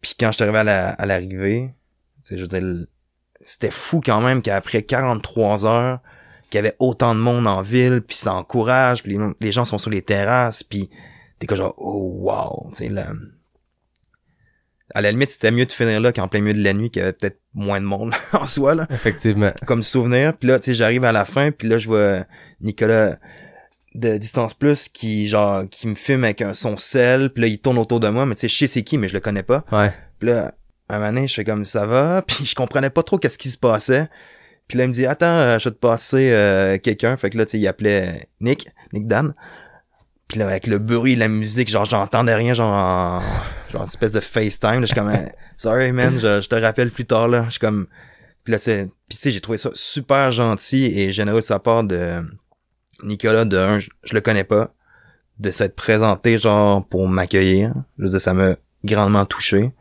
puis 0.00 0.14
quand 0.18 0.28
je 0.32 0.36
suis 0.36 0.42
arrivé 0.42 0.58
à 0.58 0.64
la- 0.64 0.90
à 0.90 1.06
l'arrivée 1.06 1.74
tu 2.24 2.30
sais 2.34 2.36
je 2.38 2.42
veux 2.42 2.48
dire 2.60 2.86
c'était 3.44 3.70
fou 3.70 4.00
quand 4.04 4.20
même 4.20 4.42
qu'après 4.42 4.82
43 4.82 5.64
heures 5.66 6.00
qu'il 6.50 6.56
y 6.56 6.58
avait 6.58 6.74
autant 6.80 7.14
de 7.14 7.20
monde 7.20 7.46
en 7.46 7.62
ville 7.62 8.00
puis 8.00 8.16
ça 8.16 8.34
encourage 8.34 9.02
puis 9.02 9.16
les, 9.16 9.24
les 9.40 9.52
gens 9.52 9.64
sont 9.64 9.78
sur 9.78 9.90
les 9.90 10.02
terrasses 10.02 10.62
puis 10.64 10.90
t'es 11.38 11.46
comme 11.46 11.58
genre 11.58 11.74
oh 11.76 12.16
wow 12.22 12.70
tu 12.70 12.84
sais 12.84 12.88
là 12.88 13.06
à 14.94 15.00
la 15.00 15.10
limite 15.10 15.30
c'était 15.30 15.50
mieux 15.50 15.66
de 15.66 15.72
finir 15.72 16.00
là 16.00 16.12
qu'en 16.12 16.28
plein 16.28 16.40
milieu 16.40 16.54
de 16.58 16.62
la 16.64 16.72
nuit 16.72 16.90
qu'il 16.90 17.00
y 17.00 17.02
avait 17.02 17.12
peut-être 17.12 17.40
moins 17.56 17.80
de 17.80 17.86
monde 17.86 18.14
en 18.32 18.46
soi 18.46 18.74
là 18.76 18.86
Effectivement. 18.90 19.50
comme 19.66 19.82
souvenir. 19.82 20.36
Puis 20.36 20.48
là, 20.48 20.58
tu 20.58 20.66
sais, 20.66 20.74
j'arrive 20.74 21.04
à 21.04 21.12
la 21.12 21.24
fin, 21.24 21.50
puis 21.50 21.66
là, 21.68 21.78
je 21.78 21.88
vois 21.88 22.24
Nicolas 22.60 23.16
de 23.94 24.18
Distance 24.18 24.54
Plus 24.54 24.88
qui, 24.88 25.26
genre, 25.28 25.64
qui 25.70 25.88
me 25.88 25.94
filme 25.94 26.24
avec 26.24 26.42
un, 26.42 26.54
son 26.54 26.76
sel, 26.76 27.30
puis 27.30 27.40
là, 27.42 27.48
il 27.48 27.58
tourne 27.58 27.78
autour 27.78 27.98
de 27.98 28.08
moi, 28.08 28.26
mais 28.26 28.34
tu 28.34 28.42
sais, 28.42 28.48
je 28.48 28.56
sais 28.56 28.66
c'est 28.68 28.82
qui, 28.82 28.98
mais 28.98 29.08
je 29.08 29.14
le 29.14 29.20
connais 29.20 29.42
pas. 29.42 29.64
Ouais. 29.72 29.90
Puis 30.18 30.28
là, 30.28 30.52
à 30.88 30.96
un 30.96 30.98
moment 30.98 31.12
donné, 31.12 31.28
je 31.28 31.34
fais 31.34 31.44
comme 31.44 31.64
ça 31.64 31.86
va, 31.86 32.22
puis 32.26 32.44
je 32.44 32.54
comprenais 32.54 32.90
pas 32.90 33.02
trop 33.02 33.18
qu'est-ce 33.18 33.38
qui 33.38 33.50
se 33.50 33.58
passait. 33.58 34.08
Puis 34.68 34.78
là, 34.78 34.84
il 34.84 34.88
me 34.88 34.92
dit, 34.92 35.06
attends, 35.06 35.26
euh, 35.26 35.58
je 35.58 35.68
vais 35.68 35.74
te 35.74 35.78
passer 35.80 36.30
euh, 36.32 36.76
quelqu'un. 36.78 37.16
Fait 37.16 37.30
que 37.30 37.38
là, 37.38 37.46
tu 37.46 37.52
sais, 37.52 37.58
il 37.58 37.66
appelait 37.68 38.28
Nick, 38.40 38.68
Nick 38.92 39.06
Dan. 39.06 39.32
Puis 40.28 40.38
là, 40.40 40.46
avec 40.48 40.66
le 40.66 40.78
bruit, 40.78 41.14
la 41.14 41.28
musique, 41.28 41.68
genre, 41.68 41.84
j'entendais 41.84 42.34
rien, 42.34 42.52
genre, 42.52 42.72
en, 42.72 43.20
genre, 43.70 43.82
une 43.82 43.88
espèce 43.88 44.12
de 44.12 44.20
FaceTime. 44.20 44.74
Là, 44.74 44.80
je 44.80 44.86
suis 44.86 44.94
comme, 44.94 45.12
Eh, 45.12 45.28
sorry, 45.56 45.92
man, 45.92 46.18
je, 46.20 46.40
je 46.40 46.48
te 46.48 46.56
rappelle 46.56 46.90
plus 46.90 47.04
tard, 47.04 47.28
là. 47.28 47.44
Je 47.46 47.50
suis 47.50 47.60
comme, 47.60 47.86
puis 48.42 48.52
là, 48.52 48.58
c'est, 48.58 48.88
puis 49.08 49.16
tu 49.16 49.22
sais, 49.22 49.32
j'ai 49.32 49.40
trouvé 49.40 49.58
ça 49.58 49.70
super 49.74 50.32
gentil 50.32 50.86
et 50.98 51.12
généreux 51.12 51.40
de 51.40 51.44
sa 51.44 51.58
part 51.58 51.84
de 51.84 52.20
Nicolas, 53.04 53.44
de 53.44 53.56
un, 53.56 53.78
je, 53.78 53.88
je 54.02 54.14
le 54.14 54.20
connais 54.20 54.44
pas, 54.44 54.72
de 55.38 55.50
s'être 55.50 55.76
présenté, 55.76 56.38
genre, 56.38 56.84
pour 56.86 57.06
m'accueillir. 57.08 57.72
Je 57.98 58.04
veux 58.04 58.10
dire, 58.10 58.20
ça 58.20 58.32
m'a 58.34 58.56
grandement 58.84 59.26
touché. 59.26 59.74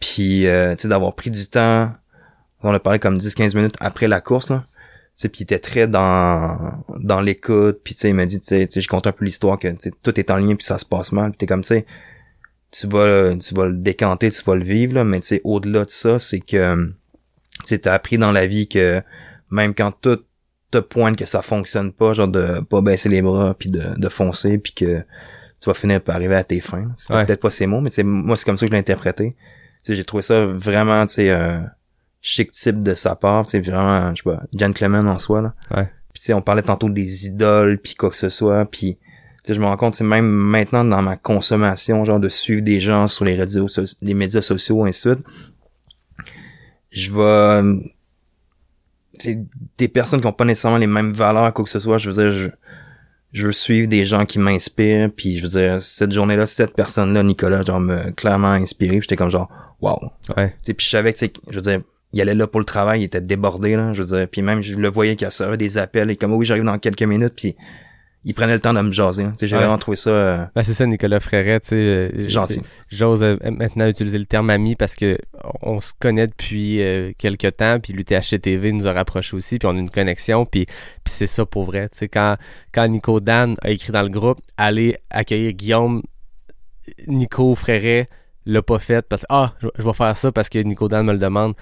Puis, 0.00 0.46
euh, 0.48 0.74
tu 0.74 0.82
sais, 0.82 0.88
d'avoir 0.88 1.14
pris 1.14 1.30
du 1.30 1.46
temps, 1.46 1.92
on 2.62 2.74
a 2.74 2.80
parlé 2.80 2.98
comme 2.98 3.16
10-15 3.16 3.56
minutes 3.56 3.76
après 3.80 4.08
la 4.08 4.20
course, 4.20 4.50
là. 4.50 4.64
Tu 5.16 5.22
sais, 5.22 5.28
puis 5.28 5.40
il 5.40 5.42
était 5.44 5.58
très 5.58 5.86
dans 5.88 6.82
dans 7.00 7.20
l'écoute, 7.20 7.80
puis 7.84 7.94
tu 7.94 8.00
sais, 8.00 8.08
il 8.08 8.14
m'a 8.14 8.26
dit, 8.26 8.40
tu 8.40 8.46
sais, 8.46 8.66
tu 8.66 8.74
sais, 8.74 8.80
je 8.80 8.88
compte 8.88 9.06
un 9.06 9.12
peu 9.12 9.24
l'histoire 9.24 9.58
que 9.58 9.68
tout 10.02 10.18
est 10.18 10.30
en 10.30 10.36
ligne 10.36 10.56
puis 10.56 10.64
ça 10.66 10.78
se 10.78 10.86
passe 10.86 11.12
mal, 11.12 11.30
puis 11.30 11.38
t'es 11.38 11.46
comme, 11.46 11.62
tu 11.62 11.68
sais, 11.68 11.86
tu 12.70 12.86
vas 12.88 13.34
tu 13.36 13.54
vas 13.54 13.66
le 13.66 13.74
décanter, 13.76 14.30
tu 14.30 14.42
vas 14.44 14.54
le 14.54 14.64
vivre, 14.64 14.94
là, 14.94 15.04
mais 15.04 15.20
tu 15.20 15.26
sais, 15.26 15.40
au-delà 15.44 15.84
de 15.84 15.90
ça, 15.90 16.18
c'est 16.18 16.40
que, 16.40 16.92
tu 17.66 17.78
t'as 17.78 17.92
appris 17.94 18.16
dans 18.18 18.32
la 18.32 18.46
vie 18.46 18.66
que 18.68 19.02
même 19.50 19.74
quand 19.74 19.92
tout 20.00 20.18
te 20.70 20.78
pointe 20.78 21.16
que 21.18 21.26
ça 21.26 21.42
fonctionne 21.42 21.92
pas, 21.92 22.14
genre 22.14 22.28
de 22.28 22.60
pas 22.64 22.80
baisser 22.80 23.10
les 23.10 23.20
bras 23.20 23.54
puis 23.58 23.70
de, 23.70 23.82
de 24.00 24.08
foncer 24.08 24.56
puis 24.56 24.72
que 24.72 25.00
tu 25.60 25.66
vas 25.66 25.74
finir 25.74 26.00
par 26.00 26.16
arriver 26.16 26.34
à 26.34 26.42
tes 26.44 26.60
fins. 26.60 26.90
C'était 26.96 27.14
Ouais. 27.14 27.26
peut-être 27.26 27.40
pas 27.42 27.50
ces 27.50 27.66
mots, 27.66 27.82
mais 27.82 27.90
tu 27.90 27.96
sais, 27.96 28.02
moi 28.02 28.36
c'est 28.38 28.46
comme 28.46 28.56
ça 28.56 28.64
que 28.64 28.68
je 28.70 28.72
l'ai 28.72 28.78
interprété. 28.80 29.36
Tu 29.84 29.92
sais, 29.92 29.94
j'ai 29.94 30.04
trouvé 30.04 30.22
ça 30.22 30.46
vraiment, 30.46 31.06
tu 31.06 31.14
sais, 31.14 31.30
un 31.30 31.70
chic 32.22 32.52
type 32.52 32.78
de 32.82 32.94
sa 32.94 33.16
part, 33.16 33.46
sais, 33.50 33.60
vraiment, 33.60 34.14
je 34.14 34.22
sais 34.22 34.30
pas, 34.30 34.42
gentleman 34.54 35.06
en 35.08 35.18
soi, 35.18 35.42
là. 35.42 35.54
Ouais. 35.76 35.90
Puis 36.14 36.20
tu 36.20 36.26
sais, 36.26 36.34
on 36.34 36.40
parlait 36.42 36.62
tantôt 36.62 36.88
des 36.88 37.26
idoles 37.26 37.78
puis 37.78 37.94
quoi 37.94 38.10
que 38.10 38.16
ce 38.16 38.28
soit, 38.28 38.64
puis 38.64 38.96
tu 38.96 39.48
sais, 39.48 39.54
je 39.54 39.60
me 39.60 39.66
rends 39.66 39.76
compte, 39.76 39.96
c'est 39.96 40.04
même 40.04 40.26
maintenant 40.26 40.84
dans 40.84 41.02
ma 41.02 41.16
consommation, 41.16 42.04
genre 42.04 42.20
de 42.20 42.28
suivre 42.28 42.62
des 42.62 42.80
gens 42.80 43.08
sur 43.08 43.24
les 43.24 43.34
réseaux, 43.34 43.66
so- 43.66 43.82
les 44.00 44.14
médias 44.14 44.40
sociaux, 44.42 44.84
ainsi 44.84 45.08
de 45.08 45.14
suite, 45.14 45.26
je 46.92 47.10
vais, 47.10 47.80
c'est 49.18 49.38
des 49.78 49.88
personnes 49.88 50.20
qui 50.20 50.26
ont 50.26 50.32
pas 50.32 50.44
nécessairement 50.44 50.78
les 50.78 50.86
mêmes 50.86 51.12
valeurs, 51.12 51.52
quoi 51.52 51.64
que 51.64 51.70
ce 51.70 51.80
soit, 51.80 51.98
je 51.98 52.10
veux 52.10 52.22
dire, 52.22 52.32
je, 52.32 52.48
je 53.32 53.46
veux 53.46 53.52
suivre 53.52 53.88
des 53.88 54.04
gens 54.06 54.26
qui 54.26 54.38
m'inspirent, 54.38 55.10
puis 55.10 55.38
je 55.38 55.42
veux 55.42 55.48
dire, 55.48 55.82
cette 55.82 56.12
journée-là, 56.12 56.46
cette 56.46 56.74
personne-là, 56.74 57.22
Nicolas, 57.22 57.62
genre, 57.64 57.80
m'a 57.80 58.12
clairement 58.12 58.52
inspiré, 58.52 59.00
j'étais 59.00 59.16
comme 59.16 59.30
genre, 59.30 59.50
wow. 59.80 59.98
Ouais. 60.36 60.50
Tu 60.50 60.56
sais, 60.66 60.74
puis 60.74 60.84
je 60.86 60.90
savais 60.90 61.12
que, 61.12 61.18
tu 61.18 61.26
sais, 61.26 61.32
je 61.48 61.54
veux 61.56 61.62
dire, 61.62 61.80
il 62.12 62.20
allait 62.20 62.34
là 62.34 62.46
pour 62.46 62.60
le 62.60 62.66
travail, 62.66 63.00
il 63.00 63.04
était 63.04 63.20
débordé, 63.20 63.76
là, 63.76 63.94
je 63.94 64.02
veux 64.02 64.16
dire, 64.18 64.28
puis 64.28 64.42
même, 64.42 64.62
je 64.62 64.76
le 64.76 64.88
voyais 64.88 65.16
qu'il 65.16 65.26
recevait 65.26 65.56
des 65.56 65.78
appels, 65.78 66.10
et 66.10 66.16
comme, 66.16 66.32
oui, 66.34 66.44
j'arrive 66.46 66.64
dans 66.64 66.78
quelques 66.78 67.02
minutes, 67.02 67.34
puis 67.36 67.56
il 68.24 68.34
prenait 68.34 68.52
le 68.54 68.60
temps 68.60 68.72
de 68.72 68.80
me 68.80 68.92
jaser, 68.92 69.24
sais, 69.36 69.48
j'ai 69.48 69.56
Ouais. 69.56 69.62
vraiment 69.62 69.78
trouvé 69.78 69.96
ça 69.96 70.10
euh, 70.10 70.44
Ben, 70.54 70.62
c'est 70.62 70.74
ça, 70.74 70.86
Nicolas 70.86 71.18
Fréret, 71.18 71.58
tu 71.58 71.70
sais. 71.70 71.74
euh, 71.74 72.28
gentil. 72.28 72.60
J'ose 72.88 73.22
euh, 73.24 73.36
maintenant 73.42 73.88
utiliser 73.88 74.16
le 74.18 74.26
terme 74.26 74.50
ami 74.50 74.76
parce 74.76 74.94
que 74.94 75.18
on 75.62 75.80
se 75.80 75.90
connaît 75.98 76.28
depuis 76.28 76.80
euh, 76.82 77.10
quelques 77.18 77.56
temps, 77.56 77.80
puis 77.80 77.92
l'UTHC 77.92 78.38
TV 78.40 78.70
nous 78.70 78.86
a 78.86 78.92
rapprochés 78.92 79.34
aussi, 79.36 79.58
puis 79.58 79.66
on 79.66 79.74
a 79.76 79.80
une 79.80 79.90
connexion, 79.90 80.46
puis, 80.46 80.66
puis 80.66 80.74
c'est 81.12 81.26
ça 81.26 81.44
pour 81.46 81.64
vrai. 81.64 81.88
Tu 81.88 81.98
sais, 81.98 82.08
quand, 82.08 82.36
quand 82.72 82.86
Nico 82.86 83.18
Dan 83.18 83.56
a 83.62 83.70
écrit 83.70 83.90
dans 83.90 84.02
le 84.02 84.08
groupe, 84.08 84.38
allez 84.56 84.96
accueillir 85.10 85.52
Guillaume, 85.54 86.02
Nico 87.08 87.54
Fréret 87.54 88.08
l'a 88.46 88.62
pas 88.62 88.78
fait 88.78 89.02
parce 89.08 89.22
que, 89.22 89.26
ah, 89.30 89.54
je, 89.60 89.68
je 89.78 89.82
vais 89.84 89.92
faire 89.92 90.16
ça 90.16 90.30
parce 90.32 90.48
que 90.48 90.58
Nico 90.58 90.88
Dan 90.88 91.06
me 91.06 91.12
le 91.12 91.18
demande. 91.18 91.54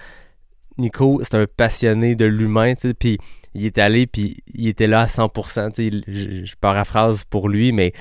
Nico, 0.77 1.19
c'est 1.23 1.35
un 1.35 1.45
passionné 1.45 2.15
de 2.15 2.25
l'humain, 2.25 2.73
tu 2.75 2.89
sais, 2.89 2.93
puis 2.93 3.17
il 3.53 3.65
est 3.65 3.77
allé, 3.77 4.07
puis 4.07 4.37
il 4.53 4.67
était 4.67 4.87
là 4.87 5.01
à 5.01 5.05
100%, 5.07 5.73
tu 5.73 5.89
sais, 5.89 6.01
je, 6.07 6.55
paraphrase 6.59 7.23
pour 7.23 7.49
lui, 7.49 7.71
mais 7.71 7.93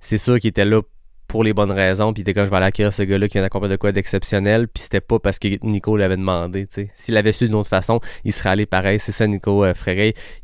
c'est 0.00 0.18
sûr 0.18 0.38
qu'il 0.38 0.48
était 0.48 0.64
là 0.64 0.82
pour 1.26 1.44
les 1.44 1.52
bonnes 1.52 1.70
raisons, 1.70 2.12
puis 2.12 2.22
il 2.22 2.28
était 2.28 2.44
je 2.44 2.50
vais 2.50 2.56
aller 2.56 2.90
ce 2.90 3.02
gars-là 3.02 3.28
qui 3.28 3.34
vient 3.34 3.42
d'accomplir 3.42 3.70
de 3.70 3.76
quoi 3.76 3.92
d'exceptionnel, 3.92 4.68
puis 4.68 4.82
c'était 4.82 5.00
pas 5.00 5.18
parce 5.18 5.38
que 5.38 5.48
Nico 5.64 5.96
l'avait 5.96 6.16
demandé, 6.16 6.66
tu 6.66 6.74
sais. 6.74 6.90
S'il 6.94 7.16
avait 7.16 7.32
su 7.32 7.46
d'une 7.46 7.54
autre 7.54 7.68
façon, 7.68 8.00
il 8.24 8.32
serait 8.32 8.50
allé 8.50 8.66
pareil, 8.66 8.98
c'est 8.98 9.12
ça 9.12 9.26
Nico 9.26 9.64
euh, 9.64 9.72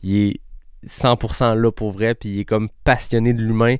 il 0.02 0.16
est 0.16 0.40
100% 0.86 1.54
là 1.54 1.72
pour 1.72 1.90
vrai, 1.90 2.14
puis 2.14 2.28
il 2.30 2.40
est 2.40 2.44
comme 2.44 2.68
passionné 2.84 3.32
de 3.32 3.42
l'humain, 3.42 3.76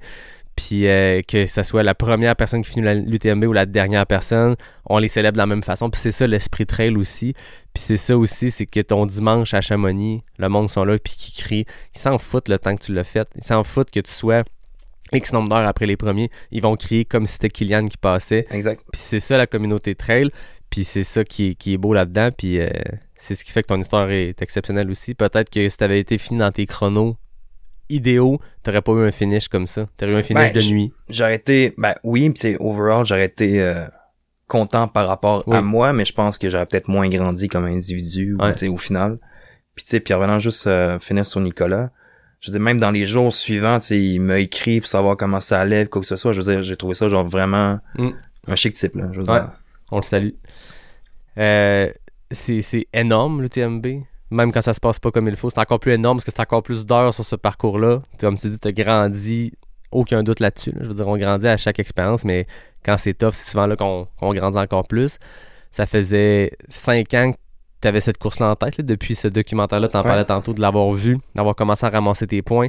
puis 0.56 0.88
euh, 0.88 1.20
que 1.22 1.46
ce 1.46 1.62
soit 1.62 1.82
la 1.82 1.94
première 1.94 2.34
personne 2.34 2.62
qui 2.62 2.70
finit 2.70 3.04
l'UTMB 3.04 3.44
ou 3.44 3.52
la 3.52 3.66
dernière 3.66 4.06
personne, 4.06 4.56
on 4.86 4.98
les 4.98 5.08
célèbre 5.08 5.34
de 5.34 5.38
la 5.38 5.46
même 5.46 5.62
façon, 5.62 5.90
puis 5.90 6.00
c'est 6.00 6.12
ça 6.12 6.26
l'esprit 6.26 6.66
trail 6.66 6.96
aussi, 6.96 7.34
puis 7.74 7.82
c'est 7.82 7.98
ça 7.98 8.16
aussi, 8.16 8.50
c'est 8.50 8.66
que 8.66 8.80
ton 8.80 9.06
dimanche 9.06 9.52
à 9.54 9.60
Chamonix, 9.60 10.24
le 10.38 10.48
monde 10.48 10.70
sont 10.70 10.84
là, 10.84 10.98
puis 10.98 11.14
qui 11.16 11.32
crient, 11.32 11.66
ils 11.94 11.98
s'en 11.98 12.18
foutent 12.18 12.48
le 12.48 12.58
temps 12.58 12.74
que 12.74 12.82
tu 12.82 12.94
l'as 12.94 13.04
fait, 13.04 13.28
ils 13.36 13.44
s'en 13.44 13.62
foutent 13.62 13.90
que 13.90 14.00
tu 14.00 14.10
sois 14.10 14.42
X 15.12 15.32
nombre 15.32 15.50
d'heures 15.50 15.66
après 15.66 15.86
les 15.86 15.96
premiers, 15.96 16.30
ils 16.50 16.62
vont 16.62 16.74
crier 16.74 17.04
comme 17.04 17.26
si 17.26 17.34
c'était 17.34 17.50
Kylian 17.50 17.86
qui 17.86 17.96
passait. 17.96 18.46
Exact. 18.50 18.82
Puis 18.90 19.00
c'est 19.00 19.20
ça 19.20 19.36
la 19.36 19.46
communauté 19.46 19.94
trail, 19.94 20.30
puis 20.70 20.84
c'est 20.84 21.04
ça 21.04 21.22
qui 21.22 21.50
est, 21.50 21.54
qui 21.54 21.74
est 21.74 21.78
beau 21.78 21.92
là-dedans, 21.92 22.30
puis 22.36 22.58
euh, 22.60 22.70
c'est 23.16 23.34
ce 23.34 23.44
qui 23.44 23.52
fait 23.52 23.62
que 23.62 23.68
ton 23.68 23.80
histoire 23.80 24.10
est 24.10 24.40
exceptionnelle 24.42 24.90
aussi. 24.90 25.14
Peut-être 25.14 25.50
que 25.50 25.68
si 25.68 25.76
t'avais 25.76 26.00
été 26.00 26.18
fini 26.18 26.40
dans 26.40 26.50
tes 26.50 26.66
chronos 26.66 27.16
idéaux, 27.88 28.40
t'aurais 28.62 28.82
pas 28.82 28.92
eu 28.92 29.06
un 29.06 29.10
finish 29.10 29.48
comme 29.48 29.66
ça. 29.66 29.86
T'aurais 29.96 30.12
eu 30.12 30.16
un 30.16 30.22
finish 30.22 30.52
Ben, 30.52 30.62
de 30.62 30.68
nuit. 30.70 30.92
J'aurais 31.08 31.36
été, 31.36 31.74
ben 31.78 31.94
oui, 32.04 32.32
tu 32.34 32.40
sais, 32.40 32.56
overall, 32.60 33.04
j'aurais 33.06 33.26
été 33.26 33.62
euh, 33.62 33.86
content 34.48 34.88
par 34.88 35.06
rapport 35.08 35.44
Oui. 35.46 35.56
à 35.56 35.60
moi, 35.62 35.92
mais 35.92 36.04
je 36.04 36.12
pense 36.12 36.38
que 36.38 36.50
j'aurais 36.50 36.66
peut-être 36.66 36.88
moins 36.88 37.08
grandi 37.08 37.48
comme 37.48 37.64
individu, 37.64 38.36
Ouais. 38.38 38.68
au 38.68 38.76
final. 38.76 39.18
Puis 39.74 39.84
tu 39.84 39.90
sais, 39.90 40.00
puis 40.00 40.14
revenant 40.14 40.38
juste 40.38 40.66
euh, 40.66 40.98
finir 40.98 41.26
sur 41.26 41.40
Nicolas, 41.40 41.90
je 42.40 42.50
veux 42.50 42.58
dire, 42.58 42.64
même 42.64 42.78
dans 42.80 42.90
les 42.90 43.06
jours 43.06 43.32
suivants, 43.32 43.78
tu 43.80 43.86
sais, 43.86 44.00
il 44.00 44.20
m'a 44.20 44.38
écrit 44.38 44.80
pour 44.80 44.88
savoir 44.88 45.16
comment 45.16 45.40
ça 45.40 45.60
allait, 45.60 45.86
quoi 45.86 46.00
que 46.00 46.06
ce 46.06 46.16
soit. 46.16 46.32
Je 46.32 46.40
veux 46.40 46.52
dire, 46.52 46.62
j'ai 46.62 46.76
trouvé 46.76 46.94
ça 46.94 47.08
genre 47.08 47.26
vraiment 47.26 47.78
Mm. 47.96 48.10
un 48.48 48.56
chic 48.56 48.74
type, 48.74 48.94
là. 48.94 49.08
Je 49.12 49.20
veux 49.20 49.26
Ouais. 49.26 49.40
dire. 49.40 49.50
On 49.90 49.96
le 49.98 50.02
salue. 50.02 50.30
Euh, 51.38 51.90
c'est 52.30 52.60
c'est 52.62 52.86
énorme 52.92 53.42
le 53.42 53.48
TMB. 53.48 53.86
Même 54.30 54.50
quand 54.52 54.62
ça 54.62 54.74
se 54.74 54.80
passe 54.80 54.98
pas 54.98 55.10
comme 55.10 55.28
il 55.28 55.36
faut, 55.36 55.50
c'est 55.50 55.58
encore 55.60 55.78
plus 55.80 55.92
énorme 55.92 56.16
parce 56.18 56.24
que 56.24 56.32
c'est 56.32 56.40
encore 56.42 56.62
plus 56.62 56.84
d'heures 56.84 57.14
sur 57.14 57.24
ce 57.24 57.36
parcours-là. 57.36 58.02
Comme 58.20 58.36
tu 58.36 58.48
dis, 58.50 58.58
t'as 58.58 58.72
grandi, 58.72 59.52
aucun 59.92 60.22
doute 60.24 60.40
là-dessus. 60.40 60.72
là. 60.72 60.78
Je 60.82 60.88
veux 60.88 60.94
dire, 60.94 61.06
on 61.06 61.16
grandit 61.16 61.46
à 61.48 61.56
chaque 61.56 61.78
expérience, 61.78 62.24
mais 62.24 62.46
quand 62.84 62.96
c'est 62.98 63.14
tough, 63.14 63.34
c'est 63.34 63.48
souvent 63.50 63.66
là 63.66 63.76
qu'on 63.76 64.08
grandit 64.34 64.58
encore 64.58 64.86
plus. 64.88 65.18
Ça 65.70 65.86
faisait 65.86 66.52
cinq 66.68 67.14
ans 67.14 67.32
que 67.32 67.36
tu 67.82 67.88
avais 67.88 68.00
cette 68.00 68.18
course-là 68.18 68.50
en 68.50 68.56
tête, 68.56 68.78
là, 68.78 68.84
depuis 68.84 69.14
ce 69.14 69.28
documentaire-là, 69.28 69.88
t'en 69.88 70.00
Ouais. 70.00 70.06
parlais 70.08 70.24
tantôt, 70.24 70.54
de 70.54 70.60
l'avoir 70.60 70.90
vu, 70.92 71.18
d'avoir 71.34 71.54
commencé 71.54 71.84
à 71.86 71.90
ramasser 71.90 72.26
tes 72.26 72.42
points, 72.42 72.68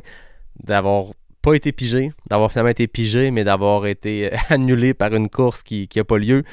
d'avoir 0.64 1.06
pas 1.42 1.54
été 1.54 1.72
pigé, 1.72 2.12
d'avoir 2.30 2.52
finalement 2.52 2.72
été 2.72 2.88
pigé, 2.88 3.32
mais 3.32 3.44
d'avoir 3.44 3.86
été 3.88 4.34
euh, 4.34 4.38
annulé 4.50 4.94
par 4.94 5.14
une 5.16 5.30
course 5.30 5.64
qui 5.64 5.88
n'a 5.96 6.04
pas 6.04 6.18
lieu. 6.18 6.44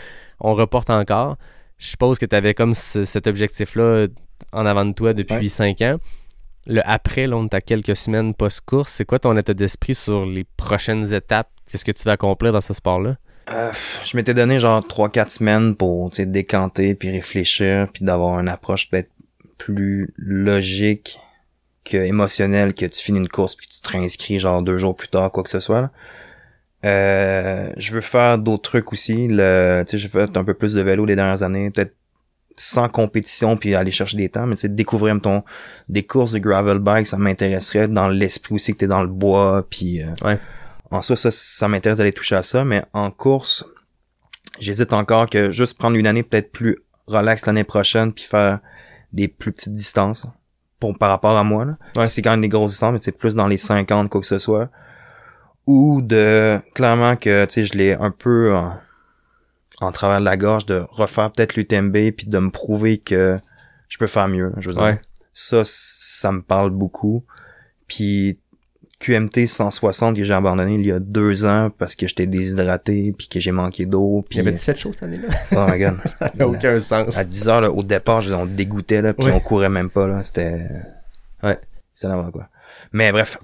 On 0.41 0.55
reporte 0.55 0.89
encore. 0.91 1.37
Je 1.79 1.89
suppose 1.89 2.19
que 2.19 2.27
tu 2.27 2.37
avais 2.37 2.55
comme 2.55 2.75
ce- 2.75 3.05
cet 3.05 3.27
objectif-là 3.27 4.07
en 4.53 4.67
avant 4.67 4.85
de 4.85 4.93
toi 4.93 5.13
depuis 5.15 5.35
Ouais. 5.35 5.49
5 5.49 5.81
ans. 5.83 5.97
le 6.67 6.81
après, 6.89 7.27
là, 7.27 7.37
on 7.37 7.45
est 7.45 7.55
à 7.55 7.61
quelques 7.61 7.97
semaines 7.97 8.33
post-course. 8.35 8.93
C'est 8.93 9.05
quoi 9.05 9.19
ton 9.19 9.37
état 9.37 9.53
d'esprit 9.55 9.95
sur 9.95 10.25
les 10.27 10.45
prochaines 10.57 11.13
étapes? 11.13 11.49
Qu'est-ce 11.71 11.85
que 11.85 11.93
tu 11.93 12.05
vas 12.05 12.13
accomplir 12.13 12.53
dans 12.53 12.61
ce 12.61 12.73
sport-là? 12.75 13.17
Euh, 13.53 13.71
je 14.05 14.17
m'étais 14.17 14.33
donné 14.33 14.59
genre 14.59 14.81
3-4 14.83 15.29
semaines 15.29 15.77
pour 15.77 16.09
tu 16.11 16.17
sais, 16.17 16.27
décanter, 16.27 16.95
puis 16.95 17.11
réfléchir, 17.11 17.89
puis 17.93 18.03
d'avoir 18.05 18.41
une 18.41 18.49
approche 18.49 18.89
peut-être 18.89 19.11
plus 19.59 20.09
logique 20.17 21.19
que 21.85 21.99
émotionnelle, 21.99 22.73
que 22.73 22.87
tu 22.87 23.03
finis 23.03 23.19
une 23.19 23.29
course 23.29 23.55
puis 23.57 23.69
tu 23.69 23.81
te 23.83 23.89
réinscris 23.91 24.41
genre 24.41 24.63
deux 24.63 24.79
jours 24.79 24.97
plus 24.97 25.09
tard, 25.09 25.31
quoi 25.31 25.43
que 25.43 25.51
ce 25.51 25.61
soit. 25.61 25.83
là. 25.83 25.91
Euh, 26.87 27.69
je 27.79 27.93
veux 27.93 28.01
faire 28.01 28.39
d'autres 28.39 28.63
trucs 28.71 28.93
aussi. 28.93 29.29
Le, 29.29 29.85
tu 29.87 29.93
sais, 29.93 29.99
j'ai 29.99 30.09
fait 30.09 30.35
un 30.37 30.45
peu 30.45 30.55
plus 30.55 30.73
de 30.75 30.81
vélo 30.83 31.05
les 31.05 31.17
dernières 31.17 31.43
années, 31.43 31.71
peut-être 31.71 31.95
sans 32.57 32.89
compétition 32.89 33.57
puis 33.57 33.75
aller 33.75 33.91
chercher 33.91 34.17
des 34.17 34.29
temps, 34.29 34.47
mais 34.47 34.57
c'est 34.57 34.75
découvrir 34.75 35.15
mettons, 35.15 35.43
des 35.89 36.05
courses 36.05 36.33
de 36.33 36.39
gravel 36.39 36.79
bike, 36.79 37.07
ça 37.07 37.17
m'intéresserait 37.17 37.89
dans 37.89 38.09
l'esprit 38.09 38.55
aussi 38.55 38.73
que 38.73 38.79
t'es 38.79 38.87
dans 38.87 39.03
le 39.03 39.09
bois 39.09 39.67
puis 39.69 40.03
euh, 40.03 40.07
Ouais. 40.23 40.39
en 40.91 41.03
soi 41.03 41.17
ça, 41.17 41.31
ça 41.33 41.67
m'intéresse 41.69 41.99
d'aller 41.99 42.13
toucher 42.13 42.37
à 42.37 42.43
ça, 42.43 42.65
mais 42.65 42.85
en 42.93 43.11
course, 43.11 43.65
j'hésite 44.61 44.93
encore 44.93 45.29
que 45.29 45.51
juste 45.51 45.79
prendre 45.79 45.97
une 45.97 46.07
année 46.07 46.23
peut-être 46.23 46.53
plus 46.53 46.79
relax 47.07 47.45
l'année 47.47 47.65
prochaine 47.65 48.13
puis 48.13 48.25
faire 48.25 48.61
des 49.13 49.27
plus 49.29 49.53
petites 49.53 49.73
distances 49.75 50.27
pour 50.81 50.97
par 50.97 51.11
rapport 51.11 51.37
à 51.37 51.43
moi 51.45 51.65
là. 51.65 51.77
Ouais. 51.97 52.07
C'est 52.07 52.23
quand 52.23 52.31
même 52.31 52.41
des 52.41 52.49
grosses 52.49 52.73
distances, 52.73 52.93
mais 52.93 52.99
c'est 53.01 53.13
plus 53.19 53.35
dans 53.35 53.47
les 53.49 53.57
50 53.57 54.09
quoi 54.09 54.21
que 54.21 54.27
ce 54.27 54.39
soit 54.39 54.71
ou 55.67 56.03
de 56.03 56.59
clairement 56.75 57.17
que 57.17 57.47
tu 57.47 57.53
sais 57.53 57.67
je 57.67 57.73
l'ai 57.77 57.95
un 57.95 58.11
peu 58.11 58.55
en 59.81 59.93
travers 59.93 60.21
de 60.21 60.25
la 60.25 60.37
gorge 60.37 60.67
de 60.67 60.85
refaire 60.91 61.31
peut-être 61.33 61.57
l'UTMB 61.57 62.13
puis 62.17 62.27
de 62.27 62.39
me 62.39 62.51
prouver 62.51 62.99
que 62.99 63.39
je 63.89 63.99
peux 63.99 64.07
faire 64.07 64.29
mieux 64.29 64.53
je 64.59 64.69
veux 64.69 64.75
dire 64.75 64.83
Ouais. 64.83 65.01
ça 65.33 65.63
ça 65.65 66.31
me 66.33 66.43
parle 66.43 66.71
beaucoup 66.71 67.25
puis 67.87 68.39
QMT 69.01 69.47
160 69.47 70.17
que 70.17 70.25
j'ai 70.25 70.33
abandonné 70.33 70.77
il 70.77 70.87
y 70.87 70.93
a 70.93 70.99
deux 71.01 71.45
ans 71.45 71.71
parce 71.77 71.95
que 71.97 72.07
j'étais 72.07 72.27
déshydraté 72.27 73.13
puis 73.19 73.29
que 73.29 73.41
j'ai 73.41 73.51
manqué 73.53 73.85
d'eau 73.85 74.21
Il 74.25 74.29
puis 74.29 74.39
y 74.39 74.41
avait-tu 74.41 74.59
fait 74.65 74.77
chaud 74.77 74.93
cette 74.93 75.03
année-là? 75.03 75.29
oh 75.53 75.67
my 75.71 75.79
god 75.79 75.99
Ça 76.19 76.31
n'a 76.35 76.49
aucun 76.49 76.79
sens. 76.79 77.17
à 77.17 77.25
10 77.25 77.49
heures 77.49 77.61
là, 77.61 77.71
au 77.71 77.83
départ 77.83 78.23
je- 78.23 78.33
on 78.33 78.47
dégoûtait 78.47 79.03
là 79.03 79.13
puis 79.13 79.27
Ouais. 79.27 79.33
on 79.33 79.41
courait 79.41 79.69
même 79.69 79.91
pas 79.91 80.07
là 80.09 80.23
c'était 80.23 80.67
Ouais. 81.43 81.59
c'est 81.93 82.09
n'importe 82.09 82.33
quoi 82.33 82.49
mais 82.93 83.13
bref 83.13 83.39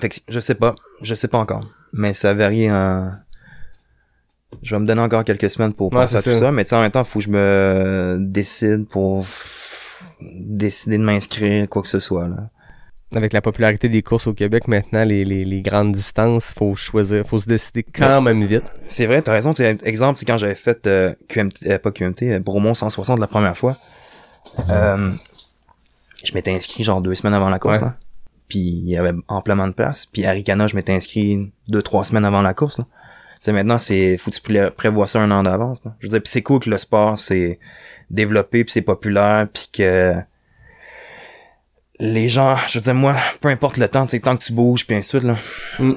fait 0.00 0.08
que 0.08 0.16
je 0.28 0.40
sais 0.40 0.54
pas 0.54 0.74
je 1.02 1.14
sais 1.14 1.28
pas 1.28 1.38
encore 1.38 1.68
mais 1.92 2.14
ça 2.14 2.32
varie 2.34 2.70
en 2.72 3.12
je 4.62 4.74
vais 4.74 4.80
me 4.80 4.86
donner 4.86 5.00
encore 5.00 5.24
quelques 5.24 5.48
semaines 5.50 5.72
pour 5.72 5.92
Ouais, 5.92 6.00
penser 6.00 6.16
à 6.16 6.22
tout 6.22 6.32
ça. 6.32 6.38
ça 6.40 6.52
mais 6.52 6.64
tu 6.64 6.70
sais 6.70 6.76
en 6.76 6.80
même 6.82 6.90
temps 6.90 7.04
faut 7.04 7.18
que 7.20 7.24
je 7.24 7.30
me 7.30 8.16
décide 8.20 8.86
pour 8.88 9.24
décider 10.20 10.98
de 10.98 11.02
m'inscrire 11.04 11.68
quoi 11.68 11.82
que 11.82 11.88
ce 11.88 11.98
soit 11.98 12.28
là 12.28 12.48
Avec 13.14 13.32
la 13.32 13.40
popularité 13.40 13.88
des 13.88 14.02
courses 14.02 14.26
au 14.26 14.34
Québec 14.34 14.68
maintenant, 14.68 15.04
les, 15.04 15.24
les, 15.24 15.44
les 15.44 15.62
grandes 15.62 15.92
distances, 15.92 16.52
faut 16.56 16.74
choisir, 16.74 17.26
faut 17.26 17.38
se 17.38 17.46
décider 17.46 17.82
quand 17.82 18.22
même 18.22 18.44
vite. 18.44 18.64
c'est 18.86 19.06
vrai 19.06 19.22
t'as 19.22 19.32
raison 19.32 19.52
tu 19.52 19.62
sais, 19.62 19.76
exemple 19.84 20.18
c'est 20.18 20.26
quand 20.26 20.38
j'avais 20.38 20.54
fait 20.54 20.86
euh, 20.86 21.14
QMT 21.28 21.52
euh, 21.66 21.78
pas 21.78 21.90
QMT 21.90 22.22
euh, 22.22 22.38
Bromont 22.40 22.74
160 22.74 23.18
la 23.18 23.26
première 23.26 23.56
fois 23.56 23.76
euh, 24.70 25.10
je 26.24 26.32
m'étais 26.34 26.52
inscrit 26.52 26.84
genre 26.84 27.00
deux 27.00 27.14
semaines 27.14 27.34
avant 27.34 27.48
la 27.48 27.58
course 27.58 27.78
Ouais. 27.78 27.84
là 27.84 27.96
puis 28.48 28.58
il 28.60 28.88
y 28.88 28.96
avait 28.98 29.12
amplement 29.28 29.66
de 29.66 29.72
place 29.72 30.04
puis 30.06 30.24
à 30.26 30.30
Ricana 30.32 30.66
je 30.66 30.76
m'étais 30.76 30.92
inscrit 30.92 31.52
deux 31.68 31.82
trois 31.82 32.04
semaines 32.04 32.24
avant 32.24 32.42
la 32.42 32.54
course 32.54 32.78
là 32.78 32.84
sais 33.42 33.52
maintenant 33.52 33.78
c'est 33.78 34.16
faut 34.18 34.30
que 34.30 34.36
tu 34.36 34.42
pré- 34.42 34.70
prévois 34.70 35.06
ça 35.06 35.20
un 35.20 35.30
an 35.30 35.42
d'avance 35.42 35.82
je 36.00 36.06
veux 36.06 36.10
dire 36.18 36.20
c'est 36.24 36.42
cool 36.42 36.60
que 36.60 36.70
le 36.70 36.78
sport 36.78 37.18
c'est 37.18 37.58
développé 38.10 38.64
puis 38.64 38.72
c'est 38.72 38.82
populaire 38.82 39.46
puis 39.52 39.68
que 39.72 40.14
les 41.98 42.28
gens 42.28 42.56
je 42.68 42.78
veux 42.78 42.82
dire 42.82 42.94
moi 42.94 43.14
peu 43.40 43.48
importe 43.48 43.76
le 43.76 43.88
temps 43.88 44.04
tu 44.06 44.12
sais 44.12 44.20
tant 44.20 44.36
que 44.36 44.42
tu 44.42 44.52
bouges 44.52 44.86
puis 44.86 44.96
ainsi 44.96 45.16
de 45.16 45.20
suite 45.20 45.28
là 45.30 45.36
Mm. 45.78 45.94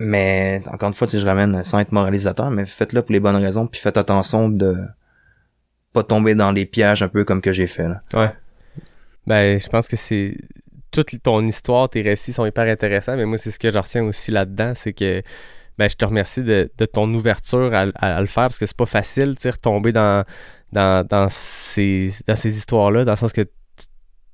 mais 0.00 0.62
encore 0.72 0.88
une 0.88 0.94
fois 0.94 1.06
tu 1.06 1.12
sais 1.12 1.20
je 1.20 1.26
ramène 1.26 1.64
sans 1.64 1.78
être 1.78 1.92
moralisateur 1.92 2.50
mais 2.50 2.66
faites-le 2.66 3.02
pour 3.02 3.12
les 3.12 3.20
bonnes 3.20 3.36
raisons 3.36 3.66
puis 3.66 3.80
faites 3.80 3.96
attention 3.96 4.48
de 4.48 4.76
pas 5.92 6.02
tomber 6.02 6.34
dans 6.34 6.52
des 6.52 6.66
pièges 6.66 7.02
un 7.02 7.08
peu 7.08 7.24
comme 7.24 7.40
que 7.40 7.52
j'ai 7.52 7.66
fait 7.66 7.88
là 7.88 8.02
Ouais. 8.14 8.30
Ben, 9.26 9.58
je 9.60 9.68
pense 9.68 9.88
que 9.88 9.96
c'est 9.96 10.36
toute 10.90 11.22
ton 11.22 11.46
histoire, 11.46 11.90
tes 11.90 12.00
récits 12.00 12.32
sont 12.32 12.46
hyper 12.46 12.64
intéressants, 12.66 13.14
mais 13.14 13.26
moi, 13.26 13.36
c'est 13.36 13.50
ce 13.50 13.58
que 13.58 13.70
je 13.70 13.78
retiens 13.78 14.02
aussi 14.04 14.30
là-dedans, 14.30 14.72
c'est 14.74 14.94
que 14.94 15.22
ben, 15.78 15.88
je 15.88 15.94
te 15.96 16.04
remercie 16.04 16.42
de, 16.42 16.70
de 16.76 16.84
ton 16.86 17.12
ouverture 17.14 17.72
à, 17.74 17.86
à- 17.94 18.16
à 18.16 18.20
le 18.20 18.26
faire 18.26 18.44
parce 18.44 18.58
que 18.58 18.66
c'est 18.66 18.76
pas 18.76 18.86
facile, 18.86 19.36
tu 19.36 19.42
sais, 19.42 19.50
retomber 19.50 19.92
dans, 19.92 20.24
dans, 20.72 21.06
dans 21.06 21.28
ces, 21.30 22.12
dans 22.26 22.36
ces 22.36 22.56
histoires-là, 22.56 23.04
dans 23.04 23.12
le 23.12 23.16
sens 23.16 23.32
que 23.32 23.46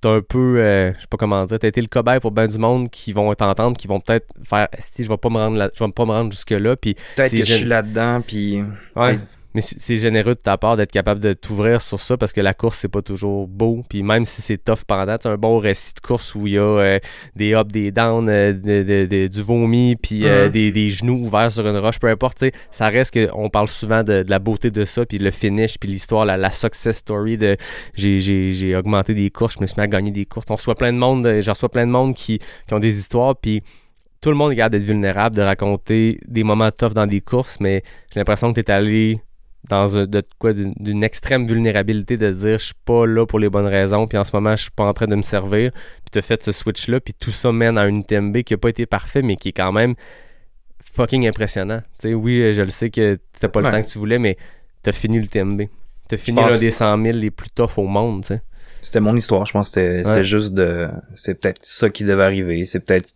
t'as 0.01 0.11
un 0.17 0.21
peu, 0.21 0.59
euh, 0.59 0.93
je 0.95 1.01
sais 1.01 1.07
pas 1.09 1.17
comment 1.17 1.45
dire, 1.47 1.59
t'as 1.59 1.69
été 1.69 1.81
le 1.81 1.87
cobaye 1.87 2.21
pour 2.21 2.31
ben 2.31 2.47
du 2.47 2.59
monde 2.59 2.91
qui 2.91 3.13
vont 3.13 3.33
t'entendre, 3.35 3.77
qui 3.77 3.87
vont 3.87 4.01
peut-être 4.01 4.27
faire, 4.43 4.69
si 4.79 5.05
je 5.05 5.09
vais 5.09 5.17
pas 5.17 5.31
me 5.31 5.37
rendre 5.39 5.57
là, 5.57 5.71
je 5.75 5.83
vais 5.85 5.93
pas 5.93 6.05
me 6.05 6.11
rendre 6.13 6.31
jusque-là, 6.33 6.77
puis 6.77 6.95
peut-être 7.17 7.31
que 7.31 7.37
je 7.39 7.53
suis 7.55 7.65
là-dedans 7.65 8.21
puis 8.21 8.63
Ouais. 8.97 9.19
Mais 9.55 9.61
c'est 9.61 9.81
c'est 9.81 9.97
généreux 9.99 10.35
de 10.35 10.41
ta 10.41 10.57
part 10.59 10.77
d'être 10.77 10.91
capable 10.91 11.21
de 11.21 11.33
t'ouvrir 11.33 11.81
sur 11.81 12.01
ça 12.01 12.17
parce 12.17 12.33
que 12.33 12.41
la 12.41 12.55
course, 12.55 12.79
c'est 12.81 12.89
pas 12.89 13.03
toujours 13.03 13.47
beau. 13.47 13.83
Puis 13.89 14.03
même 14.03 14.25
si 14.25 14.43
c'est 14.43 14.59
tough 14.63 14.85
pendant, 14.87 15.17
tu 15.17 15.29
un 15.29 15.37
bon 15.37 15.59
récit 15.59 15.95
de 15.95 16.01
course 16.01 16.35
où 16.35 16.47
il 16.47 16.55
y 16.55 16.59
a 16.59 16.63
euh, 16.63 16.99
des 17.37 17.55
ups, 17.55 17.71
des 17.73 17.91
downs, 17.93 18.29
euh, 18.29 18.53
de- 18.53 18.83
de- 18.83 19.07
de- 19.07 19.27
du 19.29 19.43
vomi, 19.43 19.95
puis 19.97 20.27
euh, 20.27 20.49
des, 20.49 20.73
des 20.73 20.91
genoux 20.91 21.25
ouverts 21.27 21.53
sur 21.53 21.67
une 21.67 21.77
roche, 21.77 21.99
peu 22.01 22.09
importe. 22.09 22.39
tu 22.39 22.47
sais, 22.47 22.53
Ça 22.71 22.89
reste 22.89 23.15
qu'on 23.15 23.49
parle 23.49 23.69
souvent 23.69 24.03
de, 24.03 24.23
de 24.25 24.31
la 24.31 24.39
beauté 24.39 24.71
de 24.71 24.85
ça, 24.85 25.07
puis 25.07 25.19
le 25.19 25.31
finish, 25.31 25.79
puis 25.79 25.89
l'histoire, 25.89 26.25
la, 26.25 26.37
la 26.37 26.51
success 26.51 26.97
story 26.99 27.39
de 27.39 27.57
j'ai- 27.95 28.75
augmenté 28.77 29.15
des 29.15 29.31
courses, 29.31 29.55
je 29.57 29.61
me 29.61 29.67
suis 29.67 29.77
mis 29.79 29.85
à 29.85 29.87
gagner 29.87 30.11
des 30.11 30.25
courses. 30.27 30.47
On 30.51 30.57
reçoit 30.57 30.75
plein 30.75 30.93
de 30.93 30.99
monde, 30.99 31.27
euh, 31.27 31.41
j'en 31.43 31.53
reçois 31.53 31.69
plein 31.69 31.87
de 31.87 31.93
monde 31.93 32.15
qui, 32.15 32.41
qui 32.67 32.75
ont 32.75 32.81
des 32.81 32.99
histoires, 32.99 33.37
puis 33.37 33.63
tout 34.21 34.31
le 34.31 34.37
monde 34.37 34.55
capable 34.57 34.73
d'être 34.79 34.87
vulnérable, 34.87 35.37
de 35.37 35.43
raconter 35.43 36.19
des 36.27 36.43
moments 36.45 36.71
tough 36.71 36.93
dans 36.95 37.07
des 37.07 37.21
courses, 37.21 37.59
mais 37.61 37.83
j'ai 38.13 38.21
l'impression 38.21 38.53
que 38.53 38.61
tu 38.61 38.67
es 38.67 38.71
allé 38.73 39.21
dans 39.69 39.97
un, 39.97 40.07
de 40.07 40.23
quoi 40.39 40.53
d'une 40.53 41.03
extrême 41.05 41.47
vulnérabilité 41.47 42.17
de 42.17 42.31
dire 42.31 42.59
je 42.59 42.65
suis 42.67 42.75
pas 42.85 43.07
là 43.07 43.25
pour 43.27 43.39
les 43.39 43.49
bonnes 43.49 43.67
raisons 43.67 44.07
puis 44.07 44.19
en 44.19 44.25
ce 44.25 44.31
moment 44.35 44.55
je 44.57 44.63
suis 44.63 44.71
pas 44.71 44.85
en 44.85 44.93
train 44.93 45.07
de 45.07 45.17
me 45.17 45.23
servir 45.23 45.71
puis 45.73 46.11
tu 46.13 46.19
as 46.19 46.23
fait 46.23 46.43
ce 46.43 46.53
switch 46.53 46.89
là 46.89 47.01
puis 47.01 47.15
tout 47.19 47.33
ça 47.33 47.51
mène 47.53 47.79
à 47.79 47.87
une 47.87 48.05
TMB 48.05 48.43
qui 48.43 48.55
a 48.55 48.59
pas 48.59 48.69
été 48.69 48.85
parfait 48.87 49.23
mais 49.23 49.37
qui 49.37 49.49
est 49.49 49.53
quand 49.53 49.73
même 49.73 49.95
fucking 50.95 51.27
impressionnant 51.27 51.81
tu 51.99 52.09
sais 52.09 52.15
oui 52.15 52.53
je 52.55 52.63
le 52.63 52.71
sais 52.71 52.91
que 52.91 53.19
t'as 53.41 53.49
pas 53.49 53.61
le 53.61 53.67
Ouais. 53.67 53.73
temps 53.73 53.83
que 53.83 53.89
tu 53.91 53.99
voulais 53.99 54.19
mais 54.19 54.37
t'as 54.83 54.93
fini 54.93 55.19
le 55.19 55.27
TMB 55.27 55.63
t'as 56.09 56.17
fini 56.17 56.41
l'un 56.41 56.59
des 56.59 56.71
100 56.71 57.03
000 57.03 57.17
les 57.19 57.31
plus 57.31 57.51
tough 57.51 57.79
au 57.79 57.87
monde 57.87 58.23
tu 58.23 58.29
sais 58.35 58.43
C'était 58.83 59.01
mon 59.01 59.17
histoire, 59.17 59.47
je 59.47 59.53
pense 59.53 59.71
que 59.71 59.81
c'était 59.81 60.09
Ouais. 60.09 60.25
juste 60.25 60.53
de 60.55 60.89
c'est 61.15 61.41
peut-être 61.41 61.61
ça 61.63 61.89
qui 61.89 62.05
devait 62.05 62.23
arriver, 62.25 62.65
c'est 62.67 62.81
peut-être 62.81 63.15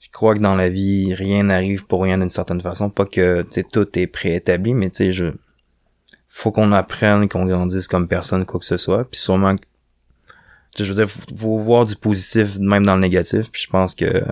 je 0.00 0.08
crois 0.10 0.34
que 0.34 0.40
dans 0.40 0.56
la 0.56 0.68
vie, 0.68 1.14
rien 1.14 1.44
n'arrive 1.44 1.86
pour 1.86 2.02
rien 2.02 2.18
d'une 2.18 2.28
certaine 2.28 2.60
façon, 2.60 2.90
pas 2.90 3.06
que 3.06 3.46
tout 3.72 3.98
est 3.98 4.06
préétabli, 4.08 4.74
mais 4.74 4.90
tu 4.90 4.96
sais 4.96 5.12
je 5.12 5.26
faut 6.34 6.50
qu'on 6.50 6.72
apprenne, 6.72 7.28
qu'on 7.28 7.44
grandisse 7.44 7.86
comme 7.86 8.08
personne 8.08 8.46
quoi 8.46 8.58
que 8.58 8.66
ce 8.66 8.78
soit, 8.78 9.08
puis 9.08 9.20
sûrement 9.20 9.54
je 10.78 10.84
veux 10.84 10.94
dire 10.94 11.10
faut, 11.10 11.20
faut 11.36 11.58
voir 11.58 11.84
du 11.84 11.94
positif 11.94 12.58
même 12.58 12.86
dans 12.86 12.94
le 12.94 13.02
négatif, 13.02 13.50
puis 13.50 13.62
je 13.62 13.68
pense 13.68 13.94
que 13.94 14.24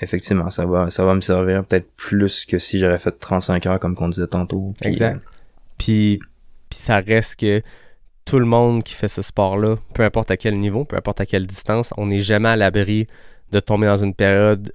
effectivement, 0.00 0.50
ça 0.50 0.66
va 0.66 0.90
ça 0.90 1.04
va 1.04 1.14
me 1.14 1.22
servir 1.22 1.64
peut-être 1.64 1.90
plus 1.96 2.44
que 2.44 2.58
si 2.58 2.78
j'aurais 2.78 2.98
fait 2.98 3.12
35 3.18 3.64
heures 3.66 3.80
comme 3.80 3.94
qu'on 3.94 4.10
disait 4.10 4.26
tantôt. 4.26 4.74
Exact. 4.82 5.20
Puis, 5.78 6.20
puis 6.68 6.78
ça 6.78 6.98
reste 6.98 7.36
que 7.40 7.62
tout 8.24 8.38
le 8.38 8.44
monde 8.44 8.82
qui 8.82 8.94
fait 8.94 9.08
ce 9.08 9.22
sport-là, 9.22 9.76
peu 9.94 10.02
importe 10.02 10.30
à 10.30 10.36
quel 10.36 10.58
niveau, 10.58 10.84
peu 10.84 10.96
importe 10.96 11.20
à 11.20 11.26
quelle 11.26 11.46
distance, 11.46 11.94
on 11.96 12.06
n'est 12.06 12.20
jamais 12.20 12.48
à 12.48 12.56
l'abri 12.56 13.06
de 13.52 13.60
tomber 13.60 13.86
dans 13.86 13.96
une 13.96 14.14
période 14.14 14.72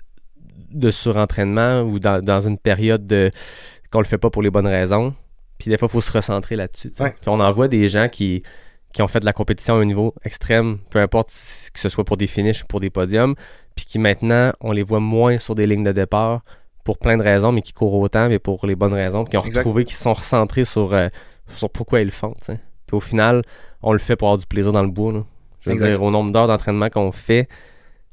de 0.72 0.90
surentraînement 0.90 1.82
ou 1.82 2.00
dans, 2.00 2.24
dans 2.24 2.42
une 2.42 2.58
période 2.58 3.06
de 3.06 3.32
qu'on 3.92 4.00
le 4.00 4.06
fait 4.06 4.18
pas 4.18 4.30
pour 4.30 4.42
les 4.42 4.50
bonnes 4.50 4.68
raisons. 4.68 5.14
Puis 5.62 5.70
des 5.70 5.78
fois, 5.78 5.88
il 5.88 5.92
faut 5.92 6.02
se 6.02 6.12
recentrer 6.12 6.56
là-dessus. 6.56 6.92
Ouais. 7.00 7.12
Puis 7.12 7.30
on 7.30 7.40
en 7.40 7.52
voit 7.52 7.68
des 7.68 7.88
gens 7.88 8.10
qui, 8.10 8.42
qui 8.94 9.04
ont 9.04 9.08
fait 9.08 9.20
de 9.20 9.26
la 9.26 9.34
compétition 9.34 9.76
à 9.76 9.78
un 9.78 9.86
niveau 9.86 10.16
extrême, 10.26 10.80
peu 10.90 11.00
importe 11.00 11.28
que 11.72 11.80
ce 11.80 11.88
soit 11.88 12.04
pour 12.04 12.18
des 12.18 12.26
finishes 12.26 12.64
ou 12.64 12.66
pour 12.66 12.80
des 12.80 12.90
podiums, 12.90 13.36
puis 13.76 13.86
qui 13.86 14.00
maintenant, 14.00 14.52
on 14.60 14.72
les 14.72 14.82
voit 14.82 15.00
moins 15.00 15.38
sur 15.38 15.54
des 15.54 15.68
lignes 15.68 15.84
de 15.84 15.92
départ 15.92 16.42
pour 16.84 16.98
plein 16.98 17.16
de 17.16 17.22
raisons, 17.22 17.52
mais 17.52 17.62
qui 17.62 17.74
courent 17.74 17.94
autant, 17.94 18.28
mais 18.28 18.40
pour 18.40 18.66
les 18.66 18.76
bonnes 18.76 18.96
raisons, 18.96 19.24
puis 19.24 19.32
qui 19.32 19.38
ont 19.38 19.44
Exact. 19.44 19.60
retrouvé, 19.60 19.86
qui 19.86 19.94
sont 19.94 20.14
recentrés 20.14 20.66
sur, 20.66 20.94
euh, 20.94 21.10
sur 21.56 21.70
pourquoi 21.70 22.02
ils 22.02 22.06
le 22.06 22.12
font. 22.12 22.34
Puis 22.44 22.58
au 22.92 23.00
final, 23.00 23.44
on 23.84 23.94
le 23.94 24.00
fait 24.00 24.16
pour 24.16 24.30
avoir 24.30 24.40
du 24.40 24.48
plaisir 24.48 24.72
dans 24.72 24.82
le 24.82 24.90
bois. 24.90 25.14
Là. 25.14 25.24
Je 25.62 25.70
veux 25.70 25.78
dire, 25.78 26.02
au 26.02 26.10
nombre 26.10 26.32
d'heures 26.32 26.48
d'entraînement 26.48 26.90
qu'on 26.90 27.12
fait, 27.12 27.48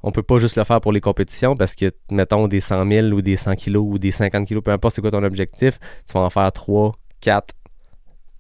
on 0.03 0.13
peut 0.13 0.23
pas 0.23 0.39
juste 0.39 0.57
le 0.57 0.65
faire 0.65 0.83
pour 0.83 0.93
les 0.93 1.01
compétitions 1.01 1.57
parce 1.57 1.75
que, 1.75 1.93
mettons, 2.11 2.47
des 2.47 2.61
100 2.61 2.87
000 2.87 3.07
ou 3.09 3.23
des 3.23 3.37
100 3.37 3.55
kilos 3.57 3.85
ou 3.89 3.99
des 3.99 4.11
50 4.11 4.47
kilos, 4.47 4.63
peu 4.63 4.71
importe 4.71 4.95
c'est 4.95 5.01
quoi 5.01 5.11
ton 5.11 5.25
objectif, 5.25 5.79
tu 6.07 6.13
vas 6.13 6.21
en 6.21 6.31
faire 6.31 6.53
3, 6.53 6.93
4, 7.21 7.55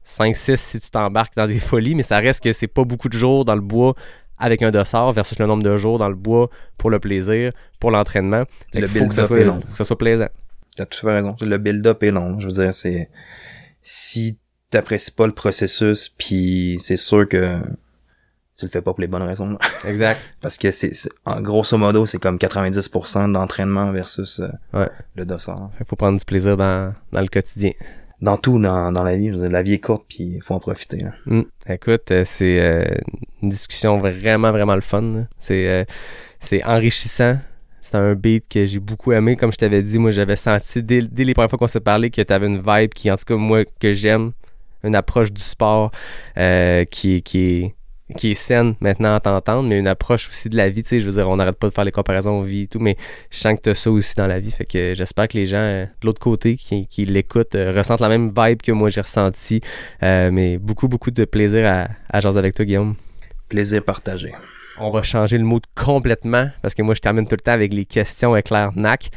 5, 0.02 0.34
6 0.36 0.56
si 0.60 0.80
tu 0.80 0.90
t'embarques 0.90 1.36
dans 1.36 1.46
des 1.46 1.58
folies, 1.58 1.94
mais 1.94 2.02
ça 2.02 2.18
reste 2.18 2.42
que 2.42 2.52
c'est 2.52 2.66
pas 2.66 2.84
beaucoup 2.84 3.08
de 3.08 3.16
jours 3.18 3.44
dans 3.44 3.54
le 3.54 3.60
bois 3.60 3.94
avec 4.38 4.62
un 4.62 4.70
dossard 4.70 5.12
versus 5.12 5.38
le 5.38 5.46
nombre 5.46 5.62
de 5.64 5.76
jours 5.76 5.98
dans 5.98 6.08
le 6.08 6.14
bois 6.14 6.48
pour 6.76 6.90
le 6.90 7.00
plaisir, 7.00 7.52
pour 7.80 7.90
l'entraînement. 7.90 8.44
Le 8.72 8.82
que 8.82 8.86
ça 8.86 8.92
build-up 9.00 9.26
soit, 9.26 9.40
est 9.40 9.44
long. 9.44 9.60
faut 9.60 9.72
que 9.72 9.76
ça 9.76 9.84
soit 9.84 9.98
plaisant. 9.98 10.28
T'as 10.76 10.86
tout 10.86 11.00
fait 11.00 11.12
raison. 11.12 11.34
Le 11.40 11.58
build-up 11.58 12.02
est 12.04 12.12
long. 12.12 12.38
Je 12.38 12.46
veux 12.46 12.52
dire, 12.52 12.72
c'est 12.74 13.10
si 13.82 14.38
t'apprécies 14.70 15.10
pas 15.10 15.26
le 15.26 15.32
processus, 15.34 16.08
puis 16.08 16.78
c'est 16.80 16.96
sûr 16.96 17.28
que 17.28 17.58
tu 18.56 18.64
le 18.64 18.70
fais 18.70 18.82
pas 18.82 18.92
pour 18.92 19.00
les 19.00 19.06
bonnes 19.08 19.22
raisons. 19.22 19.58
Exact. 19.86 20.20
Parce 20.40 20.56
que 20.56 20.70
c'est, 20.70 20.92
en 21.24 21.40
grosso 21.40 21.76
modo, 21.76 22.06
c'est 22.06 22.18
comme 22.18 22.36
90% 22.36 23.32
d'entraînement 23.32 23.90
versus 23.92 24.40
euh, 24.40 24.48
Ouais. 24.72 24.90
le 25.16 25.24
dossard. 25.24 25.70
Faut 25.86 25.96
prendre 25.96 26.18
du 26.18 26.24
plaisir 26.24 26.56
dans, 26.56 26.94
dans 27.12 27.20
le 27.20 27.28
quotidien. 27.28 27.72
Dans 28.20 28.36
tout, 28.36 28.58
dans, 28.58 28.90
dans 28.90 29.04
la 29.04 29.16
vie, 29.16 29.30
la 29.30 29.62
vie 29.62 29.74
est 29.74 29.78
courte, 29.80 30.04
puis 30.08 30.24
il 30.24 30.42
faut 30.42 30.54
en 30.54 30.58
profiter. 30.58 30.96
là. 30.98 31.10
Hmm. 31.26 31.42
Écoute, 31.68 32.10
euh, 32.10 32.24
c'est 32.26 32.60
euh, 32.60 32.84
une 33.42 33.48
discussion 33.50 33.98
vraiment, 33.98 34.50
vraiment 34.50 34.74
le 34.74 34.80
fun. 34.80 35.26
C'est 35.38 35.68
euh, 35.68 35.84
c'est 36.40 36.64
enrichissant. 36.64 37.38
C'est 37.80 37.94
un 37.96 38.14
beat 38.14 38.46
que 38.48 38.66
j'ai 38.66 38.80
beaucoup 38.80 39.12
aimé. 39.12 39.36
Comme 39.36 39.52
je 39.52 39.56
t'avais 39.56 39.82
dit, 39.82 39.98
moi, 39.98 40.10
j'avais 40.10 40.36
senti 40.36 40.82
dès, 40.82 41.00
dès 41.02 41.24
les 41.24 41.32
premières 41.32 41.48
fois 41.48 41.58
qu'on 41.58 41.68
s'est 41.68 41.80
parlé 41.80 42.10
que 42.10 42.20
tu 42.20 42.32
avais 42.32 42.46
une 42.48 42.60
vibe 42.60 42.92
qui, 42.92 43.10
en 43.10 43.16
tout 43.16 43.24
cas, 43.24 43.36
moi, 43.36 43.62
que 43.80 43.92
j'aime. 43.92 44.32
Une 44.84 44.94
approche 44.94 45.32
du 45.32 45.40
sport 45.42 45.90
euh, 46.36 46.84
qui, 46.84 47.16
est- 47.16 47.20
qui 47.22 47.38
est 47.40 47.74
qui 48.16 48.32
est 48.32 48.34
saine 48.34 48.74
maintenant 48.80 49.14
à 49.14 49.20
t'entendre, 49.20 49.68
mais 49.68 49.78
une 49.78 49.86
approche 49.86 50.28
aussi 50.28 50.48
de 50.48 50.56
la 50.56 50.68
vie, 50.70 50.82
tu 50.82 50.88
sais, 50.90 51.00
je 51.00 51.06
veux 51.06 51.12
dire, 51.12 51.28
on 51.28 51.36
n'arrête 51.36 51.58
pas 51.58 51.68
de 51.68 51.74
faire 51.74 51.84
les 51.84 51.92
comparaisons 51.92 52.40
aux 52.40 52.42
vies 52.42 52.62
et 52.62 52.66
tout, 52.66 52.78
mais 52.78 52.96
je 53.30 53.38
sens 53.38 53.54
que 53.56 53.60
t'as 53.60 53.74
ça 53.74 53.90
aussi 53.90 54.14
dans 54.16 54.26
la 54.26 54.40
vie, 54.40 54.50
fait 54.50 54.64
que 54.64 54.94
j'espère 54.94 55.28
que 55.28 55.36
les 55.36 55.46
gens 55.46 55.58
euh, 55.58 55.84
de 55.84 56.06
l'autre 56.06 56.20
côté 56.20 56.56
qui, 56.56 56.86
qui 56.86 57.04
l'écoutent 57.04 57.54
euh, 57.54 57.72
ressentent 57.76 58.00
la 58.00 58.08
même 58.08 58.32
vibe 58.36 58.62
que 58.62 58.72
moi 58.72 58.88
j'ai 58.90 59.00
ressenti, 59.02 59.60
Euh, 60.02 60.30
mais 60.32 60.58
beaucoup, 60.58 60.88
beaucoup 60.88 61.10
de 61.10 61.24
plaisir 61.24 61.66
à, 61.66 61.88
à 62.10 62.20
jaser 62.20 62.38
avec 62.38 62.54
toi, 62.54 62.64
Guillaume. 62.64 62.94
Plaisir 63.48 63.82
partagé. 63.84 64.32
On 64.80 64.90
va 64.90 65.02
changer 65.02 65.38
le 65.38 65.44
mot 65.44 65.60
complètement, 65.74 66.48
parce 66.62 66.74
que 66.74 66.82
moi 66.82 66.94
je 66.94 67.00
termine 67.00 67.26
tout 67.26 67.34
le 67.34 67.40
temps 67.40 67.52
avec 67.52 67.72
les 67.74 67.84
questions 67.84 68.36
éclair 68.36 68.70
NAC. 68.76 69.10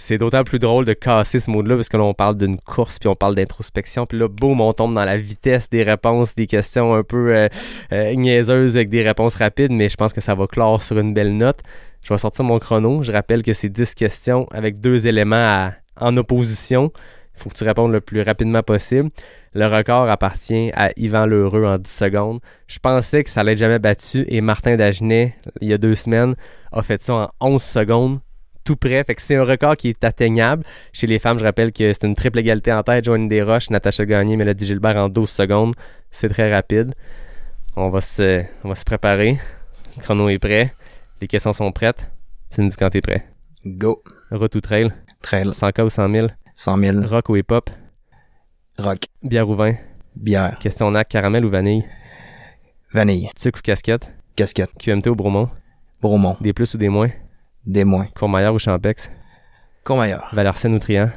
C'est 0.00 0.16
d'autant 0.16 0.44
plus 0.44 0.60
drôle 0.60 0.84
de 0.84 0.92
casser 0.92 1.40
ce 1.40 1.50
mot-là 1.50 1.74
parce 1.74 1.88
que 1.88 1.96
là, 1.96 2.04
on 2.04 2.14
parle 2.14 2.36
d'une 2.38 2.56
course, 2.60 2.98
puis 3.00 3.08
on 3.08 3.16
parle 3.16 3.34
d'introspection, 3.34 4.06
puis 4.06 4.16
là, 4.18 4.28
boum, 4.28 4.60
on 4.60 4.72
tombe 4.72 4.94
dans 4.94 5.04
la 5.04 5.16
vitesse 5.18 5.68
des 5.68 5.82
réponses, 5.82 6.34
des 6.36 6.46
questions 6.46 6.94
un 6.94 7.02
peu 7.02 7.34
euh, 7.34 7.48
euh, 7.92 8.14
niaiseuses 8.14 8.76
avec 8.76 8.90
des 8.90 9.02
réponses 9.02 9.34
rapides, 9.34 9.72
mais 9.72 9.88
je 9.88 9.96
pense 9.96 10.12
que 10.12 10.20
ça 10.20 10.34
va 10.36 10.46
clore 10.46 10.84
sur 10.84 10.98
une 10.98 11.12
belle 11.14 11.36
note. 11.36 11.58
Je 12.04 12.14
vais 12.14 12.18
sortir 12.18 12.44
mon 12.44 12.58
chrono. 12.60 13.02
Je 13.02 13.10
rappelle 13.12 13.42
que 13.42 13.52
c'est 13.52 13.68
10 13.68 13.94
questions 13.96 14.46
avec 14.52 14.80
deux 14.80 15.06
éléments 15.08 15.36
à- 15.36 15.72
en 16.00 16.16
opposition. 16.16 16.92
Il 17.36 17.42
faut 17.42 17.50
que 17.50 17.56
tu 17.56 17.64
répondes 17.64 17.92
le 17.92 18.00
plus 18.00 18.22
rapidement 18.22 18.62
possible. 18.62 19.10
Le 19.52 19.66
record 19.66 20.08
appartient 20.08 20.70
à 20.74 20.90
Yvan 20.96 21.26
Lheureux 21.26 21.64
en 21.64 21.76
10 21.76 21.90
secondes. 21.90 22.38
Je 22.68 22.78
pensais 22.78 23.24
que 23.24 23.30
ça 23.30 23.40
allait 23.40 23.56
jamais 23.56 23.78
battu 23.80 24.24
et 24.28 24.40
Martin 24.40 24.76
Dagenet, 24.76 25.34
il 25.60 25.68
y 25.68 25.72
a 25.72 25.78
deux 25.78 25.96
semaines, 25.96 26.34
a 26.70 26.82
fait 26.82 27.02
ça 27.02 27.30
en 27.40 27.54
11 27.54 27.62
secondes 27.62 28.20
tout 28.68 28.76
près. 28.76 29.02
Fait 29.02 29.14
que 29.14 29.22
c'est 29.22 29.36
un 29.36 29.44
record 29.44 29.76
qui 29.78 29.88
est 29.88 30.04
atteignable. 30.04 30.62
Chez 30.92 31.06
les 31.06 31.18
femmes, 31.18 31.38
je 31.38 31.44
rappelle 31.44 31.72
que 31.72 31.90
c'est 31.94 32.04
une 32.04 32.14
triple 32.14 32.40
égalité 32.40 32.70
en 32.70 32.82
tête. 32.82 33.06
Joanne 33.06 33.26
Desroches, 33.26 33.70
Natacha 33.70 34.04
Gagné, 34.04 34.36
Mélodie 34.36 34.66
Gilbert 34.66 34.96
en 34.96 35.08
12 35.08 35.30
secondes. 35.30 35.74
C'est 36.10 36.28
très 36.28 36.52
rapide. 36.54 36.92
On 37.76 37.88
va 37.88 38.02
se, 38.02 38.44
on 38.64 38.68
va 38.68 38.74
se 38.74 38.84
préparer. 38.84 39.38
Le 39.96 40.02
chrono 40.02 40.28
est 40.28 40.38
prêt. 40.38 40.74
Les 41.22 41.28
questions 41.28 41.54
sont 41.54 41.72
prêtes. 41.72 42.10
Tu 42.50 42.60
me 42.60 42.68
dis 42.68 42.76
quand 42.76 42.90
t'es 42.90 43.00
prêt. 43.00 43.26
Go. 43.64 44.02
Route 44.30 44.54
ou 44.56 44.60
trail? 44.60 44.90
Trail. 45.22 45.48
100K 45.48 45.82
ou 45.84 45.90
100 45.90 46.12
000? 46.12 46.28
100 46.54 46.78
000. 46.78 47.06
Rock 47.06 47.30
ou 47.30 47.36
hip-hop? 47.36 47.70
Rock. 48.78 48.98
Bière 49.22 49.48
ou 49.48 49.54
vin? 49.54 49.76
Bière. 50.14 50.58
Question 50.58 50.90
NAC, 50.90 51.08
caramel 51.08 51.46
ou 51.46 51.50
vanille? 51.50 51.86
Vanille. 52.92 53.30
Sucre 53.34 53.60
ou 53.60 53.62
casquette? 53.62 54.12
Casquette. 54.36 54.72
QMT 54.78 55.06
ou 55.06 55.14
Bromont? 55.14 55.48
Bromont. 56.02 56.36
Des 56.42 56.52
plus 56.52 56.74
ou 56.74 56.78
des 56.78 56.90
moins? 56.90 57.08
Des 57.68 57.84
moins. 57.84 58.06
Courmayeur 58.18 58.54
ou 58.54 58.58
Champex? 58.58 59.10
Courmayeur. 59.84 60.28
Valorcine 60.32 60.74
ou 60.74 60.78
Trian? 60.78 61.10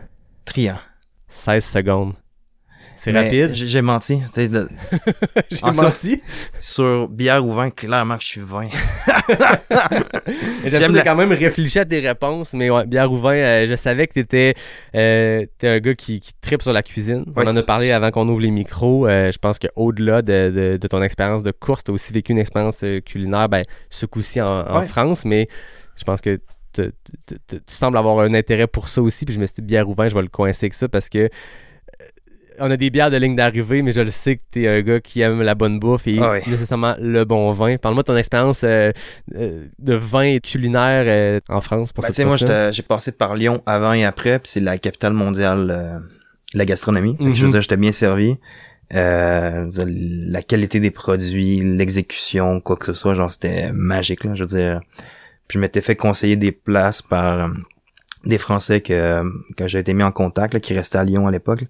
Triant. 0.46 0.78
16 1.30 1.64
secondes. 1.66 2.14
C'est 2.98 3.12
rapide? 3.14 3.52
J'ai 3.54 3.82
menti. 3.82 4.22
De- 4.36 4.70
J'ai 5.50 5.62
menti? 5.82 6.22
sur 6.60 7.08
bière 7.10 7.44
ou 7.44 7.54
vin, 7.54 7.72
clairement 7.72 8.18
que 8.18 8.22
je 8.22 8.28
suis 8.28 8.42
vin. 8.42 8.68
J'aime 10.66 10.94
la- 10.94 11.04
quand 11.04 11.16
même 11.16 11.32
réfléchi 11.32 11.80
à 11.80 11.86
tes 11.86 12.00
réponses, 12.00 12.54
mais 12.54 12.70
ouais, 12.70 12.86
bière 12.86 13.12
ou 13.12 13.18
vin, 13.18 13.34
euh, 13.34 13.66
je 13.68 13.76
savais 13.76 14.06
que 14.08 14.14
t'étais 14.14 14.54
euh, 14.96 15.46
un 15.64 15.80
gars 15.80 15.96
qui, 15.96 16.20
qui 16.20 16.32
tripe 16.42 16.62
sur 16.62 16.74
la 16.74 16.84
cuisine. 16.84 17.24
Oui. 17.36 17.44
On 17.46 17.48
en 17.48 17.56
a 17.56 17.64
parlé 17.64 17.92
avant 17.92 18.12
qu'on 18.12 18.28
ouvre 18.30 18.42
les 18.42 18.52
micros. 18.52 19.08
Euh, 19.08 19.32
je 19.32 19.38
pense 19.40 19.58
qu'au-delà 19.58 20.22
de, 20.22 20.52
de, 20.54 20.78
de 20.78 20.88
ton 20.88 21.02
expérience 21.02 21.42
de 21.42 21.52
course, 21.52 21.84
t'as 21.84 21.94
aussi 21.94 22.14
vécu 22.14 22.34
une 22.34 22.40
expérience 22.40 22.84
euh, 22.84 23.00
culinaire, 23.02 23.50
ben, 23.50 23.64
ce 23.90 24.06
coup-ci 24.06 24.40
en. 24.42 24.82
France, 24.88 25.26
mais 25.26 25.48
je 25.96 26.04
pense 26.04 26.22
que 26.22 26.40
tu 26.74 26.92
sembles 27.68 27.98
avoir 27.98 28.20
un 28.20 28.34
intérêt 28.34 28.68
pour 28.68 28.88
ça 28.90 29.02
aussi, 29.02 29.26
puis 29.26 29.34
je 29.36 29.40
me 29.40 29.46
suis 29.46 29.56
dit 29.56 29.62
bière 29.62 29.90
ou 29.90 29.94
vin, 29.94 30.08
je 30.10 30.16
vais 30.16 30.22
le 30.22 30.28
coincer 30.30 30.66
avec 30.68 30.74
ça 30.74 30.88
parce 30.88 31.10
que 31.10 31.20
euh, 31.20 31.28
on 32.60 32.70
a 32.70 32.78
des 32.78 32.90
bières 32.90 33.10
de 33.12 33.18
ligne 33.18 33.36
d'arrivée, 33.36 33.82
mais 33.82 33.92
je 33.92 34.02
le 34.02 34.12
sais 34.12 34.38
que 34.38 34.42
t'es 34.52 34.68
un 34.68 34.82
gars 34.82 35.00
qui 35.00 35.22
aime 35.22 35.42
la 35.42 35.56
bonne 35.56 35.80
bouffe 35.80 36.08
et 36.08 36.20
Ah 36.22 36.36
nécessairement 36.48 36.96
le 37.00 37.26
bon 37.26 37.52
vin. 37.54 37.78
Parle-moi 37.78 38.04
de 38.04 38.08
ton 38.08 38.18
expérience 38.18 38.62
euh, 38.64 38.92
euh, 39.36 39.66
de 39.80 39.94
vin 39.96 40.22
et 40.24 40.40
culinaire 40.40 41.04
euh, 41.08 41.40
en 41.50 41.60
France 41.62 41.92
pour 41.92 42.04
Ben, 42.04 42.08
tu 42.10 42.14
cette 42.14 42.24
sais, 42.38 42.48
moi, 42.48 42.72
j'ai 42.72 42.84
passé 42.84 43.12
par 43.12 43.36
Lyon 43.36 43.62
avant 43.66 43.94
et 43.94 44.06
après, 44.06 44.40
puis 44.40 44.50
c'est 44.54 44.60
la 44.62 44.78
capitale 44.78 45.14
mondiale 45.14 46.02
de 46.54 46.58
la 46.58 46.66
gastronomie. 46.66 47.18
Je 47.20 47.26
veux 47.26 47.32
Mhm. 47.48 47.52
dire, 47.52 47.62
j'étais 47.62 47.78
bien 47.78 47.92
servi. 47.92 48.38
La 48.92 50.42
qualité 50.44 50.80
des 50.80 50.92
produits, 50.92 51.62
l'exécution, 51.62 52.60
quoi 52.62 52.76
que 52.76 52.86
ce 52.88 52.94
soit, 52.94 53.16
genre, 53.16 53.32
c'était 53.32 53.72
magique, 53.74 54.24
là, 54.24 54.36
je 54.36 54.44
veux 54.44 54.48
dire. 54.48 54.82
Puis 55.52 55.58
je 55.58 55.60
m'étais 55.60 55.82
fait 55.82 55.98
conseiller 55.98 56.38
des 56.38 56.54
places 56.54 57.02
par 57.02 57.40
euh, 57.42 57.48
des 58.24 58.38
Français 58.38 58.80
que, 58.80 59.22
que 59.58 59.68
j'ai 59.68 59.80
été 59.80 59.94
mis 59.94 60.02
en 60.04 60.14
contact, 60.14 60.54
là, 60.54 60.62
qui 60.62 60.74
restaient 60.74 60.98
à 60.98 61.04
Lyon 61.04 61.28
à 61.28 61.32
l'époque. 61.32 61.66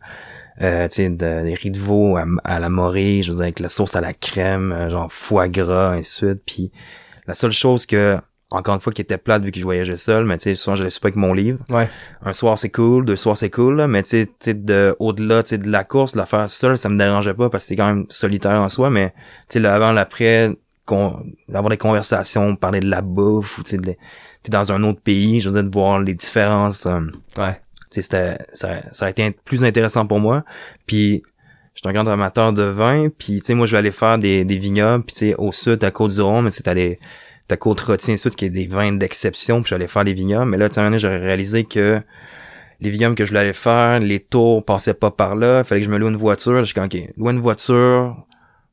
Euh, 0.62 0.88
tu 0.88 0.98
sais, 0.98 1.10
de- 1.10 1.16
des 1.44 1.56
riz 1.56 1.72
de 1.72 1.80
veau 1.80 2.16
à, 2.16 2.26
à 2.44 2.60
la 2.60 2.70
morée, 2.70 3.22
je 3.24 3.30
veux 3.32 3.38
dire, 3.38 3.46
avec 3.46 3.60
la 3.60 3.70
sauce 3.70 3.96
à 3.96 4.02
la 4.02 4.14
crème, 4.14 4.72
euh, 4.72 4.92
genre 4.92 5.12
foie 5.12 5.48
gras, 5.48 5.94
ainsi 5.94 6.26
de 6.26 6.28
suite. 6.30 6.42
Puis 6.46 6.72
la 7.26 7.34
seule 7.34 7.54
chose 7.54 7.88
que, 7.88 8.18
encore 8.52 8.76
une 8.76 8.82
fois, 8.82 8.94
qui 8.94 9.02
était 9.02 9.18
plate 9.18 9.44
vu 9.44 9.50
que 9.50 9.58
je 9.60 9.64
voyageais 9.64 9.98
seul, 9.98 10.26
mais 10.26 10.38
tu 10.38 10.44
sais, 10.44 10.56
souvent, 10.56 10.76
j'allais 10.76 10.92
super 10.92 11.08
avec 11.08 11.16
mon 11.16 11.34
livre. 11.34 11.58
Ouais. 11.70 11.90
Un 12.22 12.34
soir, 12.34 12.60
c'est 12.60 12.70
cool, 12.70 13.04
deux 13.06 13.16
soirs, 13.16 13.36
c'est 13.36 13.50
cool, 13.50 13.78
là, 13.78 13.88
mais 13.88 14.04
tu 14.04 14.28
sais, 14.40 14.54
de, 14.54 14.96
au-delà, 15.00 15.42
tu 15.42 15.50
sais, 15.52 15.58
de 15.58 15.72
la 15.72 15.84
course, 15.84 16.12
de 16.14 16.20
la 16.20 16.28
faire 16.28 16.48
seul, 16.52 16.78
ça 16.78 16.88
me 16.90 17.00
dérangeait 17.00 17.34
pas 17.34 17.50
parce 17.50 17.64
que 17.64 17.70
c'est 17.70 17.76
quand 17.78 17.88
même 17.88 18.06
solitaire 18.10 18.62
en 18.62 18.70
soi, 18.70 18.92
mais 18.92 19.10
tu 19.50 19.54
sais, 19.54 19.60
l'avant, 19.60 19.92
l'après, 19.92 20.52
d'avoir 21.48 21.70
des 21.70 21.78
conversations, 21.78 22.56
parler 22.56 22.80
de 22.80 22.90
la 22.90 23.02
bouffe, 23.02 23.58
ou 23.58 23.64
tu 23.64 23.72
sais, 23.72 23.98
t'es 24.44 24.50
dans 24.52 24.72
un 24.72 24.84
autre 24.84 25.02
pays, 25.02 25.42
je 25.42 25.50
veux 25.50 25.56
dire, 25.62 25.70
de 25.70 25.74
voir 25.74 26.00
les 26.00 26.14
différences, 26.14 26.86
euh, 26.86 27.00
Ouais. 27.38 27.60
tu 27.92 28.02
sais, 28.02 28.02
c'était 28.02 28.38
ça, 28.54 28.82
ça 28.94 29.06
a 29.06 29.10
été 29.10 29.32
plus 29.46 29.64
intéressant 29.64 30.06
pour 30.06 30.20
moi. 30.20 30.44
Puis 30.86 31.24
j'étais 31.76 31.90
un 31.90 31.94
grand 31.94 32.08
amateur 32.08 32.52
de 32.54 32.64
vin 32.64 33.08
puis 33.18 33.40
tu 33.40 33.46
sais 33.46 33.54
moi 33.56 33.66
je 33.66 33.72
vais 33.72 33.78
aller 33.78 33.92
faire 33.92 34.18
des, 34.18 34.44
des 34.44 34.58
vignobles 34.58 35.06
puis 35.06 35.14
tu 35.14 35.20
sais 35.30 35.36
au 35.38 35.54
sud 35.54 35.82
à 35.86 35.90
Côte-du-Rhône 35.92 36.44
mais 36.44 36.52
tu 36.52 36.58
sais 36.58 36.64
t'as 36.64 36.74
les 36.74 37.00
t'as 37.48 37.56
Côte-Rôtie 37.56 38.18
sud 38.18 38.36
qui 38.36 38.44
est 38.46 38.50
des 38.50 38.68
vins 38.68 38.92
d'exception 38.92 39.62
puis 39.62 39.70
j'allais 39.70 39.88
faire 39.88 40.04
les 40.04 40.14
vignobles. 40.14 40.52
Mais 40.52 40.58
là 40.58 40.68
tu 40.68 40.76
sais 40.76 41.00
j'aurais 41.00 41.20
réalisé 41.20 41.64
que 41.64 42.02
les 42.82 42.90
vignobles 42.90 43.16
que 43.16 43.24
je 43.26 43.30
voulais 43.30 43.40
aller 43.42 43.54
faire 43.54 44.00
les 44.00 44.20
tours 44.20 44.66
passaient 44.66 44.94
pas 44.94 45.12
par 45.12 45.36
là. 45.36 45.64
Fallait 45.64 45.80
que 45.82 45.86
je 45.88 45.92
me 45.92 45.98
loue 45.98 46.10
une 46.10 46.18
voiture. 46.18 46.60
Je 46.66 46.74
suis 46.74 46.80
ok 46.80 46.98
loue 47.16 47.30
une 47.30 47.40
voiture 47.40 48.18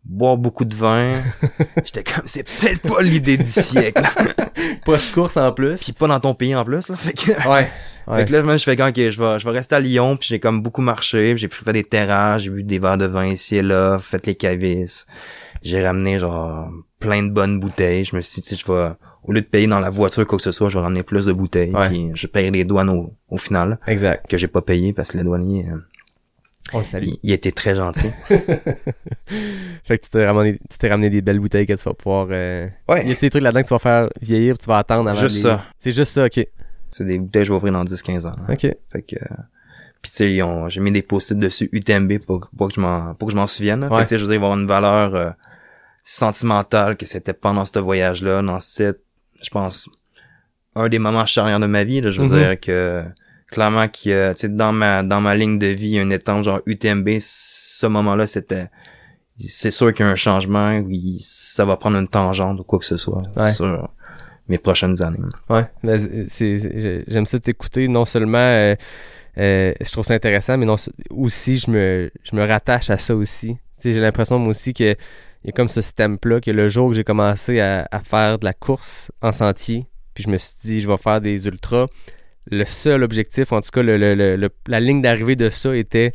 boire 0.09 0.36
beaucoup 0.39 0.64
de 0.64 0.74
vin 0.74 1.12
j'étais 1.85 2.02
comme 2.02 2.24
c'est 2.26 2.43
peut-être 2.44 2.80
pas 2.80 3.02
l'idée 3.02 3.36
du 3.36 3.44
siècle 3.44 4.02
Post-course 4.85 5.36
en 5.36 5.52
plus. 5.52 5.82
puis 5.82 5.93
pas 5.93 6.06
dans 6.06 6.18
ton 6.20 6.35
pays 6.35 6.55
en 6.56 6.64
plus 6.64 6.89
là 6.89 6.97
fait 6.97 7.12
que 7.12 7.48
Ouais. 7.48 7.68
fait 8.16 8.24
que 8.24 8.32
là, 8.32 8.43
moi, 8.43 8.56
je 8.56 8.64
fais 8.64 8.74
quand, 8.74 8.89
ok, 8.89 8.97
je 8.97 9.20
vais, 9.20 9.39
je 9.39 9.44
vais 9.44 9.51
rester 9.51 9.74
à 9.74 9.80
Lyon, 9.80 10.16
puis 10.16 10.28
j'ai 10.30 10.40
comme 10.40 10.62
beaucoup 10.62 10.80
marché, 10.80 11.36
j'ai 11.36 11.47
pu 11.47 11.62
faire 11.62 11.74
des 11.74 11.85
terrasses, 11.85 12.40
j'ai 12.43 12.48
bu 12.48 12.62
des 12.62 12.78
verres 12.78 12.97
de 12.97 13.05
vin 13.05 13.26
ici 13.26 13.56
et 13.56 13.62
là, 13.62 13.98
fait 13.98 14.24
les 14.26 14.35
cavisses. 14.35 15.06
J'ai 15.62 15.85
ramené, 15.86 16.18
genre, 16.18 16.70
plein 17.01 17.22
de 17.22 17.28
bonnes 17.30 17.60
bouteilles. 17.60 18.05
Je 18.06 18.16
me 18.16 18.22
suis 18.22 18.40
dit, 18.40 18.48
tu 18.48 18.56
sais, 18.56 18.62
je 18.66 18.72
vais, 18.72 18.93
au 19.24 19.32
lieu 19.32 19.43
de 19.43 19.47
payer 19.47 19.66
dans 19.66 19.78
la 19.80 19.90
voiture, 19.90 20.26
quoi 20.26 20.39
que 20.39 20.43
ce 20.44 20.52
soit, 20.52 20.70
je 20.70 20.78
vais 20.78 20.82
ramener 20.85 21.02
plus 21.02 21.26
de 21.26 21.32
bouteilles, 21.35 21.74
Ouais. 21.74 21.89
puis 21.90 22.10
je 22.14 22.26
paye 22.26 22.51
les 22.51 22.64
douanes 22.64 22.89
au, 22.89 23.12
au 23.28 23.36
final, 23.36 23.78
Exact. 23.86 24.26
que 24.26 24.39
j'ai 24.39 24.48
pas 24.48 24.62
payé 24.62 24.94
parce 24.94 25.10
que 25.10 25.18
le 25.18 25.24
douanier, 25.24 25.66
euh, 25.70 25.76
On 26.73 26.81
le 26.81 26.85
salue. 26.85 27.05
il, 27.07 27.16
il 27.23 27.32
était 27.32 27.53
très 27.53 27.74
gentil. 27.74 28.11
Fait 29.85 29.99
que 29.99 30.05
tu 30.05 30.11
t'es 30.11 30.27
ramené, 30.27 30.59
tu 30.70 30.78
t'es 30.78 30.89
ramené 30.89 31.11
des 31.11 31.23
belles 31.23 31.39
bouteilles 31.40 31.66
que 31.66 31.73
tu 31.73 31.85
vas 31.85 31.95
pouvoir. 31.95 32.28
Euh... 32.31 32.69
Ouais. 32.89 33.07
Y 33.07 33.12
a 33.12 33.15
des 33.15 33.31
trucs 33.31 33.43
là-dedans 33.43 33.62
que 33.62 33.69
tu 33.69 33.74
vas 33.74 33.78
faire 33.78 34.09
vieillir, 34.20 34.59
tu 34.59 34.66
vas 34.66 34.78
attendre 34.78 35.09
avant 35.09 35.20
Juste 35.20 35.36
les- 35.36 35.43
ça. 35.43 35.65
C'est 35.78 35.93
juste 35.93 36.12
ça, 36.12 36.27
ok. 36.27 36.47
C'est 36.90 37.05
des 37.05 37.19
bouteilles 37.19 37.43
que 37.43 37.47
je 37.47 37.53
vais 37.53 37.57
ouvrir 37.57 37.73
dans 37.73 37.85
10-15 37.85 38.27
ans. 38.27 38.32
hein. 38.39 38.53
Ok. 38.53 38.61
Fait 38.93 39.03
que, 39.03 39.16
euh, 39.16 39.36
puis 40.03 40.11
tu 40.11 40.16
sais, 40.16 40.32
ils 40.32 40.43
ont- 40.43 40.69
j'ai 40.69 40.81
mis 40.81 40.93
des 40.93 41.03
post-it 41.03 41.39
dessus 41.39 41.69
UTMB 41.73 42.19
pour, 42.19 42.49
pour 42.57 42.69
que 42.69 42.74
je 42.74 42.81
m'en, 42.81 43.15
pour 43.15 43.28
que 43.28 43.32
je 43.32 43.36
m'en 43.36 43.47
souvienne. 43.47 43.81
là. 43.81 43.89
Fait 43.89 43.95
Ouais. 43.95 44.03
que 44.03 44.09
tu 44.09 44.09
sais, 44.11 44.19
je 44.19 44.24
veux 44.24 44.28
dire, 44.28 44.36
il 44.36 44.40
va 44.40 44.47
avoir 44.47 44.59
une 44.59 44.66
valeur 44.66 45.15
euh, 45.15 45.31
sentimentale 46.05 46.97
que 46.97 47.07
c'était 47.07 47.32
pendant 47.35 47.65
ce 47.65 47.78
voyage-là, 47.78 48.43
dans 48.43 48.59
cette, 48.61 49.01
je 49.43 49.51
pense, 49.51 49.89
un 50.74 50.89
des 50.89 50.99
moments 50.99 51.27
charnières 51.27 51.61
de 51.61 51.66
ma 51.66 51.85
vie. 51.85 52.01
Là, 52.01 52.11
je 52.11 52.20
veux 52.23 52.28
Mhm. 52.28 52.39
dire 52.39 52.61
que 52.61 53.05
clairement 53.51 53.89
qu'il 53.89 54.12
y 54.12 54.15
a, 54.15 54.35
tu 54.35 54.43
sais, 54.43 54.49
dans 54.49 54.73
ma 54.73 55.03
dans 55.03 55.20
ma 55.20 55.35
ligne 55.35 55.59
de 55.59 55.66
vie, 55.66 55.89
il 55.89 55.95
y 55.95 55.99
a 55.99 56.03
un 56.03 56.11
étang 56.11 56.43
genre 56.43 56.61
UTMB. 56.66 57.09
Ce 57.20 57.87
moment-là, 57.87 58.27
c'était, 58.27 58.66
c'est 59.49 59.70
sûr 59.70 59.93
qu'il 59.93 60.05
y 60.05 60.09
a 60.09 60.12
un 60.12 60.16
changement. 60.16 60.79
Oui, 60.81 61.19
ça 61.23 61.65
va 61.65 61.77
prendre 61.77 61.97
une 61.99 62.09
tangente 62.09 62.61
ou 62.61 62.65
quoi 62.65 62.79
que 62.79 62.85
ce 62.87 62.97
soit 62.97 63.23
Ouais. 63.37 63.53
sur 63.53 63.89
mes 64.49 64.59
prochaines 64.59 65.01
années. 65.03 65.19
Ouais, 65.49 65.66
c'est, 65.85 66.29
c'est- 66.29 66.81
j'ai- 66.81 67.05
j'aime 67.07 67.27
ça 67.27 67.39
t'écouter. 67.39 67.87
Non 67.89 68.05
seulement 68.05 68.39
euh, 68.39 68.75
euh, 69.39 69.73
je 69.81 69.91
trouve 69.93 70.05
ça 70.05 70.15
intéressant, 70.15 70.57
mais 70.59 70.66
non, 70.66 70.77
aussi 71.11 71.59
je 71.59 71.70
me, 71.70 72.11
je 72.25 72.35
me 72.35 72.47
rattache 72.47 72.91
à 72.91 72.99
ça 72.99 73.15
aussi. 73.15 73.57
sais, 73.79 73.93
j'ai 73.93 74.01
l'impression 74.01 74.39
moi 74.39 74.49
aussi 74.51 74.73
que 74.75 74.97
il 75.45 75.47
y 75.47 75.51
a 75.51 75.53
comme 75.53 75.69
ce 75.69 75.81
stamp-là 75.83 76.41
que 76.41 76.51
le 76.51 76.69
jour 76.69 76.89
que 76.91 76.97
j'ai 76.97 77.05
commencé 77.05 77.61
à, 77.61 77.87
à 77.93 78.01
faire 78.01 78.41
de 78.41 78.45
la 78.45 78.53
course 78.53 79.12
en 79.23 79.31
sentier, 79.31 79.87
puis 80.12 80.25
je 80.25 80.31
me 80.31 80.37
suis 80.37 80.55
dit, 80.65 80.81
je 80.81 80.89
vais 80.89 80.97
faire 80.97 81.20
des 81.20 81.47
ultras, 81.47 81.87
le 82.51 82.65
seul 82.65 83.03
objectif, 83.03 83.53
en 83.53 83.61
tout 83.61 83.70
cas, 83.73 83.83
le, 83.83 83.97
le- 83.97 84.51
la 84.66 84.81
ligne 84.81 85.03
d'arrivée 85.03 85.37
de 85.37 85.51
ça 85.51 85.77
était 85.77 86.12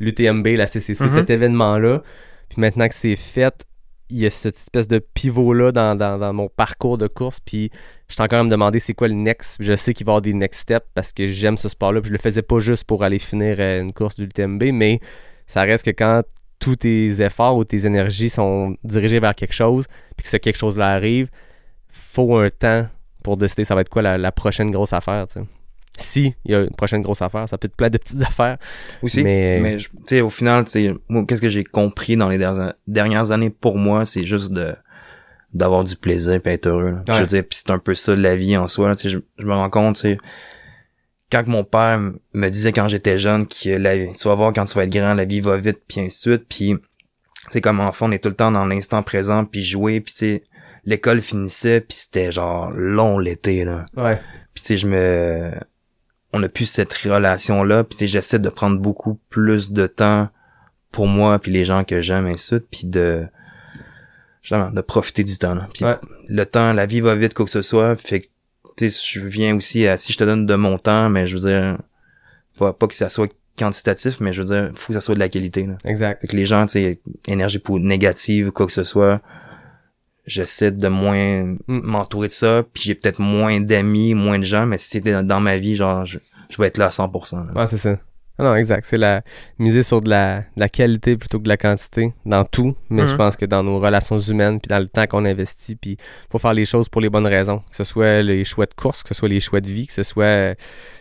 l'UTMB, 0.00 0.46
la 0.56 0.66
CCC, 0.66 1.04
Mhm. 1.04 1.10
cet 1.10 1.30
événement-là. 1.30 2.02
Puis 2.48 2.60
maintenant 2.60 2.88
que 2.88 2.94
c'est 2.94 3.16
fait, 3.16 3.64
il 4.10 4.18
y 4.20 4.26
a 4.26 4.30
cette 4.30 4.56
espèce 4.56 4.88
de 4.88 4.98
pivot-là 5.00 5.70
dans, 5.72 5.94
dans- 5.96 6.18
dans 6.18 6.32
mon 6.32 6.48
parcours 6.48 6.96
de 6.98 7.06
course. 7.08 7.40
Puis 7.40 7.70
je 8.08 8.14
suis 8.14 8.22
encore 8.22 8.38
à 8.40 8.44
me 8.44 8.48
demander 8.48 8.80
c'est 8.80 8.94
quoi 8.94 9.08
le 9.08 9.14
next. 9.14 9.58
Je 9.60 9.74
sais 9.76 9.92
qu'il 9.92 10.06
va 10.06 10.12
y 10.12 10.12
avoir 10.14 10.22
des 10.22 10.32
next 10.34 10.60
steps 10.62 10.86
parce 10.94 11.12
que 11.12 11.26
j'aime 11.26 11.56
ce 11.58 11.68
sport-là. 11.68 12.00
Puis 12.00 12.08
je 12.08 12.12
le 12.14 12.18
faisais 12.18 12.42
pas 12.42 12.58
juste 12.58 12.84
pour 12.84 13.04
aller 13.04 13.18
finir 13.18 13.56
euh, 13.58 13.80
une 13.82 13.92
course 13.92 14.16
de 14.16 14.24
l'UTMB, 14.24 14.72
mais 14.72 15.00
ça 15.46 15.62
reste 15.62 15.84
que 15.84 15.90
quand 15.90 16.22
tous 16.58 16.76
tes 16.76 17.20
efforts 17.22 17.56
ou 17.56 17.64
tes 17.64 17.84
énergies 17.86 18.30
sont 18.30 18.76
dirigés 18.82 19.20
vers 19.20 19.34
quelque 19.34 19.52
chose, 19.54 19.84
puis 20.16 20.24
que 20.24 20.28
ce 20.30 20.36
quelque 20.38 20.56
chose-là 20.58 20.88
arrive, 20.88 21.28
faut 21.90 22.36
un 22.36 22.50
temps 22.50 22.86
pour 23.22 23.36
décider 23.36 23.64
ça 23.64 23.74
va 23.74 23.82
être 23.82 23.88
quoi 23.90 24.02
la, 24.02 24.16
la 24.16 24.32
prochaine 24.32 24.70
grosse 24.70 24.92
affaire. 24.92 25.26
tu 25.26 25.34
sais. 25.34 25.46
Si 26.00 26.34
il 26.44 26.52
y 26.52 26.54
a 26.54 26.60
une 26.62 26.70
prochaine 26.76 27.02
grosse 27.02 27.22
affaire, 27.22 27.48
ça 27.48 27.58
peut 27.58 27.66
être 27.66 27.76
plein 27.76 27.90
de 27.90 27.98
petites 27.98 28.22
affaires. 28.22 28.56
aussi. 29.02 29.22
Mais- 29.22 29.58
Mais, 29.60 29.78
je- 29.78 29.88
tu 29.88 29.96
sais, 30.06 30.20
au 30.20 30.30
final, 30.30 30.64
tu 30.64 30.70
sais, 30.70 30.94
moi, 31.08 31.24
qu'est-ce 31.26 31.40
que 31.42 31.48
j'ai 31.48 31.64
compris 31.64 32.16
dans 32.16 32.28
les 32.28 32.38
dernières, 32.86 33.30
années 33.32 33.50
pour 33.50 33.76
moi, 33.78 34.06
c'est 34.06 34.24
juste 34.24 34.52
de 34.52 34.74
d'avoir 35.54 35.82
du 35.82 35.96
plaisir 35.96 36.40
et 36.44 36.48
être 36.50 36.66
heureux. 36.66 36.98
Je 37.06 37.12
veux 37.20 37.26
dire, 37.26 37.42
c'est 37.50 37.70
un 37.70 37.78
peu 37.78 37.94
ça 37.94 38.14
la 38.14 38.36
vie 38.36 38.54
en 38.58 38.68
soi. 38.68 38.88
là, 38.88 38.96
Tu 38.96 39.04
sais, 39.04 39.08
je, 39.08 39.18
je 39.38 39.46
me 39.46 39.54
rends 39.54 39.70
compte, 39.70 39.96
tu 39.96 40.02
sais, 40.02 40.18
quand 41.32 41.46
mon 41.46 41.64
père 41.64 41.98
me 42.34 42.48
disait 42.48 42.72
quand 42.72 42.86
j'étais 42.88 43.18
jeune 43.18 43.46
que 43.48 43.70
la, 43.70 43.96
tu 44.08 44.28
vas 44.28 44.34
voir 44.34 44.52
quand 44.52 44.66
tu 44.66 44.74
vas 44.74 44.84
être 44.84 44.90
grand, 44.92 45.14
la 45.14 45.24
vie 45.24 45.40
va 45.40 45.56
vite, 45.56 45.78
puis 45.88 46.00
ainsi 46.00 46.28
de 46.28 46.34
suite. 46.34 46.46
Puis, 46.48 46.74
c'est 47.50 47.60
comme 47.62 47.80
enfant, 47.80 48.08
on 48.08 48.12
est 48.12 48.22
tout 48.22 48.28
le 48.28 48.34
temps 48.34 48.50
dans 48.52 48.66
l'instant 48.66 49.02
présent, 49.02 49.44
puis 49.46 49.64
jouer, 49.64 50.00
puis 50.02 50.12
tu 50.12 50.18
sais, 50.18 50.44
l'école 50.84 51.22
finissait, 51.22 51.80
puis 51.80 51.96
c'était 51.98 52.30
genre 52.30 52.70
long 52.72 53.18
l'été 53.18 53.64
là. 53.64 53.86
Ouais. 53.96 54.18
Puis 54.54 54.62
tu 54.62 54.66
sais, 54.68 54.76
je 54.76 54.86
me 54.86 55.50
on 56.32 56.42
a 56.42 56.48
plus 56.48 56.66
cette 56.66 56.92
relation 56.92 57.62
là, 57.64 57.84
puis 57.84 58.06
j'essaie 58.06 58.38
de 58.38 58.48
prendre 58.48 58.78
beaucoup 58.78 59.18
plus 59.30 59.72
de 59.72 59.86
temps 59.86 60.28
pour 60.92 61.06
moi 61.06 61.38
puis 61.38 61.50
les 61.52 61.64
gens 61.64 61.84
que 61.84 62.00
j'aime 62.00 62.26
et 62.26 62.32
ainsi 62.32 62.56
puis 62.70 62.86
de 62.86 63.26
justement 64.42 64.70
de 64.70 64.80
profiter 64.80 65.24
du 65.24 65.38
temps 65.38 65.54
là. 65.54 65.68
Puis 65.72 65.84
Ouais. 65.84 65.96
le 66.28 66.44
temps, 66.46 66.72
la 66.72 66.86
vie 66.86 67.00
va 67.00 67.14
vite 67.14 67.34
quoi 67.34 67.44
que 67.44 67.50
ce 67.50 67.62
soit, 67.62 67.96
fait 67.96 68.20
que 68.20 68.26
tu 68.76 68.90
sais, 68.90 69.00
je 69.12 69.26
viens 69.26 69.56
aussi 69.56 69.86
à 69.86 69.96
si 69.96 70.12
je 70.12 70.18
te 70.18 70.24
donne 70.24 70.46
de 70.46 70.54
mon 70.54 70.78
temps, 70.78 71.10
mais 71.10 71.26
je 71.26 71.36
veux 71.36 71.48
dire 71.50 71.78
pas, 72.58 72.72
pas 72.72 72.86
que 72.86 72.94
ça 72.94 73.08
soit 73.08 73.32
quantitatif, 73.58 74.20
mais 74.20 74.32
je 74.32 74.42
veux 74.42 74.48
dire 74.48 74.70
faut 74.74 74.88
que 74.88 74.94
ça 74.94 75.00
soit 75.00 75.14
de 75.14 75.20
la 75.20 75.28
qualité 75.28 75.64
là. 75.64 75.76
Exact. 75.84 76.20
Fait 76.20 76.28
que 76.28 76.36
les 76.36 76.46
gens, 76.46 76.66
tu 76.66 76.72
sais, 76.72 77.00
énergie 77.26 77.58
pour 77.58 77.80
négative, 77.80 78.50
quoi 78.52 78.66
que 78.66 78.72
ce 78.72 78.84
soit, 78.84 79.20
j'essaie 80.28 80.70
de 80.70 80.88
moins 80.88 81.56
Mm. 81.66 81.80
m'entourer 81.82 82.28
de 82.28 82.32
ça, 82.32 82.62
puis 82.72 82.84
j'ai 82.84 82.94
peut-être 82.94 83.20
moins 83.20 83.60
d'amis, 83.60 84.14
moins 84.14 84.38
de 84.38 84.44
gens, 84.44 84.66
mais 84.66 84.78
si 84.78 84.88
c'était 84.90 85.12
dans, 85.12 85.26
dans 85.26 85.40
ma 85.40 85.56
vie, 85.56 85.74
genre, 85.76 86.06
je, 86.06 86.18
je 86.50 86.56
vais 86.62 86.68
être 86.68 86.78
là 86.78 86.86
à 86.86 86.90
100%. 86.90 87.46
là. 87.46 87.52
Ouais, 87.60 87.66
c'est 87.66 87.76
ça. 87.78 87.98
Ah 88.38 88.44
non, 88.44 88.54
exact. 88.54 88.86
C'est 88.88 88.96
la 88.98 89.22
miser 89.58 89.82
sur 89.82 90.00
de 90.00 90.08
la, 90.10 90.38
de 90.40 90.44
la 90.60 90.68
qualité 90.68 91.16
plutôt 91.16 91.38
que 91.38 91.42
de 91.44 91.48
la 91.48 91.56
quantité 91.56 92.12
dans 92.24 92.44
tout. 92.44 92.76
Mais 92.88 93.02
Mhm. 93.02 93.08
je 93.08 93.14
pense 93.16 93.36
que 93.36 93.44
dans 93.44 93.64
nos 93.64 93.80
relations 93.80 94.18
humaines, 94.18 94.60
puis 94.60 94.68
dans 94.68 94.78
le 94.78 94.86
temps 94.86 95.06
qu'on 95.08 95.24
investit, 95.24 95.74
puis 95.74 95.96
faut 96.30 96.38
faire 96.38 96.54
les 96.54 96.64
choses 96.64 96.88
pour 96.88 97.00
les 97.00 97.10
bonnes 97.10 97.26
raisons. 97.26 97.58
Que 97.70 97.76
ce 97.76 97.84
soit 97.84 98.22
les 98.22 98.44
choix 98.44 98.66
de 98.66 98.74
course, 98.74 99.02
que 99.02 99.08
ce 99.08 99.14
soit 99.14 99.28
les 99.28 99.40
choix 99.40 99.60
de 99.60 99.66
vie, 99.68 99.88
que 99.88 99.92
ce 99.92 100.04
soit 100.04 100.24
euh, 100.24 100.54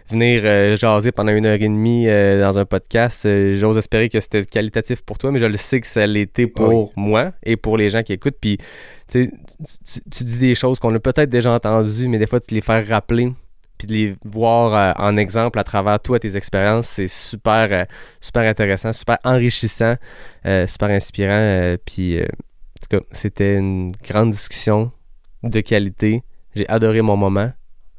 venir 0.10 0.42
euh, 0.46 0.76
jaser 0.78 1.12
pendant 1.12 1.32
une 1.32 1.46
heure 1.46 1.56
et 1.56 1.60
demie 1.60 2.08
euh, 2.08 2.42
dans 2.42 2.58
un 2.58 2.66
podcast. 2.66 3.26
Euh, 3.28 3.56
J'ose 3.56 3.78
espérer 3.78 4.10
que 4.10 4.20
c'était 4.20 4.44
qualitatif 4.44 5.04
pour 5.04 5.18
toi, 5.20 5.32
mais 5.32 5.38
je 5.40 5.46
le 5.46 5.58
sais 5.58 5.80
que 5.80 5.88
ça 5.88 6.08
l'était 6.08 6.48
pour 6.48 6.70
Oui. 6.70 6.90
moi 6.96 7.34
et 7.44 7.56
pour 7.56 7.78
les 7.78 7.90
gens 7.92 8.02
qui 8.02 8.14
écoutent. 8.14 8.38
Puis 8.42 8.58
tu, 9.12 9.32
tu 10.12 10.24
dis 10.24 10.38
des 10.40 10.56
choses 10.56 10.80
qu'on 10.80 10.94
a 10.96 11.00
peut-être 11.00 11.30
déjà 11.30 11.52
entendues, 11.54 12.08
mais 12.08 12.18
des 12.18 12.26
fois, 12.28 12.40
tu 12.40 12.56
les 12.56 12.62
fais 12.62 12.82
rappeler 12.82 13.30
puis 13.78 13.88
de 13.88 13.94
les 13.94 14.16
voir 14.26 14.74
euh, 14.74 14.94
en 14.98 15.18
exemple 15.18 15.60
à 15.60 15.64
travers 15.64 16.00
toi, 16.00 16.20
tes 16.20 16.36
expériences, 16.36 16.88
c'est 16.88 17.08
super, 17.08 17.68
euh, 17.72 17.86
super 18.20 18.44
intéressant, 18.44 18.94
super 18.94 19.18
enrichissant, 19.24 19.96
euh, 20.46 20.68
super 20.68 20.90
inspirant. 20.90 21.76
puis, 21.86 22.22
en 22.22 22.26
tout 22.82 23.00
cas, 23.00 23.06
c'était 23.12 23.56
une 23.56 23.92
grande 24.04 24.32
discussion 24.32 24.92
de 25.44 25.62
qualité. 25.62 26.24
J'ai 26.56 26.68
adoré 26.70 27.02
mon 27.02 27.18
moment. 27.18 27.52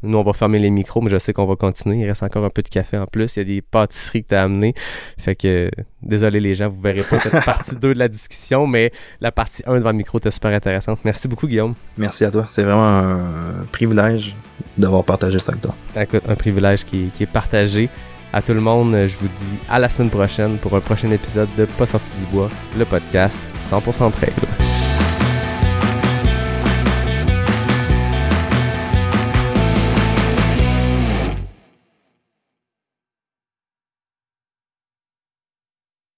Nous, 0.03 0.17
on 0.17 0.23
va 0.23 0.33
fermer 0.33 0.59
les 0.59 0.71
micros, 0.71 1.01
mais 1.01 1.11
je 1.11 1.19
sais 1.19 1.33
qu'on 1.33 1.47
va 1.47 1.57
continuer. 1.57 1.99
Il 1.99 2.07
reste 2.07 2.23
encore 2.23 2.45
un 2.45 2.51
peu 2.51 2.63
de 2.63 2.69
café 2.69 2.97
en 2.99 3.07
plus. 3.07 3.37
Il 3.37 3.39
y 3.41 3.43
a 3.43 3.45
des 3.45 3.63
pâtisseries 3.63 4.23
que 4.23 4.29
tu 4.29 4.35
as 4.35 4.43
amenées. 4.43 4.75
Fait 5.19 5.35
que, 5.35 5.71
désolé 6.03 6.41
les 6.41 6.55
gens, 6.55 6.69
vous 6.69 6.81
verrez 6.81 7.03
pas 7.03 7.19
cette 7.19 7.45
partie 7.45 7.75
2 7.75 7.95
de 7.95 7.99
la 7.99 8.09
discussion, 8.09 8.67
mais 8.67 8.93
la 9.21 9.33
partie 9.33 9.63
1 9.67 9.79
devant 9.79 9.91
le 9.91 9.97
micro 9.97 10.19
était 10.19 10.31
super 10.31 10.53
intéressante. 10.53 11.01
Merci 11.05 11.27
beaucoup, 11.27 11.49
Guillaume. 11.49 11.75
Merci 11.97 12.25
à 12.25 12.31
toi. 12.31 12.45
C'est 12.49 12.63
vraiment 12.63 12.87
un 12.87 13.65
privilège 13.73 14.37
d'avoir 14.77 15.03
partagé 15.05 15.39
ça 15.39 15.53
avec 15.53 15.63
toi. 15.63 15.75
Écoute, 16.01 16.23
un 16.29 16.37
privilège 16.37 16.85
qui, 16.85 17.11
qui 17.15 17.25
est 17.25 17.31
partagé. 17.31 17.89
À 18.33 18.43
tout 18.43 18.53
le 18.53 18.61
monde, 18.61 18.95
je 18.95 19.17
vous 19.17 19.27
dis 19.27 19.59
à 19.71 19.79
la 19.79 19.89
semaine 19.89 20.11
prochaine 20.11 20.59
pour 20.59 20.75
un 20.77 20.81
prochain 20.81 21.11
épisode 21.11 21.49
de 21.57 21.65
Pas 21.65 21.87
sorti 21.87 22.11
du 22.19 22.27
bois, 22.27 22.51
le 22.79 22.85
podcast 22.85 23.35
100% 23.71 24.13
trail. 24.13 24.78